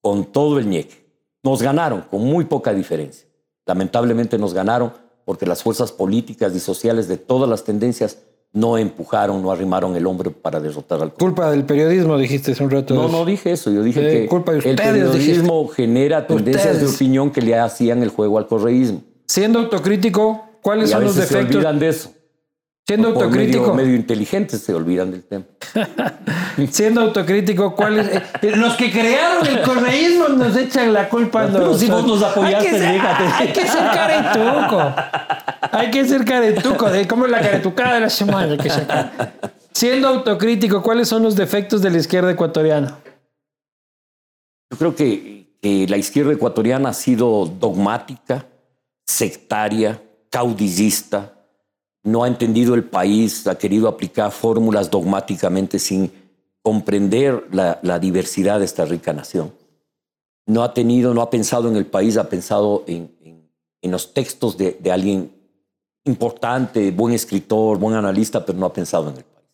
con 0.02 0.26
todo 0.26 0.60
el 0.60 0.68
ñeque. 0.70 1.06
Nos 1.44 1.62
ganaron 1.62 2.02
con 2.10 2.22
muy 2.24 2.46
poca 2.46 2.74
diferencia. 2.74 3.28
Lamentablemente 3.66 4.38
nos 4.38 4.54
ganaron 4.54 4.94
porque 5.26 5.46
las 5.46 5.64
fuerzas 5.64 5.92
políticas 5.92 6.56
y 6.56 6.60
sociales 6.60 7.08
de 7.08 7.18
todas 7.18 7.50
las 7.50 7.64
tendencias 7.64 8.18
no 8.54 8.78
empujaron, 8.78 9.42
no 9.42 9.52
arrimaron 9.52 9.96
el 9.96 10.06
hombro 10.06 10.32
para 10.32 10.60
derrotar 10.60 11.02
al 11.02 11.14
Culpa 11.14 11.50
del 11.52 11.64
periodismo, 11.64 12.18
dijiste 12.18 12.52
hace 12.52 12.64
un 12.64 12.70
rato. 12.72 12.94
No, 12.94 13.08
no 13.08 13.24
dije 13.24 13.52
eso. 13.54 13.72
Yo 13.72 13.82
dije 13.82 14.02
Eh, 14.06 14.22
que 14.24 14.28
culpa 14.28 14.52
de 14.52 14.58
el 14.70 14.76
periodismo 14.76 15.68
genera 15.70 16.28
tendencias 16.28 16.82
de 16.82 16.88
opinión 16.88 17.32
que 17.32 17.42
le 17.42 17.56
hacían 17.58 18.04
el 18.04 18.10
juego 18.10 18.38
al 18.38 18.48
correísmo. 18.48 19.04
Siendo 19.28 19.60
autocrítico, 19.60 20.44
¿cuáles 20.62 20.90
Y 20.90 20.94
a 20.94 20.96
son 20.98 21.06
los 21.06 21.16
veces 21.16 21.30
se 21.30 21.36
defectos? 21.36 21.56
olvidan 21.58 21.80
de 21.80 21.88
eso. 21.88 22.12
Siendo 22.88 23.10
autocrítico, 23.10 23.62
medio, 23.62 23.74
medio 23.76 23.96
inteligentes 23.96 24.62
se 24.64 24.74
olvidan 24.74 25.12
del 25.12 25.24
tema. 25.24 25.46
siendo 26.72 27.02
autocrítico, 27.02 27.76
¿cuáles? 27.76 28.08
eh, 28.42 28.56
los 28.56 28.74
que 28.76 28.92
crearon 28.92 29.46
el 29.46 29.62
correísmo 29.62 30.28
nos 30.30 30.58
echan 30.58 30.92
la 30.92 31.08
culpa. 31.08 31.44
a 31.44 31.48
Pero 31.48 31.74
si 31.78 31.88
vos 31.88 32.04
nosotros. 32.06 32.20
nos 32.22 32.32
apoyaste, 32.32 32.68
hay 32.70 32.74
que 32.74 32.80
ser, 32.80 33.02
hay 33.34 33.48
que 33.54 33.68
ser 33.68 33.84
caretuco. 33.92 34.96
Hay 35.72 35.92
que 35.92 36.06
ser 36.06 36.26
caretuco. 36.26 36.90
De, 36.90 37.08
¿Cómo 37.08 37.26
es 37.26 37.32
la 37.32 37.40
caretucada 37.42 37.94
de 37.96 38.00
la 38.02 38.10
semana? 38.10 38.58
Que 38.58 38.68
care- 38.68 39.10
Siendo 39.74 40.08
autocrítico, 40.10 40.82
¿cuáles 40.82 41.08
son 41.08 41.24
los 41.24 41.36
defectos 41.36 41.82
de 41.82 41.92
la 41.92 41.98
izquierda 42.00 42.32
ecuatoriana? 42.32 42.98
Yo 44.72 44.78
creo 44.78 44.96
que, 44.96 45.56
que 45.62 45.86
la 45.88 45.98
izquierda 45.98 46.34
ecuatoriana 46.34 46.90
ha 46.90 46.94
sido 46.94 47.46
dogmática, 47.46 48.46
sectaria, 49.06 50.02
caudillista, 50.30 51.32
no 52.04 52.24
ha 52.24 52.28
entendido 52.28 52.74
el 52.74 52.84
país, 52.84 53.48
ha 53.48 53.58
querido 53.58 53.88
aplicar 53.88 54.32
fórmulas 54.32 54.90
dogmáticamente 54.90 55.80
sin 55.80 56.12
comprender 56.64 57.48
la, 57.52 58.00
diversidad 58.00 58.60
de 58.60 58.66
esta 58.66 58.86
rica 58.86 59.14
nación. 59.14 59.52
No 60.46 60.64
ha 60.64 60.74
tenido, 60.74 61.14
no 61.14 61.22
ha 61.22 61.30
pensado 61.30 61.70
en 61.70 61.76
el 61.76 61.86
país, 61.86 62.18
ha 62.18 62.30
pensado 62.30 62.84
en, 62.88 63.12
los 63.84 64.14
textos 64.14 64.58
de, 64.58 64.78
de, 64.80 64.92
alguien 64.92 65.32
importante, 66.06 66.92
buen 66.92 67.14
escritor, 67.14 67.78
buen 67.78 67.96
analista, 67.96 68.46
pero 68.46 68.58
no 68.58 68.66
ha 68.66 68.74
pensado 68.74 69.10
en 69.10 69.18
el 69.18 69.24
país. 69.24 69.48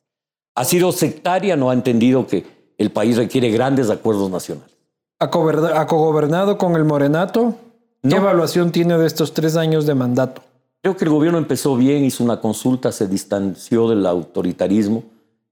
Ha 0.56 0.65
sido 0.65 0.91
sectaria, 0.91 1.56
no 1.56 1.69
ha 1.69 1.74
entendido 1.74 2.28
que 2.28 2.45
el 2.78 2.91
país 2.91 3.18
requiere 3.18 3.49
grandes 3.52 3.90
acuerdos 3.90 4.30
nacionales. 4.30 4.76
¿Ha 5.19 5.30
cogobernado 5.30 6.57
con 6.57 6.76
el 6.76 6.84
Morenato? 6.86 7.56
¿Qué 8.03 8.15
evaluación 8.15 8.72
tiene 8.72 8.98
de 8.98 9.07
estos 9.07 9.34
tres 9.34 9.56
años 9.56 9.86
de 9.86 9.95
mandato? 9.95 10.44
Creo 10.88 10.95
que 10.95 11.03
el 11.03 11.11
gobierno 11.11 11.38
empezó 11.38 11.76
bien, 11.76 12.05
hizo 12.05 12.23
una 12.23 12.39
consulta, 12.39 12.93
se 12.93 13.09
distanció 13.09 13.89
del 13.89 14.05
autoritarismo 14.05 15.03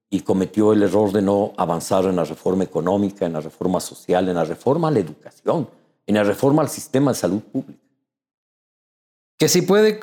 y 0.09 0.21
cometió 0.21 0.71
el 0.71 0.81
error 0.81 1.11
de 1.11 1.21
no 1.21 1.51
avanzar 1.57 2.05
en 2.05 2.15
la 2.15 2.23
reforma 2.23 2.63
económica, 2.63 3.25
en 3.25 3.33
la 3.33 3.41
reforma 3.41 3.81
social, 3.81 4.29
en 4.29 4.35
la 4.35 4.45
reforma 4.45 4.87
a 4.87 4.91
la 4.91 4.99
educación, 4.99 5.67
en 6.07 6.15
la 6.15 6.23
reforma 6.23 6.61
al 6.61 6.69
sistema 6.69 7.11
de 7.11 7.17
salud 7.17 7.41
pública. 7.41 7.83
Que 9.37 9.49
si 9.49 9.63
puede 9.63 9.99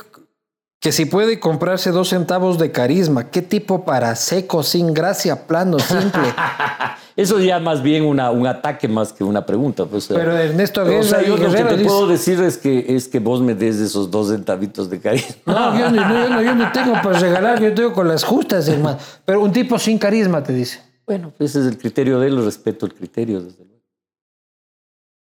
que 0.83 0.91
si 0.91 1.05
puede 1.05 1.39
comprarse 1.39 1.93
dos 1.93 2.09
centavos 2.09 2.59
de 2.59 2.73
carisma, 2.73 3.31
¿qué 3.31 3.41
tipo 3.41 3.85
para 3.85 4.17
seco, 4.17 4.65
sin 4.65 4.93
gracia, 4.93 5.47
plano, 5.47 5.79
simple? 5.79 6.35
Eso 7.17 7.39
ya 7.39 7.61
más 7.61 7.85
bien 7.85 8.05
una, 8.05 8.33
un 8.33 8.49
ataque 8.49 8.89
más 8.89 9.13
que 9.13 9.23
una 9.23 9.47
pregunta. 9.47 9.87
Pues, 9.87 10.09
Pero 10.09 10.37
Ernesto 10.37 10.83
o 10.83 11.03
sea, 11.05 11.23
yo 11.23 11.37
lo 11.37 11.53
que 11.53 11.63
te 11.63 11.85
puedo 11.85 12.09
decir 12.09 12.41
es 12.41 12.59
que, 12.59 12.97
es 12.97 13.07
que 13.07 13.21
vos 13.21 13.41
me 13.41 13.55
des 13.55 13.77
esos 13.77 14.11
dos 14.11 14.31
centavitos 14.31 14.91
de 14.91 14.99
carisma. 14.99 15.37
No, 15.47 15.79
yo, 15.79 15.89
no, 15.89 16.43
yo 16.43 16.55
no 16.57 16.73
tengo 16.73 16.95
para 16.95 17.17
regalar, 17.17 17.63
yo 17.63 17.73
tengo 17.73 17.93
con 17.93 18.09
las 18.09 18.25
justas, 18.25 18.67
hermano. 18.67 18.99
Pero 19.25 19.41
un 19.41 19.53
tipo 19.53 19.79
sin 19.79 19.99
carisma, 19.99 20.43
te 20.43 20.53
dice. 20.53 20.83
Bueno, 21.07 21.33
pues 21.39 21.51
ese 21.51 21.61
es 21.61 21.67
el 21.67 21.79
criterio 21.79 22.19
de 22.19 22.27
él, 22.27 22.45
respeto 22.45 22.87
el 22.87 22.95
criterio, 22.95 23.41
desde 23.41 23.65
luego. 23.65 23.85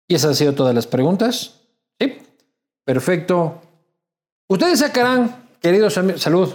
¿Y 0.08 0.14
esas 0.14 0.30
han 0.30 0.36
sido 0.36 0.54
todas 0.54 0.74
las 0.74 0.86
preguntas? 0.86 1.60
Sí. 2.00 2.16
Perfecto. 2.86 3.60
Ustedes 4.48 4.78
sacarán 4.78 5.41
Queridos 5.62 5.96
amigos, 5.96 6.20
salud. 6.20 6.52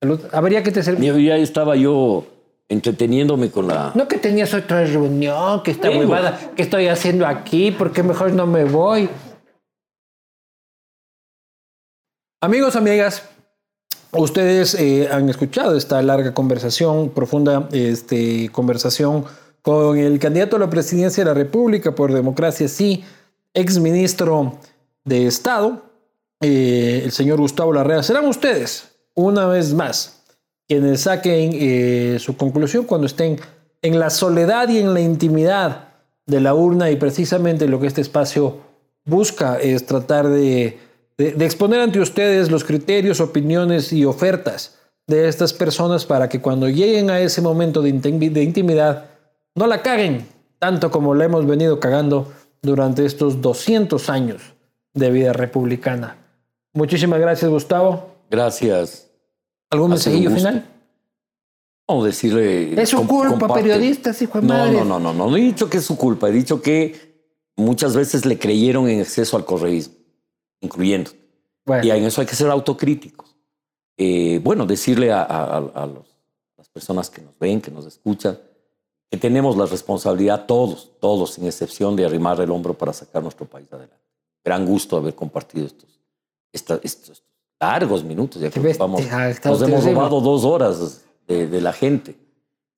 Salud. 0.00 0.20
Habría 0.32 0.62
que 0.62 0.70
te 0.70 0.82
servir. 0.84 1.12
Ya 1.18 1.36
estaba 1.36 1.74
yo 1.74 2.24
entreteniéndome 2.68 3.50
con 3.50 3.66
la. 3.66 3.90
No 3.96 4.06
que 4.06 4.18
tenías 4.18 4.54
otra 4.54 4.84
reunión, 4.84 5.62
que 5.64 5.72
está 5.72 5.90
huevada, 5.90 6.52
¿qué 6.54 6.62
estoy 6.62 6.86
haciendo 6.86 7.26
aquí? 7.26 7.72
¿Por 7.72 7.92
qué 7.92 8.04
mejor 8.04 8.32
no 8.32 8.46
me 8.46 8.64
voy? 8.64 9.08
Amigos, 12.40 12.76
amigas, 12.76 13.24
ustedes 14.12 14.76
eh, 14.76 15.08
han 15.10 15.28
escuchado 15.28 15.76
esta 15.76 16.00
larga 16.02 16.32
conversación, 16.32 17.10
profunda 17.10 17.68
este, 17.72 18.48
conversación 18.50 19.24
con 19.62 19.98
el 19.98 20.20
candidato 20.20 20.54
a 20.54 20.60
la 20.60 20.70
presidencia 20.70 21.24
de 21.24 21.30
la 21.30 21.34
República 21.34 21.96
por 21.96 22.12
democracia, 22.12 22.68
sí, 22.68 23.04
ex 23.52 23.80
ministro 23.80 24.60
de 25.04 25.26
Estado, 25.26 25.87
eh, 26.40 27.02
el 27.04 27.12
señor 27.12 27.40
Gustavo 27.40 27.72
Larrea, 27.72 28.02
serán 28.02 28.26
ustedes, 28.26 28.88
una 29.14 29.46
vez 29.46 29.74
más, 29.74 30.22
quienes 30.68 31.02
saquen 31.02 31.50
eh, 31.54 32.18
su 32.20 32.36
conclusión 32.36 32.84
cuando 32.84 33.06
estén 33.06 33.40
en 33.82 33.98
la 33.98 34.10
soledad 34.10 34.68
y 34.68 34.78
en 34.78 34.94
la 34.94 35.00
intimidad 35.00 35.88
de 36.26 36.40
la 36.40 36.54
urna 36.54 36.90
y 36.90 36.96
precisamente 36.96 37.68
lo 37.68 37.80
que 37.80 37.86
este 37.86 38.02
espacio 38.02 38.58
busca 39.04 39.58
es 39.58 39.86
tratar 39.86 40.28
de, 40.28 40.78
exponer 41.16 41.80
ante 41.80 42.00
ustedes 42.00 42.50
los 42.50 42.64
criterios, 42.64 43.20
opiniones 43.20 43.92
y 43.92 44.04
ofertas 44.04 44.76
de 45.06 45.26
estas 45.26 45.52
personas 45.54 46.04
para 46.04 46.28
que 46.28 46.40
cuando 46.40 46.68
lleguen 46.68 47.10
a 47.10 47.20
ese 47.20 47.40
momento 47.40 47.80
de, 47.80 47.92
de 47.92 48.42
intimidad 48.42 49.06
no 49.54 49.66
la 49.66 49.82
caguen 49.82 50.28
tanto 50.58 50.90
como 50.90 51.14
la 51.14 51.24
hemos 51.24 51.46
venido 51.46 51.80
cagando 51.80 52.32
durante 52.62 53.04
estos 53.04 53.40
200 53.40 54.10
años 54.10 54.42
de 54.94 55.10
vida 55.10 55.32
republicana. 55.32 56.16
Muchísimas 56.78 57.18
gracias, 57.18 57.50
Gustavo. 57.50 58.06
Gracias. 58.30 59.10
¿Algún 59.68 59.90
mensajillo 59.90 60.30
final? 60.30 60.64
A 61.88 62.04
decirle. 62.04 62.80
Es 62.80 62.90
su 62.90 63.04
culpa, 63.04 63.52
periodistas, 63.52 64.22
hijo 64.22 64.40
de 64.40 64.46
no, 64.46 64.70
No, 64.70 64.84
no, 64.84 65.00
no, 65.00 65.12
no. 65.12 65.28
No 65.28 65.36
he 65.36 65.40
dicho 65.40 65.68
que 65.68 65.78
es 65.78 65.84
su 65.84 65.96
culpa. 65.96 66.28
He 66.28 66.32
dicho 66.32 66.62
que 66.62 67.26
muchas 67.56 67.96
veces 67.96 68.24
le 68.24 68.38
creyeron 68.38 68.88
en 68.88 69.00
exceso 69.00 69.36
al 69.36 69.44
correísmo, 69.44 69.94
incluyendo. 70.60 71.10
Y 71.82 71.90
en 71.90 72.04
eso 72.04 72.20
hay 72.20 72.28
que 72.28 72.36
ser 72.36 72.48
autocríticos. 72.48 73.34
Eh, 73.96 74.40
bueno, 74.44 74.64
decirle 74.64 75.10
a, 75.10 75.60
las 76.56 76.68
personas 76.68 77.10
que 77.10 77.22
nos 77.22 77.36
ven, 77.40 77.60
que 77.60 77.72
nos 77.72 77.86
escuchan, 77.86 78.38
que 79.10 79.16
tenemos 79.16 79.56
la 79.56 79.66
responsabilidad, 79.66 80.46
todos, 80.46 80.92
todos, 81.00 81.32
sin 81.32 81.46
excepción, 81.46 81.96
de 81.96 82.04
arrimar 82.04 82.40
el 82.40 82.52
hombro 82.52 82.72
para 82.74 82.92
sacar 82.92 83.20
nuestro 83.20 83.46
país 83.46 83.66
adelante. 83.72 83.96
Gran 84.44 84.64
gusto 84.64 84.96
haber 84.96 85.16
compartido 85.16 85.66
estos 85.66 85.97
estos 86.52 87.22
largos 87.60 88.04
minutos. 88.04 88.40
Ya 88.40 88.50
que 88.50 88.60
vamos, 88.78 89.02
nos 89.44 89.62
hemos 89.62 89.84
robado 89.84 90.20
dos 90.20 90.44
horas 90.44 91.04
de, 91.26 91.60
la 91.60 91.72
gente. 91.72 92.16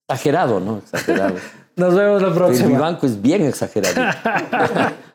Exagerado, 0.08 0.60
¿no? 0.60 0.78
Exagerado. 0.78 1.36
nos 1.76 1.94
vemos 1.94 2.22
la 2.22 2.34
próxima. 2.34 2.68
Mi 2.68 2.76
banco 2.76 3.06
es 3.06 3.20
bien 3.20 3.46
exagerado. 3.46 3.94